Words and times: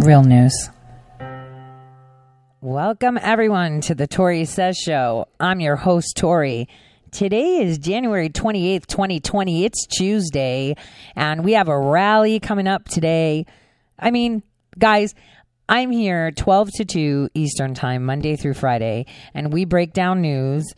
Real 0.00 0.22
news. 0.22 0.68
Welcome, 2.60 3.18
everyone, 3.20 3.80
to 3.82 3.94
the 3.94 4.06
Tori 4.06 4.44
Says 4.44 4.76
Show. 4.76 5.26
I'm 5.40 5.58
your 5.60 5.76
host, 5.76 6.16
Tori. 6.16 6.68
Today 7.10 7.62
is 7.62 7.78
January 7.78 8.28
28th, 8.28 8.86
2020. 8.86 9.64
It's 9.64 9.86
Tuesday, 9.86 10.76
and 11.16 11.44
we 11.44 11.52
have 11.52 11.68
a 11.68 11.78
rally 11.78 12.40
coming 12.40 12.66
up 12.66 12.86
today. 12.88 13.46
I 13.98 14.10
mean, 14.10 14.42
guys, 14.78 15.14
I'm 15.66 15.90
here 15.90 16.30
12 16.30 16.70
to 16.76 16.84
2 16.84 17.30
Eastern 17.34 17.72
Time, 17.72 18.04
Monday 18.04 18.36
through 18.36 18.54
Friday, 18.54 19.06
and 19.32 19.50
we 19.50 19.64
break 19.64 19.94
down 19.94 20.20
news 20.20 20.74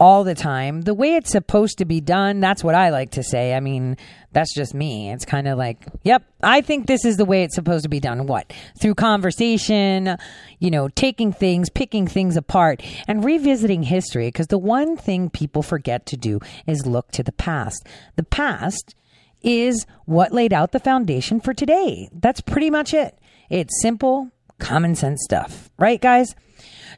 all 0.00 0.22
the 0.22 0.34
time. 0.34 0.82
The 0.82 0.94
way 0.94 1.16
it's 1.16 1.30
supposed 1.30 1.78
to 1.78 1.84
be 1.84 2.00
done, 2.00 2.40
that's 2.40 2.62
what 2.62 2.74
I 2.74 2.90
like 2.90 3.10
to 3.12 3.22
say. 3.22 3.54
I 3.54 3.60
mean, 3.60 3.96
that's 4.32 4.54
just 4.54 4.74
me. 4.74 5.10
It's 5.10 5.24
kind 5.24 5.48
of 5.48 5.58
like, 5.58 5.86
yep, 6.04 6.22
I 6.42 6.60
think 6.60 6.86
this 6.86 7.04
is 7.04 7.16
the 7.16 7.24
way 7.24 7.42
it's 7.42 7.54
supposed 7.54 7.82
to 7.82 7.88
be 7.88 7.98
done. 8.00 8.26
What? 8.26 8.52
Through 8.80 8.94
conversation, 8.94 10.16
you 10.60 10.70
know, 10.70 10.88
taking 10.88 11.32
things, 11.32 11.68
picking 11.68 12.06
things 12.06 12.36
apart, 12.36 12.82
and 13.08 13.24
revisiting 13.24 13.82
history. 13.82 14.28
Because 14.28 14.46
the 14.48 14.58
one 14.58 14.96
thing 14.96 15.30
people 15.30 15.62
forget 15.62 16.06
to 16.06 16.16
do 16.16 16.38
is 16.66 16.86
look 16.86 17.10
to 17.12 17.22
the 17.22 17.32
past. 17.32 17.86
The 18.16 18.24
past 18.24 18.94
is 19.42 19.86
what 20.04 20.32
laid 20.32 20.52
out 20.52 20.72
the 20.72 20.80
foundation 20.80 21.40
for 21.40 21.54
today. 21.54 22.08
That's 22.12 22.40
pretty 22.40 22.70
much 22.70 22.94
it. 22.94 23.18
It's 23.50 23.80
simple, 23.82 24.30
common 24.58 24.94
sense 24.94 25.22
stuff, 25.24 25.70
right, 25.78 26.00
guys? 26.00 26.34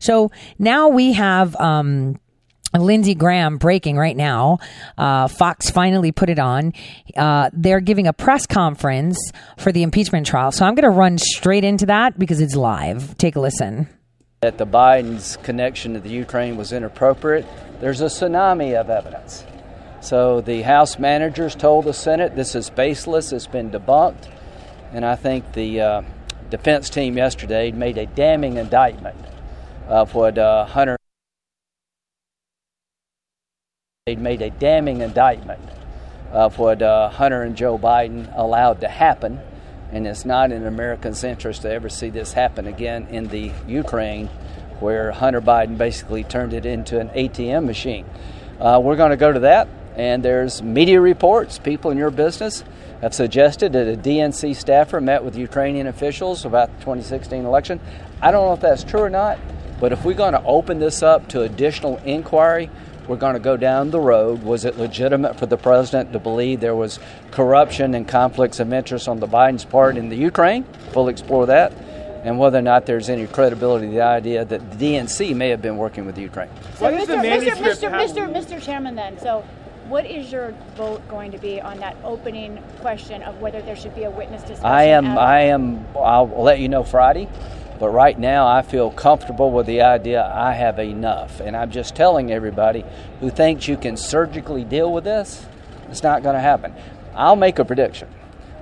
So 0.00 0.30
now 0.58 0.88
we 0.88 1.12
have 1.12 1.54
um, 1.56 2.18
Lindsey 2.78 3.14
Graham 3.14 3.58
breaking 3.58 3.96
right 3.96 4.16
now. 4.16 4.58
Uh, 4.96 5.26
Fox 5.28 5.70
finally 5.70 6.12
put 6.12 6.30
it 6.30 6.38
on. 6.38 6.72
Uh, 7.16 7.50
they're 7.52 7.80
giving 7.80 8.06
a 8.06 8.12
press 8.12 8.46
conference 8.46 9.18
for 9.58 9.72
the 9.72 9.82
impeachment 9.82 10.26
trial. 10.26 10.52
So 10.52 10.64
I'm 10.64 10.74
going 10.74 10.84
to 10.84 10.96
run 10.96 11.18
straight 11.18 11.64
into 11.64 11.86
that 11.86 12.18
because 12.18 12.40
it's 12.40 12.54
live. 12.54 13.16
Take 13.18 13.36
a 13.36 13.40
listen. 13.40 13.88
That 14.42 14.58
the 14.58 14.66
Biden's 14.66 15.36
connection 15.38 15.94
to 15.94 16.00
the 16.00 16.10
Ukraine 16.10 16.56
was 16.56 16.72
inappropriate. 16.72 17.46
There's 17.80 18.00
a 18.00 18.06
tsunami 18.06 18.78
of 18.78 18.88
evidence. 18.88 19.44
So 20.00 20.40
the 20.40 20.62
House 20.62 20.98
managers 20.98 21.54
told 21.54 21.84
the 21.84 21.92
Senate 21.92 22.34
this 22.34 22.54
is 22.54 22.70
baseless, 22.70 23.32
it's 23.32 23.46
been 23.46 23.70
debunked. 23.70 24.30
And 24.92 25.04
I 25.04 25.14
think 25.14 25.52
the 25.52 25.80
uh, 25.80 26.02
defense 26.48 26.88
team 26.88 27.16
yesterday 27.16 27.70
made 27.70 27.98
a 27.98 28.06
damning 28.06 28.56
indictment 28.56 29.18
of 29.88 30.14
what 30.14 30.38
uh, 30.38 30.64
Hunter 34.08 34.22
made 34.22 34.40
a 34.40 34.48
damning 34.48 35.02
indictment 35.02 35.60
of 36.32 36.58
what 36.58 36.80
uh, 36.80 37.10
Hunter 37.10 37.42
and 37.42 37.54
Joe 37.54 37.76
Biden 37.76 38.34
allowed 38.34 38.80
to 38.80 38.88
happen. 38.88 39.38
And 39.92 40.06
it's 40.06 40.24
not 40.24 40.52
in 40.52 40.66
Americans' 40.66 41.22
interest 41.22 41.60
to 41.62 41.70
ever 41.70 41.90
see 41.90 42.08
this 42.08 42.32
happen 42.32 42.66
again 42.66 43.08
in 43.08 43.28
the 43.28 43.52
Ukraine, 43.68 44.28
where 44.78 45.12
Hunter 45.12 45.42
Biden 45.42 45.76
basically 45.76 46.24
turned 46.24 46.54
it 46.54 46.64
into 46.64 46.98
an 46.98 47.10
ATM 47.10 47.66
machine. 47.66 48.06
Uh, 48.58 48.80
we're 48.82 48.96
going 48.96 49.10
to 49.10 49.18
go 49.18 49.32
to 49.32 49.40
that, 49.40 49.68
and 49.96 50.22
there's 50.22 50.62
media 50.62 50.98
reports. 50.98 51.58
People 51.58 51.90
in 51.90 51.98
your 51.98 52.10
business 52.10 52.64
have 53.02 53.12
suggested 53.12 53.74
that 53.74 53.86
a 53.86 53.98
DNC 53.98 54.56
staffer 54.56 55.02
met 55.02 55.22
with 55.24 55.36
Ukrainian 55.36 55.86
officials 55.86 56.46
about 56.46 56.70
the 56.70 56.78
2016 56.78 57.44
election. 57.44 57.78
I 58.22 58.30
don't 58.30 58.46
know 58.46 58.54
if 58.54 58.60
that's 58.60 58.82
true 58.82 59.02
or 59.02 59.10
not, 59.10 59.38
but 59.78 59.92
if 59.92 60.06
we're 60.06 60.14
going 60.14 60.32
to 60.32 60.42
open 60.44 60.78
this 60.78 61.02
up 61.02 61.28
to 61.28 61.42
additional 61.42 61.98
inquiry, 61.98 62.70
we're 63.10 63.16
going 63.16 63.34
to 63.34 63.40
go 63.40 63.56
down 63.56 63.90
the 63.90 63.98
road. 63.98 64.44
Was 64.44 64.64
it 64.64 64.78
legitimate 64.78 65.36
for 65.36 65.46
the 65.46 65.56
president 65.56 66.12
to 66.12 66.20
believe 66.20 66.60
there 66.60 66.76
was 66.76 67.00
corruption 67.32 67.94
and 67.94 68.06
conflicts 68.06 68.60
of 68.60 68.72
interest 68.72 69.08
on 69.08 69.18
the 69.18 69.26
Biden's 69.26 69.64
part 69.64 69.96
in 69.96 70.10
the 70.10 70.16
Ukraine? 70.16 70.64
We'll 70.94 71.08
explore 71.08 71.46
that. 71.46 71.72
And 72.22 72.38
whether 72.38 72.58
or 72.58 72.62
not 72.62 72.86
there's 72.86 73.08
any 73.08 73.26
credibility 73.26 73.86
to 73.86 73.92
the 73.92 74.02
idea 74.02 74.44
that 74.44 74.78
the 74.78 74.94
DNC 74.94 75.34
may 75.34 75.48
have 75.48 75.60
been 75.60 75.76
working 75.76 76.06
with 76.06 76.18
Ukraine. 76.18 76.50
So, 76.76 76.84
Mr. 76.84 77.20
Mr. 77.20 77.50
Mr. 77.56 77.90
Mr. 77.90 78.32
Mr. 78.32 78.62
Chairman, 78.62 78.94
then, 78.94 79.18
so 79.18 79.44
what 79.88 80.06
is 80.06 80.30
your 80.30 80.54
vote 80.76 81.06
going 81.08 81.32
to 81.32 81.38
be 81.38 81.60
on 81.60 81.80
that 81.80 81.96
opening 82.04 82.62
question 82.78 83.24
of 83.24 83.40
whether 83.40 83.60
there 83.60 83.74
should 83.74 83.96
be 83.96 84.04
a 84.04 84.10
witness 84.10 84.42
discussion? 84.42 84.66
I 84.66 84.84
am. 84.84 85.18
I 85.18 85.40
am. 85.40 85.84
I'll 85.96 86.28
let 86.28 86.60
you 86.60 86.68
know 86.68 86.84
Friday. 86.84 87.28
But 87.80 87.88
right 87.88 88.16
now, 88.18 88.46
I 88.46 88.60
feel 88.60 88.90
comfortable 88.90 89.50
with 89.50 89.64
the 89.64 89.80
idea 89.80 90.22
I 90.22 90.52
have 90.52 90.78
enough. 90.78 91.40
And 91.40 91.56
I'm 91.56 91.70
just 91.70 91.96
telling 91.96 92.30
everybody 92.30 92.84
who 93.20 93.30
thinks 93.30 93.66
you 93.66 93.78
can 93.78 93.96
surgically 93.96 94.64
deal 94.64 94.92
with 94.92 95.04
this, 95.04 95.46
it's 95.88 96.02
not 96.02 96.22
going 96.22 96.34
to 96.34 96.40
happen. 96.40 96.74
I'll 97.14 97.36
make 97.36 97.58
a 97.58 97.64
prediction. 97.64 98.08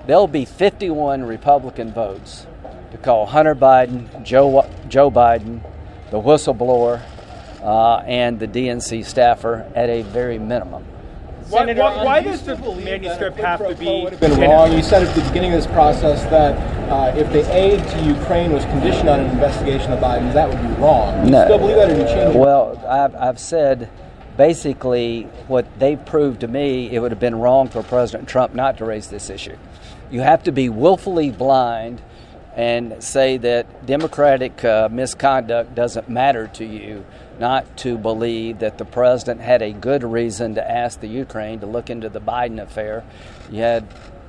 There'll 0.06 0.28
be 0.28 0.44
51 0.44 1.24
Republican 1.24 1.92
votes 1.92 2.46
to 2.92 2.96
call 2.96 3.26
Hunter 3.26 3.56
Biden, 3.56 4.22
Joe, 4.22 4.70
Joe 4.88 5.10
Biden, 5.10 5.62
the 6.12 6.18
whistleblower, 6.18 7.02
uh, 7.60 7.96
and 8.06 8.38
the 8.38 8.46
DNC 8.46 9.04
staffer 9.04 9.70
at 9.74 9.90
a 9.90 10.02
very 10.02 10.38
minimum. 10.38 10.86
Why, 11.48 11.72
why, 11.72 12.04
why 12.04 12.20
does 12.20 12.42
the 12.42 12.56
manuscript 12.56 13.38
have 13.38 13.66
to 13.66 13.74
be 13.74 14.06
been 14.16 14.38
wrong? 14.38 14.70
You 14.70 14.82
said 14.82 15.02
at 15.02 15.14
the 15.14 15.22
beginning 15.22 15.54
of 15.54 15.62
this 15.62 15.72
process 15.72 16.22
that 16.24 16.54
uh, 16.90 17.16
if 17.16 17.32
the 17.32 17.50
aid 17.54 17.82
to 17.88 18.04
Ukraine 18.04 18.52
was 18.52 18.64
conditioned 18.66 19.08
on 19.08 19.20
an 19.20 19.30
investigation 19.30 19.92
of 19.92 19.98
Biden, 19.98 20.30
that 20.34 20.46
would 20.46 20.60
be 20.60 20.74
wrong. 20.80 21.24
You 21.24 21.30
no. 21.30 21.44
still 21.44 21.58
believe 21.58 21.76
that, 21.76 21.90
or 21.90 21.96
you 21.96 22.04
change? 22.04 22.36
Well, 22.36 22.76
I've, 22.86 23.14
I've 23.14 23.38
said 23.38 23.88
basically 24.36 25.22
what 25.46 25.66
they've 25.78 26.04
proved 26.04 26.40
to 26.40 26.48
me, 26.48 26.90
it 26.90 27.00
would 27.00 27.12
have 27.12 27.20
been 27.20 27.36
wrong 27.36 27.68
for 27.68 27.82
President 27.82 28.28
Trump 28.28 28.54
not 28.54 28.76
to 28.78 28.84
raise 28.84 29.08
this 29.08 29.30
issue. 29.30 29.56
You 30.10 30.20
have 30.20 30.42
to 30.42 30.52
be 30.52 30.68
willfully 30.68 31.30
blind 31.30 32.02
and 32.56 33.02
say 33.02 33.38
that 33.38 33.86
Democratic 33.86 34.64
uh, 34.64 34.88
misconduct 34.90 35.74
doesn't 35.74 36.10
matter 36.10 36.48
to 36.48 36.64
you 36.66 37.06
not 37.38 37.76
to 37.78 37.96
believe 37.96 38.58
that 38.58 38.78
the 38.78 38.84
president 38.84 39.40
had 39.40 39.62
a 39.62 39.72
good 39.72 40.02
reason 40.02 40.54
to 40.56 40.70
ask 40.70 41.00
the 41.00 41.08
Ukraine 41.08 41.60
to 41.60 41.66
look 41.66 41.90
into 41.90 42.08
the 42.08 42.20
Biden 42.20 42.60
affair. 42.60 43.04
You 43.50 43.60
had 43.62 43.86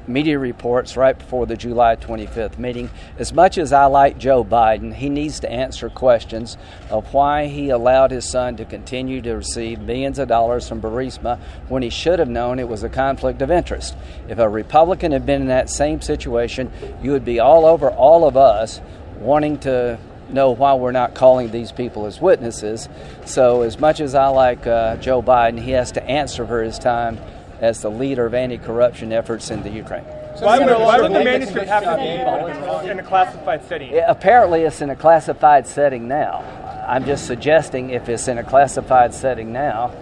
media 0.10 0.40
reports 0.40 0.98
right 0.98 1.18
before 1.18 1.46
the 1.46 1.56
July 1.56 1.96
25th 1.96 2.58
meeting. 2.58 2.90
As 3.18 3.32
much 3.32 3.58
as 3.58 3.72
I 3.72 3.86
like 3.86 4.18
Joe 4.18 4.44
Biden, 4.44 4.94
he 4.94 5.08
needs 5.08 5.40
to 5.42 5.52
answer 5.52 5.90
questions 5.90 6.58
of 6.90 7.14
why 7.14 7.46
he 7.46 7.70
allowed 7.70 8.12
his 8.12 8.30
son 8.30 8.58
to 8.58 8.66
continue 8.66 9.22
to 9.22 9.34
receive 9.34 9.80
millions 9.80 10.18
of 10.18 10.28
dollars 10.28 10.68
from 10.68 10.82
Burisma 10.82 11.40
when 11.68 11.84
he 11.84 11.90
should 11.90 12.20
have 12.20 12.30
known 12.30 12.60
it 12.60 12.68
was 12.68 12.84
a 12.84 12.90
conflict 12.90 13.42
of 13.42 13.52
interest. 13.52 13.96
If 14.28 14.40
a 14.40 14.50
Republican 14.50 15.12
had 15.12 15.26
been 15.26 15.42
in 15.44 15.48
that 15.48 15.70
same 15.70 16.02
situation, 16.02 16.72
you 17.04 17.12
would 17.12 17.26
be 17.26 17.40
all 17.40 17.66
over 17.66 17.90
all 17.90 18.28
of 18.28 18.36
us 18.36 18.82
wanting 19.20 19.60
to 19.60 20.00
know 20.32 20.52
why 20.52 20.74
we're 20.74 20.92
not 20.92 21.14
calling 21.14 21.52
these 21.52 21.72
people 21.72 22.06
as 22.06 22.20
witnesses. 22.20 22.90
So, 23.26 23.62
as 23.62 23.80
much 23.80 24.00
as 24.00 24.16
I 24.16 24.28
like 24.28 24.66
uh, 24.68 24.98
Joe 24.98 25.22
Biden, 25.22 25.60
he 25.60 25.72
has 25.72 25.92
to 25.94 26.04
answer 26.04 26.46
for 26.46 26.64
his 26.64 26.80
time 26.80 27.20
as 27.60 27.82
the 27.82 27.92
leader 27.92 28.26
of 28.26 28.34
anti 28.34 28.58
corruption 28.58 29.12
efforts 29.12 29.52
in 29.52 29.64
the 29.64 29.70
Ukraine. 29.70 30.06
So 30.38 30.46
why, 30.46 30.60
would, 30.60 30.70
why 30.70 31.02
would 31.02 31.12
the 31.12 31.24
manuscript 31.24 31.68
have 31.68 31.84
to 31.84 31.98
be 31.98 32.90
in 32.90 33.00
a 33.00 33.04
classified 33.04 33.64
setting? 33.66 33.92
It, 33.92 34.06
apparently, 34.08 34.62
it's 34.62 34.82
in 34.82 34.90
a 34.90 34.96
classified 34.96 35.68
setting 35.68 36.08
now. 36.08 36.46
I'm 36.88 37.06
just 37.06 37.28
suggesting 37.28 37.90
if 37.90 38.08
it's 38.08 38.28
in 38.28 38.38
a 38.38 38.44
classified 38.44 39.14
setting 39.14 39.52
now, 39.52 39.94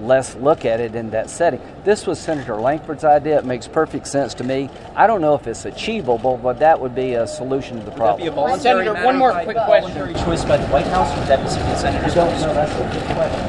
let's 0.00 0.34
look 0.36 0.64
at 0.64 0.80
it 0.80 0.94
in 0.94 1.10
that 1.10 1.30
setting. 1.30 1.60
This 1.84 2.06
was 2.06 2.18
Senator 2.18 2.56
Lankford's 2.56 3.04
idea. 3.04 3.38
It 3.38 3.44
makes 3.44 3.66
perfect 3.68 4.06
sense 4.06 4.34
to 4.34 4.44
me. 4.44 4.68
I 4.94 5.06
don't 5.06 5.20
know 5.20 5.34
if 5.34 5.46
it's 5.46 5.64
achievable, 5.64 6.38
but 6.38 6.58
that 6.60 6.80
would 6.80 6.94
be 6.94 7.14
a 7.14 7.26
solution 7.26 7.78
to 7.78 7.84
the 7.84 7.90
problem. 7.92 8.60
Senator, 8.60 8.94
one 9.04 9.16
more 9.16 9.32
quick 9.32 9.56
question. 9.56 9.92
Voluntary 9.92 10.14
choice 10.24 10.44
by 10.44 10.56
the 10.56 10.66
White 10.68 10.86
House, 10.86 11.12
or 11.14 11.20
would 11.20 11.28
that 11.28 11.42
be 11.42 11.48
something 11.48 11.70
the 11.70 11.76
senators 11.76 12.14
don't 12.14 12.30
know. 12.40 12.54
That's 12.54 12.72
a 12.72 12.76
good 12.76 13.02
question. 13.14 13.46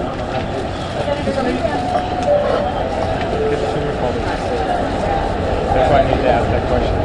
That's 5.73 5.91
why 5.91 6.01
I 6.01 6.03
need 6.09 6.21
to 6.21 6.29
ask 6.29 6.45
that 6.49 6.67
question. 6.67 6.95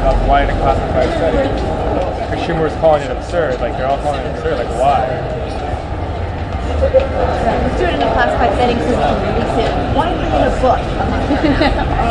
About 0.00 0.28
why 0.28 0.44
in 0.44 0.50
a 0.50 0.52
classified 0.60 1.10
setting? 1.18 1.52
Because 2.30 2.46
Schumer 2.46 2.62
was 2.62 2.72
calling 2.74 3.02
it 3.02 3.10
absurd. 3.10 3.60
Like, 3.60 3.76
they're 3.76 3.86
all 3.86 3.98
calling 3.98 4.20
it 4.20 4.36
absurd. 4.36 4.56
Like, 4.56 4.68
why? 4.78 5.04
Let's 6.80 7.78
do 7.78 7.84
it 7.84 7.94
in 7.94 8.00
a 8.00 8.12
classified 8.12 8.56
setting 8.56 8.78
so 8.78 8.86
we 8.88 8.94
can 8.94 9.34
release 9.34 9.58
it 9.66 9.70
Why 9.94 10.10
widely 10.10 10.26
in 10.26 10.42
a 10.42 10.50
book. 10.60 10.80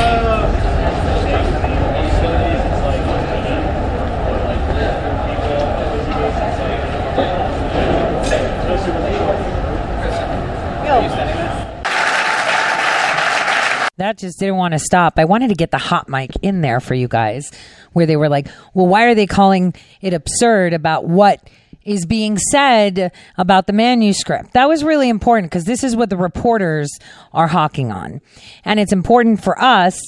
That 13.99 14.17
just 14.17 14.39
didn't 14.39 14.55
want 14.55 14.71
to 14.71 14.79
stop. 14.79 15.19
I 15.19 15.25
wanted 15.25 15.49
to 15.49 15.55
get 15.55 15.71
the 15.71 15.77
hot 15.77 16.07
mic 16.07 16.31
in 16.41 16.61
there 16.61 16.79
for 16.79 16.93
you 16.93 17.09
guys, 17.09 17.51
where 17.91 18.05
they 18.05 18.15
were 18.15 18.29
like, 18.29 18.47
well, 18.73 18.87
why 18.87 19.03
are 19.03 19.13
they 19.13 19.27
calling 19.27 19.73
it 19.99 20.13
absurd 20.13 20.73
about 20.73 21.05
what 21.05 21.41
is 21.89 22.05
being 22.05 22.37
said 22.37 23.11
about 23.37 23.65
the 23.65 23.73
manuscript. 23.73 24.53
That 24.53 24.69
was 24.69 24.83
really 24.83 25.09
important 25.09 25.51
because 25.51 25.65
this 25.65 25.83
is 25.83 25.95
what 25.95 26.09
the 26.09 26.17
reporters 26.17 26.89
are 27.33 27.47
hawking 27.47 27.91
on. 27.91 28.21
And 28.63 28.79
it's 28.79 28.93
important 28.93 29.43
for 29.43 29.59
us 29.59 29.99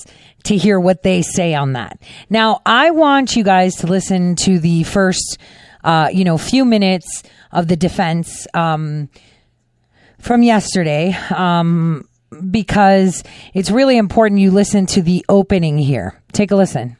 to 0.44 0.56
hear 0.56 0.80
what 0.80 1.04
they 1.04 1.22
say 1.22 1.54
on 1.56 1.74
that. 1.74 2.00
Now, 2.30 2.62
I 2.66 2.92
want 2.92 3.36
you 3.36 3.44
guys 3.44 3.76
to 3.78 3.88
listen 3.88 4.36
to 4.38 4.60
the 4.60 4.84
first, 4.84 5.40
uh, 5.84 6.10
you 6.14 6.24
know, 6.24 6.38
few 6.38 6.66
minutes 6.66 7.24
of 7.52 7.68
the 7.68 7.76
defense 7.76 8.48
um, 8.54 9.10
from 10.20 10.44
yesterday 10.44 11.14
um, 11.36 12.08
because 12.50 13.24
it's 13.54 13.72
really 13.72 13.98
important 13.98 14.40
you 14.40 14.52
listen 14.52 14.86
to 14.88 15.02
the 15.02 15.26
opening 15.28 15.78
here. 15.78 16.22
Take 16.32 16.52
a 16.52 16.56
listen. 16.56 16.98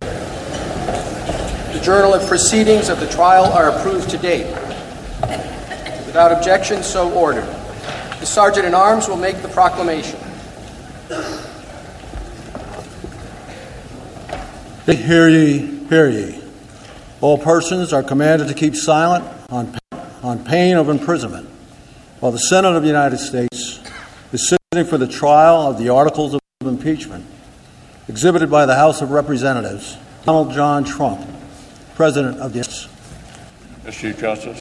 The 0.00 0.24
journal 1.84 2.14
of 2.14 2.26
proceedings 2.26 2.88
of 2.88 2.98
the 2.98 3.06
trial 3.06 3.44
are 3.44 3.68
approved 3.68 4.08
to 4.08 4.16
date. 4.16 4.46
Without 6.06 6.32
objection, 6.32 6.82
so 6.82 7.12
ordered. 7.12 7.44
The 8.20 8.26
Sergeant 8.26 8.64
in 8.66 8.74
Arms 8.74 9.06
will 9.06 9.18
make 9.18 9.42
the 9.42 9.48
proclamation. 9.48 10.18
Hear 14.86 15.28
ye, 15.28 15.58
hear 15.88 16.08
ye. 16.08 16.42
All 17.20 17.36
persons 17.36 17.92
are 17.92 18.02
commanded 18.02 18.48
to 18.48 18.54
keep 18.54 18.74
silent 18.74 19.24
on, 19.50 19.76
on 20.22 20.42
pain 20.42 20.76
of 20.76 20.88
imprisonment 20.88 21.48
while 22.20 22.32
the 22.32 22.38
Senate 22.38 22.74
of 22.74 22.82
the 22.82 22.88
United 22.88 23.18
States 23.18 23.80
is 24.32 24.48
sitting 24.48 24.88
for 24.88 24.96
the 24.96 25.06
trial 25.06 25.68
of 25.68 25.78
the 25.78 25.90
articles 25.90 26.32
of 26.32 26.40
impeachment 26.62 27.26
exhibited 28.08 28.50
by 28.50 28.64
the 28.64 28.74
House 28.74 29.02
of 29.02 29.10
Representatives, 29.10 29.98
Donald 30.24 30.52
John 30.52 30.84
Trump, 30.84 31.26
President 31.94 32.40
of 32.40 32.52
the 32.52 32.60
Mr. 32.60 33.92
Chief 33.92 34.18
Justice. 34.18 34.58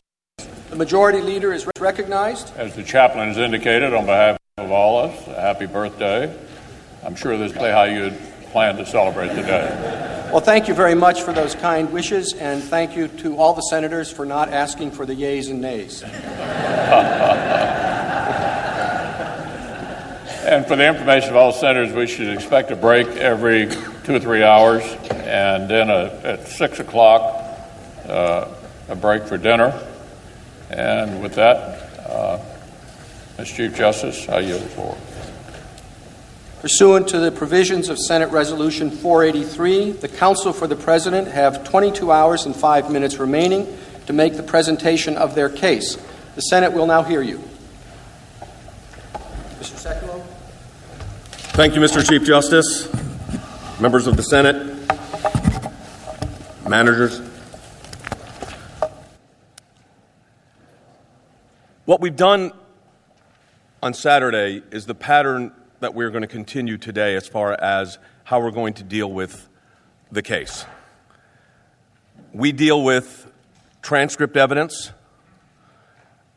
The 0.69 0.75
Majority 0.75 1.21
Leader 1.21 1.51
is 1.51 1.67
recognized. 1.79 2.55
As 2.57 2.75
the 2.75 2.83
chaplain 2.83 3.29
has 3.29 3.37
indicated, 3.39 3.91
on 3.93 4.05
behalf 4.05 4.37
of 4.57 4.71
all 4.71 4.99
of 4.99 5.11
us, 5.11 5.27
a 5.27 5.41
happy 5.41 5.65
birthday. 5.65 6.31
I'm 7.03 7.15
sure 7.15 7.35
this 7.37 7.51
is 7.51 7.57
how 7.57 7.85
you'd 7.85 8.17
plan 8.51 8.77
to 8.77 8.85
celebrate 8.85 9.29
the 9.29 9.41
day. 9.41 10.29
Well, 10.31 10.41
thank 10.41 10.67
you 10.67 10.75
very 10.75 10.93
much 10.93 11.23
for 11.23 11.33
those 11.33 11.55
kind 11.55 11.91
wishes, 11.91 12.33
and 12.33 12.63
thank 12.63 12.95
you 12.95 13.07
to 13.07 13.35
all 13.37 13.55
the 13.55 13.61
senators 13.61 14.11
for 14.11 14.25
not 14.27 14.49
asking 14.49 14.91
for 14.91 15.07
the 15.07 15.15
yeas 15.15 15.49
and 15.49 15.59
nays. 15.59 16.03
and 20.43 20.67
for 20.67 20.75
the 20.75 20.87
information 20.87 21.31
of 21.31 21.35
all 21.35 21.51
senators, 21.51 21.93
we 21.93 22.05
should 22.05 22.29
expect 22.29 22.69
a 22.69 22.75
break 22.75 23.07
every 23.07 23.69
two 24.03 24.15
or 24.15 24.19
three 24.19 24.43
hours, 24.43 24.83
and 25.11 25.69
then 25.69 25.89
a, 25.89 26.05
at 26.23 26.47
6 26.47 26.79
o'clock, 26.79 27.21
uh, 28.05 28.47
a 28.89 28.95
break 28.95 29.23
for 29.23 29.37
dinner. 29.37 29.79
And 30.69 31.21
with 31.21 31.35
that, 31.35 31.99
uh, 31.99 32.39
Mr. 33.37 33.55
Chief 33.55 33.75
Justice, 33.75 34.27
I 34.27 34.39
yield 34.39 34.61
the 34.61 34.67
floor. 34.69 34.97
Pursuant 36.59 37.07
to 37.09 37.19
the 37.19 37.31
provisions 37.31 37.89
of 37.89 37.97
Senate 37.97 38.29
Resolution 38.29 38.89
483, 38.89 39.91
the 39.91 40.07
Counsel 40.07 40.53
for 40.53 40.67
the 40.67 40.75
President 40.75 41.27
have 41.27 41.63
22 41.63 42.11
hours 42.11 42.45
and 42.45 42.55
5 42.55 42.91
minutes 42.91 43.17
remaining 43.17 43.77
to 44.07 44.13
make 44.13 44.35
the 44.35 44.43
presentation 44.43 45.17
of 45.17 45.35
their 45.35 45.49
case. 45.49 45.97
The 46.35 46.41
Senate 46.41 46.73
will 46.73 46.87
now 46.87 47.03
hear 47.03 47.21
you. 47.21 47.43
Mr. 49.59 49.75
Sekulow. 49.77 50.23
Thank 51.53 51.75
you, 51.75 51.81
Mr. 51.81 52.07
Chief 52.07 52.23
Justice, 52.23 52.87
members 53.83 54.07
of 54.07 54.15
the 54.15 54.23
Senate, 54.23 54.55
managers. 56.65 57.19
What 61.83 61.99
we've 61.99 62.15
done 62.15 62.53
on 63.81 63.93
Saturday 63.93 64.63
is 64.71 64.85
the 64.85 64.95
pattern 64.95 65.51
that 65.81 65.93
we're 65.93 66.11
going 66.11 66.21
to 66.21 66.29
continue 66.29 66.77
today 66.77 67.17
as 67.17 67.27
far 67.27 67.61
as 67.61 67.99
how 68.23 68.39
we're 68.39 68.51
going 68.51 68.73
to 68.75 68.83
deal 68.83 69.11
with 69.11 69.49
the 70.13 70.21
case. 70.21 70.65
We 72.31 72.53
deal 72.53 72.81
with 72.81 73.29
transcript 73.81 74.37
evidence, 74.37 74.93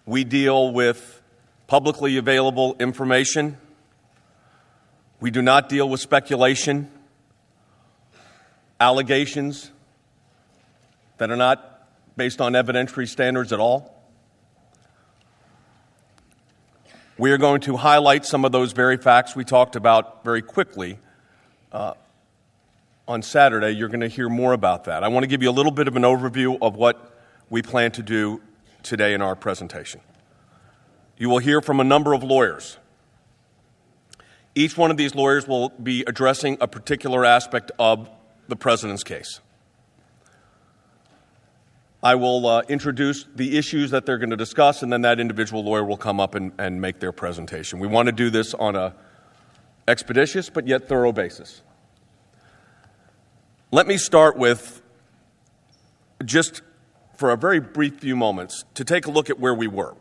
we 0.05 0.25
deal 0.25 0.73
with 0.73 1.23
publicly 1.69 2.17
available 2.17 2.75
information, 2.81 3.57
we 5.21 5.31
do 5.31 5.43
not 5.43 5.69
deal 5.69 5.89
with 5.89 6.01
speculation, 6.01 6.91
allegations 8.81 9.71
that 11.19 11.31
are 11.31 11.37
not 11.37 11.89
based 12.17 12.41
on 12.41 12.53
evidentiary 12.53 13.09
standards 13.09 13.53
at 13.53 13.61
all. 13.61 13.93
We 17.19 17.31
are 17.31 17.39
going 17.39 17.63
to 17.63 17.77
highlight 17.77 18.27
some 18.27 18.45
of 18.45 18.53
those 18.53 18.73
very 18.73 18.99
facts 18.99 19.35
we 19.35 19.45
talked 19.45 19.77
about 19.77 20.23
very 20.23 20.43
quickly 20.43 20.99
uh, 21.73 21.95
on 23.09 23.23
Saturday. 23.23 23.71
You're 23.71 23.89
going 23.89 24.01
to 24.01 24.09
hear 24.09 24.29
more 24.29 24.53
about 24.53 24.85
that. 24.85 25.03
I 25.03 25.09
want 25.09 25.25
to 25.25 25.29
give 25.29 25.43
you 25.43 25.49
a 25.49 25.53
little 25.53 25.73
bit 25.73 25.89
of 25.89 25.97
an 25.97 26.03
overview 26.03 26.59
of 26.61 26.77
what 26.77 27.19
we 27.49 27.63
plan 27.63 27.93
to 27.93 28.03
do 28.03 28.43
today 28.83 29.15
in 29.15 29.23
our 29.23 29.35
presentation. 29.35 30.01
You 31.17 31.31
will 31.31 31.39
hear 31.39 31.63
from 31.63 31.81
a 31.81 31.85
number 31.85 32.13
of 32.13 32.23
lawyers. 32.23 32.77
Each 34.55 34.77
one 34.77 34.91
of 34.91 34.99
these 34.99 35.15
lawyers 35.15 35.49
will 35.49 35.71
be 35.71 36.05
addressing 36.07 36.59
a 36.61 36.69
particular 36.69 37.25
aspect 37.25 37.73
of 37.79 38.11
the 38.49 38.57
president's 38.57 39.05
case. 39.05 39.41
I 42.03 42.15
will 42.15 42.47
uh, 42.47 42.63
introduce 42.69 43.25
the 43.35 43.57
issues 43.59 43.91
that 43.91 44.07
they're 44.07 44.19
going 44.19 44.31
to 44.31 44.37
discuss, 44.37 44.83
and 44.83 44.93
then 44.93 45.03
that 45.03 45.19
individual 45.19 45.65
lawyer 45.65 45.85
will 45.85 45.97
come 45.97 46.21
up 46.21 46.35
and, 46.35 46.53
and 46.59 46.81
make 46.81 47.01
their 47.01 47.13
presentation. 47.13 47.79
We 47.79 47.89
want 47.89 48.07
to 48.07 48.13
do 48.13 48.31
this 48.31 48.55
on 48.55 48.77
a 48.77 48.95
expeditious 49.89 50.51
but 50.51 50.67
yet 50.67 50.89
thorough 50.89 51.13
basis. 51.13 51.63
Let 53.71 53.87
me 53.87 53.97
start 53.97 54.37
with 54.37 54.83
just 56.25 56.63
for 57.17 57.31
a 57.31 57.37
very 57.37 57.61
brief 57.61 57.99
few 57.99 58.17
moments 58.17 58.65
to 58.75 58.85
take 58.85 59.07
a 59.07 59.11
look 59.11 59.31
at 59.31 59.41
where 59.41 59.55
we 59.55 59.67
were. 59.67 59.95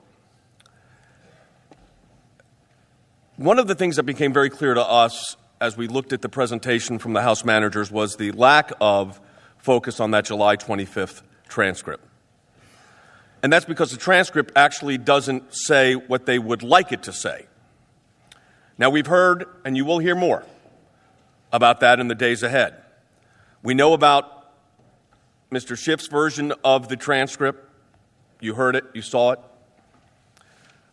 One 3.38 3.60
of 3.60 3.68
the 3.68 3.76
things 3.76 3.96
that 3.96 4.04
became 4.04 4.32
very 4.32 4.50
clear 4.50 4.74
to 4.74 4.84
us 4.84 5.36
as 5.60 5.78
we 5.78 5.88
looked 5.88 6.14
at 6.14 6.22
the 6.22 6.30
presentation 6.30 7.00
from 7.00 7.14
the 7.14 7.22
House 7.22 7.46
managers 7.46 7.92
was 7.92 8.16
the 8.18 8.32
lack 8.32 8.72
of 8.82 9.20
focus 9.58 10.00
on 10.00 10.12
that 10.12 10.26
July 10.26 10.58
25th 10.58 11.22
transcript. 11.48 12.04
And 13.42 13.54
that's 13.54 13.66
because 13.66 13.92
the 13.92 13.98
transcript 13.98 14.52
actually 14.56 14.98
doesn't 14.98 15.54
say 15.54 15.94
what 15.94 16.26
they 16.26 16.40
would 16.40 16.64
like 16.64 16.92
it 16.92 17.04
to 17.04 17.14
say. 17.14 17.46
Now, 18.78 18.90
we've 18.90 19.08
heard, 19.08 19.46
and 19.64 19.78
you 19.78 19.86
will 19.86 20.00
hear 20.00 20.16
more 20.16 20.44
about 21.52 21.80
that 21.80 22.00
in 22.00 22.08
the 22.08 22.16
days 22.16 22.44
ahead. 22.44 22.76
We 23.64 23.74
know 23.74 23.94
about 23.94 24.52
Mr. 25.52 25.78
Schiff's 25.78 26.08
version 26.08 26.54
of 26.64 26.90
the 26.90 26.98
transcript. 26.98 27.70
You 28.42 28.56
heard 28.56 28.76
it, 28.76 28.84
you 28.94 29.02
saw 29.02 29.32
it. 29.32 29.40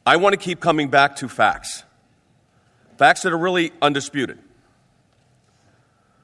I 0.06 0.16
want 0.16 0.34
to 0.34 0.36
keep 0.36 0.60
coming 0.60 0.88
back 0.88 1.16
to 1.16 1.28
facts 1.28 1.84
facts 2.98 3.22
that 3.22 3.32
are 3.32 3.38
really 3.38 3.72
undisputed. 3.82 4.38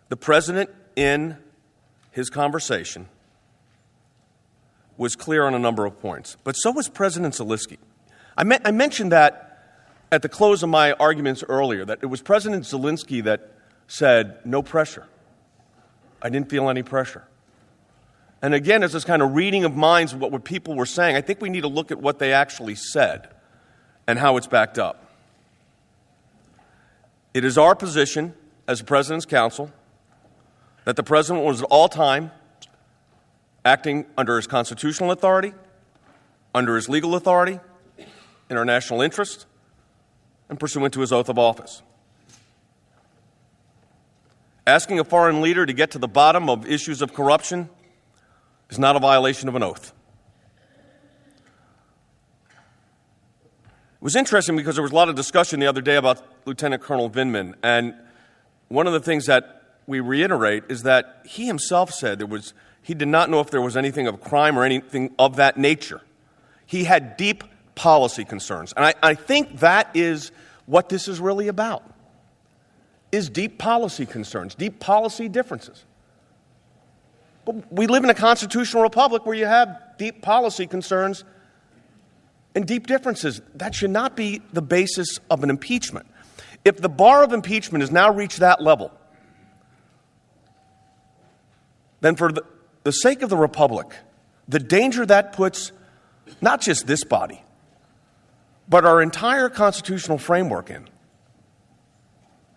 The 0.08 0.16
president, 0.16 0.70
in 0.96 1.36
his 2.10 2.30
conversation, 2.30 3.08
was 4.96 5.14
clear 5.16 5.46
on 5.46 5.54
a 5.54 5.58
number 5.58 5.86
of 5.86 6.00
points, 6.00 6.36
but 6.44 6.54
so 6.54 6.70
was 6.70 6.88
President 6.88 7.34
Zelensky. 7.34 7.78
I, 8.36 8.44
me- 8.44 8.58
I 8.64 8.70
mentioned 8.70 9.12
that 9.12 9.44
at 10.10 10.22
the 10.22 10.28
close 10.28 10.62
of 10.62 10.70
my 10.70 10.92
arguments 10.92 11.44
earlier, 11.48 11.84
that 11.84 11.98
it 12.02 12.06
was 12.06 12.22
President 12.22 12.64
Zelensky 12.64 13.22
that 13.24 13.52
said, 13.86 14.38
no 14.44 14.62
pressure. 14.62 15.06
I 16.22 16.30
didn't 16.30 16.48
feel 16.48 16.68
any 16.68 16.82
pressure. 16.82 17.24
And 18.40 18.54
again, 18.54 18.82
as 18.82 18.92
this 18.92 19.04
kind 19.04 19.22
of 19.22 19.34
reading 19.34 19.64
of 19.64 19.76
minds 19.76 20.12
of 20.12 20.20
what 20.20 20.44
people 20.44 20.74
were 20.74 20.86
saying, 20.86 21.16
I 21.16 21.20
think 21.20 21.40
we 21.40 21.50
need 21.50 21.62
to 21.62 21.68
look 21.68 21.90
at 21.90 22.00
what 22.00 22.18
they 22.18 22.32
actually 22.32 22.76
said 22.76 23.28
and 24.06 24.18
how 24.18 24.36
it's 24.36 24.46
backed 24.46 24.78
up. 24.78 25.04
It 27.34 27.44
is 27.44 27.58
our 27.58 27.74
position 27.74 28.34
as 28.66 28.78
the 28.78 28.84
President's 28.84 29.26
counsel 29.26 29.70
that 30.88 30.96
the 30.96 31.02
President 31.02 31.44
was 31.44 31.60
at 31.60 31.66
all 31.66 31.86
time 31.86 32.30
acting 33.62 34.06
under 34.16 34.36
his 34.36 34.46
constitutional 34.46 35.10
authority, 35.10 35.52
under 36.54 36.76
his 36.76 36.88
legal 36.88 37.14
authority, 37.14 37.60
in 38.48 38.56
our 38.56 38.64
national 38.64 39.02
interest, 39.02 39.44
and 40.48 40.58
pursuant 40.58 40.94
to 40.94 41.00
his 41.00 41.12
oath 41.12 41.28
of 41.28 41.38
office. 41.38 41.82
Asking 44.66 44.98
a 44.98 45.04
foreign 45.04 45.42
leader 45.42 45.66
to 45.66 45.74
get 45.74 45.90
to 45.90 45.98
the 45.98 46.08
bottom 46.08 46.48
of 46.48 46.66
issues 46.66 47.02
of 47.02 47.12
corruption 47.12 47.68
is 48.70 48.78
not 48.78 48.96
a 48.96 48.98
violation 48.98 49.46
of 49.50 49.56
an 49.56 49.62
oath. 49.62 49.92
It 52.46 54.00
was 54.00 54.16
interesting 54.16 54.56
because 54.56 54.76
there 54.76 54.82
was 54.82 54.92
a 54.92 54.96
lot 54.96 55.10
of 55.10 55.16
discussion 55.16 55.60
the 55.60 55.66
other 55.66 55.82
day 55.82 55.96
about 55.96 56.24
Lieutenant 56.46 56.80
Colonel 56.80 57.10
Vindman, 57.10 57.56
and 57.62 57.94
one 58.68 58.86
of 58.86 58.94
the 58.94 59.00
things 59.00 59.26
that 59.26 59.57
we 59.88 60.00
reiterate 60.00 60.64
is 60.68 60.84
that 60.84 61.22
he 61.26 61.46
himself 61.46 61.92
said 61.92 62.18
there 62.18 62.26
was 62.26 62.52
he 62.82 62.94
did 62.94 63.08
not 63.08 63.28
know 63.28 63.40
if 63.40 63.50
there 63.50 63.60
was 63.60 63.76
anything 63.76 64.06
of 64.06 64.20
crime 64.20 64.58
or 64.58 64.64
anything 64.64 65.14
of 65.18 65.36
that 65.36 65.56
nature. 65.56 66.00
He 66.66 66.84
had 66.84 67.16
deep 67.16 67.44
policy 67.74 68.24
concerns. 68.24 68.72
And 68.74 68.84
I, 68.84 68.94
I 69.02 69.14
think 69.14 69.60
that 69.60 69.90
is 69.94 70.30
what 70.66 70.88
this 70.88 71.08
is 71.08 71.20
really 71.20 71.48
about. 71.48 71.82
is 73.12 73.28
deep 73.30 73.58
policy 73.58 74.06
concerns, 74.06 74.54
deep 74.54 74.80
policy 74.80 75.28
differences. 75.28 75.84
But 77.44 77.72
we 77.72 77.86
live 77.86 78.04
in 78.04 78.10
a 78.10 78.14
constitutional 78.14 78.82
republic 78.82 79.24
where 79.24 79.36
you 79.36 79.46
have 79.46 79.80
deep 79.98 80.20
policy 80.20 80.66
concerns 80.66 81.24
and 82.54 82.66
deep 82.66 82.86
differences. 82.86 83.40
That 83.54 83.74
should 83.74 83.90
not 83.90 84.16
be 84.16 84.42
the 84.52 84.62
basis 84.62 85.18
of 85.30 85.42
an 85.42 85.50
impeachment. 85.50 86.06
If 86.64 86.78
the 86.78 86.88
bar 86.88 87.24
of 87.24 87.32
impeachment 87.32 87.82
has 87.82 87.90
now 87.90 88.12
reached 88.12 88.40
that 88.40 88.62
level, 88.62 88.92
then 92.00 92.16
for 92.16 92.32
the, 92.32 92.92
sake 92.92 93.20
of 93.22 93.28
the 93.28 93.36
republic, 93.36 93.88
the 94.48 94.58
danger 94.58 95.04
that 95.04 95.34
puts 95.34 95.72
not 96.40 96.60
just 96.60 96.86
this 96.86 97.04
body, 97.04 97.42
but 98.68 98.84
our 98.84 99.02
entire 99.02 99.48
constitutional 99.48 100.16
framework 100.16 100.70
in 100.70 100.88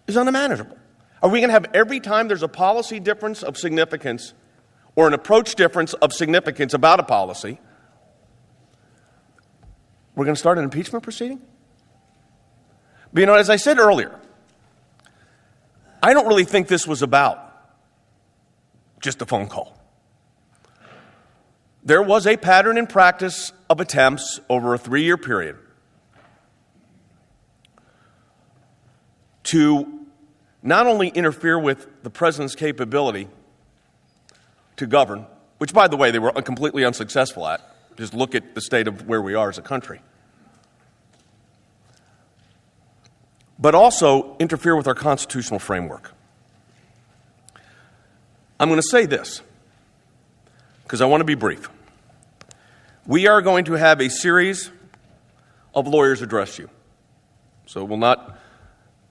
is 0.08 0.16
unmanageable. 0.16 0.78
Are 1.22 1.30
we 1.30 1.40
going 1.40 1.50
to 1.50 1.54
have 1.54 1.68
every 1.74 2.00
time 2.00 2.28
there's 2.28 2.44
a 2.44 2.48
policy 2.48 3.00
difference 3.00 3.44
of 3.44 3.58
significance 3.58 4.34
or 4.96 5.08
an 5.08 5.14
approach 5.14 5.56
difference 5.56 5.94
of 5.94 6.14
significance 6.14 6.74
about 6.74 7.00
a 7.00 7.04
policy, 7.04 7.60
we're 10.16 10.26
going 10.26 10.36
to 10.36 10.40
start 10.40 10.58
an 10.58 10.64
impeachment 10.64 11.04
proceeding? 11.04 11.42
But 13.14 13.20
you 13.20 13.26
know, 13.26 13.36
as 13.36 13.50
I 13.50 13.58
said 13.58 13.80
earlier, 13.80 14.18
I 16.02 16.14
don't 16.14 16.28
really 16.28 16.46
think 16.46 16.68
this 16.68 16.88
was 16.88 17.02
about 17.02 17.41
just 19.02 19.22
a 19.22 19.26
phone 19.26 19.48
call. 19.48 19.78
There 21.84 22.02
was 22.02 22.28
a 22.28 22.38
pattern 22.38 22.78
in 22.78 22.86
practice 22.88 23.52
of 23.70 23.80
attempts 23.80 24.40
over 24.50 24.74
a 24.74 24.78
three 24.78 25.04
year 25.04 25.18
period 25.18 25.58
to 29.44 30.02
not 30.62 30.86
only 30.86 31.08
interfere 31.10 31.58
with 31.58 32.04
the 32.04 32.12
president's 32.12 32.56
capability 32.56 33.28
to 34.78 34.86
govern, 34.86 35.26
which, 35.58 35.74
by 35.74 35.88
the 35.88 35.98
way, 35.98 36.12
they 36.12 36.20
were 36.20 36.32
completely 36.34 36.86
unsuccessful 36.86 37.48
at. 37.48 37.62
Just 37.98 38.14
look 38.14 38.36
at 38.36 38.56
the 38.56 38.62
state 38.62 38.88
of 38.88 39.08
where 39.08 39.22
we 39.22 39.34
are 39.34 39.50
as 39.50 39.58
a 39.58 39.62
country. 39.62 40.02
But 43.58 43.76
also 43.76 44.36
interfere 44.40 44.76
with 44.76 44.88
our 44.88 44.96
constitutional 44.96 45.60
framework. 45.60 46.14
I'm 48.62 48.70
going 48.70 48.80
to 48.80 48.88
say 48.88 49.08
this 49.08 49.42
because 50.84 51.02
I 51.02 51.06
want 51.06 51.22
to 51.22 51.26
be 51.26 51.34
brief. 51.34 51.68
We 53.08 53.26
are 53.26 53.42
going 53.42 53.66
to 53.66 53.74
have 53.74 54.00
a 54.00 54.08
series 54.08 54.70
of 55.74 55.88
lawyers 55.88 56.22
address 56.22 56.60
you. 56.60 56.70
So 57.66 57.82
it 57.82 57.90
will 57.90 57.98
not 57.98 58.40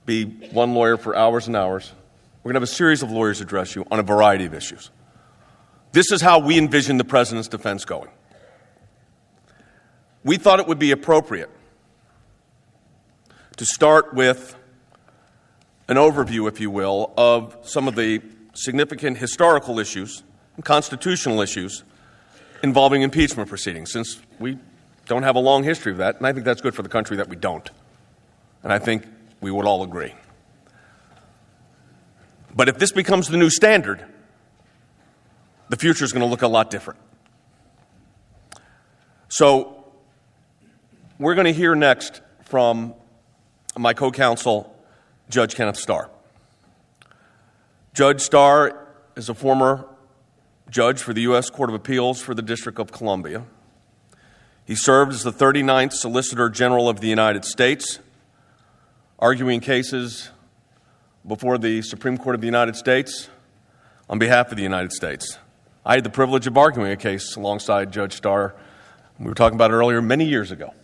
be 0.07 0.25
one 0.53 0.73
lawyer 0.73 0.97
for 0.97 1.17
hours 1.17 1.49
and 1.49 1.57
hours. 1.57 1.93
We're 2.45 2.53
going 2.53 2.61
to 2.63 2.67
have 2.67 2.71
a 2.71 2.73
series 2.73 3.03
of 3.03 3.11
lawyers 3.11 3.41
address 3.41 3.75
you 3.75 3.85
on 3.91 3.99
a 3.99 4.05
variety 4.05 4.45
of 4.45 4.55
issues. 4.55 4.93
This 5.91 6.13
is 6.13 6.21
how 6.21 6.39
we 6.39 6.57
envision 6.57 6.97
the 6.97 7.05
president's 7.05 7.49
defense 7.49 7.85
going. 7.85 8.11
We 10.23 10.37
thought 10.37 10.61
it 10.61 10.69
would 10.69 10.79
be 10.79 10.93
appropriate 10.93 11.51
to 13.57 13.65
start 13.65 14.15
with 14.15 14.55
an 15.89 15.97
overview, 15.97 16.47
if 16.47 16.61
you 16.61 16.71
will, 16.71 17.13
of 17.17 17.57
some 17.65 17.89
of 17.89 17.97
the 17.97 18.23
significant 18.55 19.19
historical 19.19 19.79
issues 19.79 20.23
and 20.57 20.65
constitutional 20.65 21.41
issues 21.41 21.85
involving 22.63 23.03
impeachment 23.03 23.49
proceedings, 23.49 23.91
since 23.91 24.21
we 24.39 24.59
don't 25.07 25.23
have 25.23 25.37
a 25.37 25.41
long 25.41 25.63
history 25.65 25.93
of 25.93 25.99
that, 25.99 26.17
and 26.17 26.27
I 26.27 26.33
think 26.33 26.45
that's 26.45 26.61
good 26.61 26.75
for 26.75 26.83
the 26.83 26.89
country 26.89 27.17
that 27.17 27.29
we 27.29 27.37
don't. 27.37 27.69
And 28.63 28.73
I 28.73 28.79
think 28.79 29.07
we 29.41 29.51
would 29.51 29.67
all 29.67 29.83
agree. 29.83 30.15
But 32.55 32.69
if 32.69 32.79
this 32.79 32.93
becomes 32.93 33.29
the 33.29 33.37
new 33.37 33.51
standard, 33.51 34.05
the 35.69 35.77
future 35.77 36.05
is 36.05 36.13
going 36.13 36.25
to 36.25 36.31
look 36.31 36.43
a 36.43 36.49
lot 36.49 36.71
different. 36.71 37.01
So, 39.29 39.85
we're 41.19 41.35
going 41.35 41.47
to 41.47 41.53
hear 41.53 41.75
next 41.75 42.21
from 42.45 42.95
my 43.79 43.95
co 43.95 44.11
counsel, 44.11 44.75
Judge 45.29 45.55
Kenneth 45.55 45.77
Starr. 45.77 46.11
Judge 47.93 48.21
Starr 48.21 48.87
is 49.17 49.29
a 49.29 49.35
former 49.35 49.85
judge 50.71 51.03
for 51.03 51.13
the 51.13 51.23
U.S. 51.23 51.51
Court 51.51 51.71
of 51.71 51.75
Appeals 51.75 52.23
for 52.23 52.35
the 52.35 52.43
District 52.43 52.79
of 52.79 52.93
Columbia. 52.93 53.45
He 54.65 54.77
served 54.77 55.13
as 55.13 55.25
the 55.25 55.33
39th 55.33 55.95
Solicitor 55.95 56.49
General 56.49 56.89
of 56.89 57.01
the 57.01 57.09
United 57.09 57.45
States, 57.45 57.99
arguing 59.19 59.59
cases 59.59 60.31
before 61.27 61.59
the 61.59 61.83
Supreme 61.83 62.17
Court 62.17 62.37
of 62.37 62.41
the 62.41 62.47
United 62.47 62.77
States 62.77 63.29
on 64.09 64.21
behalf 64.21 64.53
of 64.53 64.57
the 64.57 64.63
United 64.63 64.93
States. 64.93 65.39
I 65.85 65.95
had 65.95 66.05
the 66.05 66.11
privilege 66.11 66.47
of 66.47 66.57
arguing 66.57 66.93
a 66.93 66.97
case 66.97 67.35
alongside 67.35 67.93
Judge 67.93 68.13
Starr. 68.13 68.55
We 69.19 69.27
were 69.27 69.35
talking 69.35 69.57
about 69.57 69.73
it 69.73 69.75
earlier, 69.75 70.01
many 70.01 70.27
years 70.27 70.53
ago. 70.53 70.75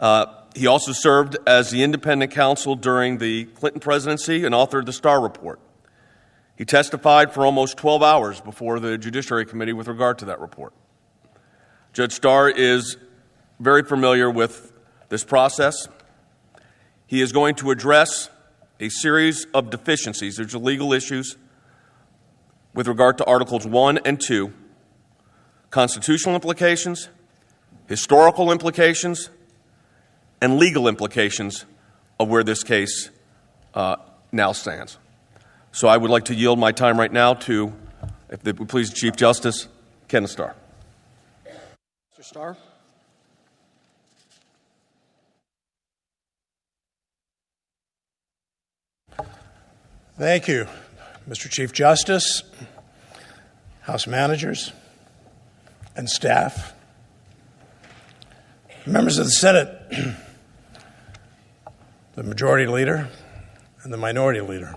Uh, 0.00 0.37
he 0.54 0.66
also 0.66 0.92
served 0.92 1.36
as 1.46 1.70
the 1.70 1.82
independent 1.82 2.32
counsel 2.32 2.74
during 2.74 3.18
the 3.18 3.44
Clinton 3.44 3.80
presidency 3.80 4.44
and 4.44 4.54
authored 4.54 4.86
the 4.86 4.92
Starr 4.92 5.20
Report. 5.20 5.60
He 6.56 6.64
testified 6.64 7.32
for 7.32 7.46
almost 7.46 7.76
12 7.76 8.02
hours 8.02 8.40
before 8.40 8.80
the 8.80 8.98
Judiciary 8.98 9.46
Committee 9.46 9.72
with 9.72 9.86
regard 9.86 10.18
to 10.18 10.24
that 10.26 10.40
report. 10.40 10.72
Judge 11.92 12.12
Starr 12.12 12.50
is 12.50 12.96
very 13.60 13.82
familiar 13.84 14.30
with 14.30 14.72
this 15.08 15.24
process. 15.24 15.88
He 17.06 17.22
is 17.22 17.32
going 17.32 17.54
to 17.56 17.70
address 17.70 18.28
a 18.80 18.88
series 18.88 19.46
of 19.54 19.70
deficiencies. 19.70 20.36
There's 20.36 20.54
legal 20.54 20.92
issues 20.92 21.36
with 22.74 22.86
regard 22.86 23.18
to 23.18 23.24
Articles 23.24 23.66
1 23.66 23.98
and 24.04 24.20
2, 24.20 24.52
constitutional 25.70 26.34
implications, 26.34 27.08
historical 27.88 28.52
implications, 28.52 29.30
and 30.40 30.58
legal 30.58 30.88
implications 30.88 31.64
of 32.18 32.28
where 32.28 32.44
this 32.44 32.62
case 32.62 33.10
uh, 33.74 33.96
now 34.32 34.52
stands. 34.52 34.98
So 35.72 35.88
I 35.88 35.96
would 35.96 36.10
like 36.10 36.26
to 36.26 36.34
yield 36.34 36.58
my 36.58 36.72
time 36.72 36.98
right 36.98 37.12
now 37.12 37.34
to, 37.34 37.72
if 38.30 38.42
they 38.42 38.52
would 38.52 38.68
please, 38.68 38.92
Chief 38.92 39.14
Justice 39.16 39.68
Kenneth 40.08 40.30
Starr. 40.30 40.54
Mr. 42.18 42.24
Starr. 42.24 42.56
Thank 50.18 50.48
you. 50.48 50.66
Mr. 51.28 51.48
Chief 51.48 51.72
Justice, 51.72 52.42
House 53.82 54.06
managers, 54.06 54.72
and 55.94 56.08
staff, 56.08 56.72
members 58.86 59.18
of 59.18 59.26
the 59.26 59.30
Senate, 59.30 59.68
the 62.18 62.24
majority 62.24 62.66
leader, 62.66 63.08
and 63.84 63.92
the 63.92 63.96
minority 63.96 64.40
leader. 64.40 64.74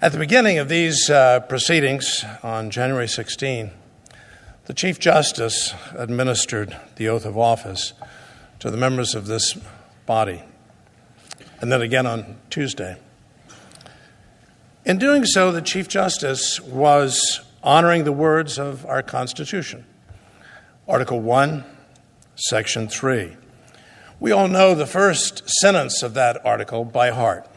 At 0.00 0.12
the 0.12 0.18
beginning 0.18 0.56
of 0.56 0.70
these 0.70 1.10
uh, 1.10 1.40
proceedings 1.40 2.24
on 2.42 2.70
January 2.70 3.06
16, 3.06 3.70
the 4.64 4.72
Chief 4.72 4.98
Justice 4.98 5.74
administered 5.94 6.78
the 6.96 7.10
oath 7.10 7.26
of 7.26 7.36
office 7.36 7.92
to 8.60 8.70
the 8.70 8.78
members 8.78 9.14
of 9.14 9.26
this 9.26 9.58
body, 10.06 10.42
and 11.60 11.70
then 11.70 11.82
again 11.82 12.06
on 12.06 12.38
Tuesday. 12.48 12.96
In 14.86 14.96
doing 14.96 15.26
so, 15.26 15.52
the 15.52 15.60
Chief 15.60 15.88
Justice 15.88 16.58
was 16.58 17.42
honoring 17.62 18.04
the 18.04 18.12
words 18.12 18.58
of 18.58 18.86
our 18.86 19.02
Constitution. 19.02 19.84
Article 20.88 21.20
1, 21.20 21.64
Section 22.34 22.88
3. 22.88 23.36
We 24.20 24.32
all 24.32 24.48
know 24.48 24.74
the 24.74 24.86
first 24.86 25.48
sentence 25.48 26.02
of 26.02 26.12
that 26.12 26.44
article 26.44 26.84
by 26.84 27.08
heart. 27.08 27.48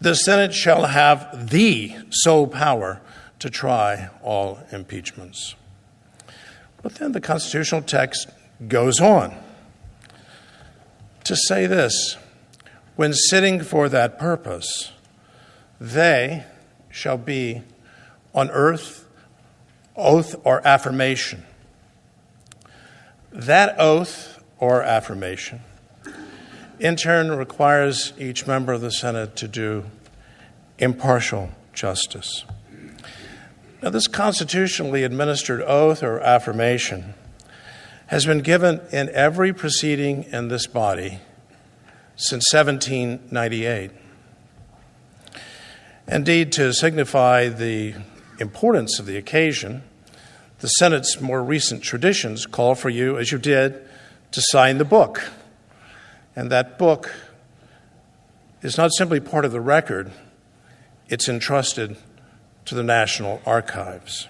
The 0.00 0.14
Senate 0.14 0.54
shall 0.54 0.84
have 0.86 1.50
the 1.50 1.96
sole 2.10 2.46
power 2.46 3.00
to 3.40 3.50
try 3.50 4.10
all 4.22 4.60
impeachments. 4.70 5.56
But 6.82 6.94
then 6.94 7.10
the 7.10 7.20
constitutional 7.20 7.82
text 7.82 8.28
goes 8.68 9.00
on 9.00 9.34
to 11.24 11.34
say 11.34 11.66
this 11.66 12.16
when 12.94 13.12
sitting 13.12 13.60
for 13.60 13.88
that 13.88 14.20
purpose, 14.20 14.92
they 15.80 16.44
shall 16.90 17.18
be 17.18 17.62
on 18.32 18.50
earth 18.50 19.08
oath 19.96 20.36
or 20.44 20.64
affirmation. 20.66 21.44
That 23.32 23.74
oath 23.78 24.29
or 24.60 24.82
affirmation, 24.82 25.60
in 26.78 26.94
turn, 26.94 27.30
requires 27.32 28.12
each 28.18 28.46
member 28.46 28.72
of 28.72 28.80
the 28.80 28.92
Senate 28.92 29.34
to 29.36 29.48
do 29.48 29.84
impartial 30.78 31.50
justice. 31.72 32.44
Now, 33.82 33.90
this 33.90 34.06
constitutionally 34.06 35.04
administered 35.04 35.62
oath 35.62 36.02
or 36.02 36.20
affirmation 36.20 37.14
has 38.08 38.26
been 38.26 38.40
given 38.40 38.80
in 38.92 39.08
every 39.10 39.52
proceeding 39.52 40.24
in 40.24 40.48
this 40.48 40.66
body 40.66 41.20
since 42.16 42.52
1798. 42.52 43.90
Indeed, 46.08 46.52
to 46.52 46.72
signify 46.74 47.48
the 47.48 47.94
importance 48.38 48.98
of 48.98 49.06
the 49.06 49.16
occasion, 49.16 49.82
the 50.58 50.68
Senate's 50.68 51.20
more 51.20 51.42
recent 51.42 51.82
traditions 51.82 52.46
call 52.46 52.74
for 52.74 52.90
you, 52.90 53.16
as 53.16 53.32
you 53.32 53.38
did, 53.38 53.80
to 54.32 54.42
sign 54.42 54.78
the 54.78 54.84
book. 54.84 55.30
And 56.36 56.50
that 56.50 56.78
book 56.78 57.12
is 58.62 58.76
not 58.76 58.92
simply 58.92 59.20
part 59.20 59.44
of 59.44 59.52
the 59.52 59.60
record, 59.60 60.12
it's 61.08 61.28
entrusted 61.28 61.96
to 62.66 62.74
the 62.74 62.82
National 62.82 63.40
Archives. 63.44 64.28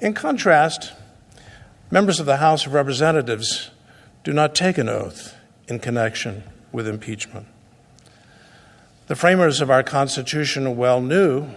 In 0.00 0.14
contrast, 0.14 0.92
members 1.90 2.20
of 2.20 2.26
the 2.26 2.36
House 2.36 2.66
of 2.66 2.74
Representatives 2.74 3.70
do 4.22 4.32
not 4.32 4.54
take 4.54 4.78
an 4.78 4.88
oath 4.88 5.34
in 5.66 5.80
connection 5.80 6.44
with 6.70 6.86
impeachment. 6.86 7.46
The 9.08 9.16
framers 9.16 9.60
of 9.60 9.70
our 9.70 9.82
Constitution 9.82 10.76
well 10.76 11.00
knew 11.00 11.48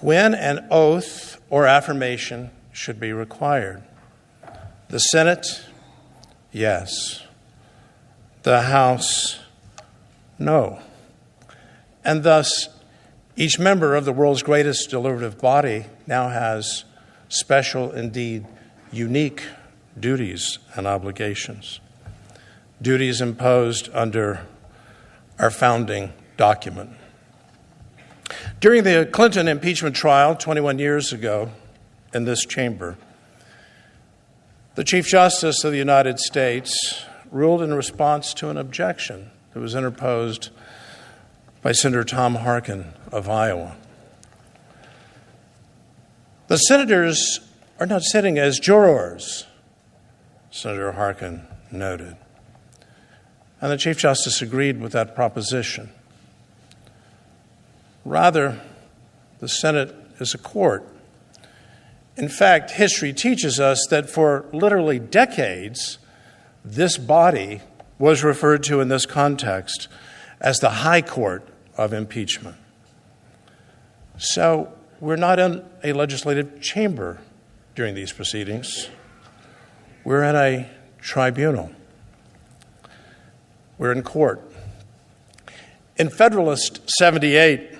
when 0.00 0.34
an 0.34 0.66
oath 0.70 1.40
or 1.50 1.66
affirmation 1.66 2.50
should 2.72 3.00
be 3.00 3.12
required. 3.12 3.82
The 4.90 4.98
Senate, 4.98 5.46
yes. 6.50 7.22
The 8.42 8.62
House, 8.62 9.38
no. 10.36 10.80
And 12.04 12.24
thus, 12.24 12.68
each 13.36 13.56
member 13.60 13.94
of 13.94 14.04
the 14.04 14.12
world's 14.12 14.42
greatest 14.42 14.90
deliberative 14.90 15.40
body 15.40 15.86
now 16.08 16.28
has 16.28 16.84
special, 17.28 17.92
indeed 17.92 18.46
unique, 18.90 19.44
duties 19.98 20.58
and 20.74 20.88
obligations. 20.88 21.78
Duties 22.82 23.20
imposed 23.20 23.88
under 23.92 24.44
our 25.38 25.52
founding 25.52 26.12
document. 26.36 26.90
During 28.58 28.82
the 28.82 29.08
Clinton 29.12 29.46
impeachment 29.46 29.94
trial 29.94 30.34
21 30.34 30.80
years 30.80 31.12
ago 31.12 31.52
in 32.12 32.24
this 32.24 32.44
chamber, 32.44 32.96
the 34.74 34.84
Chief 34.84 35.06
Justice 35.06 35.64
of 35.64 35.72
the 35.72 35.78
United 35.78 36.18
States 36.18 37.04
ruled 37.30 37.62
in 37.62 37.74
response 37.74 38.32
to 38.34 38.50
an 38.50 38.56
objection 38.56 39.30
that 39.52 39.60
was 39.60 39.74
interposed 39.74 40.50
by 41.62 41.72
Senator 41.72 42.04
Tom 42.04 42.36
Harkin 42.36 42.92
of 43.12 43.28
Iowa. 43.28 43.76
The 46.48 46.56
senators 46.56 47.40
are 47.78 47.86
not 47.86 48.02
sitting 48.02 48.38
as 48.38 48.58
jurors, 48.58 49.46
Senator 50.50 50.92
Harkin 50.92 51.46
noted. 51.70 52.16
And 53.60 53.70
the 53.70 53.76
Chief 53.76 53.98
Justice 53.98 54.40
agreed 54.40 54.80
with 54.80 54.92
that 54.92 55.14
proposition. 55.14 55.90
Rather, 58.04 58.60
the 59.40 59.48
Senate 59.48 59.94
is 60.18 60.34
a 60.34 60.38
court. 60.38 60.86
In 62.20 62.28
fact, 62.28 62.72
history 62.72 63.14
teaches 63.14 63.58
us 63.58 63.86
that 63.88 64.10
for 64.10 64.44
literally 64.52 64.98
decades, 64.98 65.96
this 66.62 66.98
body 66.98 67.62
was 67.98 68.22
referred 68.22 68.62
to 68.64 68.82
in 68.82 68.88
this 68.88 69.06
context 69.06 69.88
as 70.38 70.58
the 70.58 70.68
High 70.68 71.00
Court 71.00 71.48
of 71.78 71.94
Impeachment. 71.94 72.56
So, 74.18 74.70
we're 75.00 75.16
not 75.16 75.38
in 75.38 75.64
a 75.82 75.94
legislative 75.94 76.60
chamber 76.60 77.20
during 77.74 77.94
these 77.94 78.12
proceedings, 78.12 78.90
we're 80.04 80.22
in 80.22 80.36
a 80.36 80.68
tribunal. 81.00 81.72
We're 83.78 83.92
in 83.92 84.02
court. 84.02 84.42
In 85.96 86.10
Federalist 86.10 86.82
78, 86.98 87.79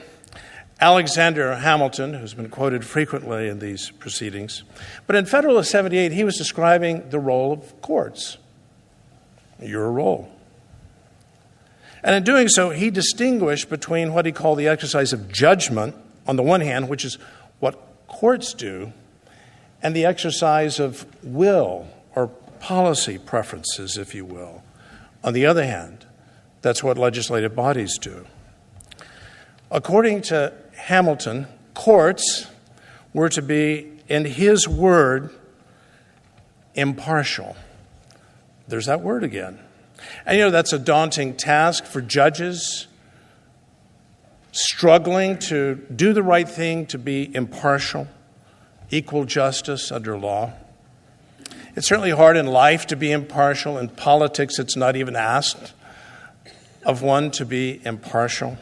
Alexander 0.80 1.56
Hamilton, 1.56 2.14
who's 2.14 2.32
been 2.32 2.48
quoted 2.48 2.86
frequently 2.86 3.48
in 3.48 3.58
these 3.58 3.90
proceedings, 3.90 4.62
but 5.06 5.14
in 5.14 5.26
Federalist 5.26 5.70
78, 5.70 6.12
he 6.12 6.24
was 6.24 6.36
describing 6.36 7.10
the 7.10 7.18
role 7.18 7.52
of 7.52 7.80
courts. 7.82 8.38
Your 9.60 9.92
role. 9.92 10.32
And 12.02 12.14
in 12.14 12.22
doing 12.22 12.48
so, 12.48 12.70
he 12.70 12.90
distinguished 12.90 13.68
between 13.68 14.14
what 14.14 14.24
he 14.24 14.32
called 14.32 14.58
the 14.58 14.68
exercise 14.68 15.12
of 15.12 15.30
judgment, 15.30 15.94
on 16.26 16.36
the 16.36 16.42
one 16.42 16.62
hand, 16.62 16.88
which 16.88 17.04
is 17.04 17.18
what 17.58 17.78
courts 18.06 18.54
do, 18.54 18.92
and 19.82 19.94
the 19.94 20.06
exercise 20.06 20.80
of 20.80 21.04
will 21.22 21.88
or 22.14 22.28
policy 22.58 23.18
preferences, 23.18 23.98
if 23.98 24.14
you 24.14 24.24
will, 24.24 24.62
on 25.22 25.34
the 25.34 25.44
other 25.44 25.64
hand, 25.64 26.06
that's 26.62 26.82
what 26.82 26.96
legislative 26.96 27.54
bodies 27.54 27.98
do. 27.98 28.26
According 29.70 30.22
to 30.22 30.52
Hamilton, 30.80 31.46
courts 31.74 32.46
were 33.12 33.28
to 33.28 33.42
be, 33.42 33.90
in 34.08 34.24
his 34.24 34.66
word, 34.66 35.30
impartial. 36.74 37.56
There's 38.66 38.86
that 38.86 39.00
word 39.00 39.22
again. 39.24 39.58
And 40.24 40.38
you 40.38 40.44
know, 40.44 40.50
that's 40.50 40.72
a 40.72 40.78
daunting 40.78 41.36
task 41.36 41.84
for 41.84 42.00
judges 42.00 42.86
struggling 44.52 45.38
to 45.38 45.76
do 45.94 46.12
the 46.12 46.22
right 46.22 46.48
thing, 46.48 46.86
to 46.86 46.98
be 46.98 47.32
impartial, 47.34 48.08
equal 48.90 49.24
justice 49.24 49.92
under 49.92 50.18
law. 50.18 50.52
It's 51.76 51.86
certainly 51.86 52.10
hard 52.10 52.36
in 52.36 52.46
life 52.46 52.86
to 52.88 52.96
be 52.96 53.12
impartial. 53.12 53.78
In 53.78 53.88
politics, 53.88 54.58
it's 54.58 54.76
not 54.76 54.96
even 54.96 55.14
asked 55.14 55.72
of 56.84 57.02
one 57.02 57.30
to 57.32 57.44
be 57.44 57.80
impartial. 57.84 58.56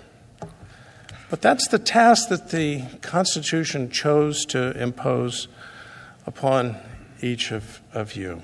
But 1.31 1.43
that's 1.43 1.69
the 1.69 1.79
task 1.79 2.31
that 2.31 2.51
the 2.51 2.85
Constitution 3.03 3.91
chose 3.91 4.47
to 4.47 4.71
impose 4.81 5.49
upon 6.27 6.77
each 7.21 7.51
of, 7.53 7.81
of 7.93 8.17
you. 8.17 8.43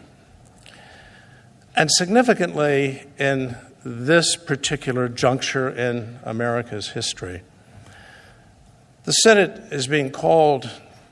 And 1.74 1.90
significantly, 1.90 3.04
in 3.18 3.56
this 3.84 4.36
particular 4.36 5.08
juncture 5.08 5.68
in 5.68 6.18
America's 6.24 6.90
history, 6.90 7.42
the 9.04 9.12
Senate 9.12 9.72
is 9.72 9.86
being 9.86 10.10
called 10.10 10.70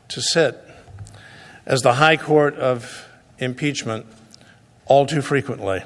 to 0.09 0.21
sit 0.21 0.59
as 1.65 1.81
the 1.81 1.95
High 1.95 2.17
Court 2.17 2.55
of 2.57 3.07
impeachment 3.39 4.07
all 4.87 5.07
too 5.07 5.23
frequently. 5.23 5.83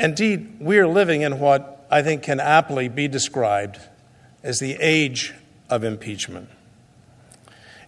Indeed, 0.00 0.56
we 0.60 0.78
are 0.78 0.86
living 0.86 1.22
in 1.22 1.38
what 1.38 1.86
I 1.90 2.02
think 2.02 2.22
can 2.24 2.40
aptly 2.40 2.88
be 2.88 3.08
described 3.08 3.78
as 4.42 4.58
the 4.58 4.76
age 4.80 5.34
of 5.68 5.84
impeachment. 5.84 6.48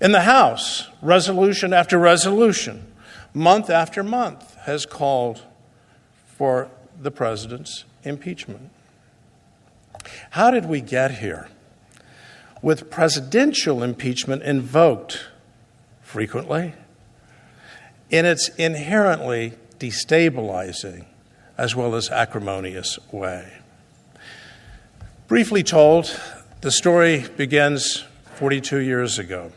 In 0.01 0.13
the 0.13 0.23
House, 0.23 0.89
resolution 1.03 1.73
after 1.73 1.99
resolution, 1.99 2.93
month 3.35 3.71
after 3.71 4.03
month, 4.03 4.55
has 4.57 4.87
called 4.87 5.43
for 6.37 6.71
the 7.01 7.11
president's 7.11 7.85
impeachment. 8.05 8.71
How 10.31 10.51
did 10.51 10.67
we 10.67 10.81
get 10.81 11.19
here? 11.19 11.49
With 12.63 12.91
presidential 12.91 13.83
impeachment 13.83 14.43
invoked 14.43 15.27
frequently 16.03 16.75
in 18.11 18.25
its 18.25 18.49
inherently 18.51 19.53
destabilizing 19.79 21.05
as 21.57 21.75
well 21.75 21.95
as 21.95 22.09
acrimonious 22.11 22.99
way. 23.13 23.53
Briefly 25.27 25.63
told, 25.63 26.19
the 26.61 26.71
story 26.73 27.25
begins 27.37 28.05
42 28.35 28.79
years 28.79 29.19
ago. 29.19 29.53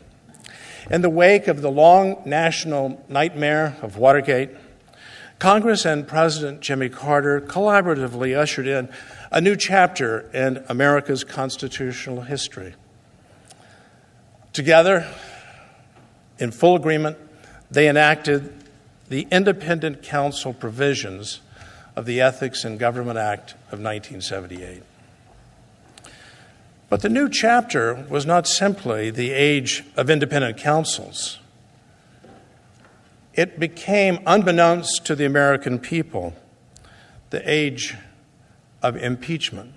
In 0.88 1.02
the 1.02 1.10
wake 1.10 1.48
of 1.48 1.60
the 1.60 1.70
long 1.70 2.22
national 2.24 3.04
nightmare 3.08 3.76
of 3.82 3.96
Watergate, 3.96 4.50
Congress 5.40 5.84
and 5.84 6.06
President 6.06 6.60
Jimmy 6.60 6.88
Carter 6.88 7.40
collaboratively 7.40 8.36
ushered 8.36 8.68
in 8.68 8.88
a 9.32 9.40
new 9.40 9.56
chapter 9.56 10.30
in 10.32 10.64
America's 10.68 11.24
constitutional 11.24 12.20
history. 12.20 12.74
Together, 14.52 15.12
in 16.38 16.52
full 16.52 16.76
agreement, 16.76 17.16
they 17.68 17.88
enacted 17.88 18.52
the 19.08 19.26
independent 19.32 20.04
counsel 20.04 20.52
provisions 20.52 21.40
of 21.96 22.06
the 22.06 22.20
Ethics 22.20 22.64
in 22.64 22.76
Government 22.76 23.18
Act 23.18 23.54
of 23.72 23.80
1978. 23.80 24.84
But 26.92 27.00
the 27.00 27.08
new 27.08 27.30
chapter 27.30 28.04
was 28.10 28.26
not 28.26 28.46
simply 28.46 29.08
the 29.08 29.30
age 29.30 29.82
of 29.96 30.10
independent 30.10 30.58
counsels. 30.58 31.38
It 33.32 33.58
became, 33.58 34.18
unbeknownst 34.26 35.06
to 35.06 35.14
the 35.14 35.24
American 35.24 35.78
people, 35.78 36.34
the 37.30 37.40
age 37.50 37.96
of 38.82 38.94
impeachment. 38.94 39.72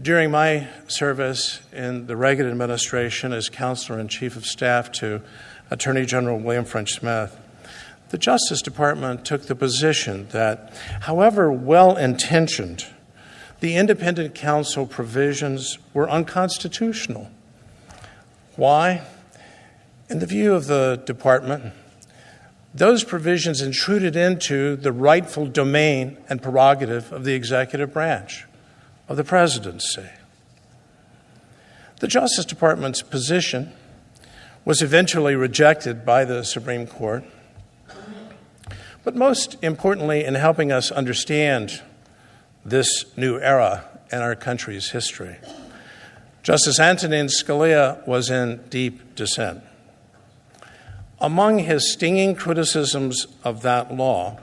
During 0.00 0.30
my 0.30 0.68
service 0.88 1.60
in 1.70 2.06
the 2.06 2.16
Reagan 2.16 2.48
administration 2.48 3.34
as 3.34 3.50
counselor 3.50 3.98
and 3.98 4.08
chief 4.08 4.34
of 4.34 4.46
staff 4.46 4.90
to 4.92 5.20
Attorney 5.70 6.06
General 6.06 6.38
William 6.38 6.64
French 6.64 6.94
Smith, 6.94 7.38
the 8.08 8.16
Justice 8.16 8.62
Department 8.62 9.26
took 9.26 9.42
the 9.42 9.54
position 9.54 10.26
that, 10.28 10.72
however 11.02 11.52
well 11.52 11.98
intentioned, 11.98 12.86
the 13.60 13.76
independent 13.76 14.34
counsel 14.34 14.86
provisions 14.86 15.78
were 15.92 16.08
unconstitutional. 16.08 17.30
Why? 18.56 19.02
In 20.08 20.18
the 20.18 20.26
view 20.26 20.54
of 20.54 20.66
the 20.66 21.02
department, 21.06 21.72
those 22.74 23.04
provisions 23.04 23.62
intruded 23.62 24.16
into 24.16 24.76
the 24.76 24.92
rightful 24.92 25.46
domain 25.46 26.18
and 26.28 26.42
prerogative 26.42 27.12
of 27.12 27.24
the 27.24 27.34
executive 27.34 27.92
branch, 27.92 28.44
of 29.08 29.16
the 29.16 29.24
presidency. 29.24 30.08
The 32.00 32.08
Justice 32.08 32.44
Department's 32.44 33.00
position 33.00 33.72
was 34.64 34.82
eventually 34.82 35.36
rejected 35.36 36.04
by 36.04 36.24
the 36.24 36.42
Supreme 36.42 36.86
Court. 36.86 37.24
But 39.04 39.14
most 39.14 39.56
importantly, 39.62 40.24
in 40.24 40.34
helping 40.34 40.72
us 40.72 40.90
understand 40.90 41.82
this 42.64 43.04
new 43.16 43.38
era 43.38 43.84
in 44.10 44.20
our 44.20 44.34
country's 44.34 44.90
history, 44.90 45.36
Justice 46.42 46.78
Antonin 46.78 47.26
Scalia 47.28 48.06
was 48.06 48.30
in 48.30 48.60
deep 48.68 49.14
dissent. 49.14 49.62
Among 51.20 51.60
his 51.60 51.92
stinging 51.92 52.34
criticisms 52.34 53.26
of 53.42 53.62
that 53.62 53.94
law, 53.94 54.38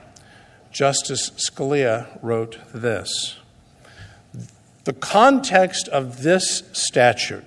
Justice 0.72 1.30
Scalia 1.36 2.18
wrote 2.22 2.58
this 2.74 3.36
The 4.84 4.92
context 4.92 5.86
of 5.88 6.22
this 6.22 6.64
statute 6.72 7.44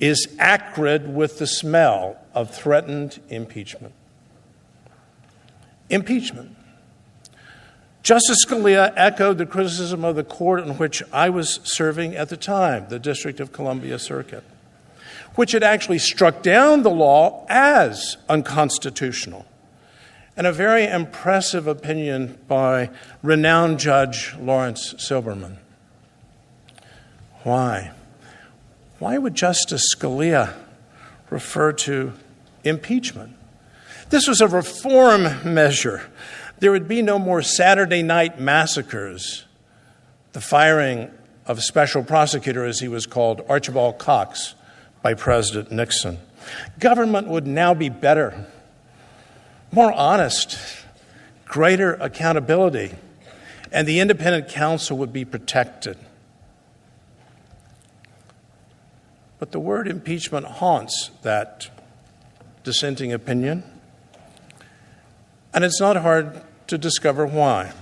is 0.00 0.34
acrid 0.38 1.14
with 1.14 1.38
the 1.38 1.46
smell 1.46 2.16
of 2.34 2.54
threatened 2.54 3.20
impeachment. 3.28 3.94
Impeachment. 5.90 6.57
Justice 8.08 8.38
Scalia 8.46 8.90
echoed 8.96 9.36
the 9.36 9.44
criticism 9.44 10.02
of 10.02 10.16
the 10.16 10.24
court 10.24 10.60
in 10.60 10.78
which 10.78 11.02
I 11.12 11.28
was 11.28 11.60
serving 11.62 12.16
at 12.16 12.30
the 12.30 12.38
time, 12.38 12.86
the 12.88 12.98
District 12.98 13.38
of 13.38 13.52
Columbia 13.52 13.98
Circuit, 13.98 14.44
which 15.34 15.52
had 15.52 15.62
actually 15.62 15.98
struck 15.98 16.42
down 16.42 16.84
the 16.84 16.90
law 16.90 17.44
as 17.50 18.16
unconstitutional. 18.26 19.44
And 20.38 20.46
a 20.46 20.52
very 20.52 20.86
impressive 20.86 21.66
opinion 21.66 22.38
by 22.48 22.88
renowned 23.22 23.78
Judge 23.78 24.34
Laurence 24.40 24.94
Silberman. 24.94 25.58
Why? 27.42 27.90
Why 29.00 29.18
would 29.18 29.34
Justice 29.34 29.84
Scalia 29.94 30.54
refer 31.28 31.72
to 31.72 32.14
impeachment? 32.64 33.34
This 34.08 34.26
was 34.26 34.40
a 34.40 34.48
reform 34.48 35.24
measure. 35.44 36.08
There 36.60 36.72
would 36.72 36.88
be 36.88 37.02
no 37.02 37.18
more 37.18 37.42
Saturday 37.42 38.02
night 38.02 38.40
massacres, 38.40 39.44
the 40.32 40.40
firing 40.40 41.10
of 41.46 41.62
special 41.62 42.02
prosecutor, 42.02 42.64
as 42.64 42.80
he 42.80 42.88
was 42.88 43.06
called, 43.06 43.42
Archibald 43.48 43.98
Cox, 43.98 44.54
by 45.00 45.14
President 45.14 45.70
Nixon. 45.70 46.18
Government 46.80 47.28
would 47.28 47.46
now 47.46 47.74
be 47.74 47.88
better, 47.88 48.46
more 49.70 49.92
honest, 49.92 50.58
greater 51.44 51.94
accountability, 51.94 52.94
and 53.70 53.86
the 53.86 54.00
independent 54.00 54.48
counsel 54.48 54.98
would 54.98 55.12
be 55.12 55.24
protected. 55.24 55.96
But 59.38 59.52
the 59.52 59.60
word 59.60 59.86
impeachment 59.86 60.46
haunts 60.46 61.10
that 61.22 61.70
dissenting 62.64 63.12
opinion. 63.12 63.62
And 65.54 65.64
it's 65.64 65.80
not 65.80 65.96
hard 65.96 66.42
to 66.68 66.78
discover 66.78 67.26
why. 67.26 67.72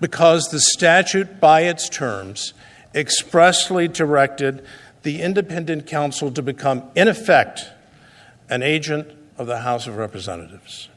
Because 0.00 0.44
the 0.50 0.60
statute, 0.60 1.40
by 1.40 1.62
its 1.62 1.88
terms, 1.88 2.52
expressly 2.94 3.88
directed 3.88 4.64
the 5.02 5.22
independent 5.22 5.86
counsel 5.86 6.30
to 6.32 6.42
become, 6.42 6.82
in 6.94 7.08
effect, 7.08 7.64
an 8.50 8.62
agent 8.62 9.10
of 9.38 9.46
the 9.46 9.60
House 9.60 9.86
of 9.86 9.96
Representatives. 9.96 10.88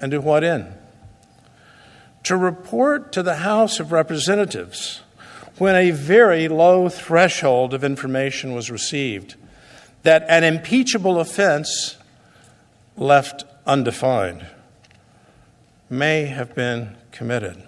And 0.00 0.12
to 0.12 0.20
what 0.20 0.44
end? 0.44 0.74
To 2.24 2.36
report 2.36 3.12
to 3.12 3.22
the 3.22 3.36
House 3.36 3.80
of 3.80 3.92
Representatives 3.92 5.02
when 5.58 5.74
a 5.74 5.90
very 5.90 6.48
low 6.48 6.88
threshold 6.88 7.72
of 7.72 7.82
information 7.82 8.54
was 8.54 8.70
received 8.70 9.36
that 10.02 10.24
an 10.28 10.44
impeachable 10.44 11.18
offense 11.18 11.96
left 12.96 13.44
undefined 13.66 14.46
may 15.88 16.26
have 16.26 16.54
been 16.54 16.96
committed. 17.12 17.62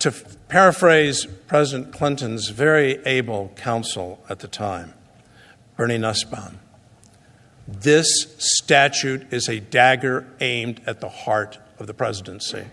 To 0.00 0.10
paraphrase 0.48 1.26
President 1.46 1.92
Clinton's 1.92 2.48
very 2.48 3.04
able 3.06 3.52
counsel 3.56 4.22
at 4.28 4.40
the 4.40 4.48
time, 4.48 4.94
Bernie 5.76 5.98
Nussbaum, 5.98 6.58
this 7.68 8.34
statute 8.38 9.32
is 9.32 9.48
a 9.48 9.60
dagger 9.60 10.26
aimed 10.40 10.80
at 10.86 11.00
the 11.00 11.08
heart 11.08 11.58
of 11.78 11.86
the 11.86 11.94
presidency. 11.94 12.66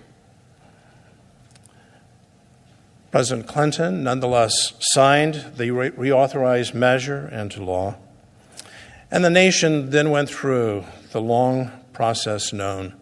President 3.12 3.48
Clinton 3.48 4.04
nonetheless 4.04 4.74
signed 4.80 5.46
the 5.56 5.70
reauthorized 5.70 6.74
measure 6.74 7.28
into 7.30 7.64
law, 7.64 7.96
and 9.12 9.26
the 9.26 9.30
nation 9.30 9.90
then 9.90 10.10
went 10.12 10.30
through 10.30 10.86
the 11.12 11.22
long 11.22 11.72
process 11.94 12.54
known 12.54 12.99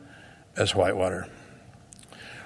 as 0.58 0.76
Whitewater, 0.76 1.28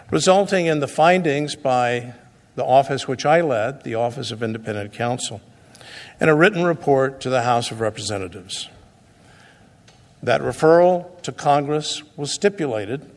resulting 0.09 0.65
in 0.65 0.79
the 0.79 0.87
findings 0.87 1.55
by 1.55 2.13
the 2.55 2.65
office 2.65 3.07
which 3.07 3.25
I 3.25 3.41
led, 3.41 3.83
the 3.83 3.95
Office 3.95 4.31
of 4.31 4.43
Independent 4.43 4.93
Counsel, 4.93 5.41
and 6.19 6.29
a 6.29 6.35
written 6.35 6.63
report 6.63 7.21
to 7.21 7.29
the 7.29 7.43
House 7.43 7.71
of 7.71 7.79
Representatives. 7.79 8.69
That 10.21 10.41
referral 10.41 11.21
to 11.23 11.31
Congress 11.31 12.03
was 12.15 12.31
stipulated 12.31 13.09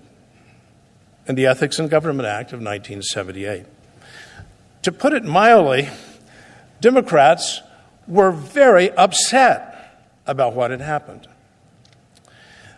in 1.26 1.34
the 1.34 1.46
Ethics 1.46 1.78
in 1.78 1.88
Government 1.88 2.26
Act 2.26 2.52
of 2.52 2.60
1978. 2.60 3.66
To 4.82 4.92
put 4.92 5.12
it 5.12 5.24
mildly, 5.24 5.88
Democrats 6.80 7.62
were 8.06 8.30
very 8.30 8.90
upset 8.92 10.04
about 10.26 10.54
what 10.54 10.70
had 10.70 10.80
happened. 10.80 11.26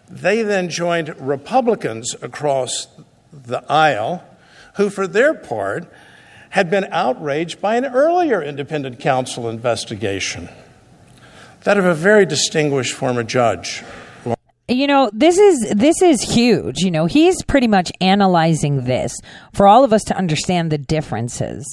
They 0.08 0.42
then 0.42 0.68
joined 0.68 1.20
Republicans 1.20 2.14
across 2.22 2.88
the 3.32 3.64
aisle, 3.70 4.24
who, 4.74 4.90
for 4.90 5.06
their 5.06 5.34
part, 5.34 5.90
had 6.50 6.70
been 6.70 6.86
outraged 6.90 7.60
by 7.60 7.76
an 7.76 7.84
earlier 7.84 8.42
independent 8.42 9.00
counsel 9.00 9.48
investigation, 9.48 10.48
that 11.64 11.76
of 11.76 11.84
a 11.84 11.94
very 11.94 12.24
distinguished 12.24 12.94
former 12.94 13.22
judge, 13.22 13.82
you 14.68 14.86
know 14.86 15.08
this 15.12 15.38
is 15.38 15.70
this 15.76 16.02
is 16.02 16.20
huge 16.20 16.78
you 16.78 16.90
know 16.90 17.06
he's 17.06 17.42
pretty 17.44 17.68
much 17.68 17.92
analyzing 18.00 18.84
this 18.84 19.16
for 19.52 19.68
all 19.68 19.84
of 19.84 19.92
us 19.92 20.02
to 20.02 20.16
understand 20.16 20.72
the 20.72 20.78
differences 20.78 21.64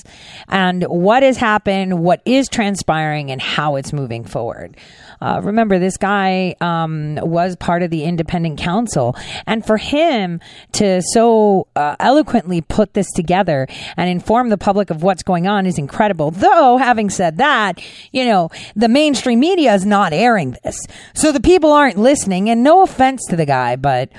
and 0.47 0.83
what 0.83 1.23
has 1.23 1.37
happened 1.37 1.99
what 1.99 2.21
is 2.25 2.47
transpiring 2.47 3.31
and 3.31 3.41
how 3.41 3.75
it's 3.77 3.91
moving 3.91 4.23
forward 4.23 4.77
uh, 5.23 5.39
remember, 5.41 5.79
this 5.79 5.95
guy 5.95 6.53
um, 6.59 7.17
was 7.21 7.55
part 7.55 7.81
of 7.81 7.89
the 7.89 8.03
independent 8.03 8.59
counsel 8.59 9.15
And 9.47 9.65
for 9.65 9.77
him 9.77 10.41
to 10.73 11.01
so 11.13 11.67
uh, 11.77 11.95
eloquently 12.01 12.59
put 12.59 12.93
this 12.93 13.09
together 13.11 13.67
and 13.95 14.09
inform 14.09 14.49
the 14.49 14.57
public 14.57 14.89
of 14.89 15.01
what's 15.01 15.23
going 15.23 15.47
on 15.47 15.65
is 15.65 15.77
incredible. 15.77 16.31
Though, 16.31 16.75
having 16.75 17.09
said 17.09 17.37
that, 17.37 17.81
you 18.11 18.25
know, 18.25 18.49
the 18.75 18.89
mainstream 18.89 19.39
media 19.39 19.73
is 19.73 19.85
not 19.85 20.11
airing 20.11 20.57
this. 20.61 20.77
So 21.13 21.31
the 21.31 21.39
people 21.39 21.71
aren't 21.71 21.97
listening. 21.97 22.49
And 22.49 22.61
no 22.61 22.82
offense 22.83 23.25
to 23.29 23.35
the 23.35 23.45
guy, 23.45 23.75
but 23.75 24.11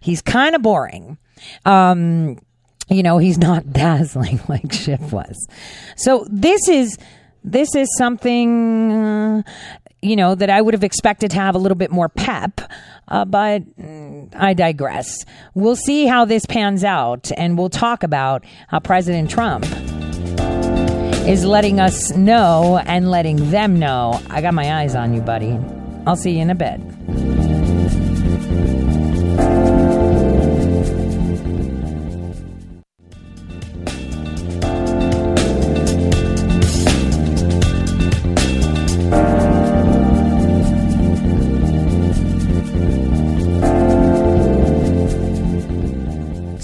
he's 0.00 0.22
kind 0.22 0.54
of 0.54 0.62
boring. 0.62 1.18
Um, 1.64 2.38
you 2.88 3.02
know, 3.02 3.18
he's 3.18 3.38
not 3.38 3.72
dazzling 3.72 4.40
like 4.48 4.72
Schiff 4.72 5.12
was. 5.12 5.48
So 5.96 6.26
this 6.30 6.68
is 6.68 6.96
this 7.44 7.74
is 7.76 7.88
something 7.96 8.92
uh, 8.92 9.42
you 10.02 10.16
know, 10.16 10.34
that 10.34 10.50
I 10.50 10.60
would 10.60 10.74
have 10.74 10.84
expected 10.84 11.30
to 11.32 11.36
have 11.36 11.54
a 11.54 11.58
little 11.58 11.76
bit 11.76 11.90
more 11.90 12.08
pep. 12.08 12.60
Uh, 13.08 13.24
but 13.24 13.62
I 14.34 14.54
digress. 14.54 15.24
We'll 15.54 15.76
see 15.76 16.06
how 16.06 16.24
this 16.24 16.44
pans 16.46 16.84
out, 16.84 17.30
and 17.36 17.56
we'll 17.56 17.70
talk 17.70 18.02
about 18.02 18.44
how 18.68 18.80
President 18.80 19.30
Trump 19.30 19.64
is 21.26 21.44
letting 21.44 21.80
us 21.80 22.12
know 22.12 22.80
and 22.86 23.10
letting 23.10 23.50
them 23.50 23.78
know. 23.78 24.20
I 24.28 24.40
got 24.42 24.54
my 24.54 24.80
eyes 24.80 24.94
on 24.94 25.14
you, 25.14 25.20
buddy. 25.20 25.58
I'll 26.06 26.16
see 26.16 26.32
you 26.32 26.42
in 26.42 26.50
a 26.50 26.54
bit. 26.54 27.35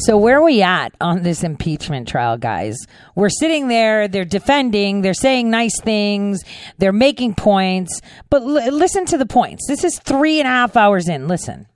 So 0.07 0.17
where 0.17 0.39
are 0.39 0.45
we 0.45 0.63
at 0.63 0.95
on 1.01 1.23
this 1.23 1.45
impeachment 1.45 2.09
trial, 2.09 2.37
guys? 2.37 2.77
We're 3.15 3.29
sitting 3.29 3.69
there, 3.69 4.09
they're 4.09 4.25
defending, 4.25 5.03
they're 5.03 5.15
saying 5.15 5.49
nice 5.49 5.81
things, 5.81 6.43
they're 6.79 6.93
making 6.93 7.37
points, 7.37 8.01
but 8.29 8.43
l- 8.43 8.73
listen 8.73 9.05
to 9.07 9.19
the 9.19 9.27
points. 9.27 9.69
This 9.69 9.85
is 9.85 10.01
three 10.01 10.41
and 10.41 10.49
a 10.49 10.51
half 10.51 10.77
hours 10.77 11.09
in. 11.09 11.29
Listen. 11.29 11.67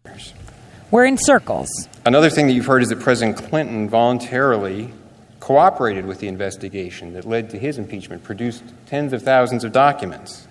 We're 0.90 1.04
in 1.04 1.18
circles. 1.18 1.68
Another 2.04 2.28
thing 2.28 2.48
that 2.48 2.54
you've 2.54 2.66
heard 2.66 2.82
is 2.82 2.88
that 2.88 2.98
President 3.00 3.36
Clinton 3.36 3.88
voluntarily 3.88 4.92
cooperated 5.38 6.04
with 6.04 6.18
the 6.18 6.26
investigation 6.26 7.12
that 7.12 7.24
led 7.24 7.50
to 7.50 7.58
his 7.58 7.78
impeachment, 7.78 8.24
produced 8.24 8.64
tens 8.86 9.12
of 9.12 9.22
thousands 9.22 9.62
of 9.62 9.70
documents. 9.70 10.48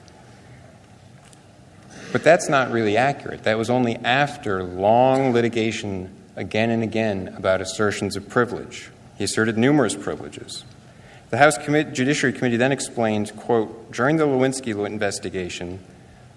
But 2.14 2.24
that's 2.24 2.48
not 2.48 2.72
really 2.72 2.96
accurate. 2.96 3.44
That 3.44 3.58
was 3.58 3.70
only 3.70 3.98
after 3.98 4.64
long 4.64 5.34
litigation 5.34 6.10
again 6.36 6.70
and 6.70 6.84
again 6.84 7.34
about 7.38 7.62
assertions 7.62 8.16
of 8.16 8.30
privilege. 8.30 8.90
He 9.18 9.24
asserted 9.24 9.58
numerous 9.58 9.96
privileges. 9.96 10.66
The 11.30 11.38
House 11.38 11.58
Judiciary 11.58 12.34
Committee 12.34 12.58
then 12.58 12.72
explained, 12.72 13.36
quote, 13.36 13.92
during 13.92 14.18
the 14.18 14.26
Lewinsky 14.26 14.86
investigation, 14.86 15.80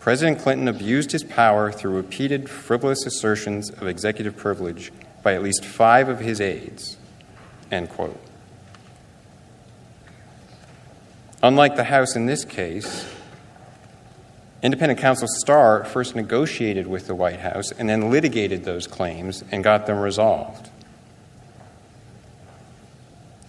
President 0.01 0.39
Clinton 0.39 0.69
abused 0.69 1.13
his 1.13 1.25
power 1.25 1.71
through 1.71 1.97
repeated 1.97 2.49
frivolous 2.49 3.05
assertions 3.05 3.71
of 3.71 3.87
executive 3.87 4.37
privilege 4.37 4.93
by 5.23 5.35
at 5.35 5.43
least 5.43 5.65
five 5.65 6.09
of 6.09 6.21
his 6.21 6.41
aides, 6.41 6.97
end 7.71 7.91
quote. 7.91 8.19
Unlike 11.43 11.77
the 11.77 11.85
House 11.85 12.17
in 12.17 12.27
this 12.27 12.45
case, 12.45 13.07
Independent 14.63 14.99
counsel 14.99 15.29
Starr 15.29 15.85
first 15.85 16.17
negotiated 16.17 16.87
with 16.87 17.07
the 17.07 17.15
White 17.15 17.41
House 17.41 17.71
and 17.71 17.89
then 17.89 18.11
litigated 18.11 18.65
those 18.65 18.87
claims 18.87 19.45
and 19.53 19.63
got 19.63 19.87
them 19.87 19.99
resolved. 19.99 20.69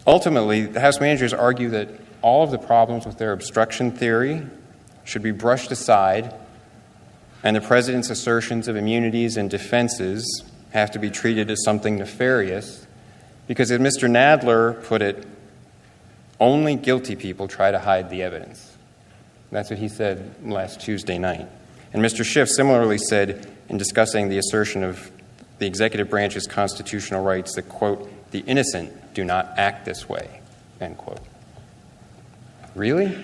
Ultimately, 0.06 0.66
the 0.66 0.80
House 0.80 1.00
managers 1.00 1.34
argue 1.34 1.70
that 1.70 1.90
all 2.22 2.44
of 2.44 2.52
the 2.52 2.58
problems 2.58 3.06
with 3.06 3.18
their 3.18 3.32
obstruction 3.32 3.92
theory 3.92 4.46
should 5.04 5.24
be 5.24 5.32
brushed 5.32 5.72
aside, 5.72 6.34
and 7.44 7.56
the 7.56 7.62
president's 7.62 8.10
assertions 8.10 8.68
of 8.68 8.76
immunities 8.76 9.38
and 9.38 9.50
defenses 9.50 10.44
have 10.72 10.92
to 10.92 11.00
be 11.00 11.10
treated 11.10 11.50
as 11.50 11.64
something 11.64 11.98
nefarious, 11.98 12.86
because 13.48 13.72
as 13.72 13.80
Mr. 13.80 14.10
Nadler 14.10 14.84
put 14.84 15.02
it, 15.02 15.26
only 16.40 16.76
guilty 16.76 17.16
people 17.16 17.48
try 17.48 17.72
to 17.72 17.80
hide 17.80 18.10
the 18.10 18.22
evidence. 18.22 18.78
That's 19.52 19.70
what 19.70 19.80
he 19.80 19.88
said 19.88 20.36
last 20.44 20.82
Tuesday 20.82 21.18
night. 21.18 21.48
And 21.92 22.04
Mr. 22.04 22.24
Schiff 22.24 22.50
similarly 22.50 22.98
said 22.98 23.52
in 23.68 23.78
discussing 23.78 24.30
the 24.30 24.38
assertion 24.38 24.84
of 24.84 25.12
the 25.58 25.66
executive 25.66 26.10
branch's 26.10 26.46
constitutional 26.48 27.24
rights 27.24 27.56
that, 27.56 27.68
quote, 27.68 28.10
the 28.32 28.40
innocent 28.40 29.14
do 29.14 29.26
not 29.26 29.58
act 29.58 29.86
this 29.86 30.08
way, 30.08 30.42
end 30.80 30.98
quote. 30.98 31.20
Really? 32.76 33.16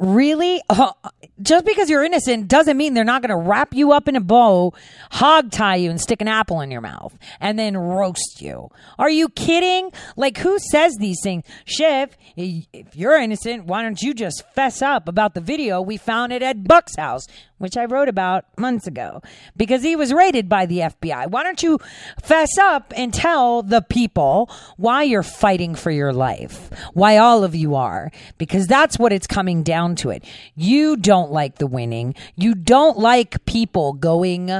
Really? 0.00 0.60
Uh, 0.68 0.92
just 1.40 1.64
because 1.64 1.88
you're 1.88 2.04
innocent 2.04 2.48
doesn't 2.48 2.76
mean 2.76 2.94
they're 2.94 3.04
not 3.04 3.22
going 3.22 3.30
to 3.30 3.36
wrap 3.48 3.74
you 3.74 3.92
up 3.92 4.08
in 4.08 4.16
a 4.16 4.20
bow, 4.20 4.74
hog 5.12 5.52
tie 5.52 5.76
you, 5.76 5.90
and 5.90 6.00
stick 6.00 6.20
an 6.20 6.28
apple 6.28 6.60
in 6.60 6.70
your 6.70 6.80
mouth, 6.80 7.16
and 7.40 7.58
then 7.58 7.76
roast 7.76 8.40
you. 8.40 8.70
Are 8.98 9.10
you 9.10 9.28
kidding? 9.28 9.92
Like, 10.16 10.38
who 10.38 10.58
says 10.58 10.96
these 10.98 11.20
things? 11.22 11.44
Schiff, 11.64 12.16
if 12.36 12.96
you're 12.96 13.16
innocent, 13.16 13.66
why 13.66 13.82
don't 13.82 14.00
you 14.02 14.14
just 14.14 14.42
fess 14.54 14.82
up 14.82 15.08
about 15.08 15.34
the 15.34 15.40
video 15.40 15.80
we 15.80 15.96
found 15.96 16.32
it 16.32 16.42
at 16.42 16.64
Buck's 16.64 16.96
house? 16.96 17.26
Which 17.58 17.76
I 17.76 17.84
wrote 17.84 18.08
about 18.08 18.44
months 18.58 18.86
ago, 18.86 19.22
because 19.56 19.82
he 19.82 19.96
was 19.96 20.12
raided 20.12 20.48
by 20.48 20.66
the 20.66 20.78
FBI. 20.78 21.28
Why 21.28 21.42
don't 21.42 21.62
you 21.62 21.78
fess 22.22 22.58
up 22.58 22.92
and 22.96 23.12
tell 23.12 23.62
the 23.62 23.82
people 23.82 24.50
why 24.76 25.02
you're 25.02 25.22
fighting 25.22 25.74
for 25.74 25.90
your 25.90 26.12
life? 26.12 26.70
Why 26.92 27.16
all 27.16 27.44
of 27.44 27.54
you 27.54 27.74
are? 27.74 28.10
Because 28.38 28.66
that's 28.66 28.98
what 28.98 29.12
it's 29.12 29.26
coming 29.26 29.62
down 29.62 29.96
to 29.96 30.10
it. 30.10 30.24
You 30.54 30.96
don't 30.96 31.30
like 31.30 31.56
the 31.56 31.66
winning. 31.66 32.14
You 32.36 32.54
don't 32.54 32.98
like 32.98 33.44
people 33.44 33.92
going 33.92 34.50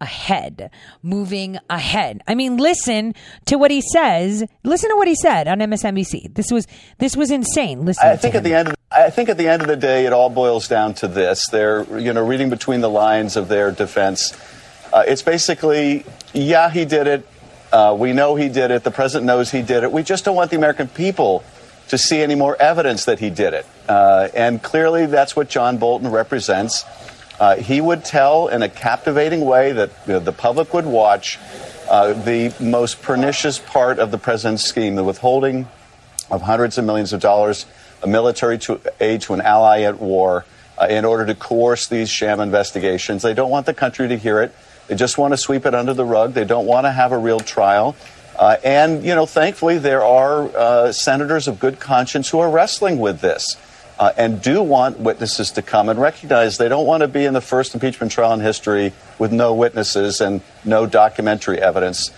ahead, 0.00 0.70
moving 1.02 1.58
ahead. 1.70 2.22
I 2.26 2.34
mean, 2.34 2.56
listen 2.56 3.14
to 3.46 3.56
what 3.56 3.70
he 3.70 3.80
says. 3.80 4.44
Listen 4.62 4.90
to 4.90 4.96
what 4.96 5.08
he 5.08 5.14
said 5.14 5.48
on 5.48 5.58
MSNBC. 5.58 6.34
This 6.34 6.50
was 6.50 6.66
this 6.98 7.16
was 7.16 7.30
insane. 7.30 7.84
Listen. 7.84 8.06
I 8.06 8.16
think 8.16 8.34
at 8.34 8.44
the 8.44 8.54
end 8.54 8.68
of 8.68 8.74
I 8.90 9.10
think 9.10 9.28
at 9.28 9.38
the 9.38 9.48
end 9.48 9.62
of 9.62 9.68
the 9.68 9.76
day, 9.76 10.06
it 10.06 10.12
all 10.12 10.30
boils 10.30 10.68
down 10.68 10.94
to 10.94 11.08
this. 11.08 11.48
They're 11.48 11.98
you 11.98 12.12
know 12.12 12.24
reading 12.24 12.50
between 12.50 12.80
the 12.80 12.90
lines 12.90 13.36
of 13.36 13.48
their 13.48 13.70
defense. 13.70 14.32
Uh, 14.92 15.02
it's 15.06 15.22
basically, 15.22 16.04
yeah, 16.32 16.70
he 16.70 16.84
did 16.84 17.08
it. 17.08 17.28
Uh, 17.72 17.96
we 17.98 18.12
know 18.12 18.36
he 18.36 18.48
did 18.48 18.70
it. 18.70 18.84
The 18.84 18.92
president 18.92 19.26
knows 19.26 19.50
he 19.50 19.62
did 19.62 19.82
it. 19.82 19.90
We 19.90 20.04
just 20.04 20.24
don't 20.24 20.36
want 20.36 20.52
the 20.52 20.56
American 20.56 20.86
people 20.86 21.42
to 21.88 21.98
see 21.98 22.22
any 22.22 22.36
more 22.36 22.56
evidence 22.62 23.06
that 23.06 23.18
he 23.18 23.30
did 23.30 23.54
it. 23.54 23.66
Uh, 23.88 24.28
and 24.34 24.62
clearly, 24.62 25.06
that's 25.06 25.34
what 25.34 25.48
John 25.48 25.78
Bolton 25.78 26.10
represents. 26.12 26.84
Uh, 27.38 27.56
he 27.56 27.80
would 27.80 28.04
tell 28.04 28.48
in 28.48 28.62
a 28.62 28.68
captivating 28.68 29.44
way 29.44 29.72
that 29.72 29.90
you 30.06 30.14
know, 30.14 30.20
the 30.20 30.32
public 30.32 30.72
would 30.72 30.86
watch 30.86 31.38
uh, 31.88 32.12
the 32.12 32.54
most 32.60 33.02
pernicious 33.02 33.58
part 33.58 33.98
of 33.98 34.10
the 34.10 34.18
president's 34.18 34.64
scheme, 34.64 34.94
the 34.94 35.04
withholding 35.04 35.68
of 36.30 36.42
hundreds 36.42 36.78
of 36.78 36.84
millions 36.84 37.12
of 37.12 37.20
dollars 37.20 37.66
of 38.02 38.08
military 38.08 38.58
to 38.58 38.80
aid 39.00 39.20
to 39.22 39.34
an 39.34 39.40
ally 39.40 39.82
at 39.82 40.00
war 40.00 40.44
uh, 40.78 40.86
in 40.88 41.04
order 41.04 41.26
to 41.26 41.34
coerce 41.34 41.88
these 41.88 42.10
sham 42.10 42.40
investigations. 42.40 43.22
They 43.22 43.34
don't 43.34 43.50
want 43.50 43.66
the 43.66 43.74
country 43.74 44.08
to 44.08 44.16
hear 44.16 44.40
it. 44.42 44.54
They 44.86 44.94
just 44.94 45.18
want 45.18 45.32
to 45.32 45.36
sweep 45.36 45.66
it 45.66 45.74
under 45.74 45.94
the 45.94 46.04
rug. 46.04 46.34
They 46.34 46.44
don't 46.44 46.66
want 46.66 46.84
to 46.84 46.92
have 46.92 47.12
a 47.12 47.18
real 47.18 47.40
trial. 47.40 47.96
Uh, 48.38 48.56
and, 48.64 49.04
you 49.04 49.14
know, 49.14 49.26
thankfully, 49.26 49.78
there 49.78 50.04
are 50.04 50.44
uh, 50.56 50.92
senators 50.92 51.48
of 51.48 51.58
good 51.58 51.78
conscience 51.80 52.28
who 52.28 52.38
are 52.40 52.50
wrestling 52.50 52.98
with 52.98 53.20
this 53.20 53.56
uh, 53.98 54.12
and 54.16 54.42
do 54.42 54.62
want 54.62 54.98
witnesses 54.98 55.50
to 55.52 55.62
come 55.62 55.88
and 55.88 56.00
recognize 56.00 56.58
they 56.58 56.68
don't 56.68 56.86
want 56.86 57.02
to 57.02 57.08
be 57.08 57.24
in 57.24 57.34
the 57.34 57.40
first 57.40 57.74
impeachment 57.74 58.12
trial 58.12 58.32
in 58.32 58.40
history 58.40 58.92
with 59.18 59.32
no 59.32 59.54
witnesses 59.54 60.20
and 60.20 60.40
no 60.64 60.86
documentary 60.86 61.60
evidence. 61.60 62.10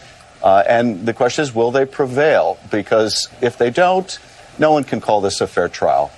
Uh, 0.43 0.63
and 0.67 1.07
the 1.07 1.13
question 1.13 1.43
is, 1.43 1.55
will 1.55 1.71
they 1.71 1.85
prevail? 1.85 2.59
Because 2.71 3.29
if 3.41 3.59
they 3.59 3.71
don't, 3.71 4.19
no 4.59 4.73
one 4.73 4.85
can 4.85 5.01
call 5.01 5.21
this 5.21 5.41
a 5.41 5.47
fair 5.47 5.69
trial. 5.69 6.11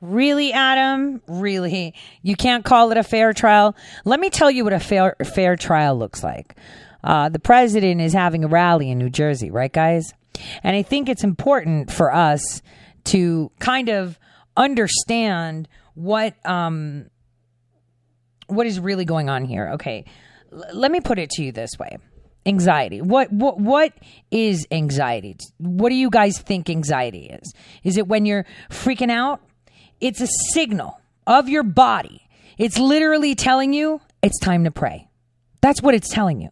Really, 0.00 0.52
Adam? 0.52 1.22
Really? 1.26 1.94
You 2.22 2.36
can't 2.36 2.64
call 2.64 2.92
it 2.92 2.98
a 2.98 3.02
fair 3.02 3.32
trial? 3.32 3.74
Let 4.04 4.20
me 4.20 4.30
tell 4.30 4.50
you 4.50 4.64
what 4.64 4.74
a 4.74 4.80
fair, 4.80 5.16
fair 5.24 5.56
trial 5.56 5.98
looks 5.98 6.22
like. 6.22 6.54
Uh, 7.02 7.28
the 7.28 7.38
president 7.38 8.00
is 8.00 8.12
having 8.12 8.44
a 8.44 8.48
rally 8.48 8.90
in 8.90 8.98
New 8.98 9.10
Jersey, 9.10 9.50
right, 9.50 9.72
guys? 9.72 10.12
And 10.62 10.76
I 10.76 10.82
think 10.82 11.08
it's 11.08 11.24
important 11.24 11.90
for 11.90 12.12
us 12.12 12.62
to 13.06 13.50
kind 13.58 13.88
of 13.88 14.18
understand 14.56 15.68
what 15.94 16.34
um, 16.46 17.06
what 18.46 18.66
is 18.66 18.78
really 18.78 19.04
going 19.04 19.28
on 19.28 19.44
here. 19.44 19.70
Okay, 19.74 20.04
L- 20.52 20.64
let 20.74 20.90
me 20.90 21.00
put 21.00 21.18
it 21.18 21.30
to 21.30 21.42
you 21.42 21.52
this 21.52 21.70
way: 21.78 21.98
anxiety. 22.44 23.00
What 23.00 23.32
what 23.32 23.58
what 23.58 23.92
is 24.30 24.66
anxiety? 24.70 25.36
What 25.58 25.88
do 25.88 25.94
you 25.94 26.10
guys 26.10 26.38
think 26.38 26.70
anxiety 26.70 27.26
is? 27.26 27.52
Is 27.82 27.96
it 27.96 28.06
when 28.06 28.26
you're 28.26 28.46
freaking 28.70 29.10
out? 29.10 29.40
It's 30.00 30.20
a 30.20 30.28
signal 30.52 31.00
of 31.26 31.48
your 31.48 31.62
body. 31.62 32.22
It's 32.58 32.78
literally 32.78 33.34
telling 33.34 33.72
you 33.72 34.00
it's 34.22 34.38
time 34.40 34.64
to 34.64 34.70
pray. 34.70 35.08
That's 35.66 35.82
what 35.82 35.96
it's 35.96 36.08
telling 36.08 36.40
you. 36.40 36.50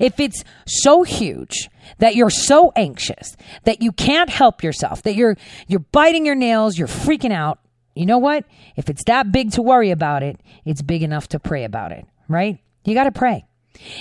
If 0.00 0.18
it's 0.18 0.42
so 0.66 1.02
huge 1.02 1.68
that 1.98 2.16
you're 2.16 2.30
so 2.30 2.72
anxious 2.74 3.36
that 3.64 3.82
you 3.82 3.92
can't 3.92 4.30
help 4.30 4.62
yourself, 4.62 5.02
that 5.02 5.14
you're 5.14 5.36
you're 5.68 5.84
biting 5.92 6.24
your 6.24 6.34
nails, 6.34 6.78
you're 6.78 6.88
freaking 6.88 7.30
out, 7.30 7.58
you 7.94 8.06
know 8.06 8.16
what? 8.16 8.46
If 8.74 8.88
it's 8.88 9.04
that 9.04 9.30
big 9.30 9.52
to 9.52 9.60
worry 9.60 9.90
about 9.90 10.22
it, 10.22 10.40
it's 10.64 10.80
big 10.80 11.02
enough 11.02 11.28
to 11.28 11.38
pray 11.38 11.64
about 11.64 11.92
it, 11.92 12.06
right? 12.26 12.56
You 12.86 12.94
got 12.94 13.04
to 13.04 13.12
pray. 13.12 13.44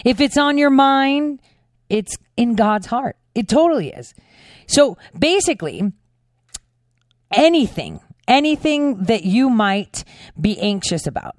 If 0.05 0.21
it's 0.21 0.37
on 0.37 0.57
your 0.57 0.69
mind, 0.69 1.41
it's 1.89 2.15
in 2.37 2.55
God's 2.55 2.85
heart. 2.85 3.17
It 3.35 3.49
totally 3.49 3.89
is. 3.89 4.13
So 4.65 4.97
basically, 5.19 5.91
anything, 7.33 7.99
anything 8.29 9.03
that 9.03 9.25
you 9.25 9.49
might 9.49 10.05
be 10.39 10.57
anxious 10.57 11.05
about 11.05 11.35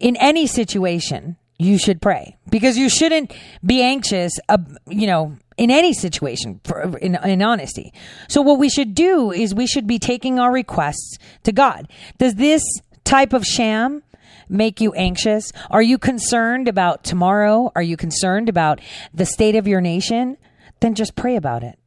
in 0.00 0.16
any 0.16 0.48
situation, 0.48 1.36
you 1.60 1.78
should 1.78 2.00
pray 2.00 2.38
because 2.48 2.78
you 2.78 2.88
shouldn't 2.88 3.32
be 3.64 3.82
anxious, 3.82 4.32
uh, 4.48 4.58
you 4.86 5.06
know, 5.06 5.36
in 5.58 5.70
any 5.70 5.92
situation 5.92 6.58
for, 6.64 6.96
in, 6.98 7.16
in 7.16 7.42
honesty. 7.42 7.92
So 8.28 8.40
what 8.40 8.58
we 8.58 8.70
should 8.70 8.94
do 8.94 9.30
is 9.30 9.54
we 9.54 9.66
should 9.66 9.86
be 9.86 9.98
taking 9.98 10.38
our 10.38 10.50
requests 10.50 11.18
to 11.42 11.52
God. 11.52 11.88
Does 12.18 12.36
this 12.36 12.62
type 13.04 13.34
of 13.34 13.44
sham 13.44 14.02
make 14.48 14.80
you 14.80 14.92
anxious? 14.94 15.52
Are 15.70 15.82
you 15.82 15.98
concerned 15.98 16.66
about 16.66 17.04
tomorrow? 17.04 17.70
Are 17.74 17.82
you 17.82 17.96
concerned 17.96 18.48
about 18.48 18.80
the 19.12 19.26
state 19.26 19.54
of 19.54 19.68
your 19.68 19.82
nation? 19.82 20.38
Then 20.80 20.94
just 20.94 21.14
pray 21.14 21.36
about 21.36 21.62
it. 21.62 21.78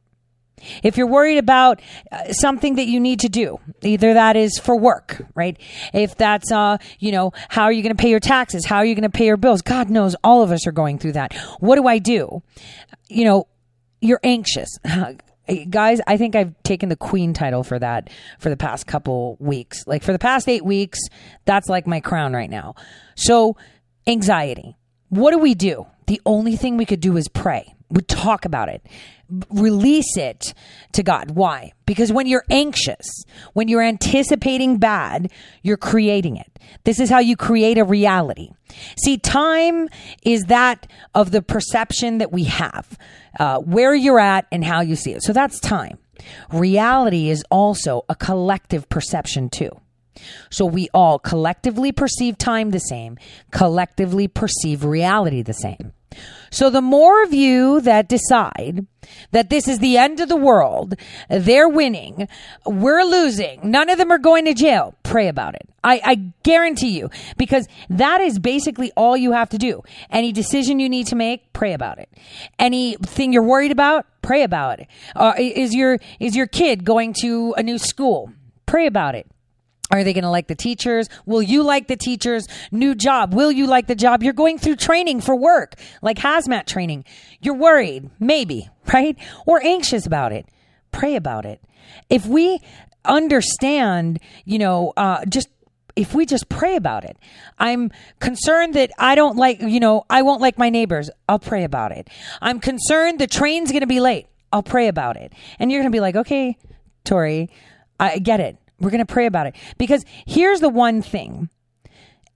If 0.82 0.96
you're 0.96 1.06
worried 1.06 1.38
about 1.38 1.80
uh, 2.10 2.32
something 2.32 2.76
that 2.76 2.86
you 2.86 3.00
need 3.00 3.20
to 3.20 3.28
do, 3.28 3.58
either 3.82 4.14
that 4.14 4.36
is 4.36 4.58
for 4.58 4.76
work, 4.78 5.26
right? 5.34 5.58
If 5.92 6.16
that's, 6.16 6.50
uh, 6.50 6.78
you 6.98 7.12
know, 7.12 7.32
how 7.48 7.64
are 7.64 7.72
you 7.72 7.82
going 7.82 7.94
to 7.94 8.00
pay 8.00 8.10
your 8.10 8.20
taxes? 8.20 8.64
How 8.64 8.76
are 8.76 8.84
you 8.84 8.94
going 8.94 9.02
to 9.02 9.10
pay 9.10 9.26
your 9.26 9.36
bills? 9.36 9.62
God 9.62 9.90
knows 9.90 10.16
all 10.24 10.42
of 10.42 10.52
us 10.52 10.66
are 10.66 10.72
going 10.72 10.98
through 10.98 11.12
that. 11.12 11.34
What 11.60 11.76
do 11.76 11.86
I 11.86 11.98
do? 11.98 12.42
You 13.08 13.24
know, 13.24 13.48
you're 14.00 14.20
anxious. 14.22 14.68
Guys, 15.68 16.00
I 16.06 16.16
think 16.16 16.34
I've 16.34 16.54
taken 16.62 16.88
the 16.88 16.96
queen 16.96 17.34
title 17.34 17.64
for 17.64 17.78
that 17.78 18.08
for 18.38 18.48
the 18.48 18.56
past 18.56 18.86
couple 18.86 19.36
weeks. 19.38 19.86
Like 19.86 20.02
for 20.02 20.12
the 20.12 20.18
past 20.18 20.48
eight 20.48 20.64
weeks, 20.64 21.00
that's 21.44 21.68
like 21.68 21.86
my 21.86 22.00
crown 22.00 22.32
right 22.32 22.48
now. 22.48 22.74
So, 23.14 23.56
anxiety. 24.06 24.76
What 25.10 25.32
do 25.32 25.38
we 25.38 25.54
do? 25.54 25.86
The 26.06 26.20
only 26.24 26.56
thing 26.56 26.76
we 26.76 26.86
could 26.86 27.00
do 27.00 27.16
is 27.16 27.28
pray. 27.28 27.74
We 27.90 28.00
talk 28.02 28.46
about 28.46 28.68
it 28.70 28.84
release 29.50 30.16
it 30.16 30.54
to 30.92 31.02
God. 31.02 31.32
Why? 31.32 31.72
Because 31.86 32.12
when 32.12 32.26
you're 32.26 32.44
anxious, 32.50 33.06
when 33.52 33.68
you're 33.68 33.82
anticipating 33.82 34.78
bad, 34.78 35.30
you're 35.62 35.76
creating 35.76 36.36
it. 36.36 36.58
This 36.84 37.00
is 37.00 37.10
how 37.10 37.18
you 37.18 37.36
create 37.36 37.78
a 37.78 37.84
reality. 37.84 38.50
See, 39.02 39.18
time 39.18 39.88
is 40.22 40.44
that 40.44 40.86
of 41.14 41.30
the 41.30 41.42
perception 41.42 42.18
that 42.18 42.32
we 42.32 42.44
have, 42.44 42.98
uh, 43.38 43.58
where 43.58 43.94
you're 43.94 44.20
at 44.20 44.46
and 44.50 44.64
how 44.64 44.80
you 44.80 44.96
see 44.96 45.12
it. 45.12 45.22
So 45.22 45.32
that's 45.32 45.60
time. 45.60 45.98
Reality 46.52 47.28
is 47.28 47.44
also 47.50 48.04
a 48.08 48.14
collective 48.14 48.88
perception 48.88 49.50
too. 49.50 49.70
So 50.50 50.64
we 50.64 50.88
all 50.94 51.18
collectively 51.18 51.92
perceive 51.92 52.38
time 52.38 52.70
the 52.70 52.78
same, 52.78 53.18
collectively 53.50 54.28
perceive 54.28 54.84
reality 54.84 55.42
the 55.42 55.52
same. 55.52 55.92
So 56.50 56.70
the 56.70 56.80
more 56.80 57.22
of 57.22 57.34
you 57.34 57.80
that 57.80 58.08
decide 58.08 58.86
that 59.32 59.50
this 59.50 59.68
is 59.68 59.78
the 59.78 59.96
end 59.98 60.20
of 60.20 60.28
the 60.28 60.36
world, 60.36 60.94
they're 61.28 61.68
winning, 61.68 62.28
we're 62.64 63.02
losing, 63.02 63.60
none 63.70 63.90
of 63.90 63.98
them 63.98 64.10
are 64.10 64.18
going 64.18 64.44
to 64.46 64.54
jail, 64.54 64.94
pray 65.02 65.28
about 65.28 65.54
it. 65.54 65.68
I, 65.82 66.00
I 66.04 66.14
guarantee 66.42 66.96
you, 66.96 67.10
because 67.36 67.68
that 67.90 68.20
is 68.20 68.38
basically 68.38 68.90
all 68.96 69.16
you 69.16 69.32
have 69.32 69.50
to 69.50 69.58
do. 69.58 69.82
Any 70.10 70.32
decision 70.32 70.78
you 70.78 70.88
need 70.88 71.08
to 71.08 71.16
make, 71.16 71.52
pray 71.52 71.74
about 71.74 71.98
it. 71.98 72.08
Anything 72.58 73.32
you're 73.32 73.42
worried 73.42 73.72
about, 73.72 74.06
pray 74.22 74.42
about 74.42 74.80
it. 74.80 74.88
Uh, 75.14 75.34
is 75.38 75.74
your 75.74 75.98
is 76.18 76.34
your 76.34 76.46
kid 76.46 76.84
going 76.84 77.12
to 77.20 77.54
a 77.58 77.62
new 77.62 77.78
school? 77.78 78.32
Pray 78.64 78.86
about 78.86 79.14
it. 79.14 79.26
Are 79.90 80.02
they 80.02 80.12
going 80.12 80.24
to 80.24 80.30
like 80.30 80.48
the 80.48 80.54
teachers? 80.54 81.08
Will 81.26 81.42
you 81.42 81.62
like 81.62 81.88
the 81.88 81.96
teachers? 81.96 82.46
New 82.72 82.94
job. 82.94 83.34
Will 83.34 83.52
you 83.52 83.66
like 83.66 83.86
the 83.86 83.94
job? 83.94 84.22
You're 84.22 84.32
going 84.32 84.58
through 84.58 84.76
training 84.76 85.20
for 85.20 85.36
work, 85.36 85.74
like 86.02 86.18
hazmat 86.18 86.66
training. 86.66 87.04
You're 87.40 87.56
worried, 87.56 88.10
maybe, 88.18 88.68
right? 88.92 89.16
Or 89.46 89.62
anxious 89.62 90.06
about 90.06 90.32
it. 90.32 90.46
Pray 90.90 91.16
about 91.16 91.44
it. 91.44 91.60
If 92.08 92.26
we 92.26 92.60
understand, 93.04 94.20
you 94.44 94.58
know, 94.58 94.92
uh, 94.96 95.24
just 95.26 95.48
if 95.96 96.14
we 96.14 96.26
just 96.26 96.48
pray 96.48 96.74
about 96.74 97.04
it. 97.04 97.16
I'm 97.58 97.92
concerned 98.18 98.74
that 98.74 98.90
I 98.98 99.14
don't 99.14 99.36
like, 99.36 99.60
you 99.60 99.78
know, 99.78 100.04
I 100.10 100.22
won't 100.22 100.40
like 100.40 100.58
my 100.58 100.68
neighbors. 100.68 101.08
I'll 101.28 101.38
pray 101.38 101.62
about 101.62 101.92
it. 101.92 102.08
I'm 102.42 102.58
concerned 102.58 103.20
the 103.20 103.28
train's 103.28 103.70
going 103.70 103.82
to 103.82 103.86
be 103.86 104.00
late. 104.00 104.26
I'll 104.52 104.62
pray 104.62 104.88
about 104.88 105.16
it. 105.16 105.32
And 105.58 105.70
you're 105.70 105.80
going 105.80 105.92
to 105.92 105.94
be 105.94 106.00
like, 106.00 106.16
okay, 106.16 106.56
Tori, 107.04 107.48
I 108.00 108.18
get 108.18 108.40
it. 108.40 108.56
We're 108.80 108.90
going 108.90 109.04
to 109.04 109.12
pray 109.12 109.26
about 109.26 109.46
it. 109.46 109.56
Because 109.78 110.04
here's 110.26 110.60
the 110.60 110.68
one 110.68 111.02
thing. 111.02 111.48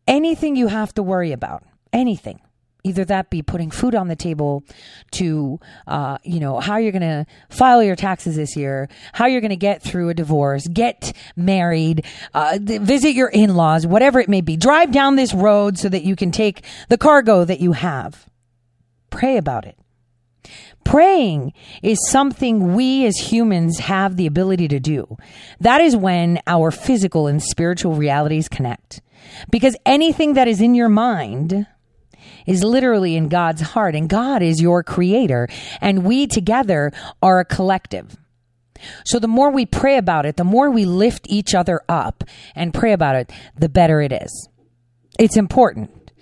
Anything 0.06 0.56
you 0.56 0.68
have 0.68 0.94
to 0.94 1.02
worry 1.02 1.32
about, 1.32 1.64
anything, 1.92 2.40
either 2.84 3.04
that 3.04 3.28
be 3.30 3.42
putting 3.42 3.70
food 3.70 3.94
on 3.94 4.08
the 4.08 4.16
table 4.16 4.64
to 5.10 5.60
uh, 5.86 6.18
you 6.22 6.40
know 6.40 6.58
how 6.60 6.76
you're 6.76 6.92
going 6.92 7.02
to 7.02 7.26
file 7.50 7.82
your 7.82 7.96
taxes 7.96 8.36
this 8.36 8.56
year 8.56 8.88
how 9.12 9.26
you're 9.26 9.40
going 9.40 9.50
to 9.50 9.56
get 9.56 9.82
through 9.82 10.08
a 10.08 10.14
divorce 10.14 10.66
get 10.68 11.12
married 11.36 12.04
uh, 12.34 12.58
visit 12.60 13.14
your 13.14 13.28
in-laws 13.28 13.86
whatever 13.86 14.20
it 14.20 14.28
may 14.28 14.40
be. 14.40 14.56
Drive 14.56 14.92
down 14.92 15.16
this 15.16 15.34
road 15.34 15.78
so 15.78 15.88
that 15.88 16.04
you 16.04 16.16
can 16.16 16.30
take 16.30 16.64
the 16.88 16.98
cargo 16.98 17.44
that 17.44 17.60
you 17.60 17.72
have. 17.72 18.26
Pray 19.10 19.36
about 19.36 19.66
it 19.66 19.76
Praying 20.88 21.52
is 21.82 21.98
something 22.08 22.74
we 22.74 23.04
as 23.04 23.18
humans 23.18 23.78
have 23.78 24.16
the 24.16 24.26
ability 24.26 24.68
to 24.68 24.80
do. 24.80 25.18
That 25.60 25.82
is 25.82 25.94
when 25.94 26.40
our 26.46 26.70
physical 26.70 27.26
and 27.26 27.42
spiritual 27.42 27.92
realities 27.92 28.48
connect. 28.48 29.02
Because 29.50 29.76
anything 29.84 30.32
that 30.32 30.48
is 30.48 30.62
in 30.62 30.74
your 30.74 30.88
mind 30.88 31.66
is 32.46 32.64
literally 32.64 33.16
in 33.16 33.28
God's 33.28 33.60
heart, 33.60 33.94
and 33.94 34.08
God 34.08 34.42
is 34.42 34.62
your 34.62 34.82
creator, 34.82 35.46
and 35.82 36.04
we 36.04 36.26
together 36.26 36.90
are 37.22 37.38
a 37.38 37.44
collective. 37.44 38.16
So 39.04 39.18
the 39.18 39.28
more 39.28 39.50
we 39.50 39.66
pray 39.66 39.98
about 39.98 40.24
it, 40.24 40.38
the 40.38 40.42
more 40.44 40.70
we 40.70 40.86
lift 40.86 41.26
each 41.28 41.54
other 41.54 41.82
up 41.86 42.24
and 42.54 42.72
pray 42.72 42.94
about 42.94 43.14
it, 43.14 43.30
the 43.58 43.68
better 43.68 44.00
it 44.00 44.12
is. 44.12 44.48
It's 45.18 45.36
important. 45.36 46.12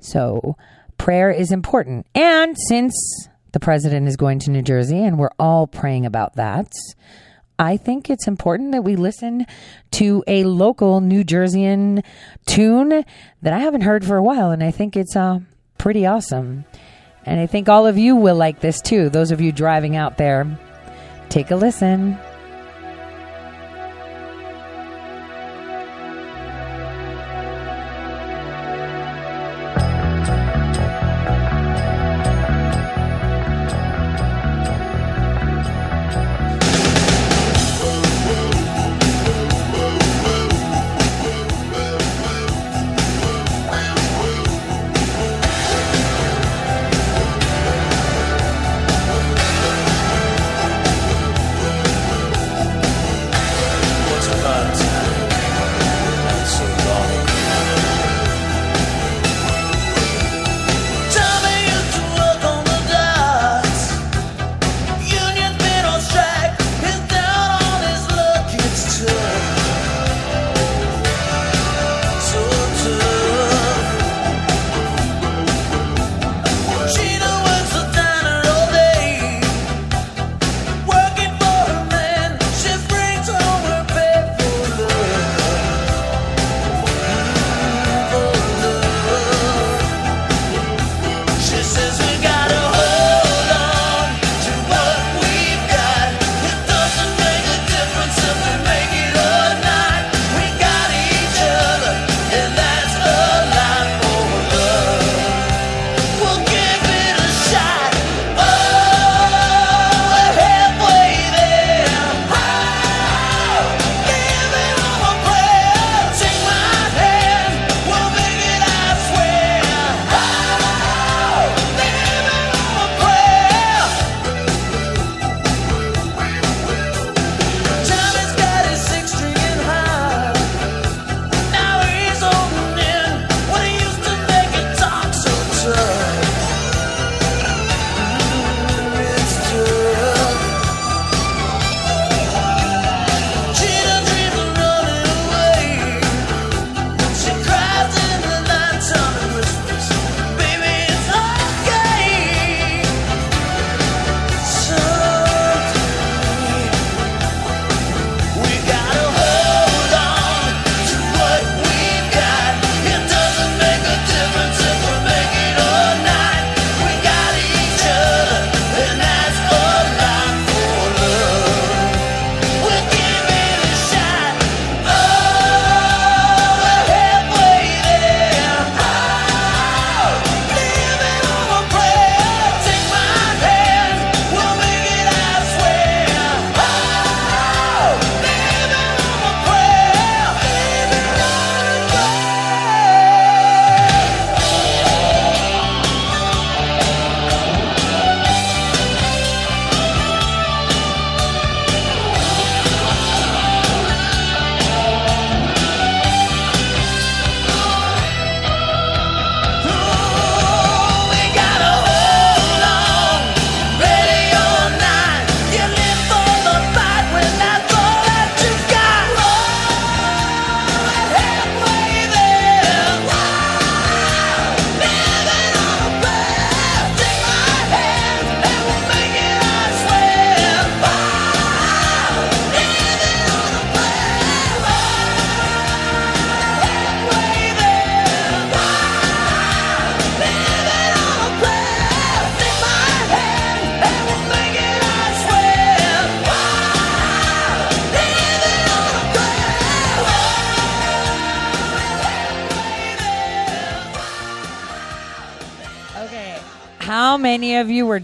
So 0.00 0.56
prayer 0.96 1.30
is 1.30 1.52
important. 1.52 2.06
And 2.14 2.56
since 2.68 3.28
the 3.52 3.60
president 3.60 4.08
is 4.08 4.16
going 4.16 4.38
to 4.40 4.50
New 4.50 4.62
Jersey, 4.62 5.02
and 5.02 5.18
we're 5.18 5.30
all 5.38 5.66
praying 5.66 6.06
about 6.06 6.36
that. 6.36 6.72
I 7.58 7.76
think 7.76 8.08
it's 8.08 8.28
important 8.28 8.72
that 8.72 8.82
we 8.82 8.94
listen 8.94 9.46
to 9.92 10.22
a 10.28 10.44
local 10.44 11.00
New 11.00 11.24
Jerseyan 11.24 12.04
tune 12.46 13.04
that 13.42 13.52
I 13.52 13.58
haven't 13.58 13.80
heard 13.80 14.04
for 14.04 14.16
a 14.16 14.22
while, 14.22 14.50
and 14.50 14.62
I 14.62 14.70
think 14.70 14.96
it's 14.96 15.16
uh, 15.16 15.40
pretty 15.76 16.06
awesome. 16.06 16.64
And 17.26 17.40
I 17.40 17.46
think 17.46 17.68
all 17.68 17.86
of 17.86 17.98
you 17.98 18.14
will 18.14 18.36
like 18.36 18.60
this 18.60 18.80
too. 18.80 19.08
Those 19.10 19.32
of 19.32 19.40
you 19.40 19.50
driving 19.50 19.96
out 19.96 20.18
there, 20.18 20.46
take 21.28 21.50
a 21.50 21.56
listen. 21.56 22.16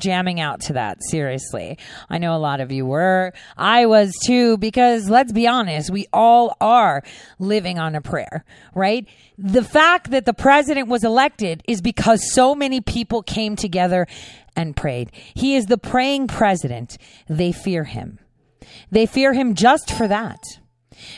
Jamming 0.04 0.38
out 0.38 0.60
to 0.62 0.74
that? 0.74 0.98
Seriously. 1.10 1.78
I 2.10 2.18
know 2.18 2.36
a 2.36 2.38
lot 2.38 2.60
of 2.60 2.70
you 2.70 2.86
were. 2.86 3.32
I 3.56 3.86
was 3.86 4.12
too, 4.24 4.58
because 4.58 5.08
let's 5.08 5.32
be 5.32 5.48
honest, 5.48 5.90
we 5.90 6.06
all 6.12 6.56
are 6.60 7.02
living 7.38 7.78
on 7.78 7.94
a 7.94 8.00
prayer, 8.00 8.44
right? 8.74 9.08
The 9.38 9.64
fact 9.64 10.10
that 10.10 10.26
the 10.26 10.34
president 10.34 10.88
was 10.88 11.02
elected 11.02 11.62
is 11.66 11.80
because 11.80 12.32
so 12.32 12.54
many 12.54 12.80
people 12.80 13.22
came 13.22 13.56
together 13.56 14.06
and 14.54 14.76
prayed. 14.76 15.10
He 15.34 15.56
is 15.56 15.66
the 15.66 15.78
praying 15.78 16.28
president. 16.28 16.98
They 17.28 17.50
fear 17.50 17.84
him. 17.84 18.18
They 18.90 19.06
fear 19.06 19.32
him 19.32 19.54
just 19.54 19.90
for 19.90 20.06
that. 20.06 20.38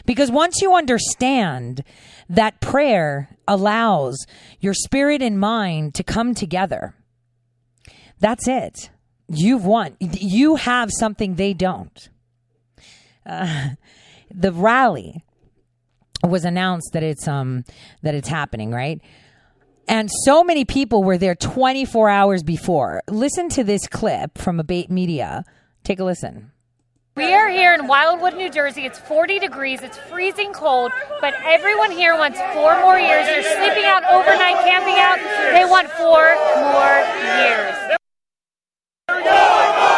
Because 0.07 0.31
once 0.31 0.63
you 0.63 0.75
understand 0.75 1.85
that 2.29 2.61
prayer 2.61 3.37
allows 3.47 4.27
your 4.61 4.75
spirit 4.75 5.23
and 5.23 5.39
mind 5.39 5.95
to 5.95 6.03
come 6.03 6.35
together, 6.35 6.95
that's 8.21 8.49
it. 8.49 8.91
You've 9.29 9.65
won. 9.65 9.97
You 10.01 10.57
have 10.57 10.91
something 10.93 11.35
they 11.35 11.53
don't. 11.55 12.09
Uh, 13.25 13.71
the 14.35 14.53
rally 14.53 15.25
was 16.23 16.45
announced 16.45 16.93
that 16.93 17.03
it's 17.03 17.29
um 17.29 17.65
that 18.03 18.15
it's 18.15 18.29
happening, 18.29 18.71
right? 18.71 19.01
And 19.89 20.11
so 20.25 20.43
many 20.43 20.65
people 20.65 21.05
were 21.05 21.17
there 21.17 21.37
24 21.37 22.09
hours 22.09 22.43
before. 22.43 23.03
Listen 23.09 23.49
to 23.51 23.63
this 23.63 23.87
clip 23.87 24.37
from 24.37 24.59
Abate 24.59 24.91
Media. 24.91 25.45
Take 25.85 26.01
a 26.01 26.05
listen. 26.05 26.51
We 27.15 27.33
are 27.33 27.49
here 27.49 27.73
in 27.73 27.87
Wildwood, 27.87 28.35
New 28.35 28.51
Jersey. 28.51 28.85
It's 28.85 28.99
40 28.99 29.39
degrees. 29.39 29.81
It's 29.83 29.97
freezing 29.97 30.53
cold, 30.53 30.93
but 31.21 31.35
everyone 31.45 31.91
here 31.91 32.15
wants 32.15 32.39
four 32.53 32.79
more 32.81 32.99
years. 32.99 33.27
They're 33.27 33.43
sleeping 33.43 33.85
out 33.85 34.05
overnight, 34.05 34.57
camping 34.67 34.97
out. 34.99 35.17
They 35.55 35.65
want 35.65 35.89
four 35.93 36.35
more 36.61 36.97
years. 37.41 37.96
Here 39.09 39.19
we 39.19 39.23
go! 39.23 39.96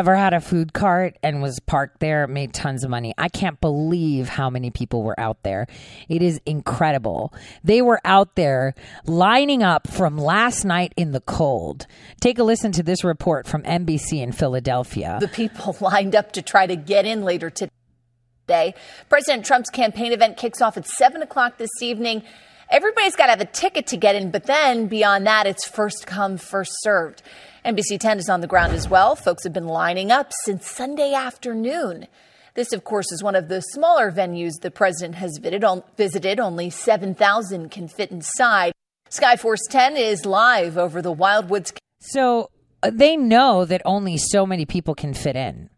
Whoever 0.00 0.16
had 0.16 0.32
a 0.32 0.40
food 0.40 0.72
cart 0.72 1.18
and 1.22 1.42
was 1.42 1.60
parked 1.60 2.00
there 2.00 2.26
made 2.26 2.54
tons 2.54 2.84
of 2.84 2.88
money. 2.88 3.12
I 3.18 3.28
can't 3.28 3.60
believe 3.60 4.30
how 4.30 4.48
many 4.48 4.70
people 4.70 5.02
were 5.02 5.18
out 5.20 5.42
there. 5.42 5.66
It 6.08 6.22
is 6.22 6.40
incredible. 6.46 7.34
They 7.62 7.82
were 7.82 8.00
out 8.02 8.34
there 8.34 8.74
lining 9.04 9.62
up 9.62 9.88
from 9.88 10.16
last 10.16 10.64
night 10.64 10.94
in 10.96 11.12
the 11.12 11.20
cold. 11.20 11.86
Take 12.18 12.38
a 12.38 12.42
listen 12.44 12.72
to 12.72 12.82
this 12.82 13.04
report 13.04 13.46
from 13.46 13.62
NBC 13.64 14.22
in 14.22 14.32
Philadelphia. 14.32 15.18
The 15.20 15.28
people 15.28 15.76
lined 15.82 16.16
up 16.16 16.32
to 16.32 16.40
try 16.40 16.66
to 16.66 16.76
get 16.76 17.04
in 17.04 17.22
later 17.22 17.50
today. 17.50 18.74
President 19.10 19.44
Trump's 19.44 19.68
campaign 19.68 20.14
event 20.14 20.38
kicks 20.38 20.62
off 20.62 20.78
at 20.78 20.86
7 20.86 21.20
o'clock 21.20 21.58
this 21.58 21.82
evening. 21.82 22.22
Everybody's 22.70 23.16
got 23.16 23.26
to 23.26 23.32
have 23.32 23.42
a 23.42 23.44
ticket 23.44 23.88
to 23.88 23.98
get 23.98 24.14
in, 24.14 24.30
but 24.30 24.44
then 24.44 24.86
beyond 24.86 25.26
that, 25.26 25.46
it's 25.46 25.68
first 25.68 26.06
come, 26.06 26.38
first 26.38 26.72
served. 26.80 27.22
NBC 27.64 28.00
10 28.00 28.18
is 28.18 28.30
on 28.30 28.40
the 28.40 28.46
ground 28.46 28.72
as 28.72 28.88
well. 28.88 29.14
Folks 29.14 29.44
have 29.44 29.52
been 29.52 29.66
lining 29.66 30.10
up 30.10 30.32
since 30.44 30.66
Sunday 30.66 31.12
afternoon. 31.12 32.06
This, 32.54 32.72
of 32.72 32.84
course, 32.84 33.12
is 33.12 33.22
one 33.22 33.36
of 33.36 33.48
the 33.48 33.60
smaller 33.60 34.10
venues 34.10 34.60
the 34.62 34.70
president 34.70 35.16
has 35.16 35.38
visited. 35.38 36.40
Only 36.40 36.70
7,000 36.70 37.70
can 37.70 37.86
fit 37.86 38.10
inside. 38.10 38.72
Skyforce 39.10 39.68
10 39.68 39.98
is 39.98 40.24
live 40.24 40.78
over 40.78 41.02
the 41.02 41.14
Wildwoods. 41.14 41.76
So 42.00 42.50
uh, 42.82 42.90
they 42.94 43.16
know 43.16 43.66
that 43.66 43.82
only 43.84 44.16
so 44.16 44.46
many 44.46 44.64
people 44.64 44.94
can 44.94 45.12
fit 45.12 45.36
in. 45.36 45.68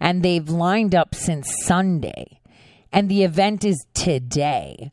And 0.00 0.24
they've 0.24 0.48
lined 0.48 0.96
up 0.96 1.14
since 1.14 1.48
Sunday. 1.62 2.40
And 2.92 3.08
the 3.08 3.22
event 3.22 3.64
is 3.64 3.86
today. 3.94 4.90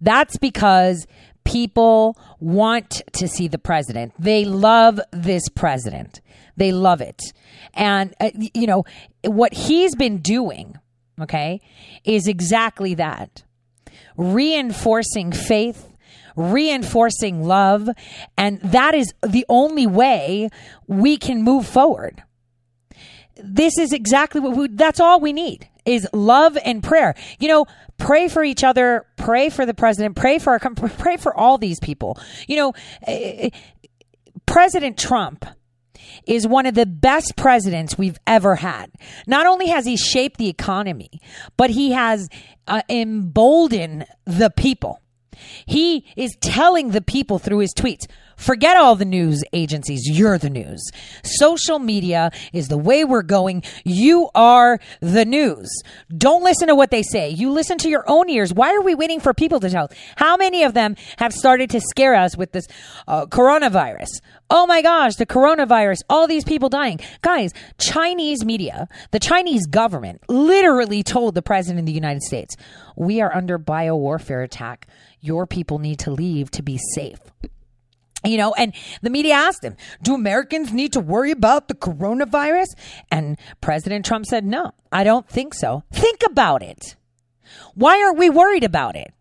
That's 0.00 0.38
because 0.38 1.06
people 1.44 2.18
want 2.40 3.02
to 3.12 3.28
see 3.28 3.48
the 3.48 3.58
president. 3.58 4.12
They 4.18 4.44
love 4.44 5.00
this 5.10 5.48
president. 5.48 6.20
They 6.56 6.72
love 6.72 7.00
it. 7.00 7.20
And, 7.74 8.14
uh, 8.20 8.30
you 8.34 8.66
know, 8.66 8.84
what 9.24 9.52
he's 9.52 9.94
been 9.94 10.18
doing, 10.18 10.78
okay, 11.20 11.60
is 12.04 12.26
exactly 12.26 12.94
that 12.94 13.42
reinforcing 14.16 15.32
faith. 15.32 15.90
Reinforcing 16.36 17.44
love. 17.44 17.88
And 18.36 18.60
that 18.62 18.92
is 18.94 19.14
the 19.22 19.46
only 19.48 19.86
way 19.86 20.48
we 20.88 21.16
can 21.16 21.42
move 21.42 21.64
forward. 21.64 22.24
This 23.36 23.78
is 23.78 23.92
exactly 23.92 24.40
what 24.40 24.56
we, 24.56 24.66
that's 24.68 24.98
all 24.98 25.20
we 25.20 25.32
need 25.32 25.68
is 25.84 26.08
love 26.12 26.56
and 26.64 26.82
prayer. 26.82 27.14
You 27.38 27.48
know, 27.48 27.66
pray 27.98 28.28
for 28.28 28.42
each 28.42 28.64
other, 28.64 29.06
pray 29.16 29.50
for 29.50 29.66
the 29.66 29.74
president, 29.74 30.16
pray 30.16 30.38
for 30.38 30.52
our 30.52 30.58
pray 30.98 31.16
for 31.16 31.36
all 31.36 31.58
these 31.58 31.80
people. 31.80 32.18
You 32.46 32.56
know, 32.56 32.72
eh, 33.06 33.50
President 34.46 34.98
Trump 34.98 35.46
is 36.26 36.46
one 36.46 36.66
of 36.66 36.74
the 36.74 36.86
best 36.86 37.36
presidents 37.36 37.98
we've 37.98 38.18
ever 38.26 38.56
had. 38.56 38.90
Not 39.26 39.46
only 39.46 39.68
has 39.68 39.84
he 39.84 39.96
shaped 39.96 40.38
the 40.38 40.48
economy, 40.48 41.10
but 41.56 41.70
he 41.70 41.92
has 41.92 42.28
uh, 42.66 42.82
emboldened 42.88 44.06
the 44.24 44.50
people. 44.50 45.00
He 45.66 46.06
is 46.16 46.36
telling 46.40 46.90
the 46.90 47.00
people 47.00 47.38
through 47.38 47.58
his 47.58 47.74
tweets, 47.74 48.06
Forget 48.36 48.76
all 48.76 48.96
the 48.96 49.04
news 49.04 49.42
agencies. 49.52 50.08
You're 50.08 50.38
the 50.38 50.50
news. 50.50 50.82
Social 51.22 51.78
media 51.78 52.30
is 52.52 52.68
the 52.68 52.78
way 52.78 53.04
we're 53.04 53.22
going. 53.22 53.62
You 53.84 54.30
are 54.34 54.78
the 55.00 55.24
news. 55.24 55.70
Don't 56.16 56.42
listen 56.42 56.68
to 56.68 56.74
what 56.74 56.90
they 56.90 57.02
say. 57.02 57.30
You 57.30 57.50
listen 57.50 57.78
to 57.78 57.88
your 57.88 58.04
own 58.06 58.28
ears. 58.28 58.52
Why 58.52 58.74
are 58.74 58.82
we 58.82 58.94
waiting 58.94 59.20
for 59.20 59.34
people 59.34 59.60
to 59.60 59.70
tell? 59.70 59.90
How 60.16 60.36
many 60.36 60.62
of 60.62 60.74
them 60.74 60.96
have 61.18 61.32
started 61.32 61.70
to 61.70 61.80
scare 61.80 62.14
us 62.14 62.36
with 62.36 62.52
this 62.52 62.66
uh, 63.06 63.26
coronavirus? 63.26 64.08
Oh 64.50 64.66
my 64.66 64.82
gosh, 64.82 65.16
the 65.16 65.26
coronavirus, 65.26 66.02
all 66.08 66.26
these 66.26 66.44
people 66.44 66.68
dying. 66.68 67.00
Guys, 67.22 67.52
Chinese 67.78 68.44
media, 68.44 68.88
the 69.10 69.18
Chinese 69.18 69.66
government 69.66 70.22
literally 70.28 71.02
told 71.02 71.34
the 71.34 71.42
president 71.42 71.80
of 71.80 71.86
the 71.86 71.92
United 71.92 72.22
States, 72.22 72.54
we 72.96 73.20
are 73.20 73.34
under 73.34 73.58
biowarfare 73.58 74.44
attack. 74.44 74.86
Your 75.20 75.46
people 75.46 75.78
need 75.78 75.98
to 76.00 76.10
leave 76.10 76.50
to 76.52 76.62
be 76.62 76.78
safe. 76.94 77.18
You 78.24 78.38
know, 78.38 78.54
and 78.54 78.72
the 79.02 79.10
media 79.10 79.34
asked 79.34 79.62
him, 79.62 79.76
Do 80.02 80.14
Americans 80.14 80.72
need 80.72 80.94
to 80.94 81.00
worry 81.00 81.30
about 81.30 81.68
the 81.68 81.74
coronavirus? 81.74 82.74
And 83.10 83.38
President 83.60 84.06
Trump 84.06 84.26
said, 84.26 84.44
No, 84.44 84.72
I 84.90 85.04
don't 85.04 85.28
think 85.28 85.52
so. 85.52 85.82
Think 85.92 86.22
about 86.24 86.62
it. 86.62 86.96
Why 87.74 88.02
aren't 88.02 88.18
we 88.18 88.30
worried 88.30 88.64
about 88.64 88.96
it? 88.96 89.12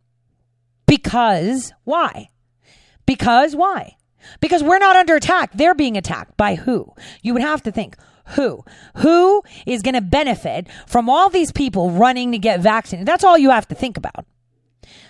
Because 0.86 1.74
why? 1.84 2.30
Because 3.06 3.56
why? 3.56 3.98
Because 4.40 4.64
we're 4.64 4.80
not 4.80 4.96
under 4.96 5.16
attack. 5.16 5.52
They're 5.54 5.76
being 5.76 5.98
attacked. 5.98 6.38
By 6.38 6.56
who? 6.56 6.94
You 7.22 7.34
would 7.34 7.42
have 7.42 7.64
to 7.64 7.72
think. 7.72 7.98
Who? 8.36 8.64
Who 8.98 9.44
is 9.66 9.82
going 9.82 9.96
to 9.96 10.02
benefit 10.02 10.68
from 10.88 11.10
all 11.10 11.30
these 11.30 11.52
people 11.52 11.92
running 11.92 12.32
to 12.32 12.38
get 12.38 12.62
vaccinated? 12.62 13.06
That's 13.06 13.26
all 13.26 13.38
you 13.38 13.50
have 13.50 13.68
to 13.68 13.76
think 13.76 13.98
about. 13.98 14.26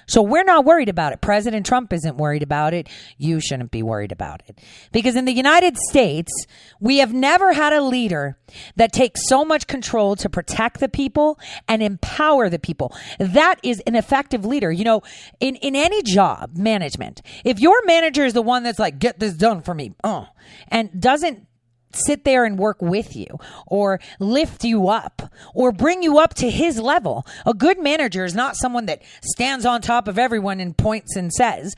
So 0.08 0.22
we're 0.22 0.44
not 0.44 0.66
worried 0.66 0.90
about 0.90 1.14
it. 1.14 1.22
President 1.22 1.66
Trump 1.66 1.94
isn't 1.94 2.18
worried 2.18 2.44
about 2.44 2.74
it. 2.74 2.90
You 3.18 3.40
shouldn't 3.40 3.72
be 3.72 3.84
worried 3.84 4.12
about 4.12 4.44
it. 4.48 4.60
Because 4.92 5.16
in 5.16 5.26
the 5.26 5.34
United 5.34 5.78
States, 5.90 6.32
we 6.80 6.98
have 6.98 7.14
never 7.14 7.54
had 7.54 7.74
a 7.74 7.82
leader 7.82 8.38
that 8.76 8.92
takes 8.92 9.28
so 9.28 9.46
much 9.46 9.68
control 9.68 10.16
to 10.18 10.30
protect 10.30 10.80
the 10.80 10.90
people 10.90 11.40
and 11.68 11.82
empower 11.82 12.50
the 12.50 12.60
people. 12.60 12.96
That 13.20 13.60
is 13.64 13.82
an 13.88 13.96
effective 13.96 14.46
leader. 14.46 14.72
You 14.72 14.84
know, 14.84 15.02
in, 15.40 15.56
in 15.58 15.76
any 15.76 16.02
job, 16.04 16.58
management, 16.58 17.22
if 17.44 17.60
your 17.60 17.84
manager 17.86 18.26
is 18.26 18.34
the 18.34 18.42
one 18.42 18.64
that's 18.64 18.80
like, 18.80 19.00
get 19.00 19.20
this 19.20 19.34
done 19.34 19.62
for 19.62 19.74
me, 19.74 19.94
oh, 20.04 20.28
and 20.70 21.00
doesn't 21.00 21.48
sit 21.96 22.24
there 22.24 22.46
and 22.46 22.58
work 22.58 22.82
with 22.82 23.16
you 23.16 23.40
or 23.68 24.00
lift 24.20 24.64
you 24.64 24.88
up 24.88 25.22
or 25.54 25.72
bring 25.72 26.04
you 26.04 26.20
up 26.20 26.34
to 26.36 26.50
his 26.50 26.80
level. 26.80 27.26
A 27.46 27.54
good 27.54 27.82
manager 27.82 28.26
is 28.26 28.36
not 28.36 28.56
someone 28.56 28.86
that 28.88 29.02
stands 29.22 29.66
on 29.66 29.82
top 29.82 30.08
of 30.08 30.20
everyone 30.20 30.60
and 30.60 30.78
points 30.78 31.16
and 31.16 31.32
says, 31.32 31.76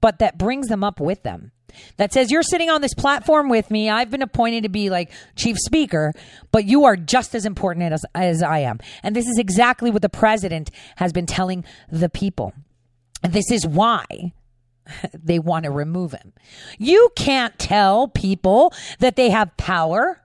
but 0.00 0.18
that 0.18 0.38
brings 0.38 0.68
them 0.68 0.84
up 0.84 1.00
with 1.00 1.22
them. 1.22 1.52
That 1.96 2.12
says, 2.12 2.30
You're 2.30 2.42
sitting 2.42 2.68
on 2.68 2.82
this 2.82 2.92
platform 2.92 3.48
with 3.48 3.70
me. 3.70 3.88
I've 3.88 4.10
been 4.10 4.20
appointed 4.20 4.64
to 4.64 4.68
be 4.68 4.90
like 4.90 5.10
chief 5.36 5.56
speaker, 5.58 6.12
but 6.50 6.66
you 6.66 6.84
are 6.84 6.96
just 6.96 7.34
as 7.34 7.46
important 7.46 7.92
as, 7.92 8.04
as 8.14 8.42
I 8.42 8.58
am. 8.58 8.78
And 9.02 9.16
this 9.16 9.26
is 9.26 9.38
exactly 9.38 9.90
what 9.90 10.02
the 10.02 10.10
president 10.10 10.70
has 10.96 11.14
been 11.14 11.24
telling 11.24 11.64
the 11.90 12.10
people. 12.10 12.52
This 13.22 13.50
is 13.50 13.66
why 13.66 14.04
they 15.14 15.38
want 15.38 15.64
to 15.64 15.70
remove 15.70 16.12
him. 16.12 16.32
You 16.78 17.10
can't 17.16 17.58
tell 17.58 18.08
people 18.08 18.72
that 18.98 19.16
they 19.16 19.30
have 19.30 19.56
power. 19.56 20.20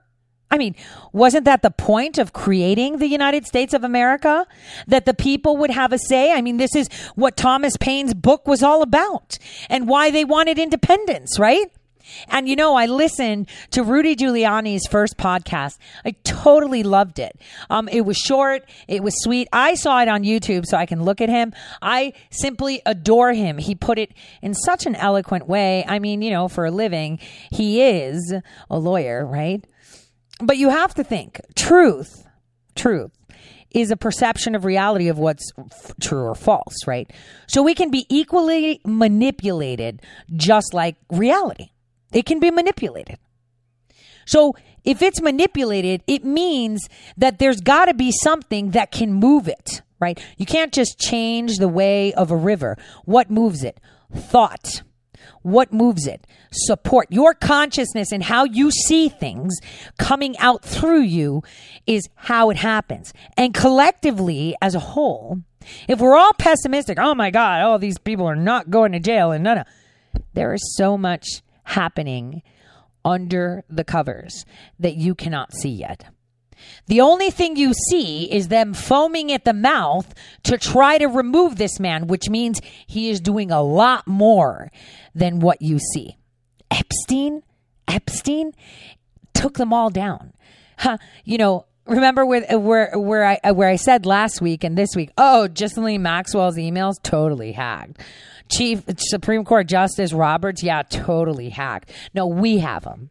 I 0.50 0.56
mean, 0.56 0.74
wasn't 1.12 1.44
that 1.44 1.62
the 1.62 1.70
point 1.70 2.16
of 2.16 2.32
creating 2.32 2.98
the 2.98 3.06
United 3.06 3.46
States 3.46 3.74
of 3.74 3.84
America? 3.84 4.46
That 4.86 5.04
the 5.04 5.12
people 5.12 5.58
would 5.58 5.70
have 5.70 5.92
a 5.92 5.98
say? 5.98 6.32
I 6.32 6.40
mean, 6.40 6.56
this 6.56 6.74
is 6.74 6.88
what 7.16 7.36
Thomas 7.36 7.76
Paine's 7.76 8.14
book 8.14 8.48
was 8.48 8.62
all 8.62 8.80
about 8.82 9.38
and 9.68 9.86
why 9.86 10.10
they 10.10 10.24
wanted 10.24 10.58
independence, 10.58 11.38
right? 11.38 11.70
And 12.28 12.48
you 12.48 12.56
know, 12.56 12.74
I 12.74 12.86
listened 12.86 13.48
to 13.70 13.82
Rudy 13.82 14.16
Giuliani's 14.16 14.86
first 14.86 15.16
podcast. 15.16 15.78
I 16.04 16.12
totally 16.24 16.82
loved 16.82 17.18
it. 17.18 17.40
Um, 17.70 17.88
it 17.88 18.02
was 18.02 18.16
short. 18.16 18.68
It 18.86 19.02
was 19.02 19.14
sweet. 19.22 19.48
I 19.52 19.74
saw 19.74 20.00
it 20.02 20.08
on 20.08 20.22
YouTube 20.22 20.66
so 20.66 20.76
I 20.76 20.86
can 20.86 21.02
look 21.02 21.20
at 21.20 21.28
him. 21.28 21.52
I 21.82 22.12
simply 22.30 22.82
adore 22.86 23.32
him. 23.32 23.58
He 23.58 23.74
put 23.74 23.98
it 23.98 24.12
in 24.42 24.54
such 24.54 24.86
an 24.86 24.94
eloquent 24.96 25.48
way. 25.48 25.84
I 25.86 25.98
mean, 25.98 26.22
you 26.22 26.30
know, 26.30 26.48
for 26.48 26.66
a 26.66 26.70
living, 26.70 27.18
he 27.50 27.82
is 27.82 28.34
a 28.70 28.78
lawyer, 28.78 29.26
right? 29.26 29.64
But 30.40 30.56
you 30.56 30.70
have 30.70 30.94
to 30.94 31.04
think 31.04 31.40
truth, 31.56 32.24
truth 32.74 33.10
is 33.70 33.90
a 33.90 33.96
perception 33.96 34.54
of 34.54 34.64
reality 34.64 35.08
of 35.08 35.18
what's 35.18 35.50
f- 35.58 35.92
true 36.00 36.24
or 36.24 36.34
false, 36.34 36.86
right? 36.86 37.10
So 37.46 37.62
we 37.62 37.74
can 37.74 37.90
be 37.90 38.06
equally 38.08 38.80
manipulated 38.84 40.00
just 40.34 40.72
like 40.72 40.96
reality. 41.10 41.70
It 42.12 42.26
can 42.26 42.40
be 42.40 42.50
manipulated. 42.50 43.18
So 44.26 44.54
if 44.84 45.02
it's 45.02 45.20
manipulated, 45.20 46.02
it 46.06 46.24
means 46.24 46.88
that 47.16 47.38
there's 47.38 47.60
got 47.60 47.86
to 47.86 47.94
be 47.94 48.12
something 48.12 48.70
that 48.70 48.90
can 48.90 49.12
move 49.12 49.48
it, 49.48 49.82
right? 50.00 50.22
You 50.36 50.46
can't 50.46 50.72
just 50.72 50.98
change 50.98 51.56
the 51.56 51.68
way 51.68 52.12
of 52.12 52.30
a 52.30 52.36
river. 52.36 52.76
What 53.04 53.30
moves 53.30 53.64
it? 53.64 53.80
Thought. 54.14 54.82
What 55.42 55.72
moves 55.72 56.06
it? 56.06 56.26
Support. 56.52 57.08
Your 57.10 57.34
consciousness 57.34 58.12
and 58.12 58.22
how 58.22 58.44
you 58.44 58.70
see 58.70 59.08
things 59.08 59.58
coming 59.98 60.36
out 60.38 60.62
through 60.62 61.02
you 61.02 61.42
is 61.86 62.08
how 62.14 62.50
it 62.50 62.56
happens. 62.56 63.12
And 63.36 63.54
collectively, 63.54 64.54
as 64.60 64.74
a 64.74 64.80
whole, 64.80 65.42
if 65.88 66.00
we're 66.00 66.16
all 66.16 66.32
pessimistic, 66.38 66.98
oh 66.98 67.14
my 67.14 67.30
God, 67.30 67.62
all 67.62 67.78
these 67.78 67.98
people 67.98 68.26
are 68.26 68.36
not 68.36 68.70
going 68.70 68.92
to 68.92 69.00
jail 69.00 69.32
and 69.32 69.44
none 69.44 69.58
of, 69.58 69.66
there 70.34 70.54
is 70.54 70.76
so 70.76 70.96
much 70.96 71.42
happening 71.68 72.42
under 73.04 73.64
the 73.68 73.84
covers 73.84 74.44
that 74.78 74.96
you 74.96 75.14
cannot 75.14 75.52
see 75.52 75.70
yet. 75.70 76.06
The 76.86 77.00
only 77.00 77.30
thing 77.30 77.56
you 77.56 77.72
see 77.72 78.24
is 78.32 78.48
them 78.48 78.74
foaming 78.74 79.30
at 79.30 79.44
the 79.44 79.52
mouth 79.52 80.12
to 80.44 80.58
try 80.58 80.98
to 80.98 81.06
remove 81.06 81.56
this 81.56 81.78
man, 81.78 82.08
which 82.08 82.28
means 82.28 82.60
he 82.86 83.10
is 83.10 83.20
doing 83.20 83.50
a 83.50 83.62
lot 83.62 84.06
more 84.08 84.72
than 85.14 85.38
what 85.38 85.62
you 85.62 85.78
see. 85.78 86.16
Epstein, 86.70 87.42
Epstein 87.86 88.52
took 89.34 89.56
them 89.56 89.72
all 89.72 89.90
down. 89.90 90.32
Huh, 90.78 90.98
you 91.24 91.38
know, 91.38 91.66
remember 91.86 92.26
where 92.26 92.58
where 92.58 92.98
where 92.98 93.24
I 93.24 93.52
where 93.52 93.68
I 93.68 93.76
said 93.76 94.04
last 94.06 94.40
week 94.40 94.64
and 94.64 94.76
this 94.76 94.90
week, 94.96 95.10
oh, 95.16 95.48
Ghislaine 95.48 96.02
Maxwell's 96.02 96.56
emails 96.56 96.94
totally 97.02 97.52
hacked. 97.52 98.00
Chief 98.50 98.82
Supreme 98.98 99.44
Court 99.44 99.66
Justice 99.66 100.12
Roberts, 100.12 100.62
yeah, 100.62 100.82
totally 100.82 101.50
hacked. 101.50 101.90
No, 102.14 102.26
we 102.26 102.58
have 102.58 102.84
them. 102.84 103.10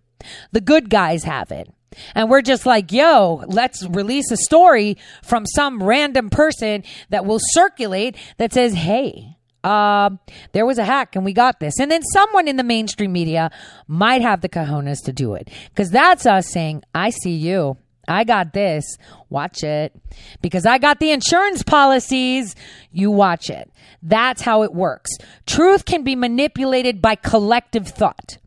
The 0.52 0.62
good 0.62 0.90
guys 0.90 1.24
have 1.24 1.52
it. 1.52 1.72
And 2.16 2.30
we're 2.30 2.42
just 2.42 2.66
like, 2.66 2.92
yo, 2.92 3.44
let's 3.48 3.86
release 3.88 4.30
a 4.32 4.38
story 4.38 4.98
from 5.24 5.46
some 5.46 5.82
random 5.82 6.30
person 6.30 6.84
that 7.10 7.26
will 7.26 7.40
circulate 7.42 8.18
that 8.38 8.54
says, 8.54 8.74
hey, 8.74 9.38
uh, 9.64 10.10
there 10.52 10.66
was 10.66 10.78
a 10.78 10.86
hack 10.86 11.16
and 11.16 11.26
we 11.26 11.34
got 11.34 11.60
this. 11.60 11.80
And 11.80 11.92
then 11.92 12.04
someone 12.04 12.48
in 12.48 12.58
the 12.58 12.64
mainstream 12.64 13.12
media 13.12 13.52
might 13.88 14.22
have 14.22 14.42
the 14.42 14.50
cojones 14.50 15.04
to 15.06 15.14
do 15.14 15.34
it. 15.34 15.50
Because 15.70 15.90
that's 15.90 16.26
us 16.26 16.48
saying, 16.52 16.84
I 16.94 17.10
see 17.10 17.34
you. 17.34 17.78
I 18.08 18.24
got 18.24 18.54
this. 18.54 18.98
Watch 19.30 19.64
it. 19.64 19.94
Because 20.42 20.66
I 20.66 20.78
got 20.78 21.00
the 21.00 21.12
insurance 21.12 21.64
policies. 21.64 22.56
You 22.92 23.12
watch 23.12 23.50
it. 23.50 23.72
That's 24.02 24.42
how 24.42 24.64
it 24.64 24.74
works. 24.74 25.12
Truth 25.46 25.86
can 25.86 26.04
be 26.04 26.16
manipulated 26.16 27.02
by 27.02 27.16
collective 27.16 27.88
thought. 27.88 28.38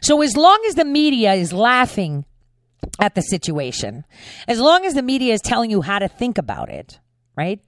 So 0.00 0.22
as 0.22 0.36
long 0.36 0.62
as 0.68 0.74
the 0.74 0.84
media 0.84 1.34
is 1.34 1.52
laughing 1.52 2.24
at 3.00 3.14
the 3.14 3.22
situation, 3.22 4.04
as 4.46 4.60
long 4.60 4.84
as 4.84 4.94
the 4.94 5.02
media 5.02 5.34
is 5.34 5.40
telling 5.40 5.70
you 5.70 5.82
how 5.82 5.98
to 5.98 6.08
think 6.08 6.38
about 6.38 6.68
it, 6.68 7.00
right? 7.38 7.60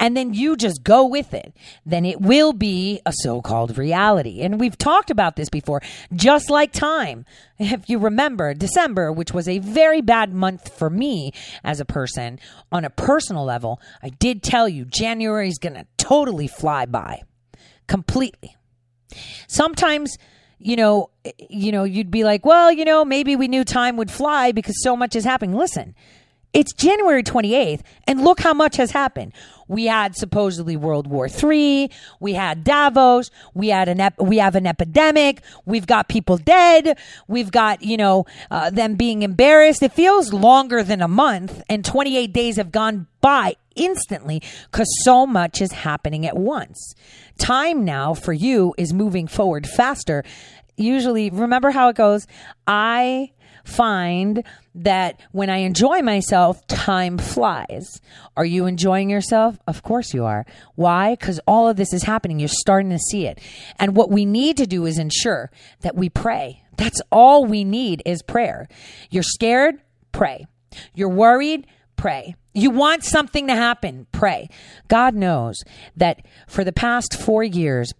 And 0.00 0.16
then 0.16 0.34
you 0.34 0.56
just 0.56 0.82
go 0.82 1.06
with 1.06 1.32
it, 1.32 1.54
then 1.86 2.04
it 2.04 2.20
will 2.20 2.52
be 2.52 3.00
a 3.06 3.12
so 3.12 3.40
called 3.40 3.78
reality. 3.78 4.42
And 4.42 4.58
we've 4.58 4.76
talked 4.76 5.12
about 5.12 5.36
this 5.36 5.48
before, 5.48 5.80
just 6.12 6.50
like 6.50 6.72
time. 6.72 7.24
If 7.60 7.88
you 7.88 7.98
remember, 7.98 8.52
December, 8.54 9.12
which 9.12 9.32
was 9.32 9.46
a 9.46 9.60
very 9.60 10.00
bad 10.00 10.34
month 10.34 10.76
for 10.76 10.90
me 10.90 11.32
as 11.62 11.78
a 11.78 11.84
person, 11.84 12.40
on 12.72 12.84
a 12.84 12.90
personal 12.90 13.44
level, 13.44 13.80
I 14.02 14.08
did 14.08 14.42
tell 14.42 14.68
you 14.68 14.84
January 14.84 15.46
is 15.46 15.58
going 15.58 15.74
to 15.74 15.86
totally 15.96 16.48
fly 16.48 16.86
by 16.86 17.22
completely. 17.86 18.56
Sometimes 19.46 20.18
you 20.58 20.76
know, 20.76 21.10
you 21.50 21.72
know, 21.72 21.82
you'd 21.82 22.10
be 22.10 22.22
like, 22.22 22.46
well, 22.46 22.70
you 22.70 22.84
know, 22.84 23.04
maybe 23.04 23.34
we 23.34 23.48
knew 23.48 23.64
time 23.64 23.96
would 23.96 24.12
fly 24.12 24.52
because 24.52 24.80
so 24.80 24.94
much 24.94 25.16
is 25.16 25.24
happening. 25.24 25.56
Listen, 25.56 25.94
it's 26.52 26.72
January 26.72 27.22
28th, 27.22 27.80
and 28.06 28.22
look 28.22 28.40
how 28.40 28.52
much 28.52 28.76
has 28.76 28.90
happened. 28.90 29.32
We 29.68 29.86
had 29.86 30.14
supposedly 30.16 30.76
World 30.76 31.06
War 31.06 31.26
III. 31.26 31.90
We 32.20 32.34
had 32.34 32.62
Davos. 32.62 33.30
We 33.54 33.68
had 33.68 33.88
an 33.88 34.00
ep- 34.00 34.20
we 34.20 34.36
have 34.36 34.54
an 34.54 34.66
epidemic. 34.66 35.40
We've 35.64 35.86
got 35.86 36.08
people 36.08 36.36
dead. 36.36 36.98
We've 37.26 37.50
got 37.50 37.82
you 37.82 37.96
know 37.96 38.26
uh, 38.50 38.68
them 38.68 38.96
being 38.96 39.22
embarrassed. 39.22 39.82
It 39.82 39.92
feels 39.92 40.32
longer 40.32 40.82
than 40.82 41.00
a 41.00 41.08
month, 41.08 41.62
and 41.70 41.84
28 41.84 42.32
days 42.32 42.56
have 42.56 42.70
gone 42.70 43.06
by 43.22 43.56
instantly 43.74 44.42
because 44.70 44.88
so 45.04 45.26
much 45.26 45.62
is 45.62 45.72
happening 45.72 46.26
at 46.26 46.36
once. 46.36 46.94
Time 47.38 47.84
now 47.84 48.12
for 48.12 48.34
you 48.34 48.74
is 48.76 48.92
moving 48.92 49.26
forward 49.26 49.66
faster. 49.66 50.22
Usually, 50.76 51.30
remember 51.30 51.70
how 51.70 51.88
it 51.88 51.96
goes. 51.96 52.26
I 52.66 53.30
find 53.64 54.44
that 54.74 55.20
when 55.32 55.50
I 55.50 55.58
enjoy 55.58 56.00
myself, 56.00 56.66
time 56.66 57.18
flies. 57.18 58.00
Are 58.36 58.44
you 58.44 58.66
enjoying 58.66 59.10
yourself? 59.10 59.58
Of 59.66 59.82
course 59.82 60.14
you 60.14 60.24
are. 60.24 60.46
Why? 60.74 61.14
Because 61.14 61.40
all 61.46 61.68
of 61.68 61.76
this 61.76 61.92
is 61.92 62.02
happening. 62.02 62.38
You're 62.38 62.48
starting 62.48 62.90
to 62.90 62.98
see 62.98 63.26
it. 63.26 63.40
And 63.78 63.96
what 63.96 64.10
we 64.10 64.24
need 64.24 64.56
to 64.58 64.66
do 64.66 64.86
is 64.86 64.98
ensure 64.98 65.50
that 65.80 65.96
we 65.96 66.08
pray. 66.08 66.62
That's 66.76 67.00
all 67.10 67.44
we 67.44 67.64
need 67.64 68.02
is 68.06 68.22
prayer. 68.22 68.68
You're 69.10 69.22
scared? 69.22 69.80
Pray. 70.10 70.46
You're 70.94 71.08
worried? 71.08 71.66
Pray. 71.96 72.34
You 72.54 72.70
want 72.70 73.04
something 73.04 73.46
to 73.46 73.54
happen? 73.54 74.06
Pray. 74.12 74.48
God 74.88 75.14
knows 75.14 75.56
that 75.96 76.26
for 76.46 76.64
the 76.64 76.72
past 76.72 77.18
four 77.18 77.42
years, 77.42 77.92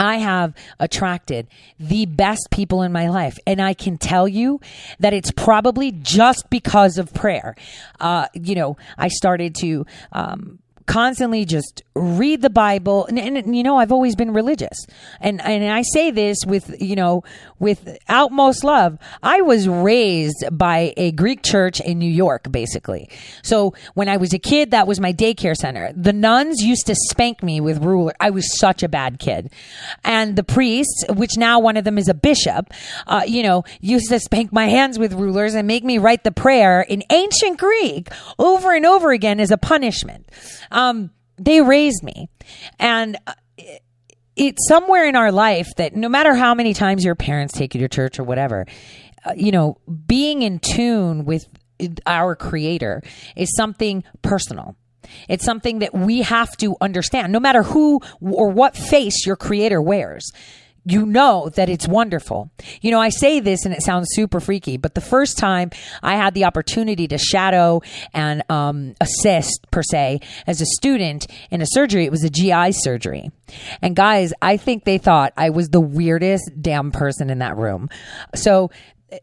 I 0.00 0.16
have 0.16 0.54
attracted 0.78 1.46
the 1.78 2.06
best 2.06 2.48
people 2.50 2.80
in 2.80 2.90
my 2.90 3.10
life. 3.10 3.38
And 3.46 3.60
I 3.60 3.74
can 3.74 3.98
tell 3.98 4.26
you 4.26 4.58
that 4.98 5.12
it's 5.12 5.30
probably 5.30 5.92
just 5.92 6.48
because 6.48 6.96
of 6.96 7.12
prayer. 7.12 7.54
Uh, 8.00 8.26
you 8.32 8.54
know, 8.54 8.78
I 8.96 9.08
started 9.08 9.54
to, 9.56 9.84
um, 10.12 10.58
constantly 10.86 11.44
just 11.44 11.82
read 11.94 12.40
the 12.40 12.50
Bible. 12.50 13.06
And, 13.06 13.18
and, 13.18 13.54
you 13.54 13.62
know, 13.62 13.76
I've 13.76 13.92
always 13.92 14.16
been 14.16 14.32
religious. 14.32 14.86
And, 15.20 15.40
and 15.42 15.70
I 15.70 15.82
say 15.82 16.10
this 16.10 16.38
with, 16.46 16.74
you 16.80 16.96
know, 16.96 17.22
with 17.60 17.96
utmost 18.08 18.64
love. 18.64 18.98
I 19.22 19.42
was 19.42 19.68
raised 19.68 20.44
by 20.50 20.92
a 20.96 21.12
Greek 21.12 21.44
church 21.44 21.80
in 21.80 21.98
New 21.98 22.10
York, 22.10 22.50
basically. 22.50 23.08
So 23.42 23.74
when 23.94 24.08
I 24.08 24.16
was 24.16 24.32
a 24.32 24.38
kid, 24.38 24.72
that 24.72 24.88
was 24.88 24.98
my 24.98 25.12
daycare 25.12 25.54
center. 25.54 25.92
The 25.94 26.12
nuns 26.12 26.62
used 26.62 26.86
to 26.86 26.96
spank 26.96 27.42
me 27.42 27.60
with 27.60 27.84
ruler. 27.84 28.14
I 28.18 28.30
was 28.30 28.58
such 28.58 28.82
a 28.82 28.88
bad 28.88 29.20
kid. 29.20 29.52
And 30.02 30.34
the 30.34 30.42
priests, 30.42 31.04
which 31.10 31.36
now 31.36 31.60
one 31.60 31.76
of 31.76 31.84
them 31.84 31.98
is 31.98 32.08
a 32.08 32.14
bishop, 32.14 32.72
uh, 33.06 33.22
you 33.26 33.42
know, 33.42 33.62
used 33.80 34.08
to 34.08 34.18
spank 34.18 34.52
my 34.52 34.66
hands 34.66 34.98
with 34.98 35.12
rulers 35.12 35.54
and 35.54 35.68
make 35.68 35.84
me 35.84 35.98
write 35.98 36.24
the 36.24 36.32
prayer 36.32 36.80
in 36.80 37.04
ancient 37.10 37.58
Greek 37.58 38.08
over 38.38 38.74
and 38.74 38.86
over 38.86 39.12
again 39.12 39.38
as 39.38 39.50
a 39.50 39.58
punishment. 39.58 40.28
Um, 40.70 41.10
they 41.38 41.60
raised 41.60 42.02
me. 42.02 42.28
And 42.78 43.16
uh, 43.26 43.34
it's 44.36 44.66
somewhere 44.68 45.06
in 45.06 45.16
our 45.16 45.32
life 45.32 45.68
that 45.76 45.94
no 45.94 46.08
matter 46.08 46.34
how 46.34 46.54
many 46.54 46.74
times 46.74 47.04
your 47.04 47.14
parents 47.14 47.52
take 47.52 47.74
you 47.74 47.80
to 47.80 47.88
church 47.88 48.18
or 48.18 48.24
whatever, 48.24 48.66
uh, 49.24 49.32
you 49.36 49.52
know, 49.52 49.78
being 50.06 50.42
in 50.42 50.58
tune 50.58 51.24
with 51.24 51.46
our 52.06 52.36
creator 52.36 53.02
is 53.36 53.54
something 53.56 54.04
personal. 54.22 54.76
It's 55.28 55.44
something 55.44 55.80
that 55.80 55.94
we 55.94 56.22
have 56.22 56.56
to 56.58 56.76
understand, 56.80 57.32
no 57.32 57.40
matter 57.40 57.62
who 57.62 58.00
or 58.20 58.50
what 58.50 58.76
face 58.76 59.26
your 59.26 59.36
creator 59.36 59.80
wears. 59.82 60.30
You 60.84 61.06
know 61.06 61.50
that 61.56 61.68
it's 61.68 61.86
wonderful. 61.86 62.50
You 62.80 62.90
know, 62.90 63.00
I 63.00 63.10
say 63.10 63.40
this 63.40 63.64
and 63.64 63.74
it 63.74 63.82
sounds 63.82 64.08
super 64.10 64.40
freaky, 64.40 64.76
but 64.76 64.94
the 64.94 65.00
first 65.00 65.38
time 65.38 65.70
I 66.02 66.16
had 66.16 66.34
the 66.34 66.44
opportunity 66.44 67.06
to 67.08 67.18
shadow 67.18 67.82
and 68.12 68.42
um, 68.50 68.94
assist, 69.00 69.66
per 69.70 69.82
se, 69.82 70.20
as 70.46 70.60
a 70.60 70.66
student 70.66 71.26
in 71.50 71.62
a 71.62 71.66
surgery, 71.66 72.04
it 72.04 72.10
was 72.10 72.24
a 72.24 72.30
GI 72.30 72.72
surgery. 72.72 73.30
And 73.82 73.94
guys, 73.94 74.32
I 74.40 74.56
think 74.56 74.84
they 74.84 74.98
thought 74.98 75.32
I 75.36 75.50
was 75.50 75.68
the 75.68 75.80
weirdest 75.80 76.50
damn 76.60 76.92
person 76.92 77.30
in 77.30 77.38
that 77.38 77.56
room. 77.56 77.88
So 78.34 78.70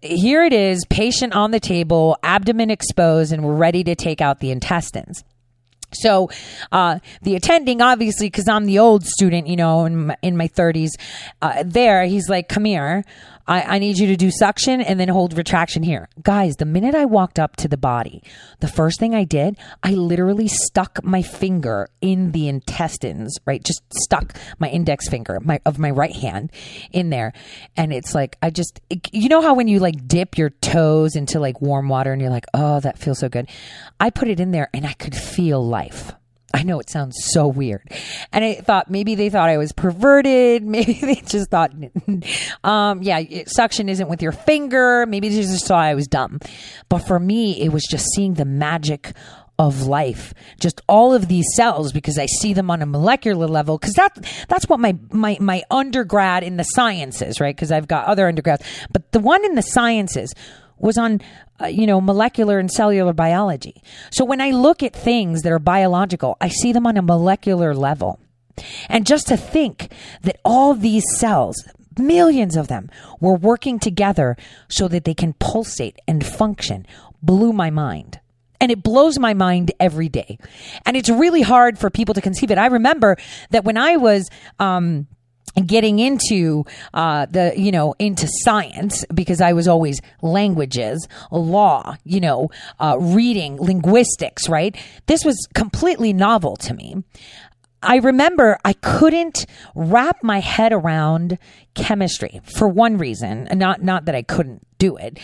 here 0.02 0.44
it 0.44 0.54
is, 0.54 0.86
patient 0.90 1.34
on 1.34 1.52
the 1.52 1.60
table, 1.60 2.18
abdomen 2.24 2.70
exposed, 2.70 3.32
and 3.32 3.44
we're 3.44 3.56
ready 3.56 3.84
to 3.86 3.96
take 3.96 4.22
out 4.22 4.40
the 4.40 4.52
intestines. 4.52 5.24
So, 5.94 6.30
uh, 6.72 7.00
the 7.22 7.36
attending, 7.36 7.82
obviously, 7.82 8.28
because 8.28 8.48
I'm 8.48 8.66
the 8.66 8.80
old 8.80 9.06
student, 9.06 9.48
you 9.48 9.56
know, 9.56 9.86
in 9.86 10.08
my, 10.08 10.18
in 10.22 10.36
my 10.36 10.48
30s, 10.48 10.92
uh, 11.42 11.64
there, 11.66 12.06
he's 12.06 12.30
like, 12.30 12.50
come 12.50 12.66
here. 12.66 13.06
I, 13.48 13.62
I 13.76 13.80
need 13.80 13.98
you 13.98 14.08
to 14.08 14.18
do 14.18 14.30
suction 14.32 14.82
and 14.82 15.00
then 15.00 15.08
hold 15.08 15.38
retraction 15.38 15.84
here. 15.84 16.10
Guys, 16.22 16.56
the 16.58 16.66
minute 16.66 16.96
I 16.96 17.06
walked 17.06 17.40
up 17.40 17.56
to 17.58 17.68
the 17.68 17.78
body, 17.78 18.22
the 18.60 18.68
first 18.68 19.00
thing 19.00 19.16
I 19.16 19.24
did, 19.24 19.58
I 19.84 19.92
literally 19.92 20.48
stuck 20.48 21.04
my 21.04 21.22
finger 21.22 21.88
in 22.02 22.32
the 22.32 22.48
intestines, 22.48 23.38
right? 23.46 23.64
Just 23.64 23.82
stuck 23.94 24.38
my 24.60 24.70
index 24.70 25.08
finger 25.08 25.40
my, 25.42 25.60
of 25.66 25.80
my 25.80 25.92
right 25.92 26.16
hand 26.16 26.52
in 26.92 27.10
there. 27.10 27.34
And 27.76 27.94
it's 27.94 28.14
like, 28.14 28.38
I 28.42 28.50
just, 28.50 28.82
it, 28.90 29.08
you 29.14 29.30
know 29.30 29.42
how 29.42 29.54
when 29.54 29.68
you 29.68 29.80
like 29.80 30.08
dip 30.08 30.38
your 30.38 30.50
toes 30.50 31.16
into 31.16 31.40
like 31.40 31.62
warm 31.62 31.90
water 31.90 32.12
and 32.12 32.22
you're 32.22 32.32
like, 32.32 32.46
oh, 32.54 32.80
that 32.82 32.98
feels 32.98 33.20
so 33.20 33.30
good. 33.30 33.50
I 34.00 34.10
put 34.10 34.28
it 34.28 34.40
in 34.40 34.52
there 34.52 34.70
and 34.74 34.86
I 34.86 34.94
could 34.94 35.16
feel 35.16 35.66
life. 35.66 36.12
I 36.58 36.64
know 36.64 36.80
it 36.80 36.90
sounds 36.90 37.18
so 37.20 37.48
weird. 37.48 37.88
And 38.34 38.44
I 38.44 38.56
thought 38.56 38.90
maybe 38.90 39.14
they 39.14 39.30
thought 39.30 39.48
I 39.48 39.58
was 39.58 39.72
perverted. 39.72 40.64
Maybe 40.78 40.94
they 40.94 41.16
just 41.16 41.52
thought, 41.52 41.72
um, 42.64 43.04
yeah, 43.04 43.22
suction 43.46 43.90
isn't 43.90 44.10
with 44.10 44.24
your 44.24 44.32
finger. 44.32 45.06
Maybe 45.06 45.30
they 45.30 45.36
just 45.36 45.68
thought 45.68 45.84
I 45.84 45.94
was 45.94 46.08
dumb. 46.08 46.40
But 46.90 47.00
for 47.00 47.20
me, 47.20 47.62
it 47.62 47.72
was 47.72 47.84
just 47.84 48.08
seeing 48.16 48.34
the 48.34 48.46
magic 48.46 49.14
of 49.60 49.88
life 49.88 50.36
just 50.60 50.82
all 50.88 51.16
of 51.16 51.28
these 51.30 51.46
cells 51.56 51.92
because 51.92 52.20
i 52.20 52.28
see 52.28 52.54
them 52.54 52.70
on 52.70 52.84
a 52.84 52.86
molecular 52.86 53.48
level 53.48 53.80
because 53.80 53.96
that 53.96 54.16
that's 54.48 54.70
what 54.70 54.80
my 54.80 54.96
my 55.12 55.36
my 55.40 55.64
undergrad 55.72 56.44
in 56.44 56.58
the 56.58 56.64
sciences 56.64 57.42
right 57.42 57.56
because 57.56 57.72
i've 57.72 57.88
got 57.88 58.06
other 58.06 58.28
undergrads 58.28 58.64
but 58.92 59.12
the 59.14 59.20
one 59.20 59.44
in 59.44 59.56
the 59.56 59.64
sciences 59.64 60.32
was 60.80 60.98
on, 60.98 61.22
uh, 61.62 61.68
you 61.68 61.88
know, 61.88 62.00
molecular 62.02 62.60
and 62.60 62.72
cellular 62.72 63.14
biology. 63.14 63.82
So 64.12 64.26
when 64.26 64.42
I 64.42 64.52
look 64.52 64.84
at 64.84 64.94
things 64.94 65.42
that 65.42 65.52
are 65.52 65.60
biological, 65.60 66.38
I 66.40 66.50
see 66.50 66.72
them 66.72 66.88
on 66.88 66.98
a 66.98 67.02
molecular 67.02 67.74
level. 67.74 68.20
And 68.90 69.06
just 69.06 69.28
to 69.28 69.38
think 69.38 69.92
that 70.24 70.40
all 70.44 70.74
these 70.74 71.04
cells, 71.18 71.56
millions 71.98 72.56
of 72.56 72.68
them, 72.68 72.90
were 73.20 73.36
working 73.36 73.80
together 73.80 74.36
so 74.68 74.88
that 74.88 75.04
they 75.04 75.14
can 75.14 75.34
pulsate 75.34 76.00
and 76.08 76.26
function 76.26 76.86
blew 77.22 77.54
my 77.54 77.70
mind. 77.70 78.20
And 78.60 78.72
it 78.72 78.82
blows 78.82 79.20
my 79.20 79.36
mind 79.36 79.72
every 79.80 80.10
day. 80.10 80.40
And 80.86 80.98
it's 80.98 81.10
really 81.10 81.44
hard 81.44 81.78
for 81.78 81.92
people 81.92 82.16
to 82.16 82.22
conceive 82.22 82.50
it. 82.50 82.58
I 82.58 82.68
remember 82.68 83.18
that 83.52 83.64
when 83.64 83.78
I 83.78 83.98
was, 83.98 84.30
um, 84.58 85.06
getting 85.66 86.00
into 86.00 86.66
uh, 86.94 87.26
the 87.26 87.54
you 87.56 87.72
know 87.72 87.96
into 88.00 88.28
science 88.44 89.06
because 89.14 89.42
I 89.42 89.54
was 89.54 89.68
always 89.68 90.02
languages, 90.22 91.08
law, 91.32 91.96
you 92.04 92.20
know, 92.20 92.50
uh, 92.80 92.98
reading, 93.00 93.58
linguistics. 93.58 94.48
Right, 94.50 94.76
this 95.08 95.26
was 95.26 95.48
completely 95.54 96.14
novel 96.14 96.56
to 96.58 96.74
me. 96.74 97.04
I 97.82 97.98
remember 97.98 98.58
I 98.66 98.74
couldn't 98.74 99.46
wrap 99.76 100.24
my 100.24 100.40
head 100.40 100.74
around 100.74 101.38
chemistry 101.76 102.42
for 102.44 102.68
one 102.68 102.98
reason, 102.98 103.48
not 103.54 103.84
not 103.84 104.06
that 104.06 104.16
I 104.16 104.24
couldn't 104.24 104.66
do 104.78 104.98
it, 104.98 105.20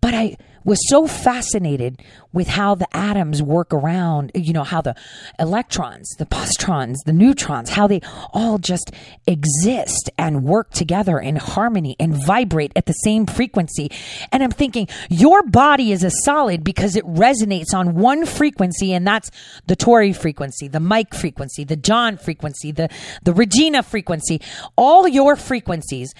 but 0.00 0.14
I 0.14 0.36
was 0.66 0.78
so 0.88 1.06
fascinated 1.06 2.02
with 2.32 2.48
how 2.48 2.74
the 2.74 2.94
atoms 2.94 3.40
work 3.40 3.72
around, 3.72 4.32
you 4.34 4.52
know, 4.52 4.64
how 4.64 4.82
the 4.82 4.94
electrons, 5.38 6.10
the 6.18 6.26
positrons, 6.26 6.96
the 7.06 7.12
neutrons, 7.12 7.70
how 7.70 7.86
they 7.86 8.00
all 8.34 8.58
just 8.58 8.90
exist 9.26 10.10
and 10.18 10.42
work 10.42 10.70
together 10.72 11.18
in 11.18 11.36
harmony 11.36 11.96
and 12.00 12.14
vibrate 12.26 12.72
at 12.74 12.86
the 12.86 12.92
same 12.92 13.26
frequency. 13.26 13.90
And 14.32 14.42
I'm 14.42 14.50
thinking, 14.50 14.88
your 15.08 15.44
body 15.44 15.92
is 15.92 16.02
a 16.02 16.10
solid 16.10 16.64
because 16.64 16.96
it 16.96 17.04
resonates 17.06 17.72
on 17.72 17.94
one 17.94 18.26
frequency, 18.26 18.92
and 18.92 19.06
that's 19.06 19.30
the 19.66 19.76
Tori 19.76 20.12
frequency, 20.12 20.66
the 20.66 20.80
Mike 20.80 21.14
frequency, 21.14 21.62
the 21.62 21.76
John 21.76 22.18
frequency, 22.18 22.72
the, 22.72 22.90
the 23.22 23.32
Regina 23.32 23.84
frequency. 23.84 24.42
All 24.74 25.06
your 25.06 25.36
frequencies 25.36 26.12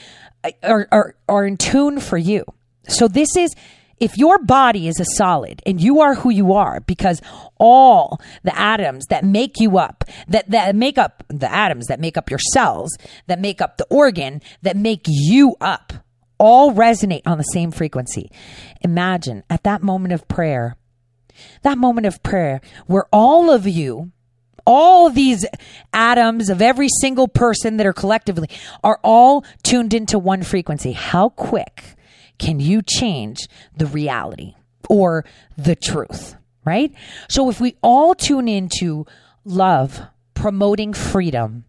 uh, 0.44 0.52
are, 0.62 0.88
are, 0.92 1.16
are 1.28 1.44
in 1.44 1.56
tune 1.56 1.98
for 1.98 2.16
you. 2.16 2.44
So 2.88 3.08
this 3.08 3.36
is 3.36 3.52
if 3.98 4.16
your 4.16 4.38
body 4.38 4.88
is 4.88 5.00
a 5.00 5.04
solid 5.16 5.62
and 5.64 5.80
you 5.80 6.00
are 6.00 6.14
who 6.14 6.30
you 6.30 6.52
are 6.52 6.80
because 6.80 7.20
all 7.58 8.20
the 8.42 8.56
atoms 8.58 9.06
that 9.06 9.24
make 9.24 9.58
you 9.58 9.78
up 9.78 10.04
that 10.28 10.50
that 10.50 10.76
make 10.76 10.98
up 10.98 11.24
the 11.28 11.50
atoms 11.52 11.86
that 11.86 12.00
make 12.00 12.16
up 12.16 12.30
your 12.30 12.38
cells 12.52 12.96
that 13.26 13.40
make 13.40 13.60
up 13.60 13.76
the 13.76 13.86
organ 13.90 14.40
that 14.62 14.76
make 14.76 15.02
you 15.06 15.56
up 15.60 15.92
all 16.38 16.72
resonate 16.72 17.22
on 17.24 17.38
the 17.38 17.44
same 17.44 17.70
frequency. 17.70 18.30
Imagine 18.82 19.42
at 19.48 19.62
that 19.64 19.82
moment 19.82 20.12
of 20.12 20.28
prayer 20.28 20.76
that 21.62 21.78
moment 21.78 22.06
of 22.06 22.22
prayer 22.22 22.60
where 22.86 23.06
all 23.12 23.50
of 23.50 23.66
you 23.66 24.12
all 24.66 25.10
these 25.10 25.46
atoms 25.92 26.50
of 26.50 26.60
every 26.60 26.88
single 27.00 27.28
person 27.28 27.76
that 27.76 27.86
are 27.86 27.92
collectively 27.92 28.50
are 28.82 28.98
all 29.04 29.44
tuned 29.62 29.94
into 29.94 30.18
one 30.18 30.42
frequency. 30.42 30.90
How 30.90 31.28
quick 31.28 31.95
can 32.38 32.60
you 32.60 32.82
change 32.82 33.48
the 33.76 33.86
reality 33.86 34.54
or 34.88 35.24
the 35.56 35.76
truth? 35.76 36.36
Right? 36.64 36.92
So 37.28 37.48
if 37.48 37.60
we 37.60 37.76
all 37.82 38.14
tune 38.14 38.48
into 38.48 39.06
love, 39.44 40.00
promoting 40.34 40.92
freedom, 40.92 41.64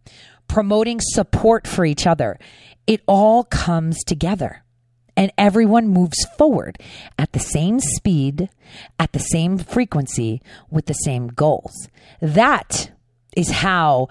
promoting 0.47 0.99
support 1.01 1.67
for 1.67 1.85
each 1.85 2.07
other, 2.07 2.39
it 2.87 3.01
all 3.05 3.43
comes 3.43 4.03
together 4.03 4.63
and 5.17 5.31
everyone 5.37 5.87
moves 5.87 6.25
forward 6.37 6.77
at 7.17 7.33
the 7.33 7.39
same 7.39 7.79
speed, 7.79 8.49
at 8.99 9.11
the 9.11 9.19
same 9.19 9.57
frequency, 9.57 10.41
with 10.69 10.85
the 10.85 10.93
same 10.93 11.27
goals. 11.27 11.89
That 12.21 12.91
is 13.35 13.49
how 13.49 14.09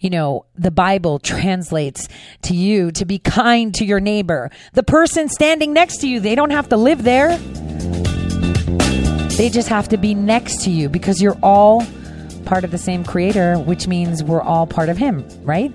you 0.00 0.08
know, 0.08 0.46
the 0.56 0.70
Bible 0.70 1.18
translates 1.18 2.08
to 2.42 2.54
you 2.54 2.90
to 2.92 3.04
be 3.04 3.18
kind 3.18 3.74
to 3.74 3.84
your 3.84 4.00
neighbor. 4.00 4.50
The 4.72 4.82
person 4.82 5.28
standing 5.28 5.74
next 5.74 5.98
to 5.98 6.08
you, 6.08 6.20
they 6.20 6.34
don't 6.34 6.50
have 6.50 6.70
to 6.70 6.78
live 6.78 7.04
there. 7.04 7.36
They 9.36 9.50
just 9.50 9.68
have 9.68 9.88
to 9.88 9.98
be 9.98 10.14
next 10.14 10.62
to 10.64 10.70
you 10.70 10.88
because 10.88 11.20
you're 11.20 11.38
all 11.42 11.84
part 12.46 12.64
of 12.64 12.70
the 12.70 12.78
same 12.78 13.04
creator, 13.04 13.58
which 13.58 13.86
means 13.86 14.24
we're 14.24 14.42
all 14.42 14.66
part 14.66 14.88
of 14.88 14.96
Him, 14.96 15.26
right? 15.42 15.72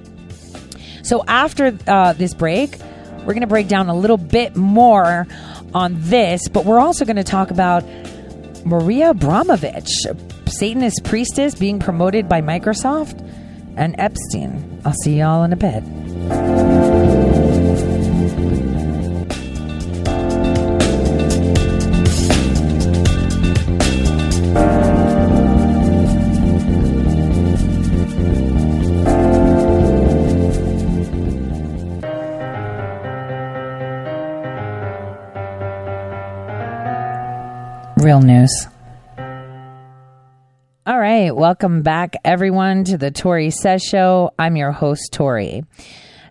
So 1.04 1.24
after 1.28 1.78
uh, 1.88 2.14
this 2.14 2.34
break, 2.34 2.78
we're 3.20 3.34
going 3.34 3.42
to 3.42 3.48
break 3.48 3.68
down 3.68 3.90
a 3.90 3.96
little 3.96 4.18
bit 4.18 4.56
more 4.56 5.28
on 5.74 5.96
this, 6.00 6.48
but 6.48 6.66
we're 6.66 6.80
also 6.80 7.06
going 7.06 7.16
to 7.16 7.24
talk 7.24 7.52
about 7.52 7.84
Maria 8.66 9.12
Abramovich, 9.12 9.90
Satanist 10.48 11.04
priestess 11.04 11.54
being 11.54 11.80
promoted 11.80 12.28
by 12.28 12.42
Microsoft 12.42 13.22
and 13.78 13.96
Epstein. 13.98 14.82
I'll 14.86 14.94
see 14.94 15.20
y'all 15.20 15.44
in 15.44 15.54
a 15.54 15.56
bit. 15.56 15.84
Real 37.98 38.22
news. 38.22 38.68
All 40.88 41.00
right. 41.00 41.36
Welcome 41.36 41.82
back, 41.82 42.16
everyone, 42.24 42.84
to 42.84 42.98
the 43.00 43.10
Tori 43.10 43.50
Says 43.50 43.82
Show. 43.82 44.30
I'm 44.38 44.56
your 44.56 44.72
host, 44.72 45.12
Tori. 45.12 45.64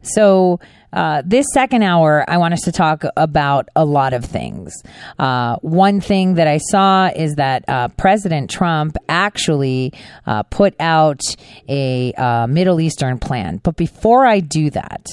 So, 0.03 0.61
uh, 0.93 1.23
this 1.27 1.47
second 1.53 1.83
hour, 1.83 2.25
I 2.29 2.37
want 2.37 2.55
us 2.55 2.61
to 2.61 2.71
talk 2.71 3.03
about 3.17 3.69
a 3.75 3.85
lot 3.85 4.13
of 4.13 4.25
things. 4.25 4.73
Uh, 5.19 5.57
one 5.57 6.01
thing 6.01 6.35
that 6.35 6.47
I 6.47 6.59
saw 6.59 7.09
is 7.09 7.35
that 7.35 7.65
uh, 7.67 7.89
President 7.89 8.49
Trump 8.49 8.97
actually 9.09 9.93
uh, 10.25 10.45
put 10.45 10.77
out 10.79 11.23
a 11.69 12.13
uh, 12.13 12.47
Middle 12.47 12.81
Eastern 12.81 13.19
plan. 13.19 13.57
But 13.61 13.75
before 13.75 14.25
I 14.25 14.39
do 14.39 14.71
that, 14.71 15.05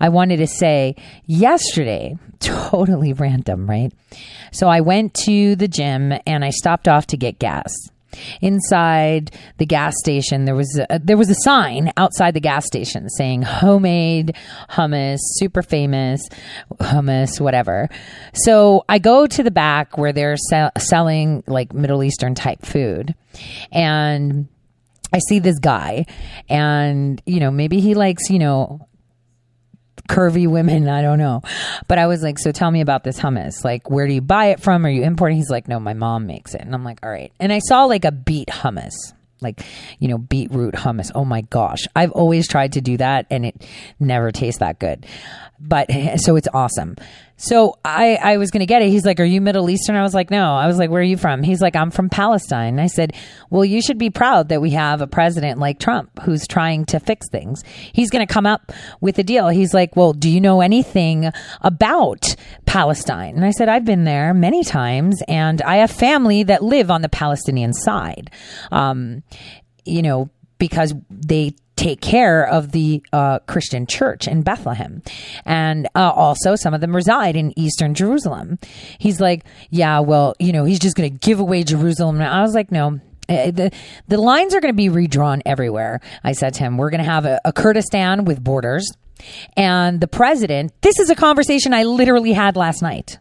I 0.00 0.08
wanted 0.08 0.38
to 0.38 0.48
say 0.48 0.96
yesterday, 1.24 2.16
totally 2.40 3.12
random, 3.12 3.70
right? 3.70 3.92
So 4.50 4.66
I 4.66 4.80
went 4.80 5.14
to 5.26 5.54
the 5.54 5.68
gym 5.68 6.14
and 6.26 6.44
I 6.44 6.50
stopped 6.50 6.88
off 6.88 7.06
to 7.08 7.16
get 7.16 7.38
gas 7.38 7.72
inside 8.40 9.30
the 9.58 9.66
gas 9.66 9.94
station 9.98 10.44
there 10.44 10.54
was 10.54 10.80
a, 10.90 10.98
there 10.98 11.16
was 11.16 11.30
a 11.30 11.34
sign 11.42 11.92
outside 11.96 12.34
the 12.34 12.40
gas 12.40 12.66
station 12.66 13.08
saying 13.10 13.42
homemade 13.42 14.34
hummus 14.70 15.18
super 15.20 15.62
famous 15.62 16.20
hummus 16.80 17.40
whatever. 17.40 17.88
So 18.32 18.84
i 18.88 18.98
go 18.98 19.26
to 19.26 19.42
the 19.42 19.50
back 19.50 19.98
where 19.98 20.12
they're 20.12 20.36
sell- 20.36 20.72
selling 20.78 21.42
like 21.46 21.72
middle 21.72 22.02
eastern 22.02 22.34
type 22.34 22.64
food. 22.64 23.14
And 23.72 24.48
I 25.12 25.20
see 25.20 25.38
this 25.38 25.58
guy 25.58 26.06
and 26.48 27.20
you 27.24 27.40
know 27.40 27.50
maybe 27.50 27.80
he 27.80 27.94
likes 27.94 28.30
you 28.30 28.38
know 28.38 28.87
curvy 30.08 30.48
women. 30.48 30.88
I 30.88 31.02
don't 31.02 31.18
know. 31.18 31.42
But 31.86 31.98
I 31.98 32.06
was 32.06 32.22
like, 32.22 32.38
so 32.38 32.50
tell 32.50 32.70
me 32.70 32.80
about 32.80 33.04
this 33.04 33.18
hummus. 33.20 33.64
Like, 33.64 33.90
where 33.90 34.06
do 34.06 34.14
you 34.14 34.20
buy 34.20 34.46
it 34.46 34.60
from? 34.60 34.84
Are 34.84 34.90
you 34.90 35.02
importing? 35.02 35.36
He's 35.36 35.50
like, 35.50 35.68
no, 35.68 35.78
my 35.78 35.94
mom 35.94 36.26
makes 36.26 36.54
it. 36.54 36.62
And 36.62 36.74
I'm 36.74 36.84
like, 36.84 37.00
all 37.02 37.10
right. 37.10 37.32
And 37.38 37.52
I 37.52 37.60
saw 37.60 37.84
like 37.84 38.04
a 38.04 38.12
beet 38.12 38.48
hummus. 38.48 38.94
Like, 39.40 39.64
you 40.00 40.08
know, 40.08 40.18
beetroot 40.18 40.74
hummus. 40.74 41.12
Oh 41.14 41.24
my 41.24 41.42
gosh. 41.42 41.86
I've 41.94 42.10
always 42.10 42.48
tried 42.48 42.72
to 42.72 42.80
do 42.80 42.96
that 42.96 43.26
and 43.30 43.46
it 43.46 43.64
never 44.00 44.32
tastes 44.32 44.58
that 44.58 44.80
good. 44.80 45.06
But 45.60 45.90
so 46.16 46.36
it's 46.36 46.48
awesome. 46.54 46.96
So 47.36 47.78
I, 47.84 48.16
I 48.16 48.36
was 48.36 48.50
going 48.50 48.60
to 48.60 48.66
get 48.66 48.82
it. 48.82 48.90
He's 48.90 49.04
like, 49.04 49.20
Are 49.20 49.24
you 49.24 49.40
Middle 49.40 49.70
Eastern? 49.70 49.94
I 49.96 50.02
was 50.02 50.14
like, 50.14 50.30
No. 50.30 50.54
I 50.54 50.66
was 50.66 50.76
like, 50.76 50.90
Where 50.90 51.00
are 51.00 51.04
you 51.04 51.16
from? 51.16 51.42
He's 51.42 51.60
like, 51.60 51.76
I'm 51.76 51.90
from 51.90 52.08
Palestine. 52.08 52.80
I 52.80 52.88
said, 52.88 53.14
Well, 53.48 53.64
you 53.64 53.80
should 53.80 53.98
be 53.98 54.10
proud 54.10 54.48
that 54.48 54.60
we 54.60 54.70
have 54.70 55.00
a 55.00 55.06
president 55.06 55.58
like 55.58 55.78
Trump 55.78 56.10
who's 56.22 56.46
trying 56.46 56.84
to 56.86 57.00
fix 57.00 57.28
things. 57.30 57.62
He's 57.92 58.10
going 58.10 58.26
to 58.26 58.32
come 58.32 58.46
up 58.46 58.72
with 59.00 59.18
a 59.18 59.22
deal. 59.22 59.48
He's 59.48 59.72
like, 59.72 59.94
Well, 59.96 60.12
do 60.12 60.28
you 60.28 60.40
know 60.40 60.60
anything 60.60 61.30
about 61.60 62.34
Palestine? 62.66 63.36
And 63.36 63.44
I 63.44 63.50
said, 63.50 63.68
I've 63.68 63.84
been 63.84 64.04
there 64.04 64.34
many 64.34 64.64
times 64.64 65.22
and 65.28 65.62
I 65.62 65.76
have 65.76 65.90
family 65.90 66.42
that 66.44 66.62
live 66.62 66.90
on 66.90 67.02
the 67.02 67.08
Palestinian 67.08 67.72
side. 67.72 68.30
Um, 68.72 69.22
you 69.84 70.02
know, 70.02 70.28
because 70.58 70.92
they 71.08 71.54
take 71.78 72.00
care 72.00 72.46
of 72.46 72.72
the 72.72 73.02
uh, 73.12 73.38
Christian 73.40 73.86
church 73.86 74.26
in 74.26 74.42
Bethlehem. 74.42 75.02
And 75.44 75.86
uh, 75.94 76.10
also, 76.10 76.56
some 76.56 76.74
of 76.74 76.80
them 76.80 76.94
reside 76.94 77.36
in 77.36 77.58
Eastern 77.58 77.94
Jerusalem. 77.94 78.58
He's 78.98 79.20
like, 79.20 79.44
yeah, 79.70 80.00
well, 80.00 80.34
you 80.38 80.52
know, 80.52 80.64
he's 80.64 80.80
just 80.80 80.96
going 80.96 81.10
to 81.10 81.18
give 81.18 81.40
away 81.40 81.62
Jerusalem. 81.62 82.16
And 82.16 82.24
I 82.24 82.42
was 82.42 82.54
like, 82.54 82.70
no. 82.70 83.00
Uh, 83.30 83.50
the 83.50 83.70
the 84.06 84.16
lines 84.16 84.54
are 84.54 84.60
going 84.60 84.72
to 84.72 84.76
be 84.76 84.88
redrawn 84.88 85.42
everywhere. 85.44 86.00
I 86.24 86.32
said 86.32 86.54
to 86.54 86.60
him, 86.60 86.78
"We're 86.78 86.88
going 86.88 87.04
to 87.04 87.10
have 87.10 87.26
a, 87.26 87.38
a 87.44 87.52
Kurdistan 87.52 88.24
with 88.24 88.42
borders, 88.42 88.90
and 89.54 90.00
the 90.00 90.08
president. 90.08 90.72
This 90.80 90.98
is 90.98 91.10
a 91.10 91.14
conversation 91.14 91.74
I 91.74 91.82
literally 91.82 92.32
had 92.32 92.56
last 92.56 92.80
night. 92.80 93.18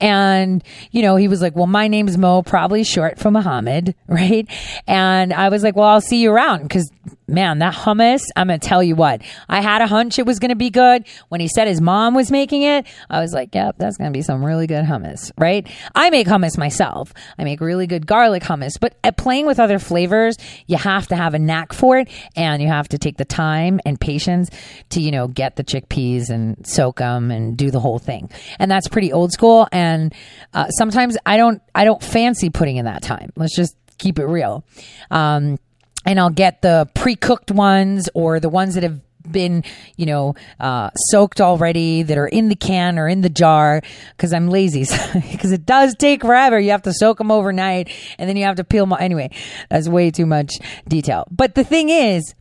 And, 0.00 0.64
you 0.90 1.02
know, 1.02 1.14
he 1.14 1.28
was 1.28 1.40
like, 1.40 1.54
well, 1.54 1.68
my 1.68 1.86
name's 1.86 2.18
Mo, 2.18 2.42
probably 2.42 2.82
short 2.82 3.20
for 3.20 3.30
Muhammad, 3.30 3.94
right? 4.08 4.48
And 4.86 5.32
I 5.32 5.48
was 5.48 5.62
like, 5.62 5.76
well, 5.76 5.86
I'll 5.86 6.00
see 6.00 6.20
you 6.20 6.32
around 6.32 6.62
because 6.62 6.90
man, 7.26 7.58
that 7.58 7.74
hummus, 7.74 8.22
I'm 8.36 8.48
going 8.48 8.60
to 8.60 8.66
tell 8.66 8.82
you 8.82 8.94
what, 8.94 9.22
I 9.48 9.60
had 9.60 9.82
a 9.82 9.86
hunch 9.86 10.18
it 10.18 10.26
was 10.26 10.38
going 10.38 10.50
to 10.50 10.56
be 10.56 10.70
good. 10.70 11.04
When 11.28 11.40
he 11.40 11.48
said 11.48 11.68
his 11.68 11.80
mom 11.80 12.14
was 12.14 12.30
making 12.30 12.62
it, 12.62 12.86
I 13.08 13.20
was 13.20 13.32
like, 13.32 13.54
yep, 13.54 13.76
that's 13.78 13.96
going 13.96 14.12
to 14.12 14.16
be 14.16 14.22
some 14.22 14.44
really 14.44 14.66
good 14.66 14.84
hummus, 14.84 15.32
right? 15.38 15.66
I 15.94 16.10
make 16.10 16.26
hummus 16.26 16.58
myself. 16.58 17.12
I 17.38 17.44
make 17.44 17.60
really 17.60 17.86
good 17.86 18.06
garlic 18.06 18.42
hummus, 18.42 18.78
but 18.80 18.96
at 19.04 19.16
playing 19.16 19.46
with 19.46 19.58
other 19.60 19.78
flavors, 19.78 20.36
you 20.66 20.76
have 20.76 21.06
to 21.08 21.16
have 21.16 21.34
a 21.34 21.38
knack 21.38 21.72
for 21.72 21.98
it 21.98 22.08
and 22.36 22.62
you 22.62 22.68
have 22.68 22.88
to 22.88 22.98
take 22.98 23.16
the 23.16 23.24
time 23.24 23.80
and 23.84 24.00
patience 24.00 24.50
to, 24.90 25.00
you 25.00 25.10
know, 25.10 25.28
get 25.28 25.56
the 25.56 25.64
chickpeas 25.64 26.30
and 26.30 26.66
soak 26.66 26.98
them 26.98 27.30
and 27.30 27.56
do 27.56 27.70
the 27.70 27.80
whole 27.80 27.98
thing. 27.98 28.30
And 28.58 28.70
that's 28.70 28.88
pretty 28.88 29.12
old 29.12 29.32
school. 29.32 29.68
And 29.72 30.14
uh, 30.54 30.68
sometimes 30.70 31.16
I 31.24 31.36
don't, 31.36 31.62
I 31.74 31.84
don't 31.84 32.02
fancy 32.02 32.50
putting 32.50 32.76
in 32.76 32.84
that 32.84 33.02
time. 33.02 33.32
Let's 33.36 33.56
just 33.56 33.76
keep 33.98 34.18
it 34.18 34.26
real. 34.26 34.64
Um, 35.10 35.58
and 36.04 36.18
I'll 36.18 36.30
get 36.30 36.62
the 36.62 36.88
pre-cooked 36.94 37.50
ones 37.50 38.08
or 38.14 38.40
the 38.40 38.48
ones 38.48 38.74
that 38.74 38.82
have 38.82 39.00
been, 39.30 39.64
you 39.96 40.06
know, 40.06 40.34
uh, 40.58 40.90
soaked 41.10 41.40
already 41.40 42.02
that 42.02 42.18
are 42.18 42.26
in 42.26 42.48
the 42.48 42.56
can 42.56 42.98
or 42.98 43.08
in 43.08 43.20
the 43.20 43.28
jar 43.28 43.82
because 44.16 44.32
I'm 44.32 44.48
lazy 44.48 44.80
because 45.32 45.52
it 45.52 45.64
does 45.64 45.94
take 45.96 46.22
forever. 46.22 46.58
You 46.58 46.70
have 46.70 46.82
to 46.82 46.92
soak 46.92 47.18
them 47.18 47.30
overnight 47.30 47.90
and 48.18 48.28
then 48.28 48.36
you 48.36 48.44
have 48.44 48.56
to 48.56 48.64
peel 48.64 48.86
them. 48.86 48.96
Anyway, 48.98 49.30
that's 49.70 49.88
way 49.88 50.10
too 50.10 50.26
much 50.26 50.54
detail. 50.88 51.26
But 51.30 51.54
the 51.54 51.64
thing 51.64 51.88
is, 51.88 52.34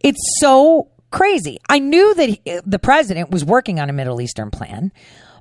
it's 0.00 0.20
so 0.40 0.88
crazy. 1.10 1.58
I 1.68 1.78
knew 1.78 2.14
that 2.14 2.28
he, 2.28 2.60
the 2.64 2.78
president 2.78 3.30
was 3.30 3.44
working 3.44 3.78
on 3.80 3.90
a 3.90 3.92
Middle 3.92 4.20
Eastern 4.20 4.50
plan. 4.50 4.92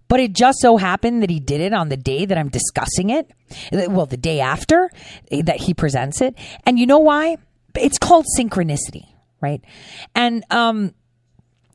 But 0.08 0.20
it 0.20 0.34
just 0.34 0.60
so 0.60 0.78
happened 0.78 1.24
that 1.24 1.32
he 1.32 1.40
did 1.40 1.62
it 1.62 1.74
on 1.74 1.90
the 1.90 1.98
day 1.98 2.26
that 2.26 2.38
I'm 2.38 2.50
discussing 2.50 3.10
it. 3.10 3.32
Well, 3.72 4.06
the 4.06 4.18
day 4.18 4.40
after 4.40 4.92
that 5.32 5.60
he 5.62 5.74
presents 5.74 6.22
it. 6.22 6.36
And 6.64 6.78
you 6.78 6.86
know 6.86 7.00
why? 7.00 7.38
It's 7.78 7.98
called 7.98 8.26
synchronicity, 8.38 9.06
right? 9.42 9.64
And 10.14 10.44
um, 10.52 10.94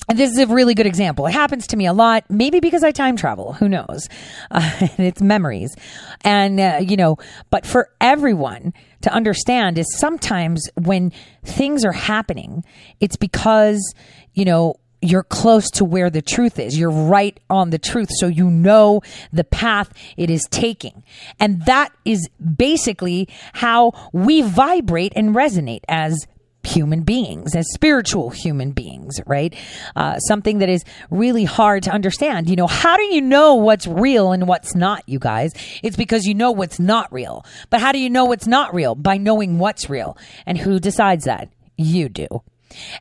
this 0.09 0.31
is 0.31 0.39
a 0.39 0.47
really 0.47 0.75
good 0.75 0.87
example. 0.87 1.27
It 1.27 1.33
happens 1.33 1.69
to 1.69 1.77
me 1.77 1.87
a 1.87 1.93
lot, 1.93 2.25
maybe 2.29 2.61
because 2.61 2.83
I 2.83 2.91
time 2.91 3.17
travel. 3.17 3.53
Who 3.55 3.69
knows? 3.69 4.09
Uh, 4.53 4.89
it's 4.99 5.23
memories. 5.23 5.77
And, 6.23 6.59
uh, 6.59 6.81
you 6.81 6.97
know, 6.97 7.19
but 7.51 7.65
for 7.65 7.89
everyone 8.01 8.73
to 9.03 9.13
understand 9.13 9.79
is 9.79 9.87
sometimes 9.97 10.69
when 10.75 11.13
things 11.45 11.85
are 11.85 11.93
happening, 11.93 12.65
it's 12.99 13.17
because, 13.17 13.95
you 14.35 14.45
know, 14.45 14.75
you're 15.03 15.23
close 15.23 15.71
to 15.71 15.85
where 15.85 16.11
the 16.11 16.23
truth 16.23 16.59
is. 16.59 16.79
You're 16.79 16.91
right 16.91 17.39
on 17.49 17.71
the 17.71 17.79
truth. 17.79 18.09
So 18.19 18.27
you 18.27 18.51
know 18.51 19.01
the 19.33 19.45
path 19.45 19.93
it 20.17 20.31
is 20.31 20.47
taking. 20.51 21.03
And 21.39 21.65
that 21.67 21.93
is 22.05 22.29
basically 22.57 23.29
how 23.55 23.93
we 24.13 24.43
vibrate 24.43 25.13
and 25.17 25.35
resonate 25.35 25.83
as 25.89 26.27
human 26.63 27.03
beings, 27.03 27.55
as 27.57 27.67
spiritual 27.73 28.29
human 28.29 28.73
beings, 28.73 29.19
right? 29.27 29.55
Uh, 29.97 30.19
something 30.19 30.59
that 30.59 30.69
is 30.69 30.85
really 31.11 31.45
hard 31.45 31.83
to 31.85 31.91
understand. 31.91 32.51
You 32.51 32.57
know, 32.57 32.67
how 32.67 32.97
do 32.99 33.03
you 33.03 33.23
know 33.23 33.55
what's 33.55 33.87
real 33.87 34.33
and 34.33 34.47
what's 34.47 34.75
not, 34.75 35.03
you 35.07 35.19
guys? 35.19 35.53
It's 35.83 35.97
because 35.97 36.27
you 36.27 36.35
know 36.35 36.51
what's 36.51 36.79
not 36.79 37.11
real. 37.13 37.45
But 37.71 37.81
how 37.81 37.93
do 37.93 37.99
you 37.99 38.11
know 38.11 38.27
what's 38.27 38.47
not 38.47 38.75
real? 38.75 38.95
By 38.95 39.17
knowing 39.17 39.59
what's 39.59 39.89
real. 39.89 40.19
And 40.45 40.59
who 40.59 40.79
decides 40.79 41.25
that? 41.25 41.49
You 41.79 42.11
do. 42.11 42.43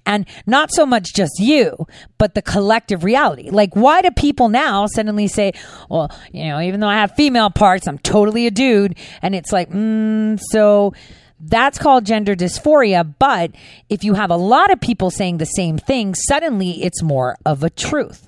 And 0.06 0.26
not 0.46 0.72
so 0.72 0.86
much 0.86 1.14
just 1.14 1.40
you, 1.40 1.88
but 2.18 2.36
the 2.36 2.42
collective 2.42 3.04
reality. 3.04 3.50
Like, 3.50 3.76
why 3.76 4.02
do 4.02 4.12
people 4.12 4.50
now 4.50 4.88
suddenly 4.88 5.28
say, 5.28 5.54
well, 5.90 6.12
you 6.32 6.46
know, 6.46 6.60
even 6.60 6.80
though 6.80 6.88
I 6.88 6.96
have 6.96 7.16
female 7.16 7.50
parts, 7.50 7.88
I'm 7.88 8.00
totally 8.00 8.48
a 8.48 8.52
dude? 8.52 8.98
And 9.22 9.36
it's 9.36 9.52
like, 9.52 9.70
mm, 9.70 10.40
so 10.52 10.94
that's 11.40 11.78
called 11.78 12.06
gender 12.06 12.36
dysphoria. 12.36 13.14
But 13.20 13.52
if 13.90 14.04
you 14.04 14.14
have 14.14 14.32
a 14.32 14.38
lot 14.38 14.72
of 14.72 14.80
people 14.82 15.10
saying 15.12 15.38
the 15.38 15.46
same 15.46 15.78
thing, 15.78 16.16
suddenly 16.16 16.84
it's 16.84 17.02
more 17.02 17.38
of 17.46 17.64
a 17.64 17.70
truth. 17.70 18.28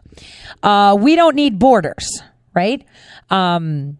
Uh, 0.63 0.95
we 0.99 1.15
don't 1.15 1.35
need 1.35 1.59
borders, 1.59 2.21
right? 2.53 2.85
Um, 3.29 3.97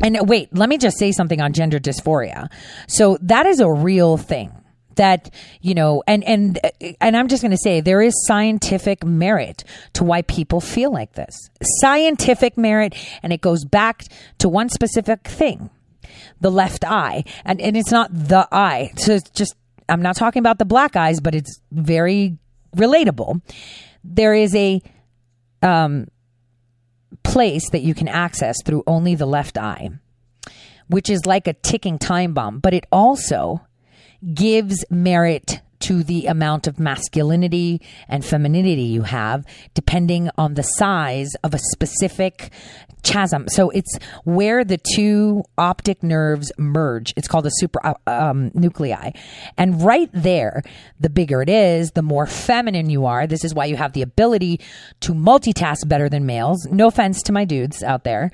and 0.00 0.28
wait, 0.28 0.48
let 0.52 0.68
me 0.68 0.78
just 0.78 0.98
say 0.98 1.12
something 1.12 1.40
on 1.40 1.52
gender 1.52 1.78
dysphoria. 1.78 2.48
So 2.88 3.16
that 3.22 3.46
is 3.46 3.60
a 3.60 3.70
real 3.70 4.16
thing 4.16 4.52
that 4.96 5.30
you 5.60 5.74
know 5.74 6.02
and 6.06 6.24
and 6.24 6.58
and 7.00 7.16
i'm 7.16 7.28
just 7.28 7.42
going 7.42 7.50
to 7.50 7.58
say 7.58 7.80
there 7.80 8.02
is 8.02 8.14
scientific 8.26 9.04
merit 9.04 9.64
to 9.94 10.04
why 10.04 10.22
people 10.22 10.60
feel 10.60 10.92
like 10.92 11.12
this. 11.12 11.50
Scientific 11.80 12.56
merit 12.56 12.94
and 13.22 13.32
it 13.32 13.40
goes 13.40 13.64
back 13.64 14.02
to 14.38 14.48
one 14.48 14.68
specific 14.68 15.26
thing 15.26 15.70
the 16.40 16.50
left 16.50 16.84
eye. 16.84 17.24
And 17.44 17.60
and 17.60 17.76
it's 17.76 17.90
not 17.90 18.10
the 18.12 18.46
eye. 18.52 18.92
So 18.96 19.14
it's 19.14 19.30
just 19.30 19.56
i'm 19.88 20.02
not 20.02 20.16
talking 20.16 20.40
about 20.40 20.58
the 20.58 20.64
black 20.64 20.96
eyes 20.96 21.20
but 21.20 21.34
it's 21.34 21.60
very 21.72 22.38
relatable. 22.76 23.40
There 24.02 24.34
is 24.34 24.54
a 24.54 24.82
um 25.62 26.06
place 27.22 27.70
that 27.70 27.82
you 27.82 27.94
can 27.94 28.08
access 28.08 28.56
through 28.64 28.82
only 28.86 29.14
the 29.14 29.26
left 29.26 29.56
eye 29.56 29.90
which 30.88 31.08
is 31.08 31.24
like 31.26 31.46
a 31.46 31.54
ticking 31.54 31.98
time 31.98 32.34
bomb. 32.34 32.58
But 32.58 32.74
it 32.74 32.86
also 32.92 33.66
gives 34.32 34.84
merit 34.90 35.60
to 35.80 36.02
the 36.02 36.26
amount 36.26 36.66
of 36.66 36.78
masculinity 36.78 37.82
and 38.08 38.24
femininity 38.24 38.84
you 38.84 39.02
have, 39.02 39.44
depending 39.74 40.30
on 40.38 40.54
the 40.54 40.62
size 40.62 41.34
of 41.44 41.52
a 41.52 41.58
specific 41.58 42.50
chasm. 43.02 43.46
So 43.48 43.68
it's 43.68 43.98
where 44.24 44.64
the 44.64 44.78
two 44.78 45.44
optic 45.58 46.02
nerves 46.02 46.50
merge. 46.56 47.12
It's 47.16 47.28
called 47.28 47.44
the 47.44 47.50
super 47.50 47.86
uh, 47.86 47.94
um, 48.06 48.50
nuclei. 48.54 49.10
And 49.58 49.82
right 49.82 50.08
there, 50.14 50.62
the 50.98 51.10
bigger 51.10 51.42
it 51.42 51.50
is, 51.50 51.90
the 51.90 52.02
more 52.02 52.26
feminine 52.26 52.88
you 52.88 53.04
are. 53.04 53.26
This 53.26 53.44
is 53.44 53.52
why 53.52 53.66
you 53.66 53.76
have 53.76 53.92
the 53.92 54.02
ability 54.02 54.60
to 55.00 55.12
multitask 55.12 55.86
better 55.86 56.08
than 56.08 56.24
males. 56.24 56.66
No 56.70 56.86
offense 56.86 57.22
to 57.24 57.32
my 57.32 57.44
dudes 57.44 57.82
out 57.82 58.04
there. 58.04 58.30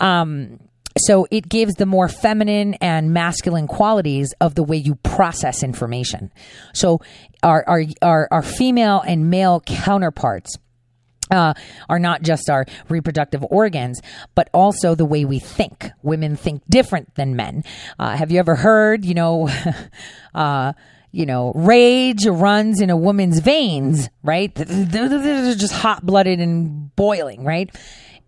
Um, 0.00 0.58
so 0.98 1.26
it 1.30 1.48
gives 1.48 1.74
the 1.74 1.86
more 1.86 2.08
feminine 2.08 2.74
and 2.74 3.12
masculine 3.12 3.66
qualities 3.66 4.32
of 4.40 4.54
the 4.54 4.62
way 4.62 4.76
you 4.76 4.94
process 4.96 5.62
information. 5.62 6.32
So 6.72 7.00
our, 7.42 7.64
our, 7.66 7.82
our, 8.02 8.28
our 8.30 8.42
female 8.42 9.02
and 9.06 9.30
male 9.30 9.60
counterparts 9.60 10.56
uh, 11.30 11.54
are 11.88 11.98
not 11.98 12.22
just 12.22 12.48
our 12.48 12.66
reproductive 12.88 13.44
organs, 13.50 14.00
but 14.34 14.48
also 14.52 14.94
the 14.94 15.04
way 15.04 15.24
we 15.24 15.38
think. 15.38 15.90
Women 16.02 16.36
think 16.36 16.62
different 16.68 17.14
than 17.14 17.34
men. 17.34 17.64
Uh, 17.98 18.16
have 18.16 18.30
you 18.30 18.38
ever 18.38 18.54
heard, 18.54 19.04
you 19.04 19.14
know, 19.14 19.48
uh, 20.34 20.74
you 21.10 21.26
know, 21.26 21.52
rage 21.54 22.26
runs 22.26 22.80
in 22.80 22.90
a 22.90 22.96
woman's 22.96 23.38
veins, 23.38 24.08
right? 24.22 24.52
They're 24.56 25.54
just 25.54 25.72
hot 25.72 26.04
blooded 26.04 26.40
and 26.40 26.94
boiling, 26.96 27.44
right? 27.44 27.74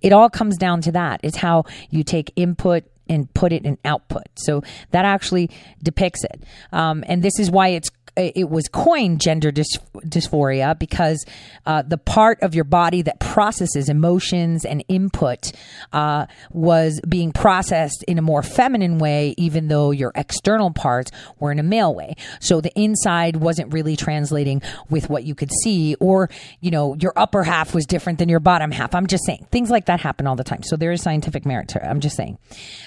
It 0.06 0.12
all 0.12 0.30
comes 0.30 0.56
down 0.56 0.82
to 0.82 0.92
that. 0.92 1.18
It's 1.24 1.38
how 1.38 1.64
you 1.90 2.04
take 2.04 2.32
input 2.36 2.84
and 3.08 3.32
put 3.34 3.52
it 3.52 3.64
in 3.64 3.76
output. 3.84 4.28
So 4.36 4.62
that 4.92 5.04
actually 5.04 5.50
depicts 5.82 6.22
it. 6.22 6.44
Um, 6.70 7.02
and 7.08 7.24
this 7.24 7.40
is 7.40 7.50
why 7.50 7.70
it's 7.70 7.88
it 8.16 8.48
was 8.48 8.68
coined 8.68 9.20
gender 9.20 9.52
dys- 9.52 9.78
dysphoria 10.06 10.78
because 10.78 11.24
uh, 11.66 11.82
the 11.82 11.98
part 11.98 12.42
of 12.42 12.54
your 12.54 12.64
body 12.64 13.02
that 13.02 13.20
processes 13.20 13.88
emotions 13.88 14.64
and 14.64 14.84
input 14.88 15.52
uh, 15.92 16.26
was 16.50 17.00
being 17.08 17.32
processed 17.32 18.04
in 18.08 18.18
a 18.18 18.22
more 18.22 18.42
feminine 18.42 18.98
way, 18.98 19.34
even 19.36 19.68
though 19.68 19.90
your 19.90 20.12
external 20.14 20.70
parts 20.70 21.10
were 21.38 21.52
in 21.52 21.58
a 21.58 21.62
male 21.62 21.94
way. 21.94 22.14
So 22.40 22.60
the 22.60 22.72
inside 22.78 23.36
wasn't 23.36 23.72
really 23.72 23.96
translating 23.96 24.62
with 24.88 25.10
what 25.10 25.24
you 25.24 25.34
could 25.34 25.50
see, 25.62 25.94
or 25.96 26.30
you 26.60 26.70
know, 26.70 26.96
your 27.00 27.12
upper 27.16 27.42
half 27.42 27.74
was 27.74 27.86
different 27.86 28.18
than 28.18 28.28
your 28.28 28.40
bottom 28.40 28.70
half. 28.70 28.94
I'm 28.94 29.06
just 29.06 29.24
saying 29.26 29.46
things 29.50 29.70
like 29.70 29.86
that 29.86 30.00
happen 30.00 30.26
all 30.26 30.36
the 30.36 30.44
time. 30.44 30.62
So 30.62 30.76
there 30.76 30.92
is 30.92 31.02
scientific 31.02 31.44
merit 31.44 31.68
to 31.68 31.82
it. 31.82 31.86
I'm 31.86 32.00
just 32.00 32.16
saying. 32.16 32.38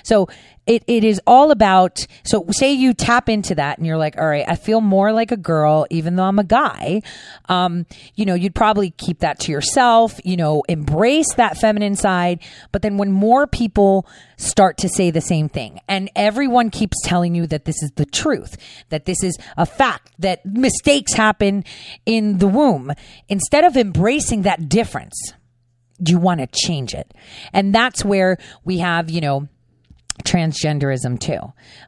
So 0.04 0.28
it, 0.70 0.84
it 0.86 1.04
is 1.04 1.20
all 1.26 1.50
about 1.50 2.06
so 2.24 2.46
say 2.52 2.72
you 2.72 2.94
tap 2.94 3.28
into 3.28 3.56
that 3.56 3.80
and 3.80 3.88
you're 3.88 3.98
like 3.98 4.16
all 4.18 4.28
right 4.28 4.46
i 4.48 4.56
feel 4.56 4.82
more 4.82 5.12
like 5.12 5.32
a 5.32 5.38
girl 5.38 5.88
even 5.90 6.16
though 6.16 6.24
i'm 6.24 6.38
a 6.38 6.44
guy. 6.44 7.02
Um, 7.48 7.88
you 8.16 8.26
know 8.26 8.36
you'd 8.36 8.54
probably 8.54 8.92
keep 8.92 9.20
that 9.20 9.40
to 9.42 9.52
yourself 9.52 10.20
you 10.24 10.38
know 10.38 10.64
embrace 10.70 11.34
that 11.36 11.58
feminine 11.58 11.96
side. 11.96 12.40
But 12.72 12.84
then 12.84 12.98
when 12.98 13.12
more 13.12 13.48
people 13.48 14.08
start 14.38 14.78
to 14.78 14.90
say 14.90 15.10
the 15.10 15.22
same 15.22 15.50
thing 15.50 15.80
and 15.88 16.12
everyone 16.16 16.70
keeps 16.70 17.02
telling 17.04 17.34
you 17.34 17.48
that 17.48 17.66
this 17.66 17.82
is 17.82 17.92
the 17.96 18.06
truth 18.06 18.56
that 18.90 19.06
this 19.06 19.24
is 19.24 19.38
a 19.58 19.66
fact 19.66 20.12
that 20.20 20.46
mistakes 20.46 21.14
happen 21.14 21.64
in 22.06 22.38
the 22.38 22.48
womb 22.48 22.92
instead 23.28 23.64
of 23.64 23.76
embracing 23.76 24.44
that 24.44 24.70
difference 24.70 25.34
you 26.06 26.18
want 26.18 26.40
to 26.40 26.48
change 26.48 26.94
it. 26.94 27.14
And 27.52 27.76
that's 27.76 28.06
where 28.06 28.38
we 28.64 28.78
have 28.78 29.10
you 29.10 29.22
know 29.22 29.48
transgenderism 30.24 31.20
too. 31.20 31.40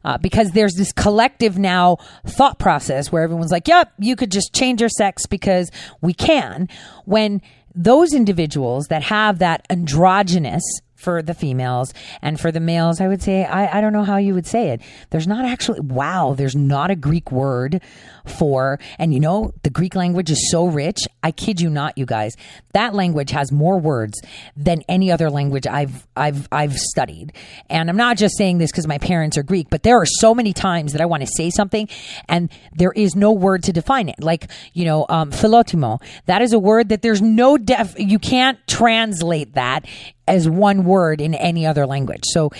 Uh, 0.04 0.18
because 0.18 0.52
there's 0.52 0.74
this 0.74 0.92
collective 0.92 1.58
now 1.58 1.96
thought 2.26 2.58
process 2.58 3.10
where 3.10 3.22
everyone's 3.22 3.52
like 3.52 3.68
yep 3.68 3.92
you 3.98 4.16
could 4.16 4.30
just 4.30 4.54
change 4.54 4.80
your 4.80 4.90
sex 4.90 5.26
because 5.26 5.70
we 6.00 6.12
can. 6.12 6.68
When 7.04 7.40
those 7.74 8.12
individuals 8.12 8.86
that 8.88 9.02
have 9.02 9.38
that 9.38 9.64
androgynous 9.70 10.62
for 10.94 11.20
the 11.20 11.34
females 11.34 11.92
and 12.20 12.38
for 12.38 12.52
the 12.52 12.60
males 12.60 13.00
i 13.00 13.08
would 13.08 13.20
say 13.20 13.44
I, 13.44 13.78
I 13.78 13.80
don't 13.80 13.92
know 13.92 14.04
how 14.04 14.18
you 14.18 14.34
would 14.34 14.46
say 14.46 14.68
it. 14.70 14.80
There's 15.10 15.26
not 15.26 15.44
actually 15.44 15.80
wow 15.80 16.34
there's 16.36 16.54
not 16.54 16.90
a 16.90 16.96
greek 16.96 17.32
word 17.32 17.82
for. 18.26 18.78
And 18.98 19.12
you 19.12 19.20
know 19.20 19.52
the 19.62 19.70
greek 19.70 19.94
language 19.94 20.30
is 20.30 20.50
so 20.50 20.66
rich. 20.66 21.00
I 21.22 21.30
kid 21.30 21.60
you 21.60 21.70
not 21.70 21.96
you 21.96 22.06
guys. 22.06 22.34
That 22.72 22.94
language 22.94 23.30
has 23.30 23.52
more 23.52 23.78
words 23.78 24.20
than 24.56 24.82
any 24.88 25.10
other 25.10 25.30
language 25.30 25.66
i've 25.66 26.06
i've 26.16 26.48
i've 26.52 26.76
studied. 26.76 27.32
And 27.68 27.88
i'm 27.88 27.96
not 27.96 28.16
just 28.16 28.36
saying 28.36 28.58
this 28.58 28.70
because 28.70 28.86
my 28.86 28.98
parents 28.98 29.36
are 29.36 29.42
greek 29.42 29.68
but 29.70 29.82
there 29.82 30.00
are 30.00 30.06
so 30.06 30.34
many 30.34 30.52
times 30.52 30.92
that 30.92 31.00
i 31.00 31.06
want 31.06 31.22
to 31.22 31.26
say 31.26 31.50
something 31.50 31.88
and 32.28 32.50
there 32.74 32.92
is 32.92 33.14
no 33.14 33.32
word 33.32 33.62
to 33.64 33.72
define 33.72 34.08
it. 34.08 34.22
Like 34.22 34.50
you 34.72 34.84
know 34.84 35.06
um, 35.08 35.30
philotimo 35.30 36.02
that 36.26 36.42
is 36.42 36.52
a 36.52 36.58
word 36.58 36.88
that 36.90 37.02
there's 37.02 37.22
no 37.22 37.56
def 37.56 37.94
you 37.98 38.18
can't 38.18 38.58
translate 38.66 39.54
that 39.54 39.86
as 40.28 40.48
one 40.48 40.84
word 40.84 41.20
in 41.20 41.34
any 41.34 41.66
other 41.66 41.86
language. 41.86 42.22
So, 42.24 42.50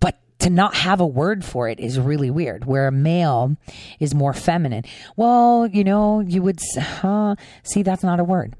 but 0.00 0.18
to 0.40 0.50
not 0.50 0.74
have 0.74 1.00
a 1.00 1.06
word 1.06 1.44
for 1.44 1.68
it 1.68 1.80
is 1.80 1.98
really 1.98 2.30
weird. 2.30 2.64
Where 2.64 2.86
a 2.86 2.92
male 2.92 3.56
is 4.00 4.14
more 4.14 4.32
feminine. 4.32 4.84
Well, 5.16 5.66
you 5.66 5.84
know, 5.84 6.20
you 6.20 6.42
would 6.42 6.60
see 6.60 7.82
that's 7.82 8.02
not 8.02 8.20
a 8.20 8.24
word. 8.24 8.56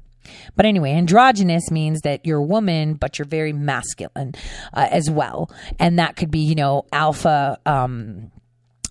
But 0.55 0.65
anyway, 0.65 0.91
androgynous 0.93 1.71
means 1.71 2.01
that 2.01 2.25
you're 2.25 2.39
a 2.39 2.43
woman, 2.43 2.95
but 2.95 3.19
you're 3.19 3.27
very 3.27 3.53
masculine 3.53 4.33
uh, 4.73 4.87
as 4.89 5.09
well, 5.09 5.51
and 5.79 5.99
that 5.99 6.15
could 6.15 6.31
be, 6.31 6.39
you 6.39 6.55
know, 6.55 6.85
alpha. 6.91 7.59
Um, 7.65 8.31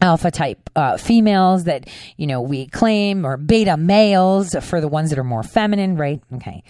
alpha 0.00 0.30
type 0.30 0.68
uh, 0.76 0.98
females 0.98 1.64
that 1.64 1.88
you 2.18 2.26
know 2.26 2.42
we 2.42 2.66
claim 2.66 3.24
or 3.24 3.38
beta 3.38 3.76
males 3.76 4.54
for 4.60 4.80
the 4.80 4.88
ones 4.88 5.08
that 5.08 5.18
are 5.18 5.24
more 5.24 5.42
feminine 5.42 5.96
right 5.96 6.20
okay 6.34 6.62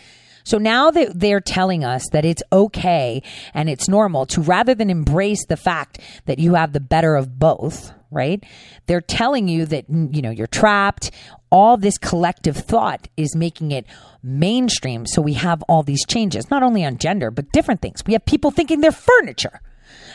so 0.45 0.59
now 0.59 0.91
that 0.91 1.19
they're 1.19 1.41
telling 1.41 1.85
us 1.85 2.05
that 2.13 2.25
it's 2.25 2.43
okay 2.53 3.23
and 3.55 3.69
it's 3.69 3.89
normal 3.89 4.27
to 4.27 4.43
rather 4.43 4.75
than 4.75 4.91
embrace 4.91 5.45
the 5.47 5.57
fact 5.57 5.99
that 6.27 6.39
you 6.39 6.55
have 6.55 6.73
the 6.73 6.81
better 6.81 7.17
of 7.17 7.39
both, 7.39 7.93
right? 8.11 8.45
They're 8.87 9.01
telling 9.01 9.49
you 9.49 9.65
that, 9.67 9.87
you 9.89 10.23
know, 10.23 10.31
you're 10.31 10.47
trapped. 10.47 11.11
All 11.51 11.77
this 11.77 11.99
collective 11.99 12.57
thought 12.57 13.09
is 13.17 13.35
making 13.35 13.73
it 13.73 13.87
mainstream. 14.23 15.07
So 15.07 15.23
we 15.23 15.35
have 15.35 15.63
all 15.63 15.83
these 15.83 16.05
changes, 16.07 16.51
not 16.51 16.63
only 16.63 16.85
on 16.85 16.99
gender, 16.99 17.31
but 17.31 17.51
different 17.53 17.81
things. 17.81 18.03
We 18.07 18.13
have 18.13 18.25
people 18.25 18.51
thinking 18.51 18.81
they're 18.81 18.93
furniture 18.93 19.61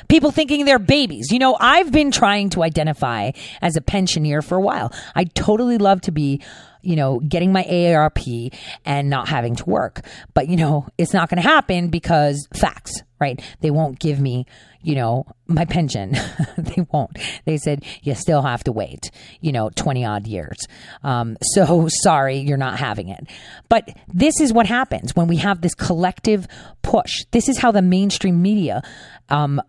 people 0.07 0.31
thinking 0.31 0.65
they're 0.65 0.79
babies. 0.79 1.31
You 1.31 1.39
know, 1.39 1.57
I've 1.59 1.91
been 1.91 2.11
trying 2.11 2.49
to 2.51 2.63
identify 2.63 3.31
as 3.61 3.75
a 3.75 3.81
pensioner 3.81 4.41
for 4.41 4.55
a 4.55 4.61
while. 4.61 4.93
I 5.15 5.25
totally 5.25 5.77
love 5.77 6.01
to 6.01 6.11
be 6.11 6.41
you 6.81 6.95
know, 6.95 7.19
getting 7.19 7.51
my 7.51 7.63
AARP 7.63 8.53
and 8.85 9.09
not 9.09 9.27
having 9.27 9.55
to 9.55 9.65
work. 9.65 10.01
But, 10.33 10.47
you 10.47 10.57
know, 10.57 10.87
it's 10.97 11.13
not 11.13 11.29
going 11.29 11.41
to 11.41 11.47
happen 11.47 11.89
because 11.89 12.47
facts, 12.53 13.03
right? 13.19 13.41
They 13.61 13.71
won't 13.71 13.99
give 13.99 14.19
me, 14.19 14.45
you 14.81 14.95
know, 14.95 15.25
my 15.47 15.65
pension. 15.65 16.15
they 16.57 16.85
won't. 16.91 17.17
They 17.45 17.57
said, 17.57 17.83
you 18.01 18.15
still 18.15 18.41
have 18.41 18.63
to 18.65 18.71
wait, 18.71 19.11
you 19.41 19.51
know, 19.51 19.69
20 19.75 20.05
odd 20.05 20.27
years. 20.27 20.57
Um, 21.03 21.37
so 21.41 21.87
sorry, 22.03 22.37
you're 22.37 22.57
not 22.57 22.79
having 22.79 23.09
it. 23.09 23.27
But 23.67 23.89
this 24.07 24.39
is 24.39 24.53
what 24.53 24.65
happens 24.65 25.15
when 25.15 25.27
we 25.27 25.37
have 25.37 25.61
this 25.61 25.75
collective 25.75 26.47
push. 26.81 27.25
This 27.31 27.49
is 27.49 27.57
how 27.57 27.71
the 27.71 27.81
mainstream 27.81 28.41
media 28.41 28.81
um, 29.29 29.61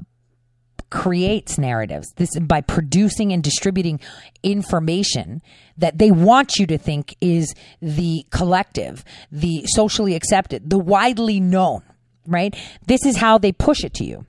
creates 0.90 1.56
narratives 1.58 2.12
this 2.16 2.30
by 2.40 2.60
producing 2.60 3.32
and 3.32 3.42
distributing 3.42 4.00
information 4.42 5.40
that 5.78 5.98
they 5.98 6.10
want 6.10 6.56
you 6.56 6.66
to 6.66 6.76
think 6.76 7.14
is 7.20 7.54
the 7.80 8.26
collective 8.30 9.04
the 9.30 9.64
socially 9.66 10.14
accepted 10.14 10.68
the 10.68 10.78
widely 10.78 11.40
known 11.40 11.82
right? 12.26 12.54
This 12.86 13.04
is 13.04 13.16
how 13.16 13.38
they 13.38 13.52
push 13.52 13.84
it 13.84 13.94
to 13.94 14.04
you. 14.04 14.24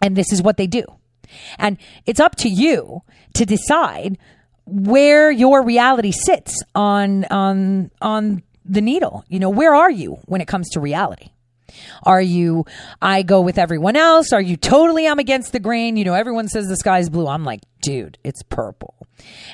And 0.00 0.16
this 0.16 0.32
is 0.32 0.42
what 0.42 0.56
they 0.56 0.66
do. 0.66 0.84
And 1.58 1.78
it's 2.06 2.20
up 2.20 2.36
to 2.36 2.48
you 2.48 3.02
to 3.34 3.44
decide 3.44 4.18
where 4.64 5.30
your 5.30 5.64
reality 5.64 6.12
sits 6.12 6.62
on 6.74 7.24
on 7.26 7.90
on 8.00 8.42
the 8.64 8.80
needle. 8.80 9.24
You 9.28 9.40
know 9.40 9.50
where 9.50 9.74
are 9.74 9.90
you 9.90 10.18
when 10.26 10.40
it 10.40 10.48
comes 10.48 10.68
to 10.70 10.80
reality 10.80 11.30
are 12.02 12.20
you, 12.20 12.64
I 13.00 13.22
go 13.22 13.40
with 13.40 13.58
everyone 13.58 13.96
else? 13.96 14.32
Are 14.32 14.40
you 14.40 14.56
totally, 14.56 15.06
I'm 15.06 15.18
against 15.18 15.52
the 15.52 15.60
grain? 15.60 15.96
You 15.96 16.04
know, 16.04 16.14
everyone 16.14 16.48
says 16.48 16.66
the 16.66 16.76
sky's 16.76 17.08
blue. 17.08 17.26
I'm 17.26 17.44
like, 17.44 17.60
dude, 17.80 18.18
it's 18.24 18.42
purple. 18.42 18.94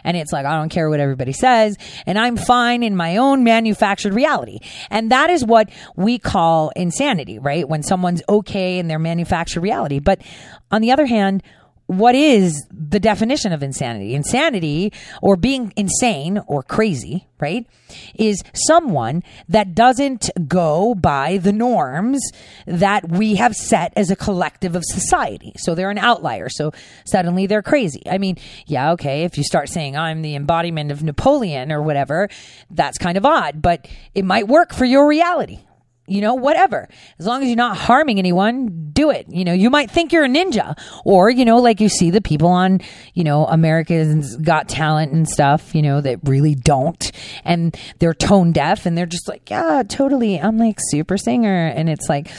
And 0.05 0.17
it's 0.17 0.33
like, 0.33 0.47
I 0.47 0.57
don't 0.57 0.69
care 0.69 0.89
what 0.89 1.01
everybody 1.01 1.33
says. 1.33 1.77
And 2.07 2.19
I'm 2.19 2.37
fine 2.37 2.83
in 2.83 2.97
my 2.97 3.17
own 3.17 3.45
manufactured 3.45 4.15
reality. 4.15 4.59
And 4.91 5.11
that 5.11 5.31
is 5.31 5.45
what 5.45 5.71
we 5.97 6.19
call 6.19 6.71
insanity, 6.75 7.39
right? 7.39 7.69
When 7.69 7.83
someone's 7.83 8.23
okay 8.29 8.79
in 8.79 8.89
their 8.89 8.99
manufactured 8.99 9.61
reality. 9.61 9.99
But 9.99 10.23
on 10.71 10.81
the 10.81 10.93
other 10.93 11.07
hand, 11.07 11.43
what 11.87 12.15
is 12.15 12.67
the 12.71 13.01
definition 13.01 13.53
of 13.53 13.63
insanity? 13.63 14.15
Insanity 14.15 14.93
or 15.21 15.37
being 15.37 15.73
insane 15.77 16.41
or 16.47 16.63
crazy, 16.63 17.27
right, 17.41 17.67
is 18.15 18.43
someone 18.55 19.23
that 19.49 19.75
doesn't 19.75 20.31
go 20.49 20.95
by 20.95 21.39
the 21.39 21.53
norms 21.53 22.21
that 22.67 23.09
we 23.09 23.35
have 23.35 23.55
set 23.55 23.93
as 23.97 24.11
a 24.11 24.17
collective 24.17 24.75
of 24.75 24.85
society. 24.85 25.53
So 25.59 25.75
they're 25.75 25.91
an 25.91 25.99
outlier. 25.99 26.49
So 26.49 26.73
suddenly 27.05 27.47
they're 27.47 27.63
crazy. 27.63 28.03
I 28.09 28.19
mean, 28.19 28.39
yeah, 28.67 28.93
okay, 28.93 29.25
if 29.25 29.37
you 29.37 29.45
start 29.45 29.69
saying 29.69 29.97
I'm 29.97 30.23
the 30.23 30.35
embodiment 30.35 30.93
of 30.93 31.03
Napoleon 31.03 31.73
or 31.73 31.83
whatever, 31.83 32.29
that's 32.71 32.99
kind 32.99 33.19
of 33.19 33.27
odd, 33.27 33.61
but 33.61 33.87
it 34.15 34.25
might 34.25 34.49
work 34.49 34.73
for 34.73 34.85
your 34.85 35.07
reality 35.07 35.61
you 36.07 36.21
know, 36.21 36.35
whatever. 36.35 36.89
As 37.19 37.27
long 37.27 37.43
as 37.43 37.49
you're 37.49 37.57
not 37.57 37.77
harming 37.77 38.19
anyone, 38.19 38.91
do 38.93 39.11
it. 39.11 39.27
You 39.29 39.45
know, 39.45 39.53
you 39.53 39.71
might 39.71 39.91
think 39.91 40.13
you're 40.13 40.25
a 40.25 40.29
ninja 40.29 40.77
or, 41.05 41.31
you 41.31 41.45
know, 41.45 41.59
like 41.59 41.81
you 41.81 41.89
see 41.89 42.11
the 42.11 42.21
people 42.21 42.49
on, 42.49 42.81
you 43.15 43.23
know, 43.23 43.47
America's 43.47 44.37
Got 44.37 44.69
Talent 44.69 45.13
and 45.13 45.29
stuff, 45.29 45.75
you 45.75 45.83
know, 45.83 46.01
that 46.01 46.19
really 46.25 46.55
don't 46.57 47.13
and 47.45 47.77
they're 48.01 48.15
tone 48.15 48.53
deaf 48.53 48.85
and 48.85 48.99
they're 48.99 49.07
just 49.07 49.29
like, 49.29 49.49
yeah, 49.49 49.85
totally. 49.89 50.41
I'm 50.41 50.59
like 50.59 50.79
super 50.81 51.17
singer. 51.17 51.69
And 51.69 51.89
it's 51.89 52.09
like, 52.09 52.31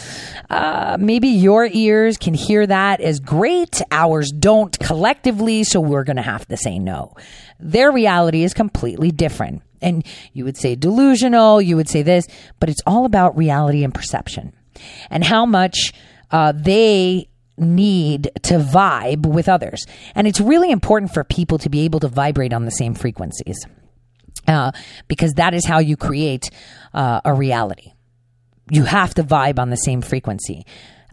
uh, 0.49 0.97
maybe 0.99 1.29
your 1.29 1.65
ears 1.71 2.17
can 2.17 2.33
hear 2.33 2.67
that 2.67 2.99
as 2.99 3.21
great. 3.21 3.81
Ours 3.91 4.31
don't 4.31 4.77
collectively. 4.79 5.63
So 5.63 5.79
we're 5.79 6.03
going 6.03 6.17
to 6.17 6.21
have 6.21 6.45
to 6.49 6.57
say 6.57 6.79
no. 6.79 7.13
Their 7.59 7.91
reality 7.91 8.43
is 8.43 8.53
completely 8.53 9.11
different 9.11 9.63
And 9.83 10.05
you 10.33 10.45
would 10.45 10.57
say 10.57 10.75
delusional, 10.75 11.61
you 11.61 11.75
would 11.75 11.89
say 11.89 12.01
this, 12.01 12.27
but 12.59 12.69
it's 12.69 12.81
all 12.87 13.05
about 13.05 13.37
reality 13.37 13.83
and 13.83 13.93
perception 13.93 14.53
and 15.09 15.23
how 15.23 15.45
much 15.45 15.93
uh, 16.31 16.53
they 16.55 17.29
need 17.57 18.31
to 18.43 18.55
vibe 18.55 19.25
with 19.25 19.47
others. 19.47 19.85
And 20.15 20.27
it's 20.27 20.41
really 20.41 20.71
important 20.71 21.13
for 21.13 21.23
people 21.23 21.57
to 21.59 21.69
be 21.69 21.81
able 21.81 21.99
to 21.99 22.07
vibrate 22.07 22.53
on 22.53 22.65
the 22.65 22.71
same 22.71 22.95
frequencies 22.95 23.65
uh, 24.47 24.71
because 25.07 25.33
that 25.33 25.53
is 25.53 25.65
how 25.65 25.79
you 25.79 25.95
create 25.95 26.49
uh, 26.93 27.21
a 27.23 27.33
reality. 27.33 27.93
You 28.71 28.85
have 28.85 29.13
to 29.15 29.23
vibe 29.23 29.59
on 29.59 29.69
the 29.69 29.75
same 29.75 30.01
frequency. 30.01 30.65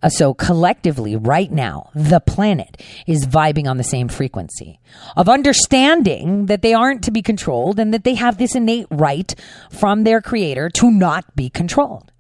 Uh, 0.03 0.09
so 0.09 0.33
collectively, 0.35 1.17
right 1.17 1.51
now, 1.51 1.91
the 1.95 2.21
planet 2.21 2.83
is 3.07 3.27
vibing 3.27 3.69
on 3.69 3.77
the 3.77 3.85
same 3.85 4.09
frequency 4.09 4.81
of 5.17 5.29
understanding 5.29 6.47
that 6.47 6.63
they 6.63 6.75
aren't 6.75 7.05
to 7.05 7.11
be 7.11 7.23
controlled 7.23 7.79
and 7.79 7.93
that 7.93 8.05
they 8.05 8.15
have 8.15 8.39
this 8.39 8.55
innate 8.55 8.87
right 8.91 9.35
from 9.71 10.05
their 10.05 10.21
creator 10.21 10.71
to 10.71 10.91
not 10.91 11.37
be 11.37 11.51
controlled. 11.51 12.11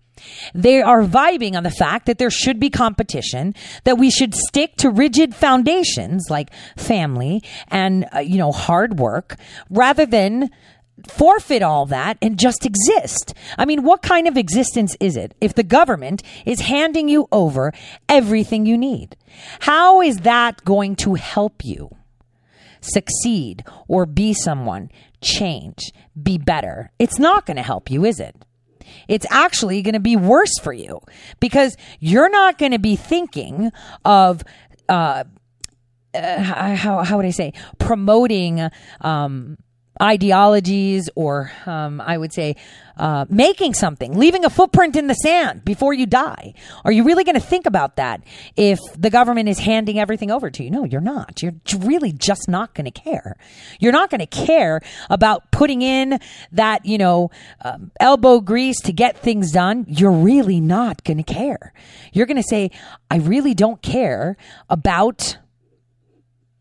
They 0.54 0.82
are 0.82 1.02
vibing 1.02 1.56
on 1.56 1.62
the 1.62 1.70
fact 1.70 2.06
that 2.06 2.18
there 2.18 2.30
should 2.30 2.60
be 2.60 2.70
competition, 2.70 3.54
that 3.84 3.96
we 3.98 4.10
should 4.10 4.34
stick 4.34 4.76
to 4.76 4.90
rigid 4.90 5.34
foundations 5.34 6.26
like 6.28 6.50
family 6.76 7.42
and, 7.68 8.06
uh, 8.14 8.18
you 8.18 8.36
know, 8.36 8.52
hard 8.52 8.98
work 8.98 9.36
rather 9.70 10.04
than 10.04 10.50
forfeit 11.09 11.62
all 11.62 11.86
that 11.86 12.18
and 12.20 12.38
just 12.38 12.66
exist. 12.66 13.34
I 13.57 13.64
mean, 13.64 13.82
what 13.82 14.03
kind 14.03 14.26
of 14.26 14.36
existence 14.36 14.96
is 15.01 15.16
it 15.16 15.34
if 15.40 15.55
the 15.55 15.62
government 15.62 16.22
is 16.44 16.61
handing 16.61 17.09
you 17.09 17.28
over 17.30 17.72
everything 18.09 18.66
you 18.66 18.76
need? 18.76 19.16
How 19.61 20.01
is 20.01 20.18
that 20.18 20.64
going 20.64 20.96
to 20.96 21.14
help 21.14 21.64
you 21.64 21.90
succeed 22.80 23.64
or 23.88 24.07
be 24.07 24.34
someone, 24.34 24.90
change, 25.20 25.92
be 26.20 26.38
better? 26.38 26.90
It's 26.98 27.18
not 27.18 27.46
going 27.46 27.57
to 27.57 27.62
help 27.62 27.90
you, 27.90 28.05
is 28.05 28.20
it? 28.20 28.36
It's 29.09 29.26
actually 29.30 29.82
going 29.82 29.94
to 29.94 30.01
be 30.01 30.16
worse 30.16 30.59
for 30.61 30.72
you 30.72 31.01
because 31.38 31.76
you're 32.01 32.30
not 32.30 32.59
going 32.59 32.72
to 32.72 32.78
be 32.78 32.96
thinking 32.96 33.70
of, 34.05 34.42
uh, 34.88 35.24
uh, 36.14 36.42
how, 36.42 37.05
how 37.05 37.16
would 37.16 37.26
I 37.26 37.30
say, 37.30 37.53
promoting, 37.78 38.68
um, 39.01 39.59
ideologies 40.01 41.11
or 41.14 41.53
um, 41.66 42.01
I 42.01 42.16
would 42.16 42.32
say 42.32 42.57
uh, 42.96 43.24
making 43.28 43.74
something, 43.74 44.18
leaving 44.18 44.44
a 44.44 44.51
footprint 44.51 44.94
in 44.94 45.07
the 45.07 45.14
sand 45.14 45.64
before 45.64 45.94
you 45.94 46.07
die. 46.07 46.55
Are 46.84 46.92
you 46.92 47.03
really 47.03 47.24
going 47.24 47.34
to 47.34 47.40
think 47.40 47.66
about 47.66 47.96
that 47.96 48.22
if 48.57 48.78
the 48.96 49.11
government 49.11 49.48
is 49.48 49.59
handing 49.59 49.98
everything 49.98 50.30
over 50.30 50.51
to 50.51 50.62
you? 50.62 50.70
No, 50.70 50.84
you're 50.84 51.01
not. 51.01 51.42
You're 51.42 51.55
really 51.78 52.12
just 52.12 52.48
not 52.48 52.74
going 52.74 52.84
to 52.84 52.90
care. 52.90 53.36
You're 53.78 53.92
not 53.92 54.11
going 54.11 54.20
to 54.20 54.26
care 54.26 54.82
about 55.09 55.51
putting 55.51 55.80
in 55.82 56.20
that, 56.53 56.84
you 56.84 56.98
know, 56.98 57.30
um, 57.64 57.90
elbow 57.98 58.40
grease 58.40 58.80
to 58.82 58.92
get 58.92 59.16
things 59.18 59.53
done. 59.53 59.86
You're 59.88 60.11
really 60.11 60.61
not 60.61 61.03
going 61.05 61.22
to 61.22 61.22
care. 61.22 61.72
You're 62.12 62.26
going 62.26 62.36
to 62.36 62.42
say, 62.42 62.70
I 63.11 63.16
really 63.16 63.55
don't 63.55 63.80
care 63.80 64.36
about 64.68 65.38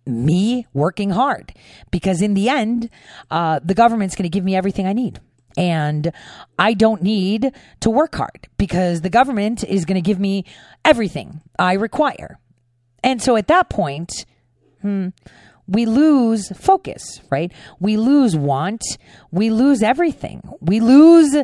me 0.10 0.68
working 0.74 1.12
hard 1.12 1.54
because 1.92 2.22
in 2.22 2.34
the 2.34 2.50
end, 2.50 2.90
uh, 3.32 3.60
the 3.64 3.74
government's 3.74 4.16
going 4.16 4.24
to 4.24 4.30
give 4.30 4.44
me 4.44 4.56
everything 4.56 4.88
I 4.88 4.94
need. 4.94 5.20
And 5.58 6.12
I 6.58 6.74
don't 6.74 7.02
need 7.02 7.52
to 7.82 7.90
work 7.90 8.16
hard 8.16 8.48
because 8.58 9.02
the 9.02 9.10
government 9.10 9.64
is 9.64 9.86
going 9.86 9.96
to 9.96 10.02
give 10.02 10.20
me 10.20 10.46
everything 10.86 11.42
I 11.58 11.74
require. 11.74 12.40
And 13.04 13.22
so 13.22 13.36
at 13.36 13.48
that 13.48 13.70
point, 13.70 14.26
hmm, 14.82 15.10
we 15.68 15.86
lose 15.86 16.50
focus, 16.58 17.22
right? 17.30 17.52
We 17.80 17.98
lose 17.98 18.36
want. 18.36 18.82
We 19.32 19.50
lose 19.50 19.84
everything. 19.84 20.42
We 20.62 20.80
lose 20.80 21.36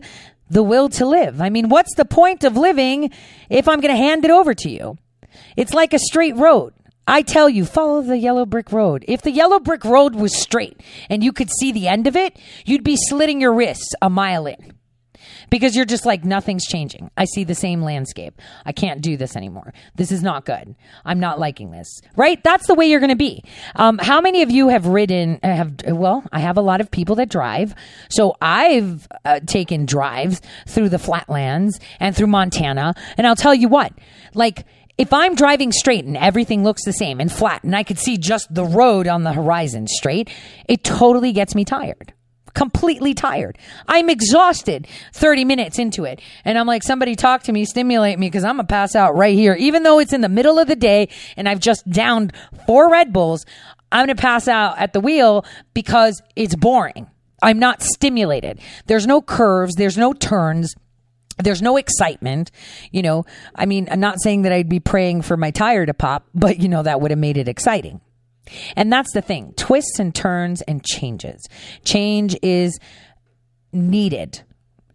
the 0.49 0.63
will 0.63 0.89
to 0.89 1.05
live. 1.05 1.41
I 1.41 1.49
mean, 1.49 1.69
what's 1.69 1.95
the 1.95 2.05
point 2.05 2.43
of 2.43 2.57
living 2.57 3.11
if 3.49 3.67
I'm 3.67 3.81
going 3.81 3.93
to 3.93 4.01
hand 4.01 4.25
it 4.25 4.31
over 4.31 4.53
to 4.53 4.69
you? 4.69 4.97
It's 5.55 5.73
like 5.73 5.93
a 5.93 5.99
straight 5.99 6.35
road. 6.35 6.73
I 7.07 7.21
tell 7.21 7.47
you, 7.47 7.65
follow 7.65 8.01
the 8.01 8.17
yellow 8.17 8.45
brick 8.45 8.71
road. 8.71 9.05
If 9.07 9.21
the 9.21 9.31
yellow 9.31 9.59
brick 9.59 9.85
road 9.85 10.15
was 10.15 10.35
straight 10.35 10.81
and 11.09 11.23
you 11.23 11.31
could 11.31 11.49
see 11.51 11.71
the 11.71 11.87
end 11.87 12.07
of 12.07 12.15
it, 12.15 12.37
you'd 12.65 12.83
be 12.83 12.97
slitting 12.97 13.41
your 13.41 13.53
wrists 13.53 13.93
a 14.01 14.09
mile 14.09 14.47
in 14.47 14.73
because 15.49 15.75
you're 15.75 15.85
just 15.85 16.05
like, 16.05 16.23
nothing's 16.23 16.65
changing. 16.65 17.09
I 17.17 17.25
see 17.25 17.43
the 17.43 17.55
same 17.55 17.81
landscape. 17.81 18.41
I 18.65 18.71
can't 18.71 19.01
do 19.01 19.17
this 19.17 19.35
anymore. 19.35 19.73
This 19.95 20.11
is 20.11 20.23
not 20.23 20.45
good. 20.45 20.75
I'm 21.03 21.19
not 21.19 21.39
liking 21.39 21.71
this, 21.71 22.01
right? 22.15 22.43
That's 22.43 22.67
the 22.67 22.73
way 22.73 22.87
you're 22.87 22.99
going 22.99 23.09
to 23.09 23.15
be. 23.15 23.43
Um, 23.75 23.97
how 23.97 24.21
many 24.21 24.41
of 24.41 24.51
you 24.51 24.69
have 24.69 24.87
ridden, 24.87 25.39
uh, 25.43 25.55
have, 25.55 25.75
well, 25.87 26.23
I 26.31 26.39
have 26.39 26.57
a 26.57 26.61
lot 26.61 26.81
of 26.81 26.91
people 26.91 27.15
that 27.15 27.29
drive. 27.29 27.75
So 28.09 28.35
I've 28.41 29.07
uh, 29.23 29.39
taken 29.45 29.85
drives 29.85 30.41
through 30.67 30.89
the 30.89 30.99
flatlands 30.99 31.79
and 31.99 32.15
through 32.15 32.27
Montana. 32.27 32.95
And 33.17 33.27
I'll 33.27 33.35
tell 33.35 33.55
you 33.55 33.67
what, 33.67 33.93
like, 34.33 34.65
if 34.97 35.11
I'm 35.13 35.35
driving 35.35 35.71
straight 35.71 36.05
and 36.05 36.15
everything 36.15 36.63
looks 36.63 36.85
the 36.85 36.93
same 36.93 37.19
and 37.19 37.31
flat 37.31 37.63
and 37.63 37.75
I 37.75 37.83
could 37.83 37.99
see 37.99 38.17
just 38.17 38.53
the 38.53 38.63
road 38.63 39.07
on 39.07 39.23
the 39.23 39.33
horizon 39.33 39.87
straight, 39.87 40.29
it 40.67 40.83
totally 40.83 41.33
gets 41.33 41.53
me 41.53 41.65
tired. 41.65 42.13
Completely 42.53 43.13
tired. 43.13 43.57
I'm 43.85 44.09
exhausted 44.09 44.87
30 45.11 45.43
minutes 45.43 45.77
into 45.77 46.05
it. 46.05 46.21
And 46.45 46.57
I'm 46.57 46.67
like, 46.67 46.83
somebody 46.83 47.15
talk 47.15 47.43
to 47.43 47.51
me, 47.51 47.65
stimulate 47.65 48.17
me, 48.17 48.27
because 48.27 48.45
I'm 48.45 48.55
going 48.55 48.67
to 48.67 48.71
pass 48.71 48.95
out 48.95 49.17
right 49.17 49.35
here. 49.35 49.55
Even 49.55 49.83
though 49.83 49.99
it's 49.99 50.13
in 50.13 50.21
the 50.21 50.29
middle 50.29 50.57
of 50.57 50.69
the 50.69 50.75
day 50.77 51.09
and 51.35 51.49
I've 51.49 51.59
just 51.59 51.89
downed 51.89 52.31
four 52.65 52.89
Red 52.89 53.11
Bulls, 53.11 53.45
I'm 53.91 54.05
going 54.05 54.15
to 54.15 54.21
pass 54.21 54.47
out 54.47 54.77
at 54.77 54.93
the 54.93 55.01
wheel 55.01 55.43
because 55.73 56.21
it's 56.37 56.55
boring. 56.55 57.07
I'm 57.41 57.59
not 57.59 57.81
stimulated. 57.81 58.61
There's 58.85 59.05
no 59.05 59.21
curves, 59.21 59.75
there's 59.75 59.97
no 59.97 60.13
turns 60.13 60.73
there's 61.37 61.61
no 61.61 61.77
excitement, 61.77 62.51
you 62.91 63.01
know. 63.01 63.25
I 63.55 63.65
mean, 63.65 63.87
I'm 63.91 63.99
not 63.99 64.21
saying 64.21 64.43
that 64.43 64.51
I'd 64.51 64.69
be 64.69 64.79
praying 64.79 65.23
for 65.23 65.37
my 65.37 65.51
tire 65.51 65.85
to 65.85 65.93
pop, 65.93 66.27
but 66.33 66.59
you 66.59 66.69
know, 66.69 66.83
that 66.83 67.01
would 67.01 67.11
have 67.11 67.19
made 67.19 67.37
it 67.37 67.47
exciting. 67.47 68.01
And 68.75 68.91
that's 68.91 69.13
the 69.13 69.21
thing 69.21 69.53
twists 69.57 69.99
and 69.99 70.13
turns 70.13 70.61
and 70.61 70.83
changes. 70.83 71.47
Change 71.83 72.37
is 72.41 72.79
needed 73.73 74.43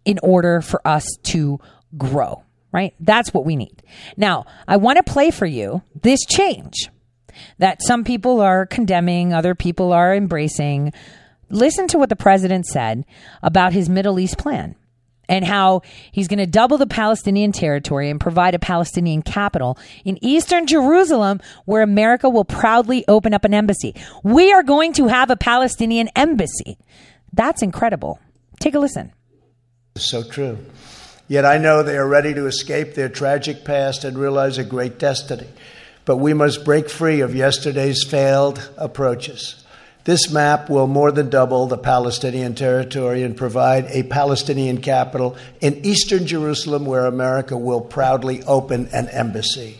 in 0.05 0.19
order 0.23 0.61
for 0.61 0.85
us 0.87 1.05
to 1.23 1.59
grow, 1.97 2.43
right? 2.71 2.93
That's 2.99 3.33
what 3.33 3.45
we 3.45 3.55
need. 3.55 3.83
Now, 4.17 4.45
I 4.67 4.77
want 4.77 4.97
to 4.97 5.03
play 5.03 5.31
for 5.31 5.45
you 5.45 5.83
this 6.01 6.21
change 6.25 6.89
that 7.59 7.81
some 7.85 8.03
people 8.03 8.41
are 8.41 8.65
condemning, 8.65 9.33
other 9.33 9.55
people 9.55 9.93
are 9.93 10.15
embracing. 10.15 10.91
Listen 11.49 11.87
to 11.87 11.97
what 11.97 12.09
the 12.09 12.15
president 12.15 12.65
said 12.65 13.05
about 13.43 13.73
his 13.73 13.89
Middle 13.89 14.19
East 14.19 14.37
plan 14.37 14.75
and 15.31 15.45
how 15.45 15.81
he's 16.11 16.27
going 16.27 16.39
to 16.39 16.45
double 16.45 16.77
the 16.77 16.85
Palestinian 16.85 17.53
territory 17.53 18.09
and 18.09 18.19
provide 18.19 18.53
a 18.53 18.59
Palestinian 18.59 19.21
capital 19.21 19.79
in 20.03 20.23
eastern 20.23 20.67
Jerusalem 20.67 21.39
where 21.63 21.81
America 21.81 22.29
will 22.29 22.43
proudly 22.43 23.05
open 23.07 23.33
up 23.33 23.45
an 23.45 23.53
embassy. 23.53 23.95
We 24.23 24.51
are 24.51 24.61
going 24.61 24.91
to 24.93 25.07
have 25.07 25.29
a 25.29 25.37
Palestinian 25.37 26.09
embassy. 26.17 26.77
That's 27.31 27.61
incredible. 27.61 28.19
Take 28.59 28.75
a 28.75 28.79
listen. 28.79 29.13
So 29.95 30.21
true. 30.21 30.57
Yet 31.29 31.45
I 31.45 31.57
know 31.57 31.81
they 31.81 31.97
are 31.97 32.07
ready 32.07 32.33
to 32.33 32.45
escape 32.45 32.93
their 32.93 33.07
tragic 33.07 33.63
past 33.63 34.03
and 34.03 34.17
realize 34.17 34.57
a 34.57 34.65
great 34.65 34.99
destiny. 34.99 35.47
But 36.03 36.17
we 36.17 36.33
must 36.33 36.65
break 36.65 36.89
free 36.89 37.21
of 37.21 37.33
yesterday's 37.33 38.03
failed 38.03 38.69
approaches. 38.77 39.60
This 40.03 40.31
map 40.31 40.67
will 40.67 40.87
more 40.87 41.11
than 41.11 41.29
double 41.29 41.67
the 41.67 41.77
Palestinian 41.77 42.55
territory 42.55 43.21
and 43.21 43.37
provide 43.37 43.85
a 43.89 44.01
Palestinian 44.03 44.81
capital 44.81 45.37
in 45.59 45.85
eastern 45.85 46.25
Jerusalem 46.25 46.85
where 46.85 47.05
America 47.05 47.55
will 47.55 47.81
proudly 47.81 48.41
open 48.43 48.87
an 48.93 49.09
embassy. 49.09 49.77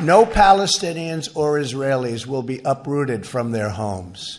No 0.00 0.24
Palestinians 0.24 1.28
or 1.34 1.58
Israelis 1.58 2.24
will 2.24 2.44
be 2.44 2.60
uprooted 2.64 3.26
from 3.26 3.50
their 3.50 3.68
homes. 3.68 4.38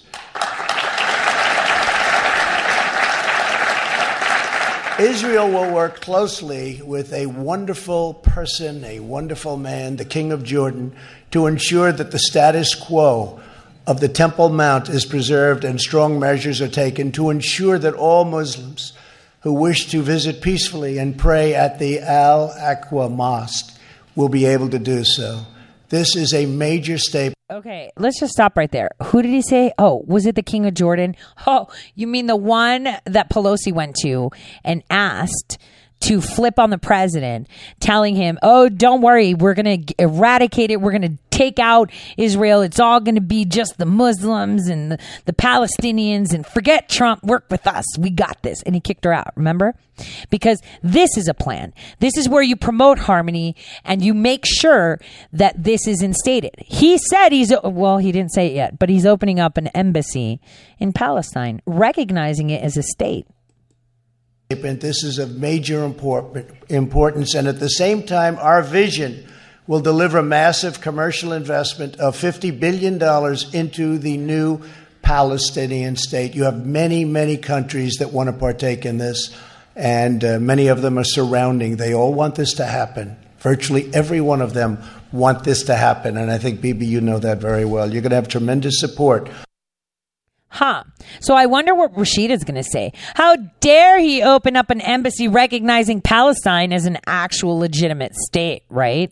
Israel 5.00 5.50
will 5.50 5.74
work 5.74 6.02
closely 6.02 6.82
with 6.84 7.14
a 7.14 7.28
wonderful 7.28 8.16
person, 8.16 8.84
a 8.84 9.00
wonderful 9.00 9.56
man, 9.56 9.96
the 9.96 10.04
King 10.04 10.34
of 10.34 10.44
Jordan, 10.44 10.94
to 11.32 11.48
ensure 11.48 11.94
that 11.94 12.12
the 12.12 12.20
status 12.20 12.76
quo 12.76 13.40
of 13.88 14.02
the 14.02 14.10
Temple 14.10 14.50
Mount 14.50 14.90
is 14.90 15.06
preserved 15.06 15.64
and 15.64 15.80
strong 15.80 16.20
measures 16.20 16.60
are 16.60 16.68
taken 16.68 17.14
to 17.14 17.30
ensure 17.30 17.80
that 17.80 17.94
all 17.94 18.26
Muslims 18.26 18.92
who 19.44 19.54
wish 19.54 19.90
to 19.92 20.02
visit 20.02 20.42
peacefully 20.42 20.98
and 20.98 21.18
pray 21.18 21.56
at 21.56 21.80
the 21.80 22.02
Al 22.02 22.50
Aqsa 22.50 23.10
Mosque 23.10 23.74
will 24.18 24.30
be 24.30 24.46
able 24.46 24.70
to 24.70 24.80
do 24.80 25.06
so. 25.06 25.46
This 25.88 26.18
is 26.18 26.34
a 26.34 26.46
major 26.46 26.98
statement. 26.98 27.39
Okay, 27.52 27.90
let's 27.98 28.20
just 28.20 28.34
stop 28.34 28.56
right 28.56 28.72
there. 28.72 28.92
Who 29.06 29.24
did 29.24 29.30
he 29.30 29.42
say? 29.42 29.72
Oh, 29.80 30.04
was 30.06 30.28
it 30.28 30.36
the 30.36 30.44
King 30.44 30.68
of 30.68 30.76
Jordan? 30.76 31.16
Oh, 31.48 31.68
you 31.96 32.06
mean 32.06 32.28
the 32.28 32.36
one 32.36 32.84
that 33.06 33.32
Pelosi 33.32 33.74
went 33.74 33.96
to 34.04 34.30
and 34.64 34.84
asked 34.92 35.58
to 36.02 36.22
flip 36.22 36.60
on 36.60 36.70
the 36.70 36.78
president, 36.78 37.48
telling 37.80 38.16
him, 38.16 38.38
"Oh, 38.42 38.70
don't 38.70 39.02
worry, 39.02 39.34
we're 39.34 39.54
going 39.54 39.86
to 39.86 39.96
eradicate 40.00 40.72
it. 40.72 40.82
We're 40.82 40.92
going 40.92 41.02
to 41.02 41.18
take 41.30 41.60
out 41.60 41.92
Israel. 42.18 42.62
It's 42.62 42.80
all 42.80 43.00
going 43.00 43.16
to 43.16 43.22
be 43.22 43.46
just 43.46 43.78
the 43.78 43.86
Muslims 43.86 44.68
and 44.68 44.92
the, 44.92 45.00
the 45.26 45.34
Palestinians 45.34 46.34
and 46.34 46.46
forget 46.46 46.90
Trump. 46.90 47.24
Work 47.24 47.46
with 47.50 47.68
us. 47.68 47.86
We 47.98 48.10
got 48.10 48.42
this." 48.44 48.62
And 48.64 48.76
he 48.76 48.82
kicked 48.82 49.06
her 49.06 49.14
out. 49.14 49.34
Remember? 49.36 49.76
Because 50.30 50.62
this 50.82 51.18
is 51.18 51.28
a 51.28 51.34
plan. 51.34 51.74
This 52.00 52.16
is 52.16 52.30
where 52.30 52.42
you 52.42 52.56
promote 52.56 53.00
harmony 53.00 53.56
and 53.84 54.02
you 54.02 54.14
make 54.14 54.46
sure 54.46 55.00
that 55.34 55.62
this 55.62 55.88
is 55.88 56.02
instated. 56.02 56.52
He 56.58 56.98
said 56.98 57.30
he's 57.30 57.54
well, 57.64 57.98
he 57.98 58.12
didn't 58.12 58.32
say 58.32 58.48
it 58.48 58.54
yet, 58.54 58.80
but 58.80 58.90
he's 58.90 59.06
opening 59.06 59.40
up 59.40 59.58
an 59.58 59.68
embassy 59.68 60.40
in 60.80 60.94
Palestine, 60.94 61.62
recognizing 61.66 62.50
it 62.50 62.64
as 62.64 62.78
a 62.78 62.84
state. 62.84 63.28
This 64.50 65.04
is 65.04 65.20
of 65.20 65.38
major 65.38 65.84
import- 65.86 66.44
importance, 66.70 67.36
and 67.36 67.48
at 67.48 67.60
the 67.60 67.70
same 67.70 68.02
time, 68.02 68.36
our 68.40 68.64
vision 68.64 69.28
will 69.68 69.80
deliver 69.80 70.24
massive 70.24 70.82
commercial 70.82 71.34
investment 71.34 71.98
of 71.98 72.18
$50 72.18 72.60
billion 72.60 72.96
into 73.54 74.00
the 74.00 74.18
new 74.18 74.60
Palestinian 75.04 75.96
state. 75.96 76.34
You 76.34 76.46
have 76.46 76.66
many, 76.66 77.06
many 77.06 77.38
countries 77.38 77.98
that 78.00 78.12
want 78.12 78.28
to 78.28 78.34
partake 78.34 78.88
in 78.88 78.98
this, 78.98 79.40
and 79.76 80.24
uh, 80.24 80.40
many 80.40 80.66
of 80.66 80.82
them 80.82 80.98
are 80.98 81.04
surrounding. 81.04 81.76
They 81.76 81.94
all 81.94 82.16
want 82.16 82.34
this 82.34 82.54
to 82.54 82.66
happen. 82.66 83.18
Virtually 83.42 83.94
every 83.94 84.20
one 84.20 84.42
of 84.42 84.56
them 84.56 84.80
want 85.12 85.44
this 85.44 85.62
to 85.66 85.76
happen, 85.76 86.18
and 86.18 86.32
I 86.32 86.40
think, 86.40 86.60
Bibi, 86.60 86.88
you 86.88 87.02
know 87.02 87.20
that 87.20 87.38
very 87.38 87.66
well. 87.66 87.94
You're 87.94 88.02
going 88.02 88.10
to 88.10 88.16
have 88.16 88.28
tremendous 88.28 88.80
support 88.80 89.30
Huh. 90.50 90.84
So 91.20 91.36
I 91.36 91.46
wonder 91.46 91.76
what 91.76 91.94
Rashida's 91.94 92.44
going 92.44 92.56
to 92.56 92.64
say. 92.64 92.92
How 93.14 93.36
dare 93.60 94.00
he 94.00 94.24
open 94.24 94.56
up 94.56 94.70
an 94.72 94.82
embassy 94.82 95.28
recognizing 95.28 96.02
Palestine 96.02 96.74
as 96.74 96.86
an 96.86 96.98
actual 97.06 97.60
legitimate 97.60 98.16
state, 98.16 98.64
right? 98.70 99.12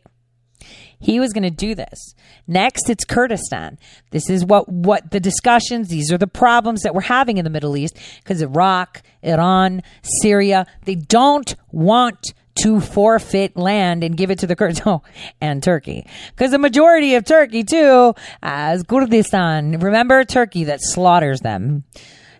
He 0.99 1.19
was 1.19 1.31
going 1.31 1.43
to 1.43 1.51
do 1.51 1.75
this. 1.75 2.15
Next, 2.47 2.89
it's 2.89 3.05
Kurdistan. 3.05 3.77
This 4.09 4.29
is 4.29 4.43
what, 4.43 4.67
what 4.67 5.11
the 5.11 5.19
discussions, 5.19 5.89
these 5.89 6.11
are 6.11 6.17
the 6.17 6.27
problems 6.27 6.81
that 6.81 6.95
we're 6.95 7.01
having 7.01 7.37
in 7.37 7.43
the 7.43 7.51
Middle 7.51 7.77
East 7.77 7.97
because 8.23 8.41
Iraq, 8.41 9.03
Iran, 9.21 9.83
Syria, 10.21 10.65
they 10.85 10.95
don't 10.95 11.55
want 11.71 12.33
to 12.61 12.79
forfeit 12.79 13.57
land 13.57 14.03
and 14.03 14.17
give 14.17 14.31
it 14.31 14.39
to 14.39 14.47
the 14.47 14.55
Kurds. 14.55 14.81
Oh, 14.85 15.01
and 15.41 15.61
Turkey. 15.61 16.07
Because 16.29 16.51
the 16.51 16.59
majority 16.59 17.15
of 17.15 17.25
Turkey, 17.25 17.63
too, 17.63 18.13
as 18.41 18.83
Kurdistan. 18.83 19.79
Remember 19.79 20.23
Turkey 20.23 20.65
that 20.65 20.79
slaughters 20.81 21.41
them 21.41 21.83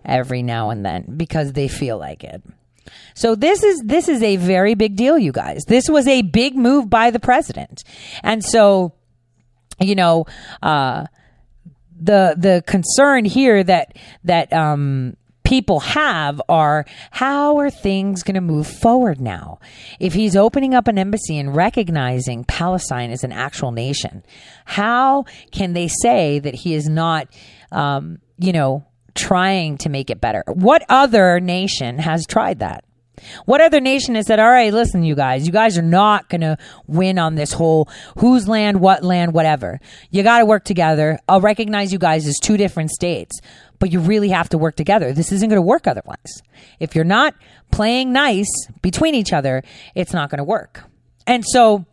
every 0.04 0.42
now 0.42 0.70
and 0.70 0.84
then 0.84 1.14
because 1.16 1.52
they 1.52 1.68
feel 1.68 1.98
like 1.98 2.24
it. 2.24 2.42
So 3.14 3.34
this 3.34 3.62
is 3.62 3.82
this 3.84 4.08
is 4.08 4.22
a 4.22 4.36
very 4.36 4.74
big 4.74 4.96
deal, 4.96 5.18
you 5.18 5.32
guys. 5.32 5.64
This 5.66 5.88
was 5.88 6.06
a 6.06 6.22
big 6.22 6.56
move 6.56 6.88
by 6.88 7.10
the 7.10 7.20
president, 7.20 7.84
and 8.22 8.42
so 8.42 8.94
you 9.80 9.94
know 9.94 10.26
uh, 10.62 11.06
the 12.00 12.34
the 12.38 12.62
concern 12.66 13.24
here 13.24 13.62
that 13.62 13.96
that 14.24 14.52
um, 14.52 15.16
people 15.48 15.80
have 15.80 16.42
are 16.50 16.84
how 17.10 17.56
are 17.56 17.70
things 17.70 18.22
going 18.22 18.34
to 18.34 18.40
move 18.40 18.66
forward 18.66 19.18
now? 19.18 19.58
If 19.98 20.12
he's 20.12 20.36
opening 20.36 20.74
up 20.74 20.88
an 20.88 20.98
embassy 20.98 21.38
and 21.38 21.56
recognizing 21.56 22.44
Palestine 22.44 23.10
as 23.10 23.24
an 23.24 23.32
actual 23.32 23.72
nation, 23.72 24.24
how 24.66 25.24
can 25.50 25.72
they 25.72 25.88
say 25.88 26.38
that 26.38 26.54
he 26.54 26.74
is 26.74 26.86
not, 26.86 27.28
um, 27.72 28.18
you 28.36 28.52
know, 28.52 28.84
trying 29.14 29.78
to 29.78 29.88
make 29.88 30.10
it 30.10 30.20
better? 30.20 30.44
What 30.48 30.84
other 30.90 31.40
nation 31.40 31.98
has 31.98 32.26
tried 32.26 32.58
that? 32.58 32.84
What 33.46 33.60
other 33.60 33.80
nation 33.80 34.14
has 34.14 34.26
said, 34.26 34.38
all 34.38 34.50
right, 34.50 34.72
listen, 34.72 35.02
you 35.02 35.14
guys, 35.14 35.46
you 35.46 35.52
guys 35.52 35.78
are 35.78 35.82
not 35.82 36.28
going 36.28 36.42
to 36.42 36.56
win 36.86 37.18
on 37.18 37.34
this 37.34 37.52
whole 37.52 37.88
whose 38.18 38.48
land, 38.48 38.80
what 38.80 39.02
land, 39.02 39.32
whatever. 39.32 39.80
You 40.10 40.22
got 40.22 40.38
to 40.38 40.46
work 40.46 40.64
together. 40.64 41.18
I'll 41.28 41.40
recognize 41.40 41.92
you 41.92 41.98
guys 41.98 42.26
as 42.26 42.38
two 42.38 42.56
different 42.56 42.90
states, 42.90 43.40
but 43.78 43.92
you 43.92 44.00
really 44.00 44.28
have 44.28 44.48
to 44.50 44.58
work 44.58 44.76
together. 44.76 45.12
This 45.12 45.32
isn't 45.32 45.48
going 45.48 45.58
to 45.58 45.62
work 45.62 45.86
otherwise. 45.86 46.42
If 46.80 46.94
you're 46.94 47.04
not 47.04 47.34
playing 47.70 48.12
nice 48.12 48.50
between 48.82 49.14
each 49.14 49.32
other, 49.32 49.62
it's 49.94 50.12
not 50.12 50.30
going 50.30 50.38
to 50.38 50.44
work. 50.44 50.84
And 51.26 51.44
so, 51.46 51.84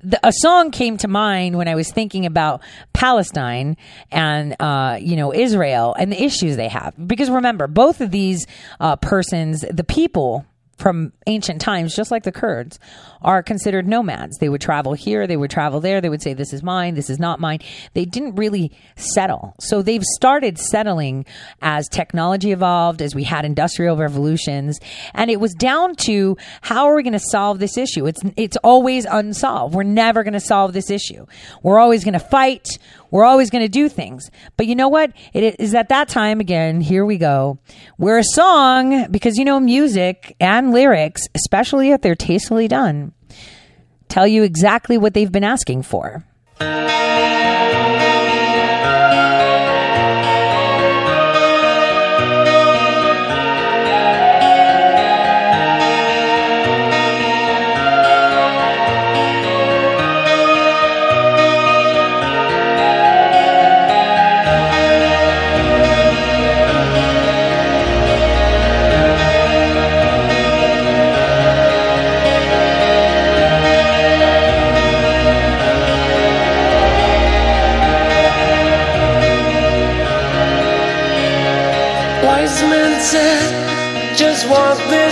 the, 0.00 0.20
a 0.26 0.32
song 0.32 0.70
came 0.70 0.96
to 0.98 1.08
mind 1.08 1.56
when 1.56 1.68
I 1.68 1.74
was 1.74 1.90
thinking 1.90 2.26
about 2.26 2.62
Palestine 2.92 3.76
and 4.10 4.54
uh, 4.60 4.98
you 5.00 5.16
know 5.16 5.32
Israel 5.32 5.94
and 5.98 6.12
the 6.12 6.22
issues 6.22 6.56
they 6.56 6.68
have. 6.68 6.94
Because 7.06 7.30
remember, 7.30 7.66
both 7.66 8.00
of 8.00 8.10
these 8.10 8.46
uh, 8.78 8.96
persons, 8.96 9.64
the 9.70 9.84
people 9.84 10.44
from 10.76 11.12
ancient 11.26 11.60
times, 11.60 11.96
just 11.96 12.10
like 12.10 12.24
the 12.24 12.32
Kurds, 12.32 12.78
are 13.22 13.42
considered 13.42 13.88
nomads. 13.88 14.38
They 14.38 14.48
would 14.48 14.60
travel 14.60 14.92
here, 14.92 15.26
they 15.26 15.36
would 15.36 15.50
travel 15.50 15.80
there, 15.80 16.00
they 16.00 16.08
would 16.08 16.22
say, 16.22 16.34
This 16.34 16.52
is 16.52 16.62
mine, 16.62 16.94
this 16.94 17.10
is 17.10 17.18
not 17.18 17.40
mine. 17.40 17.60
They 17.94 18.04
didn't 18.04 18.36
really 18.36 18.72
settle. 18.96 19.54
So 19.58 19.82
they've 19.82 20.04
started 20.04 20.58
settling 20.58 21.24
as 21.62 21.88
technology 21.88 22.52
evolved, 22.52 23.00
as 23.00 23.14
we 23.14 23.24
had 23.24 23.44
industrial 23.44 23.96
revolutions. 23.96 24.78
And 25.14 25.30
it 25.30 25.40
was 25.40 25.54
down 25.54 25.96
to 25.96 26.36
how 26.60 26.86
are 26.86 26.94
we 26.94 27.02
going 27.02 27.12
to 27.14 27.18
solve 27.18 27.58
this 27.58 27.78
issue? 27.78 28.06
It's, 28.06 28.20
it's 28.36 28.56
always 28.58 29.06
unsolved. 29.06 29.74
We're 29.74 29.82
never 29.82 30.22
going 30.22 30.34
to 30.34 30.40
solve 30.40 30.72
this 30.72 30.90
issue. 30.90 31.26
We're 31.62 31.78
always 31.78 32.04
going 32.04 32.14
to 32.14 32.20
fight. 32.20 32.68
We're 33.16 33.24
always 33.24 33.48
going 33.48 33.64
to 33.64 33.68
do 33.70 33.88
things. 33.88 34.30
But 34.58 34.66
you 34.66 34.74
know 34.74 34.88
what? 34.88 35.10
It 35.32 35.58
is 35.58 35.74
at 35.74 35.88
that 35.88 36.10
time 36.10 36.38
again, 36.38 36.82
here 36.82 37.02
we 37.02 37.16
go, 37.16 37.58
where 37.96 38.18
a 38.18 38.22
song, 38.22 39.10
because 39.10 39.38
you 39.38 39.46
know, 39.46 39.58
music 39.58 40.36
and 40.38 40.70
lyrics, 40.70 41.22
especially 41.34 41.92
if 41.92 42.02
they're 42.02 42.14
tastefully 42.14 42.68
done, 42.68 43.14
tell 44.08 44.26
you 44.26 44.42
exactly 44.42 44.98
what 44.98 45.14
they've 45.14 45.32
been 45.32 45.44
asking 45.44 45.84
for. 45.84 46.26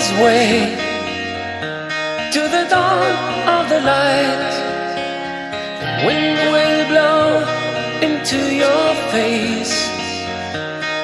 This 0.05 0.21
way 0.23 0.77
to 2.33 2.41
the 2.41 2.65
dawn 2.69 3.15
of 3.57 3.69
the 3.69 3.81
light. 3.81 4.53
The 5.81 6.07
wind 6.07 6.39
will 6.55 6.83
blow 6.93 7.27
into 8.09 8.41
your 8.63 8.89
face 9.13 9.75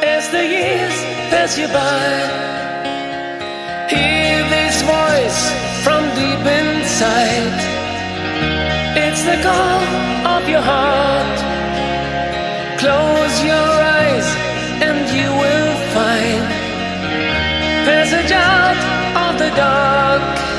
as 0.03 0.29
the 0.31 0.45
years 0.57 0.97
pass 1.31 1.57
you 1.59 1.69
by. 1.69 2.09
Hear 3.89 4.39
this 4.57 4.77
voice 4.83 5.41
from 5.85 6.03
deep 6.21 6.45
inside. 6.61 7.57
It's 9.05 9.23
the 9.31 9.39
call 9.47 9.81
of 10.37 10.49
your 10.49 10.65
heart. 10.73 11.39
Close 12.83 13.35
your 13.45 13.71
eyes 13.97 14.29
and 14.87 15.01
you 15.17 15.29
will 15.43 15.75
find 15.95 16.61
passage 17.85 18.33
out 18.33 18.90
dark. 19.57 20.50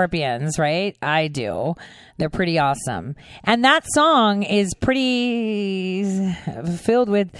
Scorpions, 0.00 0.58
right? 0.58 0.96
I 1.02 1.28
do. 1.28 1.74
They're 2.16 2.30
pretty 2.30 2.58
awesome. 2.58 3.16
And 3.44 3.62
that 3.66 3.84
song 3.92 4.42
is 4.42 4.72
pretty 4.80 6.32
filled 6.78 7.10
with 7.10 7.30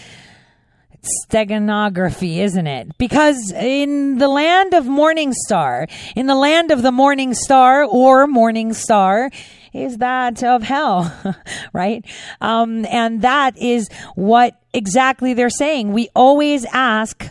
steganography, 1.30 2.36
isn't 2.36 2.66
it? 2.66 2.98
Because 2.98 3.50
in 3.52 4.18
the 4.18 4.28
land 4.28 4.74
of 4.74 4.84
Morning 4.84 5.32
Star, 5.32 5.86
in 6.14 6.26
the 6.26 6.34
land 6.34 6.70
of 6.70 6.82
the 6.82 6.92
Morning 6.92 7.32
Star 7.32 7.82
or 7.82 8.26
Morning 8.26 8.74
Star, 8.74 9.30
is 9.72 9.96
that 9.96 10.42
of 10.42 10.62
hell, 10.62 11.10
right? 11.72 12.04
Um, 12.42 12.84
and 12.86 13.22
that 13.22 13.56
is 13.56 13.88
what 14.16 14.60
exactly 14.74 15.32
they're 15.32 15.48
saying. 15.48 15.94
We 15.94 16.10
always 16.14 16.66
ask 16.66 17.24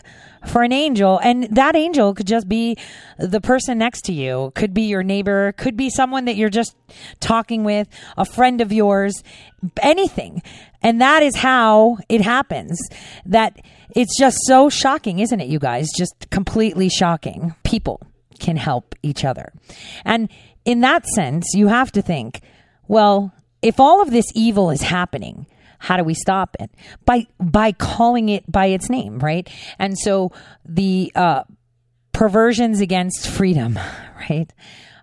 for 0.46 0.62
an 0.62 0.72
angel 0.72 1.18
and 1.22 1.44
that 1.44 1.76
angel 1.76 2.14
could 2.14 2.26
just 2.26 2.48
be 2.48 2.76
the 3.18 3.40
person 3.40 3.78
next 3.78 4.02
to 4.06 4.12
you. 4.12 4.52
Could 4.54 4.72
be 4.72 4.82
your 4.82 5.02
neighbor 5.02 5.52
could 5.52 5.76
be 5.76 5.90
someone 5.90 6.24
that 6.24 6.36
you're 6.36 6.48
just 6.48 6.76
talking 7.20 7.64
with 7.64 7.88
a 8.16 8.24
friend 8.24 8.60
of 8.60 8.72
yours 8.72 9.22
anything. 9.82 10.42
And 10.82 11.00
that 11.00 11.22
is 11.22 11.36
how 11.36 11.98
it 12.08 12.22
happens. 12.22 12.80
That 13.26 13.60
it's 13.94 14.18
just 14.18 14.38
so 14.46 14.68
shocking 14.68 15.18
isn't 15.18 15.40
it 15.40 15.48
you 15.48 15.58
guys? 15.58 15.88
Just 15.96 16.30
completely 16.30 16.88
shocking. 16.88 17.54
People 17.64 18.00
can 18.38 18.56
help 18.56 18.94
each 19.02 19.24
other. 19.24 19.52
And 20.04 20.30
in 20.64 20.80
that 20.80 21.06
sense 21.06 21.46
you 21.54 21.68
have 21.68 21.92
to 21.92 22.02
think 22.02 22.40
well 22.88 23.32
if 23.62 23.78
all 23.78 24.00
of 24.00 24.10
this 24.10 24.26
evil 24.34 24.70
is 24.70 24.82
happening 24.82 25.46
how 25.80 25.96
do 25.96 26.04
we 26.04 26.14
stop 26.14 26.56
it? 26.60 26.70
By 27.04 27.26
by 27.40 27.72
calling 27.72 28.28
it 28.28 28.50
by 28.50 28.66
its 28.66 28.88
name 28.88 29.18
right? 29.18 29.48
And 29.78 29.98
so 29.98 30.30
the 30.64 31.10
uh, 31.14 31.44
perversions 32.12 32.80
against 32.80 33.26
freedom 33.26 33.78
right? 34.30 34.52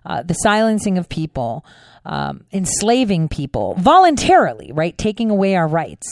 Uh, 0.06 0.22
the 0.22 0.34
silencing 0.34 0.96
of 0.96 1.08
people 1.08 1.66
um, 2.06 2.44
enslaving 2.52 3.28
people 3.28 3.74
voluntarily 3.74 4.70
right? 4.72 4.96
Taking 4.96 5.30
away 5.30 5.56
our 5.56 5.68
rights 5.68 6.06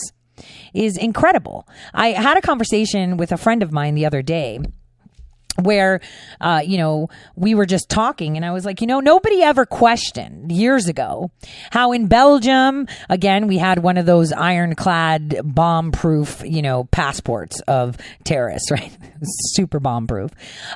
is 0.75 0.99
incredible. 0.99 1.67
I 1.95 2.09
had 2.09 2.37
a 2.37 2.43
conversation 2.43 3.17
with 3.17 3.33
a 3.33 3.39
friend 3.39 3.63
of 3.63 3.73
mine 3.73 3.95
the 3.95 4.05
other 4.05 4.21
day 4.21 4.61
where 5.63 6.01
uh, 6.41 6.63
you 6.65 6.79
know 6.79 7.09
we 7.35 7.55
were 7.55 7.67
just 7.67 7.89
talking 7.89 8.37
and 8.37 8.45
i 8.45 8.53
was 8.53 8.65
like 8.65 8.81
you 8.81 8.87
know 8.87 9.01
nobody 9.01 9.43
ever 9.43 9.67
questioned 9.67 10.51
years 10.53 10.89
ago 10.89 11.31
how 11.71 11.93
in 11.93 12.07
belgium 12.07 12.87
again 13.09 13.47
we 13.47 13.59
had 13.59 13.79
one 13.79 13.97
of 13.97 14.07
those 14.07 14.33
ironclad 14.33 15.41
bomb 15.45 15.93
proof 15.93 16.43
you 16.45 16.63
know 16.63 16.85
passports 16.85 17.61
of 17.61 17.97
terrorists 18.25 18.71
right? 18.77 18.97
Super 19.55 19.81
bomb 19.81 20.07
proof 20.07 20.31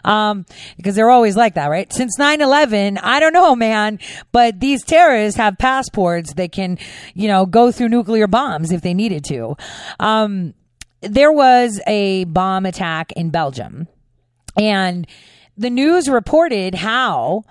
um, 0.05 0.47
because 0.77 0.95
they're 0.95 1.11
always 1.11 1.37
like 1.37 1.55
that 1.55 1.67
right? 1.67 1.93
Since 1.93 2.19
9-11 2.19 2.99
i 3.03 3.21
don't 3.21 3.33
know 3.33 3.55
man 3.55 3.99
but 4.33 4.61
these 4.61 4.83
terrorists 4.85 5.39
have 5.39 5.59
passports 5.59 6.35
that 6.35 6.53
can 6.53 6.79
you 7.15 7.29
know 7.29 7.47
go 7.47 7.71
through 7.73 7.89
nuclear 7.89 8.27
bombs 8.27 8.73
if 8.73 8.83
they 8.83 8.95
needed 8.95 9.25
to. 9.25 9.57
Um, 9.99 10.55
there 11.01 11.33
was 11.33 11.81
a 11.87 12.25
bomb 12.25 12.67
attack 12.67 13.13
in 13.13 13.31
belgium 13.31 13.89
and 14.57 15.07
the 15.57 15.71
news 15.71 16.09
reported 16.09 16.75
how 16.75 17.45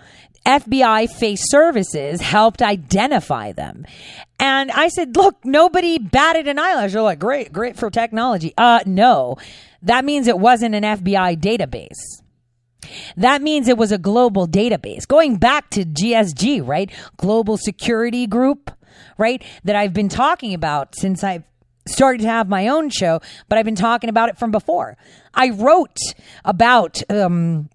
FBI 0.45 1.09
face 1.09 1.43
services 1.49 2.21
helped 2.21 2.61
identify 2.61 3.51
them. 3.51 3.85
And 4.39 4.71
I 4.71 4.87
said, 4.87 5.15
look, 5.15 5.43
nobody 5.43 5.97
batted 5.99 6.47
an 6.47 6.57
eyelash. 6.57 6.93
They're 6.93 7.01
like, 7.01 7.19
great, 7.19 7.51
great 7.51 7.75
for 7.75 7.89
technology. 7.89 8.53
Uh, 8.57 8.79
no, 8.85 9.37
that 9.81 10.05
means 10.05 10.27
it 10.27 10.39
wasn't 10.39 10.75
an 10.75 10.83
FBI 10.83 11.39
database. 11.39 12.21
That 13.17 13.41
means 13.41 13.67
it 13.67 13.77
was 13.77 13.91
a 13.91 13.97
global 13.97 14.47
database. 14.47 15.07
Going 15.07 15.35
back 15.37 15.69
to 15.71 15.85
GSG, 15.85 16.65
right? 16.65 16.89
Global 17.17 17.57
Security 17.57 18.25
Group, 18.25 18.71
right? 19.17 19.43
That 19.65 19.75
I've 19.75 19.93
been 19.93 20.09
talking 20.09 20.53
about 20.53 20.95
since 20.95 21.23
I've 21.23 21.43
started 21.89 22.21
to 22.21 22.27
have 22.27 22.47
my 22.47 22.67
own 22.67 22.89
show, 22.89 23.21
but 23.47 23.57
I've 23.57 23.65
been 23.65 23.75
talking 23.75 24.09
about 24.09 24.29
it 24.29 24.37
from 24.37 24.51
before. 24.51 24.97
I 25.33 25.49
wrote 25.49 25.97
about 26.45 27.01
um, 27.09 27.69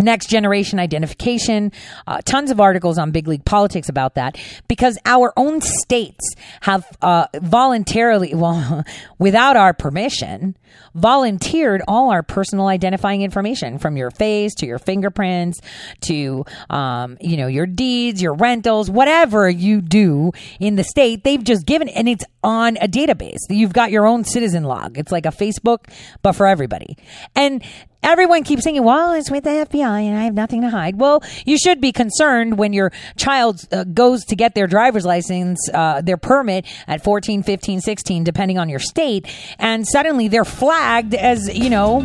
next 0.00 0.26
generation 0.26 0.78
identification, 0.78 1.72
uh, 2.06 2.20
tons 2.24 2.50
of 2.50 2.60
articles 2.60 2.98
on 2.98 3.10
big 3.10 3.28
league 3.28 3.44
politics 3.44 3.88
about 3.88 4.14
that 4.14 4.38
because 4.68 4.98
our 5.04 5.32
own 5.36 5.60
states 5.60 6.34
have 6.62 6.86
uh, 7.02 7.26
voluntarily, 7.34 8.34
well, 8.34 8.84
without 9.18 9.56
our 9.56 9.72
permission, 9.72 10.56
volunteered 10.94 11.82
all 11.86 12.10
our 12.10 12.22
personal 12.22 12.66
identifying 12.66 13.22
information 13.22 13.78
from 13.78 13.96
your 13.96 14.10
face 14.10 14.54
to 14.56 14.66
your 14.66 14.78
fingerprints 14.78 15.60
to, 16.00 16.44
um, 16.68 17.16
you 17.20 17.36
know, 17.36 17.46
your 17.46 17.66
deeds, 17.66 18.20
your 18.22 18.34
rentals, 18.34 18.90
whatever 18.90 19.48
you 19.48 19.80
do 19.80 20.32
in 20.58 20.76
the 20.76 20.84
state, 20.84 21.24
they've 21.24 21.44
just 21.44 21.66
given 21.66 21.88
and 21.88 22.08
it's 22.08 22.24
on 22.42 22.76
a 22.78 22.88
database. 22.88 23.38
You've 23.48 23.72
got 23.72 23.90
your 23.90 24.06
own 24.06 24.24
citizen 24.24 24.64
log. 24.64 24.98
It's 24.98 25.12
like 25.12 25.26
a 25.26 25.30
Facebook, 25.30 25.90
but 26.22 26.32
for 26.32 26.46
everybody. 26.46 26.96
And 27.34 27.62
Everyone 28.02 28.44
keeps 28.44 28.64
saying, 28.64 28.82
well, 28.82 29.12
it's 29.12 29.30
with 29.30 29.44
the 29.44 29.50
FBI 29.50 30.02
and 30.04 30.16
I 30.16 30.24
have 30.24 30.34
nothing 30.34 30.62
to 30.62 30.70
hide. 30.70 30.98
Well, 30.98 31.22
you 31.44 31.58
should 31.58 31.80
be 31.80 31.92
concerned 31.92 32.58
when 32.58 32.72
your 32.72 32.92
child 33.16 33.66
uh, 33.72 33.84
goes 33.84 34.24
to 34.26 34.36
get 34.36 34.54
their 34.54 34.66
driver's 34.66 35.04
license, 35.04 35.58
uh, 35.72 36.00
their 36.00 36.16
permit 36.16 36.66
at 36.86 37.04
14, 37.04 37.42
15, 37.42 37.80
16, 37.80 38.24
depending 38.24 38.58
on 38.58 38.68
your 38.68 38.78
state, 38.78 39.26
and 39.58 39.86
suddenly 39.86 40.28
they're 40.28 40.44
flagged 40.46 41.14
as, 41.14 41.54
you 41.56 41.68
know, 41.68 42.00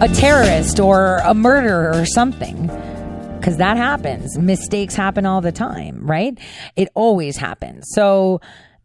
a 0.00 0.08
terrorist 0.08 0.78
or 0.78 1.18
a 1.24 1.34
murderer 1.34 1.92
or 1.94 2.06
something. 2.06 2.68
Because 3.38 3.56
that 3.56 3.76
happens. 3.76 4.38
Mistakes 4.38 4.94
happen 4.94 5.26
all 5.26 5.40
the 5.40 5.50
time, 5.50 6.06
right? 6.06 6.38
It 6.76 6.88
always 6.94 7.36
happens. 7.36 7.86
So, 7.92 8.40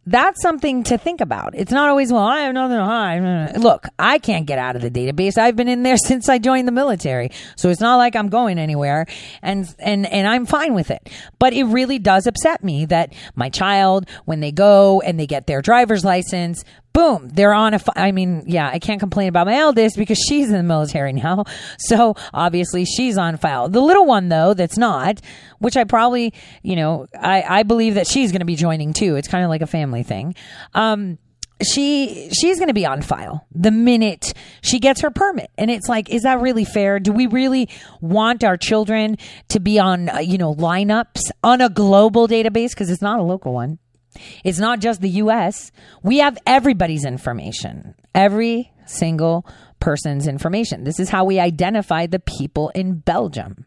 that's 0.08 0.42
something 0.42 0.84
to 0.84 0.98
think 0.98 1.20
about. 1.20 1.54
It's 1.54 1.72
not 1.72 1.90
always, 1.90 2.14
well, 2.14 2.24
I 2.24 2.42
have 2.42 2.54
nothing 2.54 2.78
to 2.78 2.86
hide. 2.86 3.58
Look, 3.58 3.88
I 4.00 4.20
can't 4.20 4.46
get 4.46 4.58
out 4.58 4.78
of 4.78 4.82
the 4.82 4.90
database. 4.90 5.38
I've 5.38 5.58
been 5.58 5.68
in 5.68 5.84
there 5.84 5.98
since 6.08 6.30
I 6.30 6.38
joined 6.38 6.66
the 6.66 6.72
military. 6.72 7.32
So 7.58 7.70
it's 7.70 7.82
not 7.82 7.98
like 7.98 8.16
I'm 8.16 8.30
going 8.30 8.58
anywhere 8.58 9.06
and, 9.42 9.68
and, 9.80 10.06
and 10.06 10.26
I'm 10.26 10.46
fine 10.46 10.74
with 10.74 10.92
it. 10.92 11.10
But 11.40 11.52
it 11.52 11.66
really 11.66 12.00
does 12.00 12.26
upset 12.26 12.64
me 12.64 12.86
that 12.86 13.14
my 13.36 13.50
child, 13.50 14.08
when 14.24 14.40
they 14.40 14.54
go 14.54 15.02
and 15.02 15.20
they 15.20 15.28
get 15.28 15.46
their 15.46 15.62
driver's 15.62 16.06
license, 16.06 16.64
boom, 16.98 17.30
they're 17.30 17.54
on 17.54 17.76
a. 17.76 17.80
I 17.96 18.12
mean, 18.12 18.44
yeah, 18.48 18.72
I 18.74 18.80
can't 18.80 19.00
complain 19.00 19.30
about 19.30 19.46
my 19.46 19.56
eldest 19.56 19.98
because 19.98 20.18
she's 20.18 20.48
in 20.48 20.54
the 20.54 20.64
military 20.64 21.14
now. 21.14 21.46
So 21.78 22.16
obviously 22.34 22.86
she's 22.86 23.18
on 23.18 23.38
file. 23.38 23.70
The 23.70 23.82
little 23.82 24.06
one, 24.06 24.30
though, 24.30 24.56
that's 24.56 24.78
not, 24.78 25.22
which 25.60 25.78
I 25.78 25.84
probably, 25.84 26.34
you 26.64 26.76
know, 26.76 27.06
I, 27.20 27.44
I 27.44 27.64
believe 27.64 27.94
that 27.94 28.08
she's 28.08 28.32
going 28.32 28.40
to 28.40 28.46
be 28.46 28.56
joining 28.56 28.94
too. 28.94 29.16
It's 29.16 29.28
kind 29.28 29.44
of 29.44 29.50
like 29.50 29.62
a 29.62 29.68
family 29.68 30.02
thing. 30.02 30.34
Um, 30.74 31.20
she 31.64 32.30
she's 32.32 32.58
going 32.58 32.68
to 32.68 32.74
be 32.74 32.86
on 32.86 33.02
file 33.02 33.48
the 33.52 33.72
minute 33.72 34.34
she 34.62 34.80
gets 34.80 35.02
her 35.02 35.10
permit 35.10 35.50
and 35.58 35.72
it's 35.72 35.90
like 35.90 36.08
is 36.08 36.22
that 36.22 36.40
really 36.40 36.64
fair 36.64 37.00
do 37.00 37.12
we 37.12 37.26
really 37.26 37.68
want 38.00 38.44
our 38.44 38.58
children 38.58 39.18
to 39.50 39.60
be 39.60 39.80
on 39.80 40.08
uh, 40.10 40.20
you 40.20 40.38
know 40.38 40.54
lineups 40.54 41.32
on 41.44 41.60
a 41.60 41.68
global 41.68 42.28
database 42.28 42.70
because 42.70 42.92
it's 42.92 43.02
not 43.02 43.20
a 43.20 43.24
local 43.24 43.54
one 43.54 43.80
it's 44.44 44.60
not 44.60 44.80
just 44.80 45.02
the 45.02 45.10
US. 45.10 45.72
We 46.04 46.18
have 46.20 46.38
everybody's 46.46 47.06
information, 47.06 47.96
every 48.14 48.72
single 48.86 49.46
person's 49.80 50.28
information. 50.28 50.84
This 50.84 51.00
is 51.00 51.10
how 51.10 51.26
we 51.26 51.40
identify 51.40 52.08
the 52.08 52.20
people 52.20 52.70
in 52.70 52.96
Belgium 53.00 53.66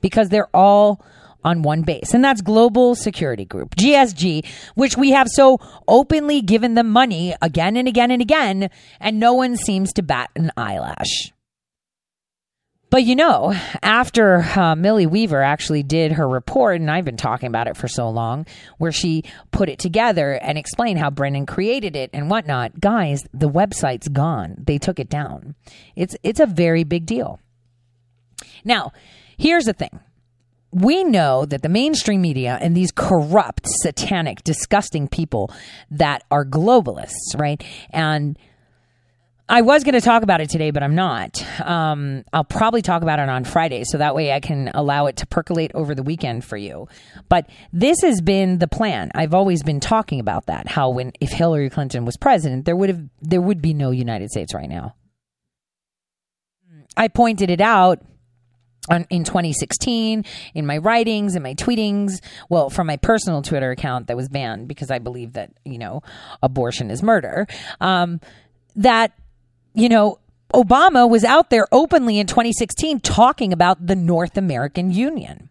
because 0.00 0.28
they're 0.28 0.54
all 0.54 1.04
on 1.42 1.62
one 1.62 1.82
base, 1.82 2.12
and 2.12 2.22
that's 2.22 2.42
Global 2.42 2.94
Security 2.94 3.46
Group, 3.46 3.74
GSG, 3.76 4.46
which 4.74 4.98
we 4.98 5.10
have 5.12 5.26
so 5.28 5.58
openly 5.88 6.42
given 6.42 6.74
them 6.74 6.90
money 6.90 7.34
again 7.40 7.76
and 7.76 7.88
again 7.88 8.10
and 8.10 8.20
again, 8.20 8.68
and 9.00 9.18
no 9.18 9.32
one 9.32 9.56
seems 9.56 9.92
to 9.94 10.02
bat 10.02 10.30
an 10.36 10.52
eyelash. 10.56 11.32
But 12.90 13.04
you 13.04 13.14
know, 13.14 13.54
after 13.82 14.38
uh, 14.56 14.74
Millie 14.74 15.06
Weaver 15.06 15.40
actually 15.40 15.84
did 15.84 16.12
her 16.12 16.28
report, 16.28 16.80
and 16.80 16.90
I've 16.90 17.04
been 17.04 17.16
talking 17.16 17.46
about 17.46 17.68
it 17.68 17.76
for 17.76 17.86
so 17.86 18.10
long, 18.10 18.46
where 18.78 18.90
she 18.90 19.22
put 19.52 19.68
it 19.68 19.78
together 19.78 20.32
and 20.32 20.58
explained 20.58 20.98
how 20.98 21.08
Brennan 21.10 21.46
created 21.46 21.94
it 21.94 22.10
and 22.12 22.28
whatnot, 22.28 22.80
guys, 22.80 23.24
the 23.32 23.48
website's 23.48 24.08
gone. 24.08 24.56
They 24.58 24.78
took 24.78 24.98
it 24.98 25.08
down. 25.08 25.54
It's 25.94 26.16
it's 26.24 26.40
a 26.40 26.46
very 26.46 26.82
big 26.82 27.06
deal. 27.06 27.38
Now, 28.64 28.92
here's 29.38 29.66
the 29.66 29.72
thing. 29.72 30.00
We 30.72 31.04
know 31.04 31.46
that 31.46 31.62
the 31.62 31.68
mainstream 31.68 32.22
media 32.22 32.58
and 32.60 32.76
these 32.76 32.92
corrupt, 32.92 33.68
satanic, 33.68 34.42
disgusting 34.44 35.08
people 35.08 35.52
that 35.90 36.24
are 36.30 36.44
globalists, 36.44 37.36
right? 37.36 37.62
And 37.90 38.36
I 39.50 39.62
was 39.62 39.82
going 39.82 39.94
to 39.94 40.00
talk 40.00 40.22
about 40.22 40.40
it 40.40 40.48
today, 40.48 40.70
but 40.70 40.84
I'm 40.84 40.94
not. 40.94 41.44
Um, 41.60 42.22
I'll 42.32 42.44
probably 42.44 42.82
talk 42.82 43.02
about 43.02 43.18
it 43.18 43.28
on 43.28 43.42
Friday, 43.42 43.82
so 43.82 43.98
that 43.98 44.14
way 44.14 44.32
I 44.32 44.38
can 44.38 44.70
allow 44.74 45.06
it 45.06 45.16
to 45.16 45.26
percolate 45.26 45.72
over 45.74 45.92
the 45.92 46.04
weekend 46.04 46.44
for 46.44 46.56
you. 46.56 46.86
But 47.28 47.50
this 47.72 48.00
has 48.02 48.20
been 48.20 48.58
the 48.58 48.68
plan. 48.68 49.10
I've 49.12 49.34
always 49.34 49.64
been 49.64 49.80
talking 49.80 50.20
about 50.20 50.46
that. 50.46 50.68
How 50.68 50.90
when 50.90 51.10
if 51.20 51.32
Hillary 51.32 51.68
Clinton 51.68 52.04
was 52.04 52.16
president, 52.16 52.64
there 52.64 52.76
would 52.76 52.90
have 52.90 53.02
there 53.20 53.40
would 53.40 53.60
be 53.60 53.74
no 53.74 53.90
United 53.90 54.30
States 54.30 54.54
right 54.54 54.68
now. 54.68 54.94
I 56.96 57.08
pointed 57.08 57.50
it 57.50 57.60
out 57.60 58.02
in 59.10 59.24
2016 59.24 60.24
in 60.54 60.66
my 60.66 60.78
writings 60.78 61.34
and 61.34 61.42
my 61.42 61.54
tweetings 61.54 62.20
well 62.48 62.70
from 62.70 62.86
my 62.86 62.96
personal 62.96 63.42
twitter 63.42 63.70
account 63.70 64.06
that 64.06 64.16
was 64.16 64.28
banned 64.30 64.66
because 64.66 64.90
i 64.90 64.98
believe 64.98 65.34
that 65.34 65.52
you 65.66 65.78
know 65.78 66.02
abortion 66.42 66.90
is 66.90 67.02
murder 67.02 67.46
um, 67.82 68.20
that 68.74 69.12
you 69.74 69.88
know, 69.88 70.18
Obama 70.54 71.08
was 71.08 71.24
out 71.24 71.50
there 71.50 71.66
openly 71.70 72.18
in 72.18 72.26
2016 72.26 73.00
talking 73.00 73.52
about 73.52 73.86
the 73.86 73.96
North 73.96 74.36
American 74.36 74.90
Union. 74.90 75.48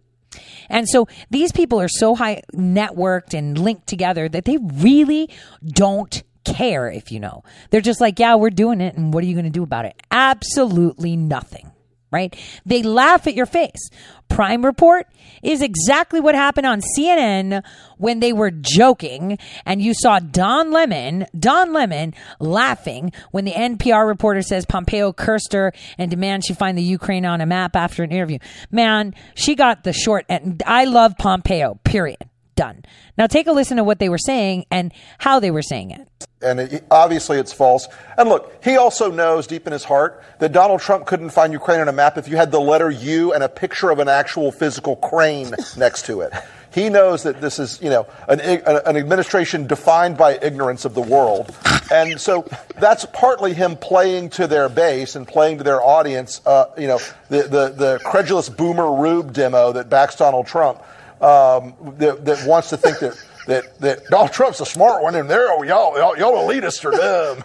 And 0.70 0.88
so 0.88 1.08
these 1.30 1.52
people 1.52 1.80
are 1.82 1.88
so 1.88 2.16
high 2.16 2.44
networked 2.54 3.34
and 3.34 3.58
linked 3.58 3.88
together 3.88 4.30
that 4.30 4.46
they 4.46 4.58
really 4.58 5.30
don't 5.66 6.22
care 6.44 6.90
if 6.90 7.12
you 7.12 7.20
know. 7.20 7.44
They're 7.70 7.82
just 7.82 8.02
like, 8.02 8.20
yeah, 8.20 8.36
we're 8.36 8.50
doing 8.50 8.82
it. 8.82 8.96
And 8.96 9.14
what 9.14 9.24
are 9.24 9.28
you 9.28 9.34
going 9.34 9.46
to 9.46 9.52
do 9.52 9.64
about 9.64 9.86
it? 9.86 9.96
Absolutely 10.12 11.16
nothing 11.16 11.72
right? 12.12 12.36
They 12.66 12.84
laugh 12.84 13.28
at 13.28 13.36
your 13.36 13.46
face. 13.46 13.90
Prime 14.30 14.64
Report 14.64 15.08
is 15.42 15.62
exactly 15.62 16.20
what 16.20 16.36
happened 16.36 16.68
on 16.68 16.82
CNN 16.98 17.64
when 17.98 18.20
they 18.20 18.32
were 18.32 18.52
joking 18.52 19.38
and 19.66 19.82
you 19.82 19.94
saw 19.94 20.20
Don 20.20 20.72
Lemon, 20.72 21.26
Don 21.38 21.74
Lemon 21.74 22.14
laughing 22.40 23.12
when 23.32 23.46
the 23.46 23.52
NPR 23.52 24.08
reporter 24.08 24.42
says 24.42 24.66
Pompeo 24.66 25.12
cursed 25.12 25.54
her 25.54 25.74
and 25.98 26.12
demands 26.12 26.46
she 26.46 26.54
find 26.54 26.78
the 26.78 26.84
Ukraine 26.84 27.26
on 27.26 27.42
a 27.42 27.46
map 27.46 27.76
after 27.76 28.04
an 28.04 28.12
interview. 28.12 28.38
Man, 28.72 29.16
she 29.34 29.56
got 29.56 29.84
the 29.84 29.94
short 29.94 30.26
end. 30.30 30.64
I 30.66 30.86
love 30.86 31.18
Pompeo, 31.18 31.80
period. 31.84 32.29
Done. 32.60 32.84
Now 33.18 33.26
take 33.26 33.48
a 33.48 33.54
listen 33.54 33.78
to 33.78 33.86
what 33.86 34.00
they 34.00 34.10
were 34.10 34.18
saying 34.18 34.66
and 34.70 34.92
how 35.18 35.40
they 35.40 35.50
were 35.50 35.62
saying 35.62 35.92
it 35.92 36.10
and 36.42 36.60
it, 36.60 36.84
obviously 36.90 37.38
it's 37.38 37.54
false. 37.54 37.88
And 38.18 38.30
look, 38.30 38.64
he 38.64 38.78
also 38.78 39.12
knows 39.12 39.48
deep 39.48 39.68
in 39.68 39.74
his 39.74 39.84
heart 39.84 40.24
that 40.40 40.52
Donald 40.52 40.82
Trump 40.82 41.06
couldn't 41.06 41.32
find 41.32 41.54
Ukraine 41.54 41.80
on 41.80 41.88
a 41.88 41.94
map 41.94 42.18
if 42.18 42.28
you 42.28 42.38
had 42.38 42.52
the 42.52 42.60
letter 42.60 42.90
U 42.90 43.34
and 43.34 43.44
a 43.44 43.50
picture 43.50 43.90
of 43.90 44.00
an 44.00 44.08
actual 44.08 44.52
physical 44.52 44.96
crane 44.96 45.54
next 45.78 46.06
to 46.06 46.22
it. 46.22 46.34
He 46.72 46.90
knows 46.90 47.24
that 47.24 47.42
this 47.42 47.58
is, 47.58 47.82
you 47.82 47.90
know, 47.90 48.08
an, 48.28 48.40
an 48.40 48.96
administration 48.96 49.66
defined 49.66 50.18
by 50.18 50.38
ignorance 50.40 50.86
of 50.86 50.94
the 50.94 51.02
world. 51.02 51.56
And 51.92 52.22
so 52.22 52.48
that's 52.78 53.06
partly 53.06 53.56
him 53.56 53.76
playing 53.76 54.30
to 54.32 54.46
their 54.46 54.70
base 54.70 55.16
and 55.16 55.28
playing 55.28 55.58
to 55.58 55.64
their 55.64 55.82
audience, 55.82 56.42
uh, 56.46 56.66
you 56.78 56.88
know, 56.88 57.00
the, 57.30 57.44
the, 57.44 57.70
the 57.70 58.00
credulous 58.04 58.50
boomer 58.50 58.94
rube 58.94 59.34
demo 59.34 59.72
that 59.72 59.90
backs 59.90 60.16
Donald 60.16 60.46
Trump, 60.46 60.84
um, 61.22 61.76
that, 61.98 62.24
that 62.26 62.46
wants 62.48 62.70
to 62.70 62.78
think 62.78 63.00
that 63.00 63.16
that, 63.48 63.80
that 63.80 64.06
Donald 64.10 64.32
Trump's 64.32 64.62
a 64.62 64.66
smart 64.66 65.02
one, 65.02 65.16
and 65.16 65.30
there, 65.30 65.52
oh, 65.52 65.64
y'all, 65.64 65.98
y'all, 65.98 66.18
y'all 66.18 66.48
elitists 66.48 66.86
are 66.86 66.92
dumb. 66.92 67.44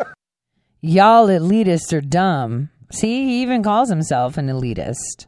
y'all 0.80 1.28
elitists 1.28 1.92
are 1.92 2.00
dumb. 2.00 2.70
See, 2.90 3.24
he 3.24 3.42
even 3.42 3.62
calls 3.62 3.88
himself 3.88 4.36
an 4.36 4.48
elitist. 4.48 5.26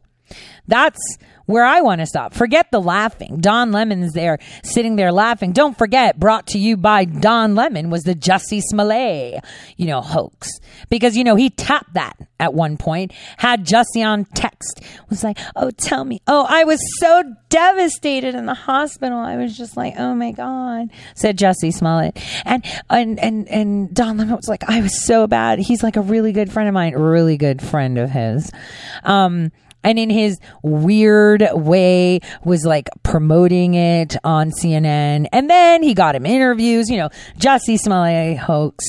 That's 0.66 1.00
where 1.46 1.64
I 1.64 1.80
want 1.80 2.00
to 2.00 2.06
stop. 2.06 2.34
Forget 2.34 2.70
the 2.70 2.80
laughing. 2.80 3.38
Don 3.40 3.72
Lemon's 3.72 4.12
there 4.12 4.38
sitting 4.62 4.96
there 4.96 5.12
laughing. 5.12 5.52
Don't 5.52 5.76
forget, 5.76 6.18
brought 6.18 6.46
to 6.48 6.58
you 6.58 6.76
by 6.76 7.04
Don 7.04 7.54
Lemon 7.54 7.90
was 7.90 8.02
the 8.02 8.14
Jussie 8.14 8.62
Smollett, 8.62 9.44
you 9.76 9.86
know, 9.86 10.00
hoax. 10.00 10.48
Because, 10.88 11.16
you 11.16 11.24
know, 11.24 11.36
he 11.36 11.50
tapped 11.50 11.94
that 11.94 12.16
at 12.38 12.54
one 12.54 12.76
point, 12.76 13.12
had 13.36 13.64
Jussie 13.64 14.04
on 14.04 14.24
text, 14.24 14.82
was 15.08 15.22
like, 15.22 15.38
oh, 15.54 15.70
tell 15.70 16.04
me. 16.04 16.20
Oh, 16.26 16.44
I 16.48 16.64
was 16.64 16.80
so 16.98 17.22
devastated 17.48 18.34
in 18.34 18.46
the 18.46 18.54
hospital. 18.54 19.18
I 19.18 19.36
was 19.36 19.56
just 19.56 19.76
like, 19.76 19.94
oh 19.98 20.14
my 20.14 20.32
God, 20.32 20.90
said 21.14 21.38
Jussie 21.38 21.72
Smollett. 21.72 22.18
And, 22.44 22.64
and, 22.90 23.20
and, 23.20 23.48
and 23.48 23.94
Don 23.94 24.16
Lemon 24.16 24.36
was 24.36 24.48
like, 24.48 24.64
I 24.68 24.80
was 24.80 25.04
so 25.04 25.26
bad. 25.26 25.60
He's 25.60 25.82
like 25.82 25.96
a 25.96 26.00
really 26.00 26.32
good 26.32 26.50
friend 26.50 26.68
of 26.68 26.74
mine, 26.74 26.94
really 26.94 27.36
good 27.36 27.62
friend 27.62 27.98
of 27.98 28.10
his. 28.10 28.50
Um, 29.04 29.52
and 29.84 29.98
in 29.98 30.10
his 30.10 30.38
weird 30.62 31.46
way 31.52 32.20
was 32.44 32.64
like 32.64 32.88
promoting 33.02 33.74
it 33.74 34.16
on 34.24 34.50
CNN. 34.50 35.26
And 35.32 35.50
then 35.50 35.82
he 35.82 35.94
got 35.94 36.14
him 36.14 36.26
interviews, 36.26 36.88
you 36.88 36.96
know, 36.96 37.10
Jussie 37.38 37.78
Smollett 37.78 38.38
hoax 38.38 38.86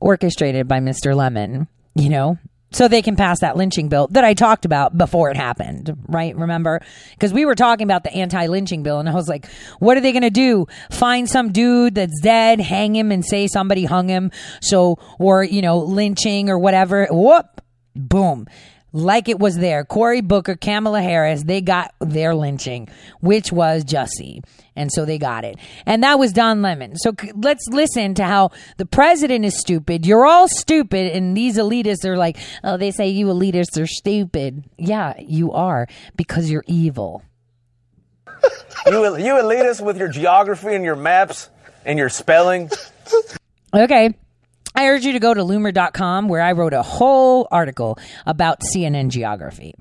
orchestrated 0.00 0.68
by 0.68 0.80
Mr. 0.80 1.14
Lemon, 1.14 1.68
you 1.94 2.08
know, 2.08 2.38
so 2.72 2.88
they 2.88 3.02
can 3.02 3.14
pass 3.14 3.40
that 3.40 3.56
lynching 3.56 3.88
bill 3.88 4.08
that 4.08 4.24
I 4.24 4.34
talked 4.34 4.64
about 4.64 4.98
before 4.98 5.30
it 5.30 5.36
happened, 5.36 5.96
right? 6.08 6.34
Remember? 6.36 6.80
Because 7.12 7.32
we 7.32 7.44
were 7.44 7.54
talking 7.54 7.84
about 7.84 8.02
the 8.02 8.12
anti 8.12 8.46
lynching 8.46 8.82
bill, 8.82 8.98
and 8.98 9.08
I 9.08 9.14
was 9.14 9.28
like, 9.28 9.46
what 9.78 9.96
are 9.96 10.00
they 10.00 10.10
going 10.10 10.22
to 10.22 10.30
do? 10.30 10.66
Find 10.90 11.28
some 11.28 11.52
dude 11.52 11.94
that's 11.94 12.20
dead, 12.20 12.60
hang 12.60 12.96
him, 12.96 13.12
and 13.12 13.24
say 13.24 13.46
somebody 13.46 13.84
hung 13.84 14.08
him. 14.08 14.32
So, 14.60 14.98
or, 15.20 15.44
you 15.44 15.62
know, 15.62 15.78
lynching 15.78 16.50
or 16.50 16.58
whatever. 16.58 17.06
Whoop, 17.10 17.60
boom 17.94 18.46
like 18.94 19.28
it 19.28 19.38
was 19.38 19.58
there. 19.58 19.84
Cory 19.84 20.20
Booker, 20.20 20.54
Kamala 20.54 21.02
Harris, 21.02 21.42
they 21.42 21.60
got 21.60 21.92
their 22.00 22.34
lynching, 22.34 22.88
which 23.20 23.52
was 23.52 23.84
Jussie. 23.84 24.42
And 24.76 24.90
so 24.90 25.04
they 25.04 25.18
got 25.18 25.44
it. 25.44 25.56
And 25.84 26.02
that 26.02 26.18
was 26.18 26.32
Don 26.32 26.62
Lemon. 26.62 26.96
So 26.96 27.12
c- 27.20 27.32
let's 27.34 27.66
listen 27.68 28.14
to 28.14 28.24
how 28.24 28.50
the 28.76 28.86
president 28.86 29.44
is 29.44 29.58
stupid. 29.58 30.06
You're 30.06 30.26
all 30.26 30.48
stupid. 30.48 31.12
And 31.12 31.36
these 31.36 31.58
elitists 31.58 32.04
are 32.04 32.16
like, 32.16 32.38
oh, 32.62 32.76
they 32.76 32.90
say 32.90 33.08
you 33.08 33.26
elitists 33.26 33.80
are 33.80 33.86
stupid. 33.86 34.64
Yeah, 34.78 35.14
you 35.18 35.52
are 35.52 35.86
because 36.16 36.50
you're 36.50 36.64
evil. 36.66 37.22
you, 38.86 39.16
you 39.16 39.34
elitists 39.34 39.84
with 39.84 39.98
your 39.98 40.08
geography 40.08 40.74
and 40.74 40.84
your 40.84 40.96
maps 40.96 41.50
and 41.84 41.98
your 41.98 42.08
spelling. 42.08 42.70
Okay. 43.72 44.14
I 44.74 44.88
urge 44.88 45.04
you 45.04 45.12
to 45.12 45.20
go 45.20 45.32
to 45.32 45.42
loomer.com 45.42 46.28
where 46.28 46.42
I 46.42 46.52
wrote 46.52 46.72
a 46.72 46.82
whole 46.82 47.46
article 47.50 47.98
about 48.26 48.60
CNN 48.74 49.08
geography. 49.08 49.74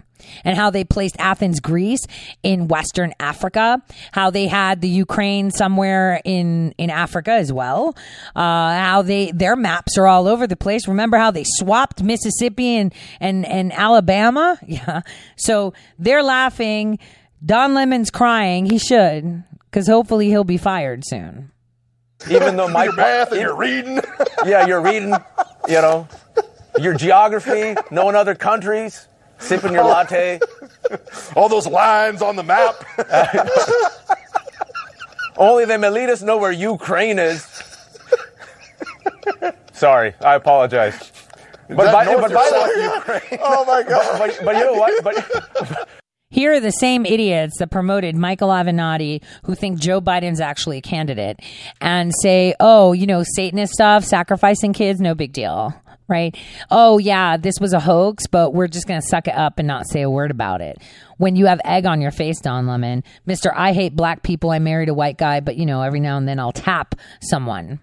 and 0.45 0.55
how 0.55 0.69
they 0.69 0.85
placed 0.85 1.17
Athens, 1.19 1.59
Greece 1.59 1.99
in 2.43 2.69
Western 2.69 3.13
Africa, 3.19 3.81
how 4.13 4.29
they 4.29 4.47
had 4.47 4.79
the 4.79 4.87
Ukraine 4.87 5.51
somewhere 5.51 6.21
in, 6.23 6.73
in 6.77 6.89
Africa 6.89 7.31
as 7.31 7.51
well, 7.51 7.93
uh, 8.33 8.39
how 8.41 9.01
they, 9.01 9.31
their 9.31 9.57
maps 9.57 9.97
are 9.97 10.07
all 10.07 10.27
over 10.29 10.47
the 10.47 10.55
place. 10.55 10.87
Remember 10.87 11.17
how 11.17 11.29
they 11.31 11.43
swapped 11.45 12.01
Mississippi 12.03 12.77
and, 12.77 12.93
and, 13.19 13.45
and 13.45 13.73
Alabama? 13.73 14.57
Yeah. 14.73 15.01
So 15.35 15.73
they're 15.99 16.23
laughing. 16.23 16.97
Don 17.45 17.73
Lemon's 17.73 18.09
crying. 18.09 18.65
He 18.65 18.79
should, 18.79 19.43
because 19.65 19.87
hopefully 19.87 20.29
he'll 20.29 20.45
be 20.45 20.57
fired 20.57 21.03
soon. 21.05 21.51
Even 22.29 22.55
though 22.55 22.69
my 22.69 22.85
Your 22.85 22.93
math 22.93 23.31
and 23.31 23.41
your 23.41 23.55
reading. 23.55 23.99
yeah, 24.45 24.65
you're 24.65 24.81
reading, 24.81 25.13
you 25.67 25.81
know, 25.81 26.07
your 26.79 26.93
geography, 26.93 27.75
knowing 27.91 28.15
other 28.15 28.35
countries, 28.35 29.07
sipping 29.39 29.73
your 29.73 29.83
latte. 29.83 30.39
All 31.35 31.49
those 31.49 31.67
lines 31.67 32.21
on 32.21 32.35
the 32.35 32.43
map. 32.43 32.75
Only 35.37 35.65
the 35.65 35.73
Melitas 35.73 36.23
know 36.23 36.37
where 36.37 36.51
Ukraine 36.51 37.19
is. 37.19 37.45
Sorry, 39.73 40.13
I 40.21 40.35
apologize. 40.35 41.11
But 41.67 41.91
by, 41.91 42.05
but 42.05 42.31
by 42.31 42.49
the 42.49 43.19
way? 43.31 43.39
Oh 43.41 43.65
my 43.65 43.83
God. 43.83 44.19
But, 44.19 44.39
but 44.45 44.55
you 44.55 44.65
know 44.65 44.73
what? 44.73 45.03
But 45.03 45.89
Here 46.33 46.51
are 46.53 46.59
the 46.59 46.71
same 46.71 47.05
idiots 47.05 47.59
that 47.59 47.69
promoted 47.69 48.15
Michael 48.15 48.49
Avenatti 48.49 49.21
who 49.45 49.53
think 49.53 49.79
Joe 49.79 50.01
Biden's 50.01 50.41
actually 50.41 50.79
a 50.79 50.81
candidate 50.81 51.39
and 51.79 52.11
say, 52.23 52.55
oh, 52.59 52.91
you 52.91 53.05
know, 53.05 53.23
Satanist 53.35 53.73
stuff, 53.73 54.03
sacrificing 54.03 54.73
kids, 54.73 54.99
no 54.99 55.13
big 55.13 55.31
deal. 55.31 55.79
Right? 56.07 56.35
Oh, 56.71 56.97
yeah, 56.97 57.37
this 57.37 57.53
was 57.61 57.71
a 57.71 57.79
hoax, 57.79 58.25
but 58.25 58.51
we're 58.51 58.67
just 58.67 58.87
going 58.87 58.99
to 58.99 59.07
suck 59.07 59.27
it 59.27 59.35
up 59.35 59.59
and 59.59 59.67
not 59.67 59.87
say 59.87 60.01
a 60.01 60.09
word 60.09 60.31
about 60.31 60.61
it. 60.61 60.79
When 61.17 61.35
you 61.35 61.45
have 61.45 61.61
egg 61.63 61.85
on 61.85 62.01
your 62.01 62.11
face, 62.11 62.41
Don 62.41 62.65
Lemon, 62.65 63.03
Mr. 63.27 63.53
I 63.55 63.71
hate 63.73 63.95
black 63.95 64.23
people, 64.23 64.49
I 64.49 64.57
married 64.57 64.89
a 64.89 64.93
white 64.95 65.19
guy, 65.19 65.39
but, 65.39 65.55
you 65.55 65.67
know, 65.67 65.83
every 65.83 65.99
now 65.99 66.17
and 66.17 66.27
then 66.27 66.39
I'll 66.39 66.51
tap 66.51 66.95
someone. 67.21 67.79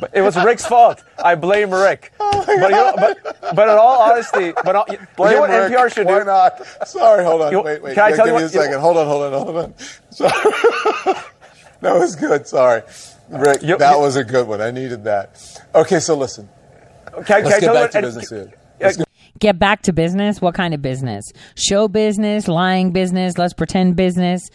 But 0.00 0.10
it 0.14 0.22
was 0.22 0.36
Rick's 0.36 0.64
fault. 0.66 1.02
I 1.22 1.34
blame 1.34 1.70
Rick. 1.70 2.12
Oh 2.18 2.42
but, 2.46 2.52
you 2.52 2.58
know, 2.70 2.92
but 2.96 3.54
but 3.54 3.68
in 3.68 3.74
all 3.78 4.02
honesty, 4.02 4.52
but 4.64 4.74
all, 4.76 4.84
you 4.90 4.98
Blame 5.16 5.34
know 5.34 5.40
what 5.42 5.50
Rick. 5.50 5.72
NPR 5.72 5.94
should 5.94 6.06
Why 6.06 6.18
do? 6.20 6.24
not? 6.24 6.86
Sorry, 6.88 7.24
hold 7.24 7.42
on. 7.42 7.52
You- 7.52 7.62
wait, 7.62 7.82
wait. 7.82 7.94
can 7.94 8.04
I 8.04 8.08
Yeah, 8.10 8.16
tell 8.16 8.24
give 8.26 8.32
you 8.34 8.38
me 8.38 8.44
what- 8.44 8.54
a 8.54 8.62
second. 8.64 8.80
Hold 8.80 8.96
on, 8.96 9.06
hold 9.06 9.22
on, 9.22 9.32
hold 9.32 9.56
on. 9.56 9.74
Sorry. 10.10 10.32
that 11.80 11.94
was 11.94 12.16
good. 12.16 12.46
Sorry. 12.46 12.82
Rick, 13.30 13.60
that 13.60 13.98
was 13.98 14.16
a 14.16 14.24
good 14.24 14.46
one. 14.46 14.60
I 14.60 14.70
needed 14.70 15.04
that. 15.04 15.40
Okay, 15.74 16.00
so 16.00 16.16
listen. 16.16 16.48
Can, 17.14 17.24
can 17.24 17.44
Let's 17.44 17.46
I 17.56 17.60
get 17.60 17.60
tell 17.60 17.74
you 17.74 17.80
back 17.80 17.82
what? 17.82 17.90
to 17.92 17.98
and- 17.98 18.06
business 18.06 18.30
here. 18.30 18.52
Get 19.38 19.58
back 19.58 19.82
to 19.82 19.92
business. 19.92 20.40
What 20.40 20.54
kind 20.54 20.72
of 20.74 20.82
business? 20.82 21.32
Show 21.56 21.88
business, 21.88 22.46
lying 22.48 22.92
business, 22.92 23.38
let's 23.38 23.54
pretend 23.54 23.96
business. 23.96 24.48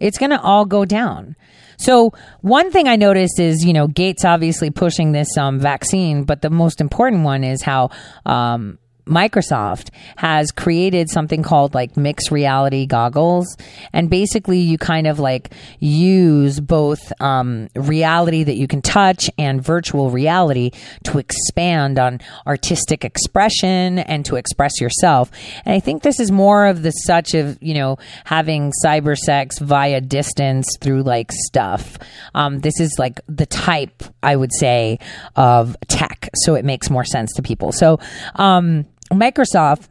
It's 0.00 0.18
going 0.18 0.30
to 0.30 0.40
all 0.40 0.66
go 0.66 0.84
down. 0.84 1.36
So 1.76 2.12
one 2.40 2.70
thing 2.70 2.88
I 2.88 2.96
noticed 2.96 3.40
is, 3.40 3.64
you 3.64 3.72
know, 3.72 3.86
Gates 3.86 4.24
obviously 4.24 4.70
pushing 4.70 5.12
this 5.12 5.36
um, 5.36 5.58
vaccine, 5.58 6.24
but 6.24 6.42
the 6.42 6.50
most 6.50 6.80
important 6.80 7.24
one 7.24 7.44
is 7.44 7.62
how 7.62 7.90
um, 8.26 8.78
Microsoft 9.06 9.90
has 10.16 10.50
created 10.50 11.10
something 11.10 11.42
called 11.42 11.74
like 11.74 11.96
mixed 11.96 12.30
reality 12.30 12.86
goggles. 12.86 13.56
And 13.92 14.08
basically 14.08 14.58
you 14.58 14.78
kind 14.78 15.06
of 15.06 15.18
like 15.18 15.52
use 15.78 16.60
both 16.60 17.12
um, 17.20 17.68
reality 17.74 18.44
that 18.44 18.56
you 18.56 18.66
can 18.66 18.82
touch 18.82 19.30
and 19.38 19.62
virtual 19.62 20.10
reality 20.10 20.70
to 21.04 21.18
expand 21.18 21.98
on 21.98 22.20
artistic 22.46 23.04
expression 23.04 23.98
and 23.98 24.24
to 24.24 24.36
express 24.36 24.80
yourself. 24.80 25.30
And 25.64 25.74
I 25.74 25.80
think 25.80 26.02
this 26.02 26.20
is 26.20 26.30
more 26.30 26.66
of 26.66 26.82
the 26.82 26.90
such 26.90 27.34
of, 27.34 27.58
you 27.62 27.74
know, 27.74 27.98
having 28.24 28.72
cyber 28.84 29.16
sex 29.16 29.58
via 29.58 30.00
distance 30.00 30.68
through 30.80 31.02
like 31.02 31.30
stuff. 31.32 31.98
Um, 32.34 32.60
this 32.60 32.80
is 32.80 32.94
like 32.98 33.20
the 33.28 33.46
type, 33.46 34.02
I 34.22 34.36
would 34.36 34.52
say, 34.52 34.98
of 35.36 35.76
tech. 35.88 36.30
So 36.36 36.54
it 36.54 36.64
makes 36.64 36.90
more 36.90 37.04
sense 37.04 37.32
to 37.34 37.42
people. 37.42 37.72
So, 37.72 38.00
um, 38.36 38.86
Microsoft, 39.14 39.88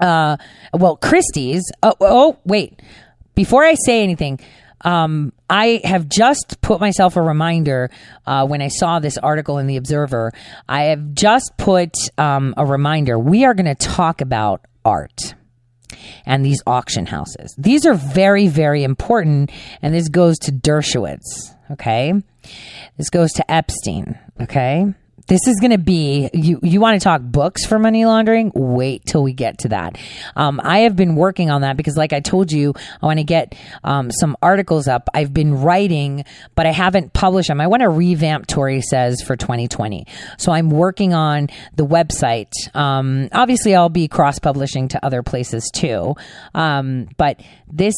uh, 0.00 0.36
well, 0.72 0.96
Christie's. 0.96 1.64
Oh, 1.82 1.94
oh, 2.00 2.38
wait. 2.44 2.80
Before 3.34 3.64
I 3.64 3.74
say 3.84 4.02
anything, 4.02 4.40
um, 4.82 5.32
I 5.50 5.80
have 5.84 6.08
just 6.08 6.60
put 6.60 6.80
myself 6.80 7.16
a 7.16 7.22
reminder 7.22 7.90
uh, 8.26 8.46
when 8.46 8.62
I 8.62 8.68
saw 8.68 8.98
this 8.98 9.18
article 9.18 9.58
in 9.58 9.66
the 9.66 9.76
Observer. 9.76 10.32
I 10.68 10.84
have 10.84 11.14
just 11.14 11.52
put 11.56 11.92
um, 12.16 12.54
a 12.56 12.64
reminder. 12.64 13.18
We 13.18 13.44
are 13.44 13.54
going 13.54 13.66
to 13.66 13.74
talk 13.74 14.20
about 14.20 14.64
art 14.84 15.34
and 16.26 16.44
these 16.44 16.62
auction 16.66 17.06
houses. 17.06 17.54
These 17.58 17.86
are 17.86 17.94
very, 17.94 18.46
very 18.46 18.84
important, 18.84 19.50
and 19.82 19.94
this 19.94 20.08
goes 20.08 20.38
to 20.40 20.52
Dershowitz. 20.52 21.54
Okay, 21.72 22.14
this 22.96 23.10
goes 23.10 23.32
to 23.32 23.50
Epstein. 23.50 24.18
Okay. 24.40 24.86
This 25.28 25.46
is 25.46 25.60
going 25.60 25.72
to 25.72 25.78
be 25.78 26.30
you. 26.32 26.58
You 26.62 26.80
want 26.80 26.98
to 26.98 27.04
talk 27.04 27.20
books 27.20 27.66
for 27.66 27.78
money 27.78 28.06
laundering? 28.06 28.50
Wait 28.54 29.04
till 29.04 29.22
we 29.22 29.34
get 29.34 29.58
to 29.58 29.68
that. 29.68 29.98
Um, 30.36 30.58
I 30.64 30.80
have 30.80 30.96
been 30.96 31.16
working 31.16 31.50
on 31.50 31.60
that 31.60 31.76
because, 31.76 31.98
like 31.98 32.14
I 32.14 32.20
told 32.20 32.50
you, 32.50 32.72
I 33.02 33.06
want 33.06 33.18
to 33.18 33.24
get 33.24 33.54
um, 33.84 34.10
some 34.10 34.38
articles 34.40 34.88
up. 34.88 35.10
I've 35.12 35.34
been 35.34 35.60
writing, 35.60 36.24
but 36.54 36.64
I 36.64 36.72
haven't 36.72 37.12
published 37.12 37.48
them. 37.48 37.60
I 37.60 37.66
want 37.66 37.82
to 37.82 37.90
revamp 37.90 38.46
Tory 38.46 38.80
says 38.80 39.20
for 39.20 39.36
2020. 39.36 40.06
So 40.38 40.50
I'm 40.50 40.70
working 40.70 41.12
on 41.12 41.48
the 41.76 41.84
website. 41.84 42.52
Um, 42.74 43.28
obviously, 43.32 43.74
I'll 43.74 43.90
be 43.90 44.08
cross 44.08 44.38
publishing 44.38 44.88
to 44.88 45.04
other 45.04 45.22
places 45.22 45.70
too. 45.74 46.16
Um, 46.54 47.08
but 47.18 47.40
this 47.70 47.94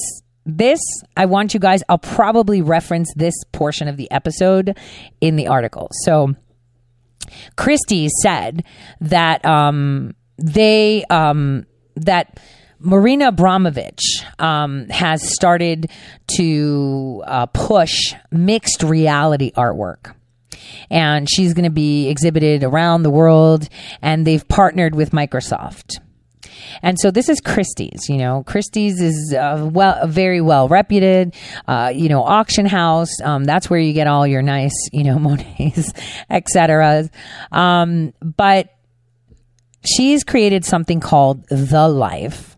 this 0.47 0.81
i 1.19 1.27
want 1.27 1.53
you 1.53 1.61
guys 1.61 1.83
i'll 1.91 1.99
probably 1.99 2.63
reference 2.63 3.13
this 3.15 3.35
portion 3.53 3.89
of 3.89 3.99
the 3.99 4.11
episode 4.11 4.77
in 5.21 5.37
the 5.37 5.47
article 5.47 5.89
so 5.93 6.35
christie 7.57 8.09
said 8.23 8.65
that 9.01 9.45
um 9.45 10.15
they 10.39 11.05
um 11.11 11.67
that 11.97 12.39
Marina 12.83 13.31
Abramović 13.31 13.99
um, 14.39 14.89
has 14.89 15.35
started 15.35 15.91
to 16.37 17.23
uh, 17.27 17.47
push 17.47 18.15
mixed 18.31 18.83
reality 18.83 19.53
artwork. 19.53 20.15
And 20.91 21.29
she's 21.31 21.53
going 21.53 21.65
to 21.65 21.71
be 21.71 22.09
exhibited 22.09 22.65
around 22.65 23.03
the 23.03 23.11
world, 23.11 23.69
and 24.01 24.27
they've 24.27 24.47
partnered 24.49 24.95
with 24.95 25.11
Microsoft. 25.11 25.99
And 26.83 26.99
so 26.99 27.11
this 27.11 27.29
is 27.29 27.41
Christie's, 27.41 28.09
you 28.09 28.17
know, 28.17 28.43
Christie's 28.47 29.01
is 29.01 29.35
uh, 29.35 29.69
well, 29.73 29.97
a 30.01 30.07
very 30.07 30.41
well 30.41 30.69
reputed, 30.69 31.35
uh, 31.67 31.93
you 31.95 32.09
know, 32.09 32.23
auction 32.23 32.67
house. 32.67 33.21
Um, 33.23 33.45
that's 33.45 33.69
where 33.69 33.81
you 33.81 33.93
get 33.93 34.07
all 34.07 34.27
your 34.27 34.43
nice, 34.43 34.89
you 34.93 35.05
know, 35.05 35.19
Monets, 35.21 35.93
etc. 36.29 37.09
Um, 37.53 38.13
but 38.21 38.75
she's 39.85 40.25
created 40.25 40.65
something 40.65 41.01
called 41.01 41.47
The 41.49 41.89
Life. 41.89 42.57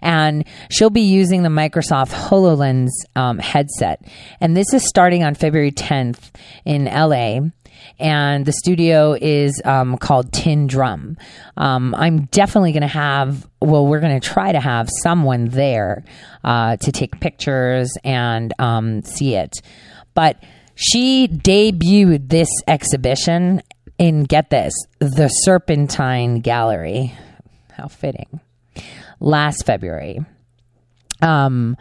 And 0.00 0.44
she'll 0.70 0.90
be 0.90 1.02
using 1.02 1.44
the 1.44 1.48
Microsoft 1.48 2.10
HoloLens 2.10 2.90
um, 3.14 3.38
headset. 3.38 4.04
And 4.40 4.56
this 4.56 4.72
is 4.72 4.88
starting 4.88 5.22
on 5.22 5.34
February 5.36 5.70
10th 5.70 6.30
in 6.64 6.86
LA 6.86 7.50
and 7.98 8.44
the 8.44 8.52
studio 8.52 9.16
is 9.20 9.60
um, 9.64 9.96
called 9.98 10.32
Tin 10.32 10.66
Drum. 10.66 11.16
Um, 11.56 11.94
I'm 11.94 12.24
definitely 12.26 12.72
going 12.72 12.82
to 12.82 12.88
have, 12.88 13.46
well, 13.60 13.86
we're 13.86 14.00
going 14.00 14.18
to 14.18 14.26
try 14.26 14.52
to 14.52 14.60
have 14.60 14.88
someone 15.02 15.46
there 15.46 16.04
uh, 16.44 16.76
to 16.78 16.92
take 16.92 17.20
pictures 17.20 17.92
and 18.04 18.52
um, 18.58 19.02
see 19.02 19.34
it. 19.34 19.62
But 20.14 20.42
she 20.74 21.28
debuted 21.28 22.28
this 22.28 22.48
exhibition 22.66 23.62
in, 23.98 24.24
get 24.24 24.50
this, 24.50 24.74
the 24.98 25.28
Serpentine 25.28 26.40
Gallery. 26.40 27.14
How 27.72 27.88
fitting. 27.88 28.40
Last 29.20 29.64
February. 29.64 30.20
Um, 31.20 31.76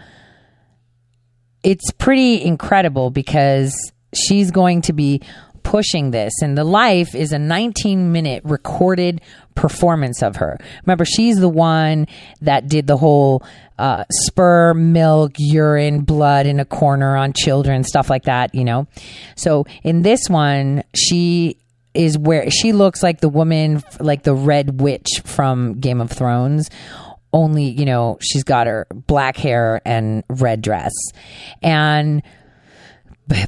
it's 1.63 1.91
pretty 1.91 2.43
incredible 2.43 3.09
because 3.09 3.73
she's 4.13 4.51
going 4.51 4.81
to 4.83 4.93
be 4.93 5.21
pushing 5.63 6.11
this 6.11 6.33
and 6.41 6.57
the 6.57 6.63
life 6.63 7.15
is 7.15 7.31
a 7.31 7.39
19 7.39 8.11
minute 8.11 8.43
recorded 8.43 9.21
performance 9.55 10.21
of 10.21 10.37
her. 10.37 10.57
Remember 10.85 11.05
she's 11.05 11.39
the 11.39 11.49
one 11.49 12.07
that 12.41 12.67
did 12.67 12.87
the 12.87 12.97
whole 12.97 13.43
uh, 13.77 14.03
sperm 14.11 14.93
milk 14.93 15.33
urine 15.37 16.01
blood 16.01 16.45
in 16.45 16.59
a 16.59 16.65
corner 16.65 17.15
on 17.17 17.33
children 17.33 17.83
stuff 17.83 18.09
like 18.09 18.23
that 18.23 18.53
you 18.53 18.63
know? 18.63 18.87
So 19.35 19.65
in 19.83 20.01
this 20.01 20.29
one 20.29 20.83
she 20.95 21.57
is 21.93 22.17
where 22.17 22.49
she 22.49 22.71
looks 22.71 23.03
like 23.03 23.19
the 23.19 23.29
woman 23.29 23.83
like 23.99 24.23
the 24.23 24.33
red 24.33 24.79
witch 24.79 25.21
from 25.25 25.79
game 25.79 25.99
of 25.99 26.09
thrones 26.09 26.69
only 27.33 27.63
you 27.63 27.85
know 27.85 28.17
she's 28.21 28.43
got 28.43 28.67
her 28.67 28.87
black 28.91 29.37
hair 29.37 29.81
and 29.85 30.23
red 30.29 30.61
dress. 30.61 30.91
And 31.61 32.23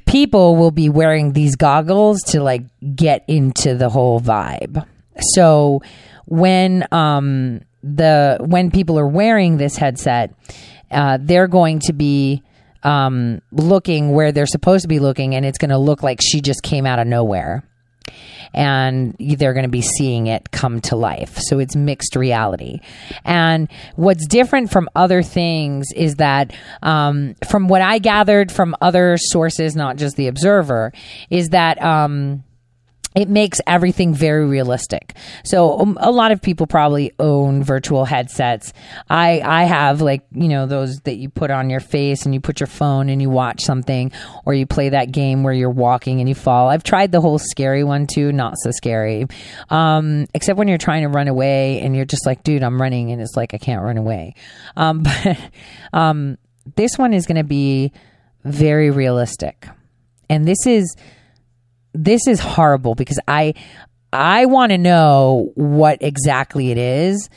people 0.06 0.56
will 0.56 0.72
be 0.72 0.90
wearing 0.90 1.34
these 1.34 1.56
goggles 1.56 2.22
to 2.28 2.42
like 2.42 2.64
get 2.96 3.24
into 3.28 3.76
the 3.76 3.90
whole 3.90 4.20
vibe. 4.20 4.86
So 5.20 5.82
when 6.26 6.88
um, 6.92 7.62
the 7.84 8.38
when 8.40 8.72
people 8.72 8.98
are 9.00 9.08
wearing 9.08 9.58
this 9.58 9.76
headset, 9.76 10.34
uh, 10.92 11.18
they're 11.22 11.48
going 11.48 11.80
to 11.80 11.94
be 11.94 12.44
um, 12.84 13.42
looking 13.52 14.12
where 14.12 14.32
they're 14.32 14.46
supposed 14.46 14.84
to 14.84 14.88
be 14.88 15.00
looking, 15.00 15.36
and 15.36 15.46
it's 15.46 15.58
going 15.58 15.70
to 15.70 15.78
look 15.78 16.04
like 16.04 16.20
she 16.22 16.42
just 16.42 16.64
came 16.64 16.86
out 16.86 17.00
of 17.00 17.08
nowhere. 17.08 17.64
And 18.54 19.16
they're 19.20 19.54
going 19.54 19.66
to 19.66 19.70
be 19.70 19.82
seeing 19.82 20.28
it 20.28 20.52
come 20.52 20.80
to 20.82 20.96
life. 20.96 21.38
So 21.40 21.60
it's 21.60 21.76
mixed 21.76 22.16
reality. 22.16 22.80
And 23.26 23.70
what's 23.96 24.28
different 24.28 24.72
from 24.72 24.90
other 24.96 25.24
things 25.24 25.88
is 25.96 26.16
that, 26.16 26.54
um, 26.82 27.36
from 27.50 27.68
what 27.68 27.82
I 27.82 28.00
gathered 28.00 28.52
from 28.52 28.76
other 28.82 29.18
sources, 29.18 29.76
not 29.76 29.98
just 29.98 30.16
the 30.16 30.28
Observer, 30.28 30.94
is 31.30 31.50
that. 31.50 31.82
Um, 31.82 32.44
it 33.16 33.30
makes 33.30 33.62
everything 33.68 34.14
very 34.14 34.46
realistic. 34.46 35.16
So 35.44 35.80
um, 35.80 35.98
a 36.02 36.12
lot 36.12 36.32
of 36.32 36.42
people 36.42 36.68
probably 36.68 37.12
own 37.20 37.64
virtual 37.64 38.06
headsets. 38.06 38.74
I 39.10 39.42
I 39.44 39.64
have 39.64 40.02
like 40.02 40.26
you 40.32 40.48
know 40.48 40.66
those 40.66 41.00
that 41.02 41.16
you 41.16 41.30
put 41.30 41.52
on 41.52 41.70
your 41.70 41.80
face 41.80 42.26
and 42.26 42.34
you 42.34 42.40
put 42.40 42.60
your 42.60 42.68
phone 42.68 43.10
and 43.10 43.22
you 43.22 43.30
watch 43.30 43.62
something, 43.62 44.12
or 44.46 44.54
you 44.54 44.66
play 44.66 44.90
that 44.90 45.12
game 45.12 45.44
where 45.44 45.54
you're 45.54 45.70
walking 45.70 46.20
and 46.20 46.30
you 46.30 46.36
fall. 46.36 46.70
I've 46.70 46.84
tried 46.84 47.12
the 47.12 47.22
whole 47.22 47.40
scary 47.40 47.84
one 47.84 48.08
too, 48.08 48.32
not 48.32 48.56
so 48.58 48.72
scary, 48.72 49.28
um, 49.70 50.26
except 50.34 50.58
when 50.58 50.68
you're 50.68 50.78
trying 50.78 51.04
to 51.04 51.10
run 51.10 51.28
away 51.28 51.82
and 51.82 51.96
you're 51.96 52.06
just 52.06 52.26
like, 52.26 52.44
dude, 52.44 52.64
I'm 52.64 52.82
running, 52.82 53.12
and 53.12 53.22
it's 53.22 53.36
like 53.36 53.54
I 53.54 53.58
can't 53.58 53.84
run 53.84 53.98
away. 53.98 54.36
Um, 54.76 55.04
but 55.24 55.38
um, 55.94 56.38
this 56.76 56.98
one 56.98 57.14
is 57.14 57.26
going 57.26 57.38
to 57.38 57.44
be 57.44 57.92
very 58.44 58.90
realistic, 58.90 59.68
and 60.30 60.48
this 60.48 60.66
is 60.66 60.96
this 61.94 62.28
is 62.28 62.40
horrible 62.40 62.96
because 62.96 63.20
I 63.28 63.54
I 64.12 64.46
want 64.46 64.72
to 64.72 64.78
know 64.78 65.52
what 65.56 66.00
exactly 66.02 66.72
it 66.72 66.78
is 66.78 67.30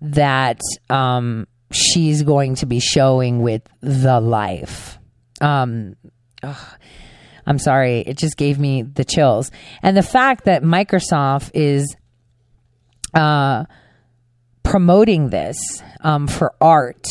that 0.00 0.60
um, 0.90 1.46
she's 1.70 2.22
going 2.22 2.56
to 2.56 2.66
be 2.66 2.80
showing 2.80 3.40
with 3.40 3.62
the 3.80 4.20
life. 4.20 4.98
Um, 5.40 5.96
ugh, 6.42 6.78
I'm 7.46 7.58
sorry, 7.58 8.00
it 8.00 8.18
just 8.18 8.36
gave 8.36 8.58
me 8.58 8.82
the 8.82 9.04
chills, 9.04 9.50
and 9.82 9.96
the 9.96 10.02
fact 10.02 10.44
that 10.44 10.62
Microsoft 10.62 11.50
is 11.54 11.96
uh, 13.14 13.64
promoting 14.62 15.30
this 15.30 15.82
um, 16.00 16.26
for 16.26 16.54
art 16.60 17.06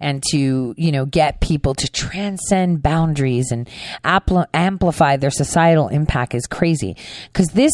and 0.00 0.22
to 0.30 0.74
you 0.76 0.92
know 0.92 1.06
get 1.06 1.40
people 1.40 1.74
to 1.74 1.90
transcend 1.90 2.82
boundaries 2.82 3.52
and 3.52 3.68
amplify 4.04 5.16
their 5.16 5.30
societal 5.30 5.88
impact 5.88 6.34
is 6.34 6.46
crazy 6.46 6.96
because 7.26 7.48
this 7.48 7.72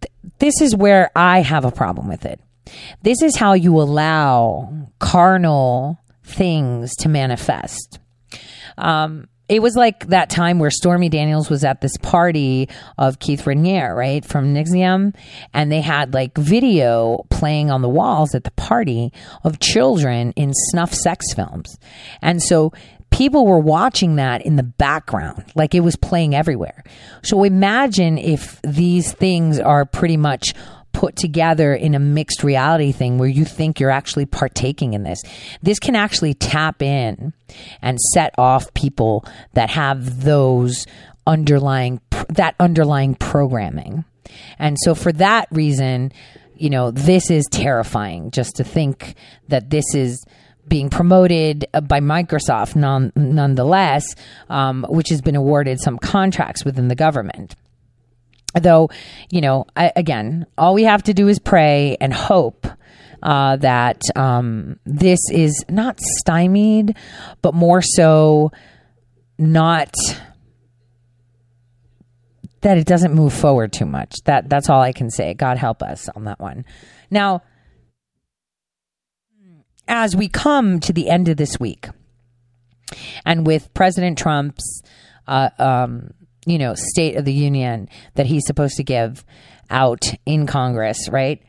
th- 0.00 0.12
this 0.38 0.60
is 0.60 0.76
where 0.76 1.10
I 1.16 1.40
have 1.40 1.64
a 1.64 1.72
problem 1.72 2.08
with 2.08 2.24
it. 2.24 2.40
This 3.02 3.22
is 3.22 3.36
how 3.36 3.52
you 3.52 3.80
allow 3.80 4.88
carnal 4.98 5.98
things 6.22 6.94
to 6.96 7.08
manifest. 7.08 7.98
Um, 8.78 9.28
it 9.48 9.60
was 9.60 9.76
like 9.76 10.06
that 10.06 10.30
time 10.30 10.58
where 10.58 10.70
Stormy 10.70 11.08
Daniels 11.08 11.50
was 11.50 11.64
at 11.64 11.80
this 11.80 11.96
party 11.98 12.68
of 12.96 13.18
Keith 13.18 13.42
Raniere, 13.42 13.94
right, 13.94 14.24
from 14.24 14.54
NXIVM, 14.54 15.14
and 15.52 15.70
they 15.70 15.82
had 15.82 16.14
like 16.14 16.36
video 16.36 17.26
playing 17.30 17.70
on 17.70 17.82
the 17.82 17.88
walls 17.88 18.34
at 18.34 18.44
the 18.44 18.50
party 18.52 19.12
of 19.42 19.60
children 19.60 20.32
in 20.32 20.52
snuff 20.54 20.94
sex 20.94 21.34
films. 21.34 21.78
And 22.22 22.42
so 22.42 22.72
people 23.10 23.46
were 23.46 23.60
watching 23.60 24.16
that 24.16 24.44
in 24.46 24.56
the 24.56 24.62
background, 24.62 25.44
like 25.54 25.74
it 25.74 25.80
was 25.80 25.96
playing 25.96 26.34
everywhere. 26.34 26.82
So 27.22 27.44
imagine 27.44 28.16
if 28.16 28.60
these 28.62 29.12
things 29.12 29.60
are 29.60 29.84
pretty 29.84 30.16
much 30.16 30.54
put 31.04 31.16
together 31.16 31.74
in 31.74 31.94
a 31.94 31.98
mixed 31.98 32.42
reality 32.42 32.90
thing 32.90 33.18
where 33.18 33.28
you 33.28 33.44
think 33.44 33.78
you're 33.78 33.90
actually 33.90 34.24
partaking 34.24 34.94
in 34.94 35.02
this. 35.02 35.20
This 35.62 35.78
can 35.78 35.94
actually 35.94 36.32
tap 36.32 36.80
in 36.80 37.34
and 37.82 38.00
set 38.00 38.34
off 38.38 38.72
people 38.72 39.26
that 39.52 39.68
have 39.68 40.22
those 40.24 40.86
underlying 41.26 42.00
that 42.30 42.54
underlying 42.58 43.16
programming. 43.16 44.06
And 44.58 44.78
so 44.80 44.94
for 44.94 45.12
that 45.12 45.46
reason, 45.50 46.10
you 46.56 46.70
know, 46.70 46.90
this 46.90 47.30
is 47.30 47.44
terrifying 47.50 48.30
just 48.30 48.56
to 48.56 48.64
think 48.64 49.14
that 49.48 49.68
this 49.68 49.84
is 49.94 50.24
being 50.66 50.88
promoted 50.88 51.66
by 51.82 52.00
Microsoft 52.00 52.76
non, 52.76 53.12
nonetheless, 53.14 54.06
um, 54.48 54.86
which 54.88 55.10
has 55.10 55.20
been 55.20 55.36
awarded 55.36 55.80
some 55.80 55.98
contracts 55.98 56.64
within 56.64 56.88
the 56.88 56.94
government 56.94 57.56
though, 58.54 58.90
you 59.30 59.40
know, 59.40 59.66
I, 59.76 59.92
again, 59.96 60.46
all 60.56 60.74
we 60.74 60.84
have 60.84 61.02
to 61.04 61.14
do 61.14 61.28
is 61.28 61.38
pray 61.38 61.96
and 62.00 62.12
hope 62.12 62.66
uh, 63.22 63.56
that 63.56 64.00
um, 64.14 64.78
this 64.84 65.20
is 65.30 65.64
not 65.68 65.98
stymied, 66.00 66.96
but 67.42 67.54
more 67.54 67.82
so 67.82 68.52
not 69.38 69.94
that 72.60 72.78
it 72.78 72.86
doesn't 72.86 73.14
move 73.14 73.32
forward 73.32 73.72
too 73.72 73.86
much. 73.86 74.14
That 74.24 74.48
that's 74.48 74.70
all 74.70 74.80
I 74.80 74.92
can 74.92 75.10
say. 75.10 75.34
God 75.34 75.58
help 75.58 75.82
us 75.82 76.08
on 76.10 76.24
that 76.24 76.40
one. 76.40 76.64
Now, 77.10 77.42
as 79.86 80.16
we 80.16 80.28
come 80.28 80.80
to 80.80 80.92
the 80.92 81.08
end 81.10 81.28
of 81.28 81.36
this 81.36 81.60
week, 81.60 81.88
and 83.24 83.46
with 83.46 83.72
President 83.74 84.18
Trump's 84.18 84.82
uh, 85.26 85.50
um, 85.58 86.14
you 86.46 86.58
know, 86.58 86.74
State 86.74 87.16
of 87.16 87.24
the 87.24 87.32
Union 87.32 87.88
that 88.14 88.26
he's 88.26 88.46
supposed 88.46 88.76
to 88.76 88.84
give 88.84 89.24
out 89.70 90.04
in 90.26 90.46
Congress, 90.46 91.08
right? 91.08 91.42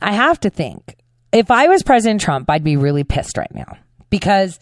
I 0.00 0.12
have 0.12 0.40
to 0.40 0.50
think 0.50 0.96
if 1.32 1.50
I 1.50 1.68
was 1.68 1.82
President 1.82 2.20
Trump, 2.20 2.48
I'd 2.48 2.64
be 2.64 2.76
really 2.76 3.04
pissed 3.04 3.36
right 3.36 3.52
now 3.54 3.76
because 4.10 4.58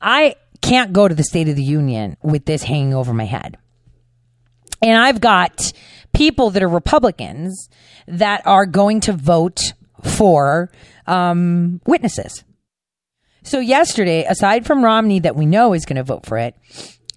I 0.00 0.36
can't 0.62 0.92
go 0.92 1.06
to 1.06 1.14
the 1.14 1.24
State 1.24 1.48
of 1.48 1.56
the 1.56 1.62
Union 1.62 2.16
with 2.22 2.44
this 2.46 2.62
hanging 2.62 2.94
over 2.94 3.12
my 3.12 3.26
head. 3.26 3.58
And 4.82 4.98
I've 4.98 5.20
got 5.20 5.72
people 6.14 6.50
that 6.50 6.62
are 6.62 6.68
Republicans 6.68 7.68
that 8.06 8.46
are 8.46 8.66
going 8.66 9.00
to 9.00 9.12
vote 9.12 9.72
for 10.02 10.70
um, 11.06 11.80
witnesses. 11.86 12.44
So, 13.42 13.60
yesterday, 13.60 14.24
aside 14.24 14.66
from 14.66 14.84
Romney, 14.84 15.20
that 15.20 15.36
we 15.36 15.46
know 15.46 15.72
is 15.72 15.84
going 15.84 15.96
to 15.96 16.02
vote 16.02 16.26
for 16.26 16.36
it, 16.36 16.56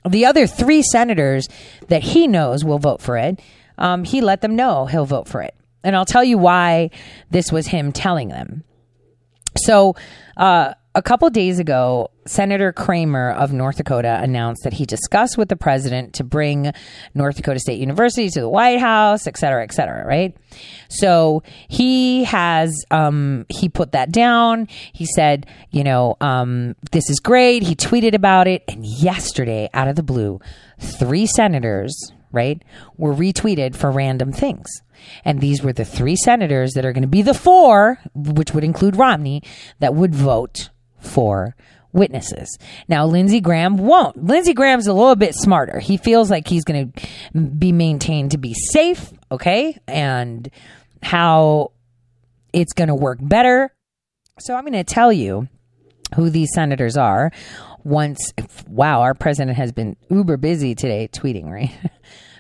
the 0.08 0.26
other 0.26 0.48
three 0.48 0.82
senators 0.82 1.48
that 1.88 2.04
he 2.04 2.28
knows 2.28 2.64
will 2.64 2.80
vote 2.80 3.02
for 3.02 3.18
it, 3.18 3.42
um, 3.78 4.04
he 4.04 4.22
let 4.22 4.42
them 4.42 4.56
know 4.56 4.86
he'll 4.86 5.06
vote 5.06 5.28
for 5.28 5.42
it. 5.42 5.56
And 5.84 5.96
I'll 5.96 6.06
tell 6.06 6.24
you 6.24 6.38
why 6.38 6.92
this 7.30 7.52
was 7.52 7.68
him 7.68 7.92
telling 7.92 8.30
them. 8.30 8.64
So, 9.58 9.96
uh, 10.38 10.74
a 10.96 11.02
couple 11.02 11.30
days 11.30 11.60
ago, 11.60 12.10
Senator 12.26 12.74
Cramer 12.74 13.32
of 13.32 13.54
North 13.54 13.78
Dakota 13.78 14.20
announced 14.22 14.64
that 14.64 14.74
he 14.74 14.86
discussed 14.86 15.38
with 15.38 15.48
the 15.48 15.56
president 15.56 16.14
to 16.16 16.24
bring 16.24 16.72
North 17.14 17.36
Dakota 17.36 17.60
State 17.60 17.80
University 17.80 18.30
to 18.30 18.42
the 18.42 18.50
White 18.50 18.80
House, 18.80 19.28
et 19.28 19.38
cetera, 19.38 19.64
et 19.64 19.72
cetera, 19.72 20.06
right? 20.06 20.36
So 20.90 21.44
he 21.68 22.24
has, 22.24 22.74
um, 22.90 23.46
he 23.50 23.70
put 23.70 23.92
that 23.92 24.12
down. 24.12 24.68
He 24.92 25.06
said, 25.06 25.46
you 25.70 25.84
know, 25.84 26.18
um, 26.22 26.76
this 26.92 27.10
is 27.10 27.20
great. 27.20 27.64
He 27.64 27.76
tweeted 27.76 28.16
about 28.16 28.48
it. 28.48 28.64
And 28.68 28.84
yesterday, 28.84 29.70
out 29.74 29.88
of 29.88 29.96
the 29.96 30.04
blue, 30.04 30.40
three 30.80 31.28
senators, 31.28 32.12
right, 32.32 32.64
were 32.98 33.14
retweeted 33.14 33.76
for 33.76 33.92
random 33.92 34.32
things. 34.32 34.68
And 35.24 35.40
these 35.40 35.64
were 35.64 35.72
the 35.72 35.86
three 35.86 36.16
senators 36.16 36.74
that 36.74 36.84
are 36.84 36.94
going 36.94 37.04
to 37.04 37.08
be 37.08 37.22
the 37.22 37.34
four, 37.34 38.00
which 38.14 38.54
would 38.54 38.64
include 38.64 38.96
Romney, 38.96 39.44
that 39.80 39.94
would 39.94 40.14
vote 40.14 40.70
for 41.10 41.56
witnesses. 41.92 42.58
Now, 42.88 43.06
Lindsey 43.06 43.42
Graham 43.42 43.78
won't. 43.78 44.24
Lindsey 44.24 44.54
Graham's 44.54 44.88
a 44.88 44.94
little 44.94 45.16
bit 45.16 45.36
smarter. 45.36 45.80
He 45.80 45.98
feels 45.98 46.30
like 46.30 46.48
he's 46.48 46.64
going 46.64 46.92
to 46.92 47.40
be 47.40 47.72
maintained 47.72 48.32
to 48.32 48.38
be 48.38 48.54
safe, 48.54 49.12
okay? 49.32 49.78
And 49.88 50.50
how 51.02 51.72
it's 52.54 52.74
going 52.74 52.90
to 52.90 52.96
work 52.96 53.20
better. 53.22 53.74
So 54.40 54.56
I'm 54.56 54.64
going 54.64 54.74
to 54.74 54.84
tell 54.84 55.12
you 55.12 55.48
who 56.16 56.30
these 56.30 56.50
senators 56.54 56.98
are 56.98 57.32
once 57.84 58.34
wow, 58.68 59.02
our 59.02 59.14
president 59.14 59.58
has 59.58 59.72
been 59.72 59.96
uber 60.10 60.38
busy 60.38 60.76
today 60.76 61.10
tweeting, 61.12 61.50
right? 61.50 61.72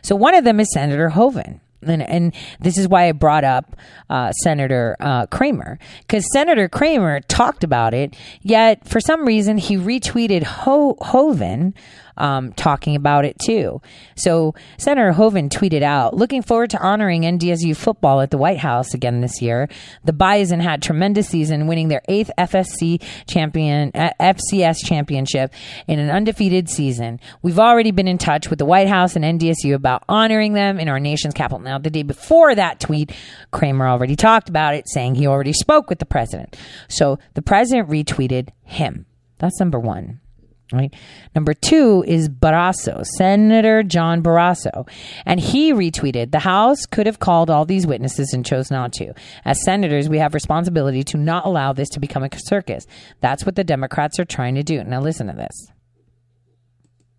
So 0.02 0.16
one 0.16 0.34
of 0.34 0.46
them 0.46 0.62
is 0.62 0.72
Senator 0.74 1.10
Hoeven 1.10 1.60
and, 1.81 2.01
and 2.01 2.35
this 2.60 2.77
is 2.77 2.88
why 2.88 3.07
I 3.07 3.11
brought 3.11 3.43
up 3.43 3.76
uh, 4.10 4.31
Senator 4.31 4.95
uh, 4.99 5.26
Cramer 5.27 5.80
because 6.01 6.26
Senator 6.34 6.68
Cramer 6.68 7.22
talked 7.22 7.64
about 7.64 7.93
it. 7.93 8.15
Yet 8.41 8.88
for 8.88 8.99
some 8.99 9.26
reason 9.26 9.57
he 9.57 9.77
retweeted 9.77 10.43
Ho- 10.43 10.97
Hoeven 11.01 11.73
um, 12.20 12.54
talking 12.54 12.96
about 12.96 13.26
it 13.26 13.38
too. 13.40 13.82
So 14.16 14.54
Senator 14.78 15.14
Hoeven 15.14 15.50
tweeted 15.50 15.82
out, 15.82 16.16
looking 16.16 16.41
forward 16.41 16.70
to 16.72 16.80
honoring 16.80 17.24
NDSU 17.24 17.76
football 17.76 18.22
at 18.22 18.32
the 18.32 18.38
White 18.38 18.60
House 18.60 18.94
again 18.94 19.22
this 19.22 19.41
year. 19.41 19.68
The 20.04 20.14
Bison 20.14 20.60
had 20.60 20.82
tremendous 20.82 21.30
season, 21.30 21.68
winning 21.68 21.88
their 21.88 22.02
eighth 22.08 22.32
FSC 22.38 23.02
champion, 23.28 23.91
uh, 23.96 24.12
FCS 24.20 24.86
championship 24.86 25.54
in 25.88 26.00
an 26.00 26.10
undefeated 26.10 26.70
season. 26.70 27.20
We've 27.41 27.60
already 27.60 27.91
been 27.91 28.08
in 28.08 28.18
touch 28.18 28.50
with 28.50 28.60
the 28.60 28.66
White 28.66 28.88
House 28.88 29.16
and 29.16 29.26
NDSU 29.26 29.74
about 29.74 30.04
honoring 30.10 30.54
them 30.54 30.80
in 30.80 30.90
our 30.90 31.00
nation's 31.00 31.34
capital. 31.34 31.60
Now, 31.60 31.78
the 31.78 31.90
day 31.90 32.04
before 32.04 32.56
that 32.56 32.80
tweet, 32.80 33.12
Cramer 33.52 33.88
already 33.88 34.16
talked 34.16 34.50
about 34.50 34.76
it, 34.76 34.90
saying 34.90 35.16
he 35.16 35.28
already 35.28 35.54
spoke 35.54 35.90
with 35.90 36.00
the 36.00 36.06
president. 36.06 36.58
So 36.88 37.20
the 37.34 37.41
president 37.41 37.90
retweeted 37.90 38.50
him. 38.64 39.06
That's 39.38 39.60
number 39.60 39.80
one. 39.80 40.20
Right. 40.72 40.94
Number 41.34 41.56
two 41.56 42.04
is 42.08 42.30
Barrasso, 42.30 43.04
Senator 43.04 43.82
John 43.82 44.22
Barrasso. 44.22 44.88
And 45.26 45.40
he 45.40 45.74
retweeted, 45.74 46.32
the 46.32 46.40
House 46.40 46.86
could 46.86 47.08
have 47.08 47.18
called 47.18 47.50
all 47.50 47.66
these 47.66 47.88
witnesses 47.88 48.34
and 48.34 48.46
chose 48.46 48.70
not 48.70 48.94
to. 48.94 49.14
As 49.46 49.64
senators, 49.64 50.08
we 50.08 50.20
have 50.20 50.36
responsibility 50.36 51.02
to 51.06 51.18
not 51.18 51.46
allow 51.46 51.74
this 51.74 51.90
to 51.90 52.00
become 52.00 52.24
a 52.24 52.30
circus. 52.38 52.86
That's 53.20 53.48
what 53.48 53.56
the 53.56 53.64
Democrats 53.64 54.20
are 54.20 54.26
trying 54.26 54.54
to 54.56 54.64
do. 54.64 54.84
Now 54.84 55.02
listen 55.02 55.26
to 55.26 55.34
this. 55.34 55.72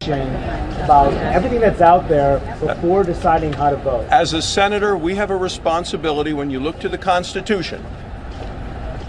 About 0.02 1.12
everything 1.12 1.60
that's 1.60 1.80
out 1.80 2.08
there 2.08 2.38
before 2.60 3.02
deciding 3.02 3.52
how 3.52 3.70
to 3.70 3.76
vote. 3.76 4.06
As 4.10 4.32
a 4.32 4.40
senator, 4.40 4.96
we 4.96 5.16
have 5.16 5.30
a 5.30 5.36
responsibility 5.36 6.32
when 6.32 6.50
you 6.50 6.60
look 6.60 6.78
to 6.80 6.88
the 6.88 6.98
Constitution 6.98 7.84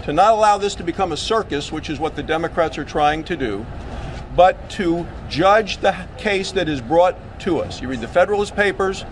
to 0.02 0.12
not 0.12 0.32
allow 0.32 0.58
this 0.58 0.74
to 0.74 0.82
become 0.82 1.12
a 1.12 1.16
circus, 1.16 1.70
which 1.70 1.88
is 1.88 2.00
what 2.00 2.16
the 2.16 2.22
Democrats 2.22 2.76
are 2.76 2.84
trying 2.84 3.22
to 3.24 3.36
do, 3.36 3.64
but 4.34 4.70
to 4.70 5.06
judge 5.28 5.78
the 5.78 6.06
case 6.18 6.52
that 6.52 6.68
is 6.68 6.80
brought 6.80 7.16
to 7.40 7.60
us. 7.60 7.80
You 7.80 7.88
read 7.88 8.00
the 8.00 8.08
Federalist 8.08 8.54
Papers, 8.56 9.04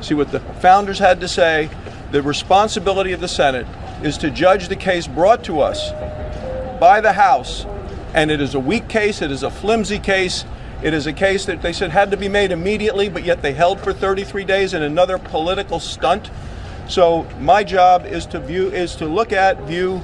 see 0.00 0.14
what 0.14 0.30
the 0.30 0.40
founders 0.40 0.98
had 0.98 1.20
to 1.20 1.28
say. 1.28 1.70
The 2.12 2.22
responsibility 2.22 3.12
of 3.12 3.20
the 3.20 3.28
Senate 3.28 3.66
is 4.02 4.16
to 4.18 4.30
judge 4.30 4.68
the 4.68 4.76
case 4.76 5.06
brought 5.06 5.44
to 5.44 5.60
us 5.60 5.90
by 6.80 7.00
the 7.00 7.12
House. 7.12 7.66
And 8.14 8.30
it 8.30 8.40
is 8.40 8.54
a 8.54 8.60
weak 8.60 8.88
case, 8.88 9.20
it 9.20 9.30
is 9.30 9.42
a 9.42 9.50
flimsy 9.50 9.98
case. 9.98 10.44
It 10.80 10.94
is 10.94 11.08
a 11.08 11.12
case 11.12 11.44
that 11.46 11.60
they 11.60 11.72
said 11.72 11.90
had 11.90 12.12
to 12.12 12.16
be 12.16 12.28
made 12.28 12.52
immediately, 12.52 13.08
but 13.08 13.24
yet 13.24 13.42
they 13.42 13.52
held 13.52 13.80
for 13.80 13.92
33 13.92 14.44
days 14.44 14.74
in 14.74 14.82
another 14.84 15.18
political 15.18 15.80
stunt. 15.80 16.30
So 16.88 17.26
my 17.40 17.64
job 17.64 18.06
is 18.06 18.26
to 18.26 18.38
view 18.38 18.70
is 18.70 18.94
to 18.96 19.06
look 19.06 19.32
at, 19.32 19.60
view 19.62 19.98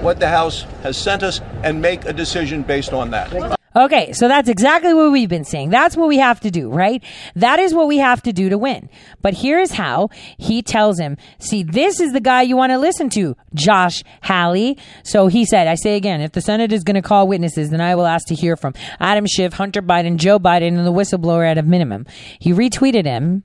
what 0.00 0.18
the 0.18 0.28
House 0.28 0.62
has 0.82 0.96
sent 0.96 1.22
us 1.22 1.40
and 1.62 1.80
make 1.80 2.04
a 2.04 2.12
decision 2.12 2.62
based 2.62 2.92
on 2.92 3.10
that. 3.10 3.57
Okay, 3.78 4.12
so 4.12 4.26
that's 4.26 4.48
exactly 4.48 4.92
what 4.92 5.12
we've 5.12 5.28
been 5.28 5.44
saying. 5.44 5.70
That's 5.70 5.96
what 5.96 6.08
we 6.08 6.18
have 6.18 6.40
to 6.40 6.50
do, 6.50 6.68
right? 6.68 7.00
That 7.36 7.60
is 7.60 7.72
what 7.72 7.86
we 7.86 7.98
have 7.98 8.20
to 8.22 8.32
do 8.32 8.48
to 8.48 8.58
win. 8.58 8.90
But 9.22 9.34
here's 9.34 9.70
how 9.70 10.10
he 10.36 10.62
tells 10.62 10.98
him, 10.98 11.16
see, 11.38 11.62
this 11.62 12.00
is 12.00 12.12
the 12.12 12.18
guy 12.20 12.42
you 12.42 12.56
want 12.56 12.72
to 12.72 12.78
listen 12.78 13.08
to, 13.10 13.36
Josh 13.54 14.02
Hawley. 14.20 14.78
So 15.04 15.28
he 15.28 15.44
said, 15.44 15.68
I 15.68 15.76
say 15.76 15.94
again, 15.94 16.20
if 16.20 16.32
the 16.32 16.40
Senate 16.40 16.72
is 16.72 16.82
going 16.82 16.96
to 16.96 17.02
call 17.02 17.28
witnesses, 17.28 17.70
then 17.70 17.80
I 17.80 17.94
will 17.94 18.06
ask 18.06 18.26
to 18.28 18.34
hear 18.34 18.56
from 18.56 18.74
Adam 18.98 19.26
Schiff, 19.26 19.52
Hunter 19.52 19.80
Biden, 19.80 20.16
Joe 20.16 20.40
Biden, 20.40 20.76
and 20.76 20.84
the 20.84 20.92
whistleblower 20.92 21.48
at 21.48 21.56
a 21.56 21.62
minimum. 21.62 22.04
He 22.40 22.52
retweeted 22.52 23.04
him 23.04 23.44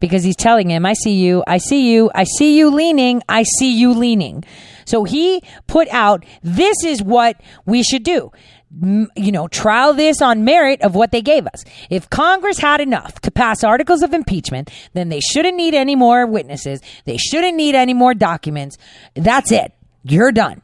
because 0.00 0.24
he's 0.24 0.36
telling 0.36 0.68
him, 0.68 0.84
I 0.84 0.94
see 0.94 1.14
you, 1.14 1.44
I 1.46 1.58
see 1.58 1.92
you, 1.92 2.10
I 2.12 2.24
see 2.24 2.58
you 2.58 2.70
leaning, 2.70 3.22
I 3.28 3.44
see 3.44 3.72
you 3.72 3.94
leaning. 3.94 4.42
So 4.84 5.04
he 5.04 5.44
put 5.68 5.86
out, 5.90 6.24
this 6.42 6.82
is 6.84 7.04
what 7.04 7.40
we 7.66 7.84
should 7.84 8.02
do 8.02 8.32
you 8.80 9.32
know, 9.32 9.48
trial 9.48 9.92
this 9.92 10.22
on 10.22 10.44
merit 10.44 10.82
of 10.82 10.94
what 10.94 11.12
they 11.12 11.22
gave 11.22 11.46
us. 11.46 11.64
If 11.90 12.08
Congress 12.08 12.58
had 12.58 12.80
enough 12.80 13.20
to 13.20 13.30
pass 13.30 13.62
articles 13.62 14.02
of 14.02 14.14
impeachment, 14.14 14.70
then 14.94 15.08
they 15.08 15.20
shouldn't 15.20 15.56
need 15.56 15.74
any 15.74 15.94
more 15.94 16.26
witnesses. 16.26 16.80
They 17.04 17.16
shouldn't 17.16 17.56
need 17.56 17.74
any 17.74 17.94
more 17.94 18.14
documents. 18.14 18.78
That's 19.14 19.52
it. 19.52 19.72
You're 20.04 20.32
done. 20.32 20.62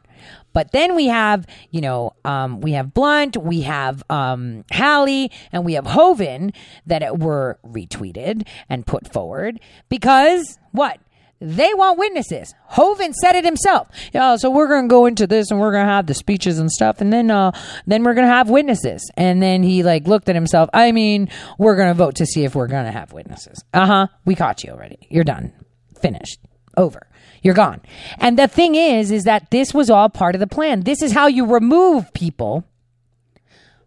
But 0.51 0.71
then 0.71 0.95
we 0.95 1.07
have, 1.07 1.45
you 1.69 1.81
know, 1.81 2.13
um, 2.25 2.61
we 2.61 2.71
have 2.73 2.93
Blunt, 2.93 3.37
we 3.37 3.61
have 3.61 4.03
um, 4.09 4.65
Hawley, 4.71 5.31
and 5.51 5.63
we 5.63 5.73
have 5.73 5.85
Hoeven 5.85 6.53
that 6.87 7.19
were 7.19 7.59
retweeted 7.65 8.47
and 8.67 8.85
put 8.85 9.11
forward 9.13 9.59
because 9.89 10.57
what? 10.71 10.99
They 11.41 11.73
want 11.73 11.97
witnesses. 11.97 12.53
Hoeven 12.65 13.13
said 13.13 13.35
it 13.35 13.45
himself. 13.45 13.87
Yeah, 14.13 14.35
so 14.35 14.49
we're 14.49 14.67
going 14.67 14.85
to 14.85 14.89
go 14.89 15.05
into 15.05 15.25
this 15.25 15.51
and 15.51 15.59
we're 15.59 15.71
going 15.71 15.85
to 15.85 15.91
have 15.91 16.05
the 16.05 16.13
speeches 16.13 16.59
and 16.59 16.69
stuff, 16.69 16.99
and 16.99 17.13
then 17.13 17.31
uh, 17.31 17.51
then 17.87 18.03
we're 18.03 18.13
going 18.13 18.27
to 18.27 18.33
have 18.33 18.49
witnesses. 18.49 19.09
And 19.15 19.41
then 19.41 19.63
he 19.63 19.81
like 19.83 20.05
looked 20.05 20.27
at 20.27 20.35
himself. 20.35 20.69
I 20.73 20.91
mean, 20.91 21.29
we're 21.57 21.77
going 21.77 21.87
to 21.87 21.93
vote 21.93 22.15
to 22.15 22.25
see 22.25 22.43
if 22.43 22.55
we're 22.55 22.67
going 22.67 22.85
to 22.85 22.91
have 22.91 23.13
witnesses. 23.13 23.63
Uh 23.73 23.85
huh. 23.85 24.07
We 24.25 24.35
caught 24.35 24.63
you 24.63 24.71
already. 24.71 24.97
You're 25.09 25.23
done. 25.23 25.53
Finished. 26.01 26.39
Over. 26.75 27.07
You're 27.41 27.55
gone. 27.55 27.81
And 28.17 28.37
the 28.37 28.47
thing 28.49 28.75
is, 28.75 29.11
is 29.11 29.23
that 29.23 29.49
this 29.49 29.73
was 29.73 29.89
all 29.89 30.09
part 30.09 30.35
of 30.35 30.39
the 30.39 30.47
plan. 30.47 30.81
This 30.81 31.01
is 31.01 31.13
how 31.13 31.27
you 31.27 31.45
remove 31.45 32.13
people 32.13 32.65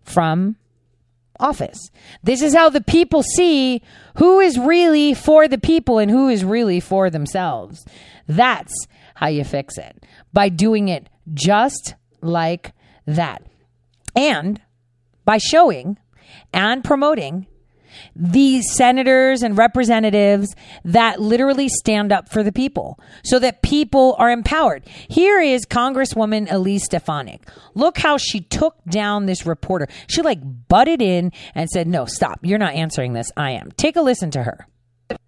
from 0.05 0.57
office. 1.43 1.91
This 2.23 2.41
is 2.41 2.55
how 2.55 2.71
the 2.71 2.81
people 2.81 3.23
see 3.23 3.83
who 4.17 4.41
is 4.41 4.59
really 4.59 5.13
for 5.15 5.49
the 5.49 5.59
people 5.59 5.99
and 5.99 6.11
who 6.11 6.29
is 6.29 6.45
really 6.45 6.81
for 6.81 7.11
themselves. 7.11 7.85
That's 8.27 8.73
how 9.15 9.27
you 9.27 9.45
fix 9.45 9.77
it 9.77 10.07
by 10.33 10.49
doing 10.49 10.89
it 10.89 11.09
just 11.35 11.95
like 12.21 12.73
that. 13.07 13.43
And 14.15 14.61
by 15.25 15.39
showing 15.39 15.99
and 16.53 16.85
promoting 16.85 17.47
these 18.15 18.73
senators 18.73 19.43
and 19.43 19.57
representatives 19.57 20.55
that 20.85 21.21
literally 21.21 21.69
stand 21.69 22.13
up 22.13 22.29
for 22.29 22.43
the 22.43 22.53
people 22.53 22.99
so 23.25 23.39
that 23.39 23.63
people 23.63 24.15
are 24.19 24.31
empowered. 24.31 24.87
Here 25.09 25.41
is 25.41 25.67
Congresswoman 25.67 26.51
Elise 26.51 26.85
Stefanik. 26.85 27.49
Look 27.75 27.99
how 27.99 28.17
she 28.17 28.41
took 28.41 28.77
down 28.89 29.27
this 29.27 29.47
reporter. 29.47 29.89
She 30.09 30.23
like 30.23 30.41
butted 30.69 31.03
in 31.03 31.33
and 31.55 31.69
said, 31.71 31.87
No, 31.87 32.07
stop. 32.07 32.41
You're 32.43 32.59
not 32.59 32.75
answering 32.75 33.13
this. 33.13 33.31
I 33.37 33.53
am. 33.53 33.73
Take 33.73 33.97
a 33.97 34.03
listen 34.03 34.31
to 34.33 34.43
her 34.43 34.67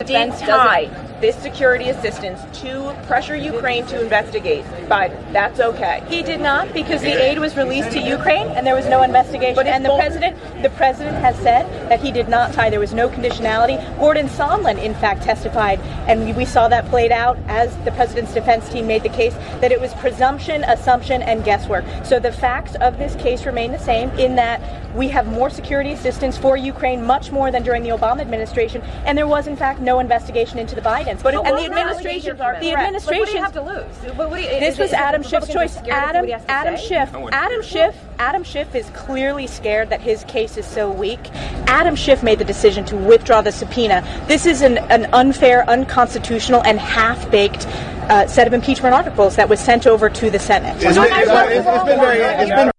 tie 0.07 0.91
this 1.21 1.37
security 1.37 1.89
assistance 1.89 2.41
to 2.61 2.95
pressure 3.07 3.37
Ukraine 3.37 3.87
to 3.87 4.01
investigate 4.01 4.65
Biden. 4.89 5.33
That's 5.33 5.59
okay. 5.59 6.03
He 6.07 6.23
did 6.23 6.41
not 6.41 6.73
because 6.75 7.01
the 7.01 7.13
aid 7.13 7.39
was 7.39 7.57
released 7.57 7.93
to 7.93 8.01
Ukraine 8.01 8.49
and 8.49 8.67
there 8.67 8.75
was 8.75 8.87
no 8.87 9.03
investigation. 9.03 9.55
But 9.55 9.67
and 9.67 9.85
the 9.85 9.97
president, 9.97 10.37
the 10.63 10.71
president 10.71 11.17
has 11.17 11.37
said 11.37 11.89
that 11.89 12.01
he 12.01 12.13
did 12.13 12.29
not 12.29 12.53
tie. 12.53 12.69
There 12.69 12.81
was 12.81 12.93
no 12.93 13.09
conditionality. 13.09 13.79
Gordon 13.99 14.29
Sondland, 14.29 14.83
in 14.83 14.95
fact, 14.95 15.23
testified, 15.23 15.81
and 16.09 16.37
we 16.37 16.45
saw 16.45 16.69
that 16.69 16.85
played 16.87 17.13
out 17.13 17.39
as 17.47 17.75
the 17.85 17.93
president's 17.93 18.35
defense 18.35 18.69
team 18.69 18.87
made 18.87 19.03
the 19.03 19.09
case 19.09 19.35
that 19.61 19.73
it 19.73 19.81
was 19.81 19.95
presumption, 19.95 20.65
assumption, 20.65 21.23
and 21.23 21.45
guesswork. 21.45 21.85
So 22.05 22.19
the 22.19 22.33
facts 22.33 22.75
of 22.83 22.99
this 22.99 23.15
case 23.17 23.47
remain 23.47 23.73
the 23.73 23.79
same 23.79 24.11
in 24.19 24.37
that 24.37 24.61
we 24.95 25.09
have 25.09 25.27
more 25.27 25.51
security 25.51 25.93
assistance 25.93 26.39
for 26.39 26.57
Ukraine, 26.57 27.03
much 27.05 27.33
more 27.33 27.51
than 27.51 27.63
during 27.63 27.83
the 27.83 27.91
Obama 27.91 28.21
administration, 28.21 28.83
and 29.07 29.17
there 29.17 29.27
was 29.27 29.47
in 29.47 29.57
fact 29.57 29.74
no 29.81 30.01
investigation 30.01 30.59
into 30.59 30.75
the 30.75 30.81
Bidens. 30.81 31.23
But 31.23 31.35
and 31.35 31.59
the 31.59 31.65
administration, 31.65 32.37
the 32.37 32.73
administration 32.73 33.39
have 33.39 33.53
to 33.53 33.63
lose. 33.63 34.17
What, 34.17 34.31
what 34.31 34.43
you, 34.43 34.49
this 34.61 34.79
was 34.79 34.93
Adam 34.93 35.23
Schiff's 35.23 35.53
choice. 35.53 35.77
Adam, 35.77 36.31
Adam 36.49 36.77
Schiff, 36.77 37.15
Adam 37.15 37.63
Schiff, 37.63 37.97
Adam 38.19 38.45
Schiff 38.45 38.75
is 38.75 38.89
clearly 38.91 39.47
scared 39.47 39.91
that 39.91 40.01
his 40.01 40.25
case 40.25 40.57
is 40.57 40.67
so 40.67 40.91
weak. 40.91 41.21
Adam 41.67 41.97
Schiff 41.97 42.23
made 42.23 42.39
the 42.39 42.45
decision 42.45 42.85
to 42.87 42.97
withdraw 42.97 43.43
the 43.43 43.53
subpoena. 43.53 44.03
This 44.27 44.47
is 44.47 44.63
an, 44.63 44.79
an 44.79 45.07
unfair, 45.13 45.69
unconstitutional, 45.69 46.63
and 46.65 46.79
half-baked 46.79 47.67
uh, 47.67 48.27
set 48.27 48.47
of 48.47 48.53
impeachment 48.53 48.95
articles 48.95 49.37
that 49.37 49.49
was 49.49 49.61
sent 49.61 49.87
over 49.87 50.11
to 50.11 50.31
the 50.31 50.39
Senate. 50.39 50.77
It's 50.83 50.97
been, 50.97 51.05
it's 51.11 51.85
been 51.85 52.01
very, 52.01 52.19
it's 52.19 52.51
been 52.51 52.74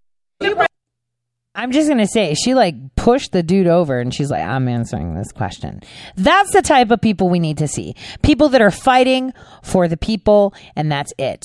I'm 1.56 1.72
just 1.72 1.90
to 1.90 2.06
say, 2.06 2.34
she 2.34 2.54
like 2.54 2.74
pushed 2.96 3.32
the 3.32 3.42
dude 3.42 3.66
over 3.66 3.98
and 3.98 4.12
she's 4.12 4.30
like, 4.30 4.44
I'm 4.44 4.68
answering 4.68 5.14
this 5.14 5.32
question. 5.32 5.80
That's 6.14 6.52
the 6.52 6.60
type 6.60 6.90
of 6.90 7.00
people 7.00 7.30
we 7.30 7.38
need 7.38 7.56
to 7.58 7.66
see. 7.66 7.96
People 8.22 8.50
that 8.50 8.60
are 8.60 8.70
fighting 8.70 9.32
for 9.62 9.88
the 9.88 9.96
people 9.96 10.52
and 10.76 10.92
that's 10.92 11.14
it. 11.16 11.42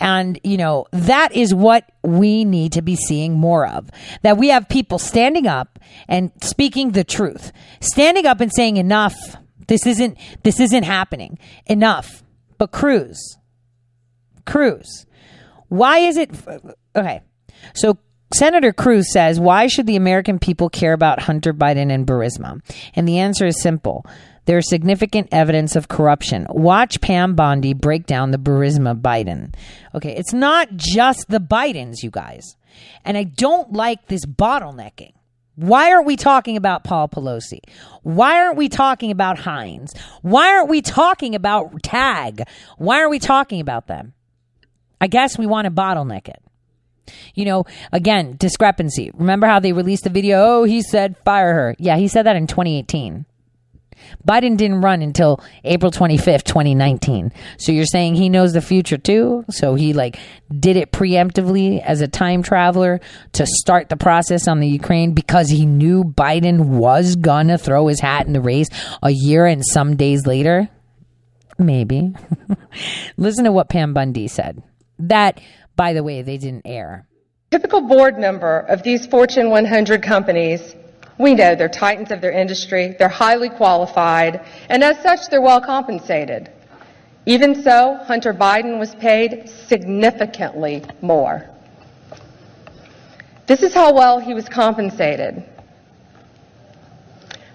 And, 0.00 0.40
you 0.42 0.56
know, 0.56 0.86
that 0.90 1.30
is 1.32 1.54
what 1.54 1.88
we 2.02 2.44
need 2.44 2.72
to 2.72 2.82
be 2.82 2.96
seeing 2.96 3.34
more 3.34 3.68
of. 3.68 3.88
That 4.22 4.36
we 4.36 4.48
have 4.48 4.68
people 4.68 4.98
standing 4.98 5.46
up 5.46 5.78
and 6.08 6.32
speaking 6.42 6.90
the 6.90 7.04
truth, 7.04 7.52
standing 7.80 8.26
up 8.26 8.40
and 8.40 8.52
saying 8.52 8.78
enough. 8.78 9.14
This 9.68 9.86
isn't, 9.86 10.18
this 10.42 10.58
isn't 10.58 10.82
happening. 10.82 11.38
Enough. 11.66 12.24
But 12.58 12.72
Cruz, 12.72 13.38
Cruz, 14.44 15.06
why 15.68 15.98
is 15.98 16.16
it, 16.16 16.30
okay. 16.96 17.22
So 17.74 17.98
Senator 18.34 18.72
Cruz 18.72 19.12
says, 19.12 19.38
Why 19.38 19.66
should 19.66 19.86
the 19.86 19.96
American 19.96 20.38
people 20.38 20.70
care 20.70 20.94
about 20.94 21.20
Hunter 21.20 21.52
Biden 21.52 21.92
and 21.92 22.06
Burisma? 22.06 22.60
And 22.94 23.06
the 23.06 23.18
answer 23.18 23.46
is 23.46 23.60
simple. 23.60 24.06
There's 24.44 24.68
significant 24.68 25.28
evidence 25.30 25.76
of 25.76 25.88
corruption. 25.88 26.46
Watch 26.48 27.00
Pam 27.00 27.34
Bondi 27.34 27.74
break 27.74 28.06
down 28.06 28.30
the 28.30 28.38
Burisma 28.38 29.00
Biden. 29.00 29.54
Okay, 29.94 30.16
it's 30.16 30.32
not 30.32 30.74
just 30.74 31.28
the 31.28 31.38
Bidens, 31.38 32.02
you 32.02 32.10
guys. 32.10 32.56
And 33.04 33.16
I 33.16 33.24
don't 33.24 33.72
like 33.72 34.06
this 34.06 34.24
bottlenecking. 34.26 35.12
Why 35.54 35.92
aren't 35.92 36.06
we 36.06 36.16
talking 36.16 36.56
about 36.56 36.82
Paul 36.82 37.08
Pelosi? 37.08 37.60
Why 38.02 38.42
aren't 38.42 38.56
we 38.56 38.68
talking 38.68 39.10
about 39.10 39.38
Heinz? 39.38 39.94
Why 40.22 40.56
aren't 40.56 40.70
we 40.70 40.80
talking 40.80 41.34
about 41.34 41.82
Tag? 41.82 42.42
Why 42.78 42.98
aren't 42.98 43.10
we 43.10 43.18
talking 43.18 43.60
about 43.60 43.86
them? 43.86 44.14
I 45.00 45.08
guess 45.08 45.38
we 45.38 45.46
want 45.46 45.66
to 45.66 45.70
bottleneck 45.70 46.28
it. 46.28 46.41
You 47.34 47.44
know, 47.44 47.64
again, 47.92 48.36
discrepancy. 48.38 49.10
Remember 49.14 49.46
how 49.46 49.60
they 49.60 49.72
released 49.72 50.04
the 50.04 50.10
video? 50.10 50.42
Oh, 50.42 50.64
he 50.64 50.82
said 50.82 51.16
fire 51.24 51.54
her. 51.54 51.76
Yeah, 51.78 51.96
he 51.96 52.08
said 52.08 52.24
that 52.26 52.36
in 52.36 52.46
2018. 52.46 53.24
Biden 54.26 54.56
didn't 54.56 54.80
run 54.80 55.02
until 55.02 55.40
April 55.64 55.90
25th, 55.90 56.44
2019. 56.44 57.32
So 57.58 57.72
you're 57.72 57.84
saying 57.86 58.14
he 58.14 58.28
knows 58.28 58.52
the 58.52 58.60
future 58.60 58.98
too? 58.98 59.44
So 59.50 59.74
he 59.74 59.92
like 59.92 60.18
did 60.58 60.76
it 60.76 60.92
preemptively 60.92 61.82
as 61.82 62.00
a 62.00 62.08
time 62.08 62.42
traveler 62.42 63.00
to 63.32 63.46
start 63.46 63.88
the 63.88 63.96
process 63.96 64.48
on 64.48 64.60
the 64.60 64.68
Ukraine 64.68 65.12
because 65.12 65.48
he 65.48 65.66
knew 65.66 66.04
Biden 66.04 66.66
was 66.66 67.16
gonna 67.16 67.58
throw 67.58 67.88
his 67.88 68.00
hat 68.00 68.26
in 68.26 68.32
the 68.32 68.40
race 68.40 68.68
a 69.02 69.10
year 69.10 69.46
and 69.46 69.64
some 69.64 69.96
days 69.96 70.26
later? 70.26 70.68
Maybe. 71.58 72.14
Listen 73.16 73.44
to 73.44 73.52
what 73.52 73.68
Pam 73.68 73.94
Bondi 73.94 74.28
said. 74.28 74.62
That, 74.98 75.40
by 75.76 75.92
the 75.92 76.02
way, 76.02 76.22
they 76.22 76.38
didn't 76.38 76.66
air. 76.66 77.06
Typical 77.50 77.82
board 77.82 78.18
member 78.18 78.60
of 78.60 78.82
these 78.82 79.06
Fortune 79.06 79.50
100 79.50 80.02
companies 80.02 80.74
we 81.18 81.34
know 81.34 81.54
they're 81.54 81.68
titans 81.68 82.10
of 82.10 82.20
their 82.20 82.32
industry, 82.32 82.96
they're 82.98 83.08
highly 83.08 83.48
qualified, 83.48 84.44
and 84.68 84.82
as 84.82 85.00
such, 85.02 85.28
they're 85.30 85.40
well 85.40 85.60
compensated. 85.60 86.50
Even 87.26 87.62
so, 87.62 87.98
Hunter 88.04 88.34
Biden 88.34 88.78
was 88.78 88.94
paid 88.96 89.48
significantly 89.48 90.84
more. 91.00 91.48
This 93.46 93.62
is 93.62 93.72
how 93.74 93.92
well 93.92 94.18
he 94.18 94.34
was 94.34 94.48
compensated. 94.48 95.44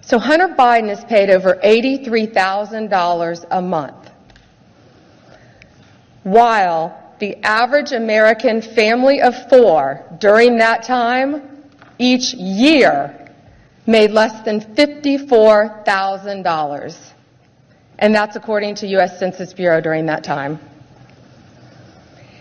So 0.01 0.19
Hunter 0.19 0.47
Biden 0.47 0.89
is 0.89 1.03
paid 1.03 1.29
over 1.29 1.55
$83,000 1.55 3.45
a 3.51 3.61
month, 3.61 4.11
while 6.23 7.06
the 7.19 7.35
average 7.43 7.91
American 7.91 8.61
family 8.61 9.21
of 9.21 9.35
four 9.49 10.05
during 10.19 10.57
that 10.57 10.83
time 10.83 11.41
each 11.99 12.33
year 12.33 13.31
made 13.85 14.09
less 14.11 14.43
than 14.45 14.59
$54,000. 14.59 17.13
And 17.99 18.13
that's 18.13 18.35
according 18.35 18.75
to 18.75 18.85
U.S. 18.87 19.17
Census 19.17 19.53
Bureau 19.53 19.81
during 19.81 20.05
that 20.05 20.23
time. 20.23 20.59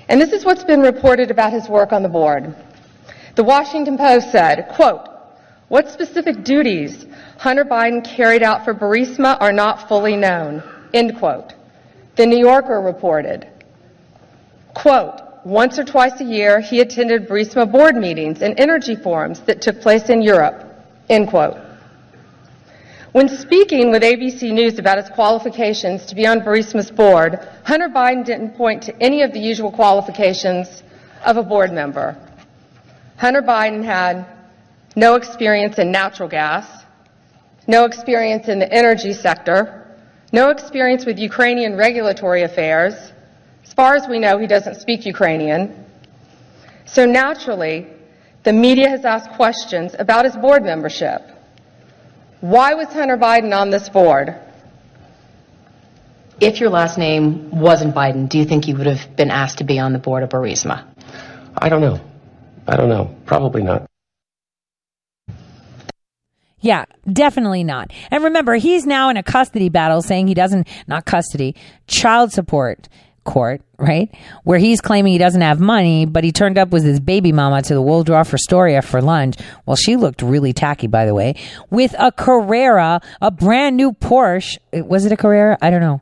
And 0.09 0.21
this 0.21 0.33
is 0.33 0.45
what's 0.45 0.65
been 0.65 0.83
reported 0.83 1.31
about 1.31 1.53
his 1.53 1.69
work 1.69 1.93
on 1.93 2.03
the 2.03 2.09
board. 2.09 2.55
The 3.37 3.45
Washington 3.45 3.97
Post 3.97 4.33
said, 4.33 4.69
quote, 4.75 5.09
what 5.69 5.89
specific 5.91 6.45
duties 6.45 7.07
Hunter 7.39 7.65
Biden 7.65 8.05
carried 8.05 8.43
out 8.43 8.65
for 8.65 8.73
Burisma 8.73 9.37
are 9.41 9.53
not 9.53 9.89
fully 9.89 10.17
known, 10.17 10.63
end 10.95 11.19
quote. 11.19 11.55
The 12.17 12.25
New 12.25 12.39
Yorker 12.39 12.81
reported, 12.81 13.47
quote, 14.77 15.23
once 15.45 15.79
or 15.79 15.85
twice 15.85 16.21
a 16.21 16.25
year 16.25 16.61
he 16.61 16.81
attended 16.81 17.27
Burisma 17.27 17.71
board 17.71 17.97
meetings 17.97 18.43
and 18.43 18.61
energy 18.61 18.95
forums 18.95 19.41
that 19.47 19.63
took 19.63 19.81
place 19.81 20.11
in 20.11 20.21
Europe. 20.21 20.63
End 21.09 21.29
quote. 21.29 21.57
When 23.13 23.29
speaking 23.29 23.91
with 23.91 24.03
ABC 24.03 24.53
News 24.53 24.79
about 24.79 24.99
his 24.99 25.09
qualifications 25.09 26.05
to 26.07 26.15
be 26.15 26.27
on 26.27 26.41
Burisma's 26.41 26.91
board, 26.91 27.49
Hunter 27.65 27.89
Biden 27.89 28.23
didn't 28.23 28.55
point 28.55 28.83
to 28.83 29.03
any 29.03 29.23
of 29.23 29.33
the 29.33 29.41
usual 29.41 29.73
qualifications 29.73 30.83
of 31.25 31.39
a 31.39 31.43
board 31.43 31.73
member. 31.73 32.15
Hunter 33.17 33.41
Biden 33.41 33.83
had 33.83 34.27
no 34.95 35.15
experience 35.15 35.79
in 35.79 35.91
natural 35.91 36.29
gas, 36.29 36.85
no 37.67 37.87
experience 37.87 38.49
in 38.49 38.59
the 38.59 38.71
energy 38.71 39.15
sector, 39.15 39.97
no 40.33 40.51
experience 40.51 41.07
with 41.07 41.19
Ukrainian 41.19 41.77
regulatory 41.77 42.43
affairs. 42.43 42.95
As 43.77 43.85
far 43.85 43.95
as 43.95 44.09
we 44.09 44.19
know, 44.19 44.39
he 44.39 44.47
doesn't 44.47 44.77
speak 44.77 45.05
Ukrainian. 45.05 45.85
So 46.87 47.05
naturally, 47.05 47.87
the 48.43 48.55
media 48.55 48.89
has 48.89 49.05
asked 49.05 49.33
questions 49.33 49.95
about 49.99 50.25
his 50.25 50.35
board 50.35 50.65
membership. 50.65 51.21
Why 52.41 52.73
was 52.73 52.89
Hunter 52.89 53.19
Biden 53.19 53.55
on 53.55 53.69
this 53.69 53.91
board? 53.91 54.35
If 56.41 56.59
your 56.59 56.71
last 56.71 56.97
name 56.97 57.51
wasn't 57.51 57.95
Biden, 57.95 58.31
do 58.31 58.39
you 58.39 58.47
think 58.47 58.67
you 58.67 58.75
would 58.79 58.87
have 58.87 59.15
been 59.15 59.31
asked 59.31 59.59
to 59.59 59.65
be 59.65 59.79
on 59.79 59.93
the 59.93 59.99
board 59.99 60.23
of 60.23 60.31
Burisma? 60.31 60.87
I 61.55 61.69
don't 61.69 61.83
know. 61.83 62.01
I 62.67 62.79
don't 62.79 62.89
know. 62.89 63.15
Probably 63.27 63.63
not. 63.63 63.87
Yeah, 66.61 66.87
definitely 67.13 67.63
not. 67.63 67.93
And 68.11 68.25
remember, 68.25 68.55
he's 68.55 68.87
now 68.87 69.11
in 69.11 69.19
a 69.19 69.23
custody 69.23 69.69
battle 69.69 70.01
saying 70.01 70.29
he 70.29 70.35
doesn't, 70.35 70.67
not 70.89 71.05
custody, 71.05 71.55
child 71.87 72.33
support 72.33 72.89
court, 73.27 73.61
right? 73.79 74.09
Where 74.45 74.59
he's 74.59 74.81
claiming 74.81 75.13
he 75.13 75.19
doesn't 75.19 75.43
have 75.43 75.61
money, 75.61 76.07
but 76.07 76.25
he 76.25 76.33
turned 76.33 76.57
up 76.57 76.71
with 76.71 76.85
his 76.85 77.01
baby 77.01 77.33
mama 77.33 77.61
to 77.63 77.75
the 77.75 77.83
Waldorf 77.83 78.33
Astoria 78.33 78.81
for 78.81 79.03
lunch. 79.03 79.37
Well, 79.67 79.77
she 79.77 79.97
looked 79.97 80.23
really 80.23 80.55
tacky, 80.55 80.87
by 80.87 81.05
the 81.05 81.15
way, 81.15 81.35
with 81.69 81.95
a 81.99 82.11
Carrera, 82.11 83.01
a 83.21 83.31
brand 83.31 83.77
new 83.77 83.93
Porsche. 83.93 84.57
Was 84.73 85.05
it 85.05 85.13
a 85.13 85.17
Carrera? 85.17 85.59
I 85.61 85.71
don't 85.71 85.81
know. 85.81 86.01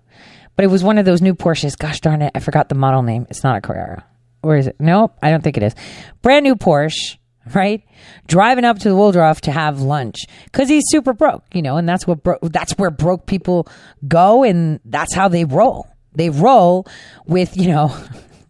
But 0.54 0.64
it 0.64 0.68
was 0.68 0.84
one 0.84 0.98
of 0.98 1.04
those 1.04 1.20
new 1.20 1.34
Porsches. 1.34 1.76
Gosh 1.76 2.00
darn 2.00 2.22
it. 2.22 2.30
I 2.34 2.38
forgot 2.38 2.68
the 2.68 2.76
model 2.76 3.02
name. 3.02 3.26
It's 3.28 3.42
not 3.42 3.56
a 3.56 3.60
Carrera. 3.60 4.04
Or 4.42 4.56
is 4.56 4.68
it? 4.68 4.76
Nope. 4.78 5.16
I 5.20 5.30
don't 5.30 5.42
think 5.42 5.56
it 5.56 5.64
is. 5.64 5.74
Brand 6.22 6.44
new 6.44 6.54
Porsche 6.54 7.16
right? 7.54 7.82
Driving 8.26 8.64
up 8.64 8.78
to 8.80 8.88
the 8.88 8.96
Waldorf 8.96 9.42
to 9.42 9.52
have 9.52 9.80
lunch 9.80 10.16
because 10.44 10.68
he's 10.68 10.84
super 10.86 11.12
broke, 11.12 11.44
you 11.52 11.62
know, 11.62 11.76
and 11.76 11.88
that's 11.88 12.06
what 12.06 12.22
bro- 12.22 12.38
that's 12.42 12.72
where 12.78 12.90
broke 12.90 13.26
people 13.26 13.68
go, 14.06 14.44
and 14.44 14.80
that's 14.84 15.14
how 15.14 15.28
they 15.28 15.44
roll. 15.44 15.86
They 16.14 16.30
roll 16.30 16.86
with, 17.26 17.56
you 17.56 17.68
know, 17.68 17.96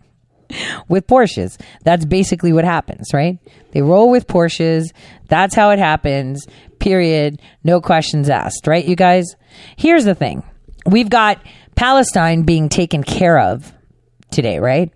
with 0.88 1.06
Porsches. 1.06 1.60
That's 1.84 2.04
basically 2.04 2.52
what 2.52 2.64
happens, 2.64 3.08
right? 3.12 3.38
They 3.72 3.82
roll 3.82 4.10
with 4.10 4.26
Porsches. 4.26 4.92
That's 5.28 5.54
how 5.54 5.70
it 5.70 5.78
happens. 5.78 6.46
Period. 6.78 7.40
No 7.62 7.80
questions 7.80 8.28
asked, 8.28 8.66
right, 8.66 8.84
you 8.84 8.96
guys? 8.96 9.36
Here's 9.76 10.04
the 10.04 10.14
thing 10.14 10.42
we've 10.86 11.10
got 11.10 11.40
Palestine 11.76 12.42
being 12.42 12.68
taken 12.68 13.02
care 13.02 13.38
of 13.38 13.72
today, 14.30 14.58
right? 14.58 14.92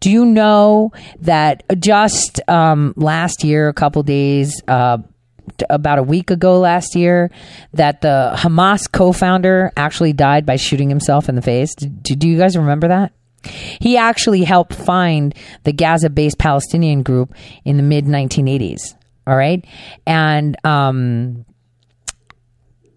Do 0.00 0.10
you 0.10 0.24
know 0.24 0.92
that 1.20 1.62
just 1.78 2.40
um, 2.48 2.94
last 2.96 3.44
year, 3.44 3.68
a 3.68 3.74
couple 3.74 4.02
days, 4.02 4.62
uh, 4.66 4.98
about 5.68 5.98
a 5.98 6.02
week 6.02 6.30
ago 6.30 6.58
last 6.58 6.94
year 6.94 7.30
that 7.74 8.00
the 8.00 8.32
Hamas 8.36 8.90
co-founder 8.90 9.72
actually 9.76 10.12
died 10.12 10.46
by 10.46 10.56
shooting 10.56 10.88
himself 10.88 11.28
in 11.28 11.34
the 11.34 11.42
face. 11.42 11.74
Do, 11.74 12.14
do 12.14 12.28
you 12.28 12.38
guys 12.38 12.56
remember 12.56 12.88
that? 12.88 13.12
He 13.80 13.96
actually 13.96 14.44
helped 14.44 14.74
find 14.74 15.34
the 15.64 15.72
Gaza-based 15.72 16.38
Palestinian 16.38 17.02
group 17.02 17.34
in 17.64 17.76
the 17.76 17.82
mid 17.82 18.04
1980s. 18.04 18.94
All 19.26 19.36
right, 19.36 19.64
and 20.06 20.56
um, 20.64 21.44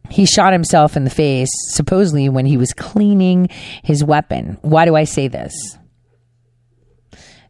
he 0.09 0.25
shot 0.25 0.53
himself 0.53 0.97
in 0.97 1.03
the 1.03 1.09
face 1.09 1.49
supposedly 1.69 2.29
when 2.29 2.45
he 2.45 2.57
was 2.57 2.73
cleaning 2.73 3.49
his 3.83 4.03
weapon. 4.03 4.57
Why 4.61 4.85
do 4.85 4.95
I 4.95 5.03
say 5.03 5.27
this? 5.27 5.53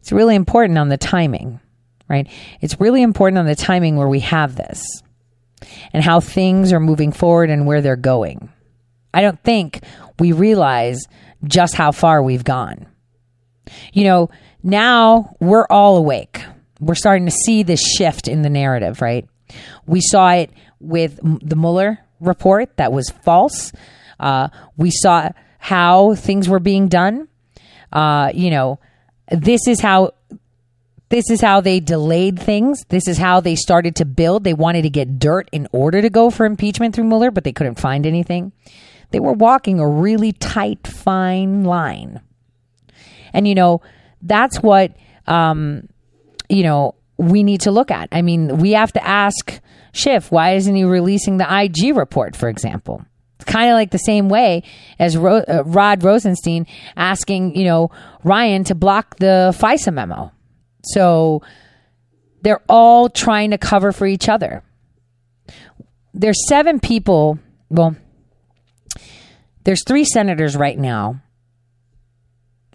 It's 0.00 0.12
really 0.12 0.34
important 0.34 0.78
on 0.78 0.90
the 0.90 0.98
timing 0.98 1.60
right? 2.08 2.28
It's 2.60 2.80
really 2.80 3.02
important 3.02 3.38
on 3.38 3.46
the 3.46 3.54
timing 3.54 3.96
where 3.96 4.08
we 4.08 4.20
have 4.20 4.56
this 4.56 5.02
and 5.92 6.04
how 6.04 6.20
things 6.20 6.72
are 6.72 6.80
moving 6.80 7.12
forward 7.12 7.50
and 7.50 7.66
where 7.66 7.80
they're 7.80 7.96
going. 7.96 8.50
I 9.12 9.22
don't 9.22 9.42
think 9.42 9.80
we 10.18 10.32
realize 10.32 11.06
just 11.44 11.74
how 11.74 11.92
far 11.92 12.22
we've 12.22 12.44
gone. 12.44 12.86
You 13.92 14.04
know, 14.04 14.30
now 14.62 15.36
we're 15.40 15.66
all 15.68 15.96
awake. 15.96 16.42
We're 16.80 16.94
starting 16.94 17.26
to 17.26 17.32
see 17.32 17.62
this 17.62 17.80
shift 17.80 18.28
in 18.28 18.42
the 18.42 18.50
narrative, 18.50 19.00
right? 19.00 19.26
We 19.86 20.00
saw 20.00 20.32
it 20.32 20.50
with 20.80 21.18
the 21.22 21.56
Mueller 21.56 22.00
report 22.20 22.76
that 22.76 22.92
was 22.92 23.10
false. 23.24 23.72
Uh, 24.18 24.48
we 24.76 24.90
saw 24.90 25.30
how 25.58 26.14
things 26.14 26.48
were 26.48 26.60
being 26.60 26.88
done. 26.88 27.28
Uh, 27.92 28.30
you 28.34 28.50
know, 28.50 28.80
this 29.30 29.66
is 29.68 29.80
how 29.80 30.12
this 31.10 31.30
is 31.30 31.40
how 31.40 31.60
they 31.60 31.80
delayed 31.80 32.40
things. 32.40 32.84
This 32.88 33.06
is 33.06 33.18
how 33.18 33.40
they 33.40 33.54
started 33.54 33.96
to 33.96 34.04
build. 34.04 34.44
They 34.44 34.54
wanted 34.54 34.82
to 34.82 34.90
get 34.90 35.18
dirt 35.18 35.48
in 35.52 35.68
order 35.72 36.00
to 36.02 36.10
go 36.10 36.30
for 36.30 36.46
impeachment 36.46 36.94
through 36.94 37.04
Mueller, 37.04 37.30
but 37.30 37.44
they 37.44 37.52
couldn't 37.52 37.78
find 37.78 38.06
anything. 38.06 38.52
They 39.10 39.20
were 39.20 39.32
walking 39.32 39.78
a 39.78 39.88
really 39.88 40.32
tight, 40.32 40.86
fine 40.86 41.64
line. 41.64 42.20
And, 43.32 43.46
you 43.46 43.54
know, 43.54 43.82
that's 44.22 44.58
what, 44.58 44.96
um, 45.26 45.88
you 46.48 46.62
know, 46.62 46.94
we 47.16 47.42
need 47.42 47.60
to 47.62 47.70
look 47.70 47.90
at. 47.90 48.08
I 48.10 48.22
mean, 48.22 48.58
we 48.58 48.72
have 48.72 48.92
to 48.92 49.06
ask 49.06 49.60
Schiff, 49.92 50.32
why 50.32 50.54
isn't 50.54 50.74
he 50.74 50.84
releasing 50.84 51.36
the 51.36 51.46
IG 51.48 51.96
report, 51.96 52.34
for 52.34 52.48
example? 52.48 53.04
It's 53.36 53.44
kind 53.44 53.70
of 53.70 53.74
like 53.74 53.90
the 53.90 53.98
same 53.98 54.28
way 54.28 54.62
as 54.98 55.16
Ro- 55.16 55.44
uh, 55.46 55.62
Rod 55.64 56.02
Rosenstein 56.02 56.66
asking, 56.96 57.56
you 57.56 57.64
know, 57.64 57.90
Ryan 58.24 58.64
to 58.64 58.74
block 58.74 59.16
the 59.18 59.54
FISA 59.56 59.92
memo. 59.92 60.32
So 60.84 61.42
they're 62.42 62.62
all 62.68 63.08
trying 63.08 63.50
to 63.50 63.58
cover 63.58 63.92
for 63.92 64.06
each 64.06 64.28
other. 64.28 64.62
there's 66.12 66.46
seven 66.48 66.78
people. 66.78 67.38
Well, 67.70 67.96
there's 69.64 69.82
three 69.84 70.04
senators 70.04 70.56
right 70.56 70.78
now, 70.78 71.22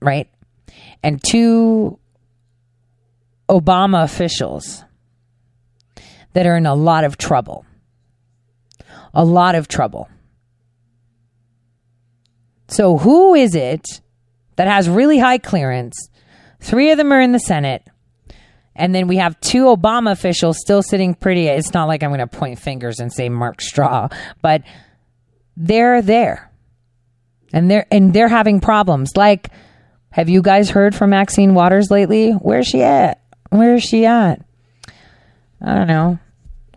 right? 0.01 0.27
And 1.03 1.21
two 1.23 1.99
Obama 3.47 4.03
officials 4.03 4.83
that 6.33 6.45
are 6.45 6.57
in 6.57 6.65
a 6.65 6.75
lot 6.75 7.03
of 7.03 7.17
trouble. 7.17 7.65
A 9.13 9.23
lot 9.23 9.55
of 9.55 9.67
trouble. 9.67 10.09
So, 12.67 12.97
who 12.97 13.33
is 13.33 13.55
it 13.55 14.01
that 14.55 14.67
has 14.67 14.87
really 14.87 15.17
high 15.17 15.39
clearance? 15.39 16.09
Three 16.59 16.91
of 16.91 16.97
them 16.97 17.11
are 17.11 17.21
in 17.21 17.31
the 17.31 17.39
Senate. 17.39 17.83
And 18.79 18.95
then 18.95 19.07
we 19.07 19.17
have 19.17 19.39
two 19.41 19.65
Obama 19.65 20.11
officials 20.11 20.57
still 20.59 20.81
sitting 20.81 21.13
pretty. 21.13 21.47
It's 21.47 21.73
not 21.73 21.85
like 21.85 22.01
I'm 22.01 22.09
going 22.09 22.19
to 22.19 22.27
point 22.27 22.59
fingers 22.59 22.99
and 22.99 23.11
say 23.13 23.29
Mark 23.29 23.61
Straw, 23.61 24.09
but 24.41 24.63
they're 25.55 26.01
there. 26.01 26.51
And 27.53 27.69
they're 27.69 27.85
and 27.91 28.13
they're 28.13 28.27
having 28.27 28.61
problems. 28.61 29.11
Like 29.15 29.49
have 30.11 30.29
you 30.29 30.41
guys 30.41 30.69
heard 30.69 30.95
from 30.95 31.11
Maxine 31.11 31.53
Waters 31.53 31.91
lately? 31.91 32.31
Where's 32.31 32.67
she 32.67 32.81
at? 32.81 33.21
Where 33.49 33.75
is 33.75 33.83
she 33.83 34.05
at? 34.05 34.43
I 35.61 35.75
don't 35.75 35.87
know. 35.87 36.19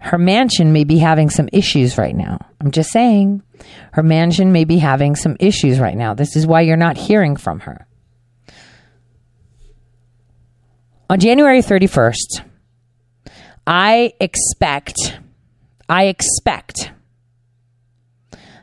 Her 0.01 0.19
mansion 0.19 0.73
may 0.73 0.85
be 0.85 0.99
having 0.99 1.31
some 1.31 1.49
issues 1.53 1.97
right 1.97 2.15
now. 2.15 2.39
I'm 2.61 2.73
just 2.73 2.91
saying. 2.91 3.43
Her 3.93 4.03
mansion 4.03 4.53
may 4.53 4.65
be 4.65 4.79
having 4.79 5.17
some 5.17 5.37
issues 5.39 5.79
right 5.79 5.97
now. 5.97 6.15
This 6.15 6.37
is 6.37 6.47
why 6.47 6.63
you're 6.63 6.77
not 6.77 6.97
hearing 6.97 7.37
from 7.37 7.61
her. 7.61 7.87
On 11.13 11.21
January 11.21 11.61
31st, 11.61 12.43
I 13.67 14.15
expect, 14.19 14.97
I 15.87 16.05
expect 16.05 16.91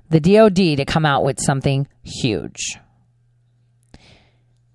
the 0.09 0.19
DOD 0.19 0.77
to 0.77 0.83
come 0.83 1.05
out 1.05 1.23
with 1.23 1.39
something 1.39 1.87
huge. 2.01 2.79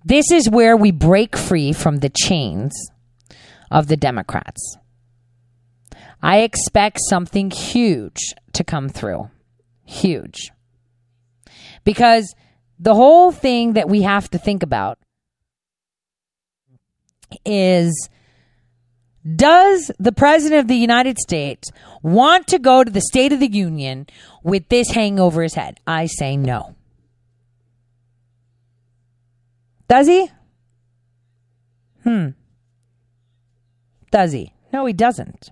This 0.05 0.31
is 0.31 0.49
where 0.49 0.77
we 0.77 0.91
break 0.91 1.35
free 1.35 1.73
from 1.73 1.97
the 1.97 2.09
chains 2.15 2.71
of 3.69 3.87
the 3.87 3.97
Democrats. 3.97 4.77
I 6.23 6.43
expect 6.43 7.01
something 7.09 7.51
huge 7.51 8.21
to 8.53 8.63
come 8.63 8.87
through. 8.87 9.29
Huge. 9.83 10.53
Because 11.83 12.33
the 12.79 12.95
whole 12.95 13.33
thing 13.33 13.73
that 13.73 13.89
we 13.89 14.03
have 14.03 14.29
to 14.29 14.37
think 14.37 14.63
about 14.63 14.97
is 17.45 18.09
does 19.35 19.91
the 19.97 20.11
President 20.11 20.59
of 20.59 20.67
the 20.67 20.75
United 20.75 21.17
States 21.17 21.71
want 22.03 22.47
to 22.47 22.59
go 22.59 22.83
to 22.83 22.91
the 22.91 23.01
State 23.01 23.33
of 23.33 23.39
the 23.39 23.51
Union 23.51 24.05
with 24.43 24.69
this 24.69 24.91
hanging 24.91 25.19
over 25.19 25.41
his 25.41 25.55
head? 25.55 25.79
I 25.87 26.05
say 26.05 26.37
no. 26.37 26.75
Does 29.87 30.07
he? 30.07 30.29
Hmm. 32.03 32.29
Does 34.11 34.31
he? 34.31 34.53
No, 34.71 34.85
he 34.85 34.93
doesn't. 34.93 35.49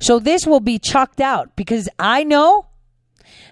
So 0.00 0.18
this 0.18 0.46
will 0.46 0.60
be 0.60 0.78
chucked 0.78 1.20
out 1.20 1.56
because 1.56 1.88
I 1.98 2.22
know 2.22 2.66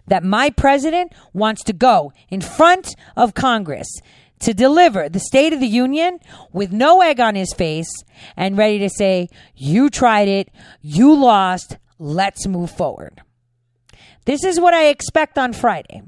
that 0.06 0.24
my 0.24 0.50
president 0.50 1.12
wants 1.32 1.64
to 1.64 1.72
go 1.72 2.12
in 2.28 2.40
front 2.40 2.94
of 3.16 3.34
Congress 3.34 3.88
to 4.40 4.54
deliver 4.54 5.08
the 5.08 5.20
State 5.20 5.52
of 5.52 5.60
the 5.60 5.66
Union 5.66 6.18
with 6.52 6.72
no 6.72 7.00
egg 7.02 7.20
on 7.20 7.34
his 7.34 7.52
face 7.52 7.90
and 8.36 8.56
ready 8.56 8.78
to 8.78 8.88
say, 8.88 9.28
You 9.54 9.90
tried 9.90 10.28
it, 10.28 10.48
you 10.80 11.14
lost, 11.14 11.76
let's 11.98 12.46
move 12.46 12.70
forward. 12.70 13.22
This 14.24 14.44
is 14.44 14.60
what 14.60 14.74
I 14.74 14.86
expect 14.86 15.38
on 15.38 15.52
Friday. 15.52 16.02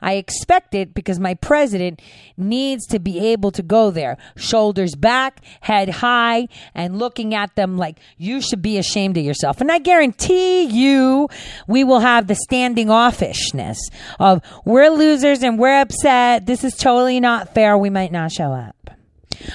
I 0.00 0.14
expect 0.14 0.74
it 0.74 0.94
because 0.94 1.18
my 1.18 1.34
president 1.34 2.00
needs 2.36 2.86
to 2.86 2.98
be 2.98 3.18
able 3.18 3.50
to 3.52 3.62
go 3.62 3.90
there, 3.90 4.18
shoulders 4.36 4.94
back, 4.94 5.40
head 5.60 5.88
high, 5.88 6.48
and 6.74 6.98
looking 6.98 7.34
at 7.34 7.54
them 7.56 7.76
like 7.76 7.98
you 8.16 8.40
should 8.40 8.62
be 8.62 8.78
ashamed 8.78 9.16
of 9.16 9.24
yourself. 9.24 9.60
And 9.60 9.70
I 9.70 9.78
guarantee 9.78 10.64
you, 10.64 11.28
we 11.66 11.84
will 11.84 12.00
have 12.00 12.26
the 12.26 12.34
standing 12.34 12.88
offishness 12.88 13.78
of 14.18 14.42
we're 14.64 14.90
losers 14.90 15.42
and 15.42 15.58
we're 15.58 15.80
upset. 15.80 16.46
This 16.46 16.64
is 16.64 16.74
totally 16.74 17.20
not 17.20 17.54
fair. 17.54 17.76
We 17.76 17.90
might 17.90 18.12
not 18.12 18.32
show 18.32 18.52
up. 18.52 18.90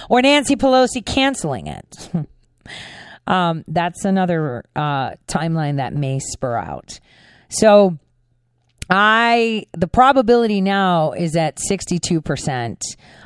Or 0.10 0.22
Nancy 0.22 0.56
Pelosi 0.56 1.06
canceling 1.06 1.68
it. 1.68 2.10
um, 3.28 3.64
that's 3.68 4.06
another 4.06 4.64
uh, 4.76 5.12
timeline 5.28 5.78
that 5.78 5.94
may 5.94 6.20
spur 6.20 6.58
out. 6.58 7.00
So, 7.50 7.98
I 8.96 9.66
the 9.72 9.88
probability 9.88 10.62
now 10.62 11.14
is 11.14 11.36
at 11.36 11.56
62% 11.56 12.78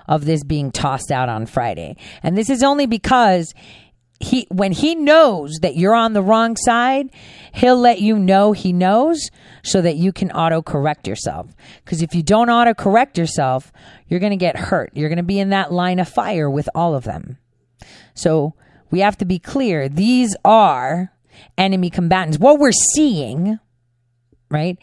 of 0.08 0.24
this 0.24 0.44
being 0.46 0.72
tossed 0.72 1.12
out 1.12 1.28
on 1.28 1.46
Friday. 1.46 1.98
And 2.24 2.38
this 2.38 2.50
is 2.50 2.64
only 2.64 2.86
because 2.86 3.54
he 4.22 4.48
when 4.50 4.72
he 4.72 4.96
knows 4.96 5.60
that 5.62 5.76
you're 5.76 5.94
on 5.94 6.14
the 6.14 6.24
wrong 6.24 6.56
side, 6.56 7.10
he'll 7.54 7.78
let 7.78 8.00
you 8.00 8.18
know 8.18 8.54
he 8.54 8.72
knows 8.72 9.30
so 9.62 9.82
that 9.82 9.98
you 9.98 10.14
can 10.14 10.32
auto 10.32 10.62
correct 10.62 11.06
yourself. 11.06 11.48
Cuz 11.86 12.02
if 12.02 12.16
you 12.16 12.24
don't 12.24 12.50
auto 12.50 12.74
correct 12.74 13.18
yourself, 13.18 13.74
you're 14.08 14.22
going 14.22 14.32
to 14.32 14.38
get 14.38 14.56
hurt. 14.56 14.92
You're 14.94 15.10
going 15.10 15.18
to 15.18 15.24
be 15.24 15.40
in 15.40 15.50
that 15.50 15.74
line 15.74 16.00
of 16.00 16.08
fire 16.08 16.50
with 16.50 16.70
all 16.74 16.96
of 16.96 17.04
them. 17.04 17.40
So, 18.14 18.54
we 18.90 19.02
have 19.02 19.18
to 19.18 19.26
be 19.26 19.38
clear. 19.38 19.90
These 19.90 20.34
are 20.46 21.12
enemy 21.58 21.90
combatants. 21.90 22.40
What 22.40 22.58
we're 22.58 22.72
seeing, 22.72 23.60
right? 24.50 24.78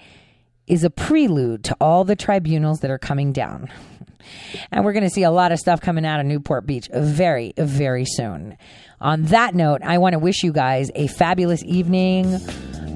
Is 0.66 0.84
a 0.84 0.90
prelude 0.90 1.64
to 1.64 1.76
all 1.80 2.04
the 2.04 2.16
tribunals 2.16 2.80
that 2.80 2.90
are 2.90 2.98
coming 2.98 3.32
down. 3.32 3.70
And 4.70 4.84
we're 4.84 4.92
going 4.92 5.04
to 5.04 5.10
see 5.10 5.22
a 5.22 5.30
lot 5.30 5.52
of 5.52 5.58
stuff 5.58 5.80
coming 5.80 6.06
out 6.06 6.20
of 6.20 6.26
Newport 6.26 6.66
Beach 6.66 6.88
very, 6.92 7.52
very 7.56 8.04
soon. 8.06 8.56
On 9.00 9.22
that 9.24 9.54
note, 9.54 9.82
I 9.82 9.98
want 9.98 10.14
to 10.14 10.18
wish 10.18 10.42
you 10.42 10.52
guys 10.52 10.90
a 10.94 11.08
fabulous 11.08 11.62
evening. 11.64 12.40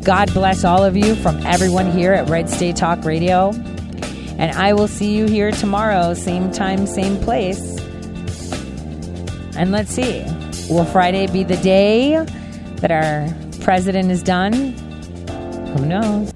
God 0.02 0.32
bless 0.32 0.64
all 0.64 0.84
of 0.84 0.96
you 0.96 1.14
from 1.16 1.36
everyone 1.44 1.90
here 1.90 2.14
at 2.14 2.28
Red 2.30 2.48
State 2.48 2.76
Talk 2.76 3.04
Radio. 3.04 3.50
And 4.38 4.52
I 4.52 4.72
will 4.72 4.88
see 4.88 5.16
you 5.16 5.26
here 5.26 5.50
tomorrow, 5.50 6.14
same 6.14 6.50
time, 6.52 6.86
same 6.86 7.20
place. 7.22 7.78
And 9.56 9.72
let's 9.72 9.90
see, 9.90 10.22
will 10.70 10.84
Friday 10.84 11.26
be 11.26 11.42
the 11.42 11.56
day 11.56 12.24
that 12.76 12.92
our 12.92 13.28
president 13.62 14.10
is 14.12 14.22
done? 14.22 14.52
Who 15.76 15.84
knows? 15.84 16.32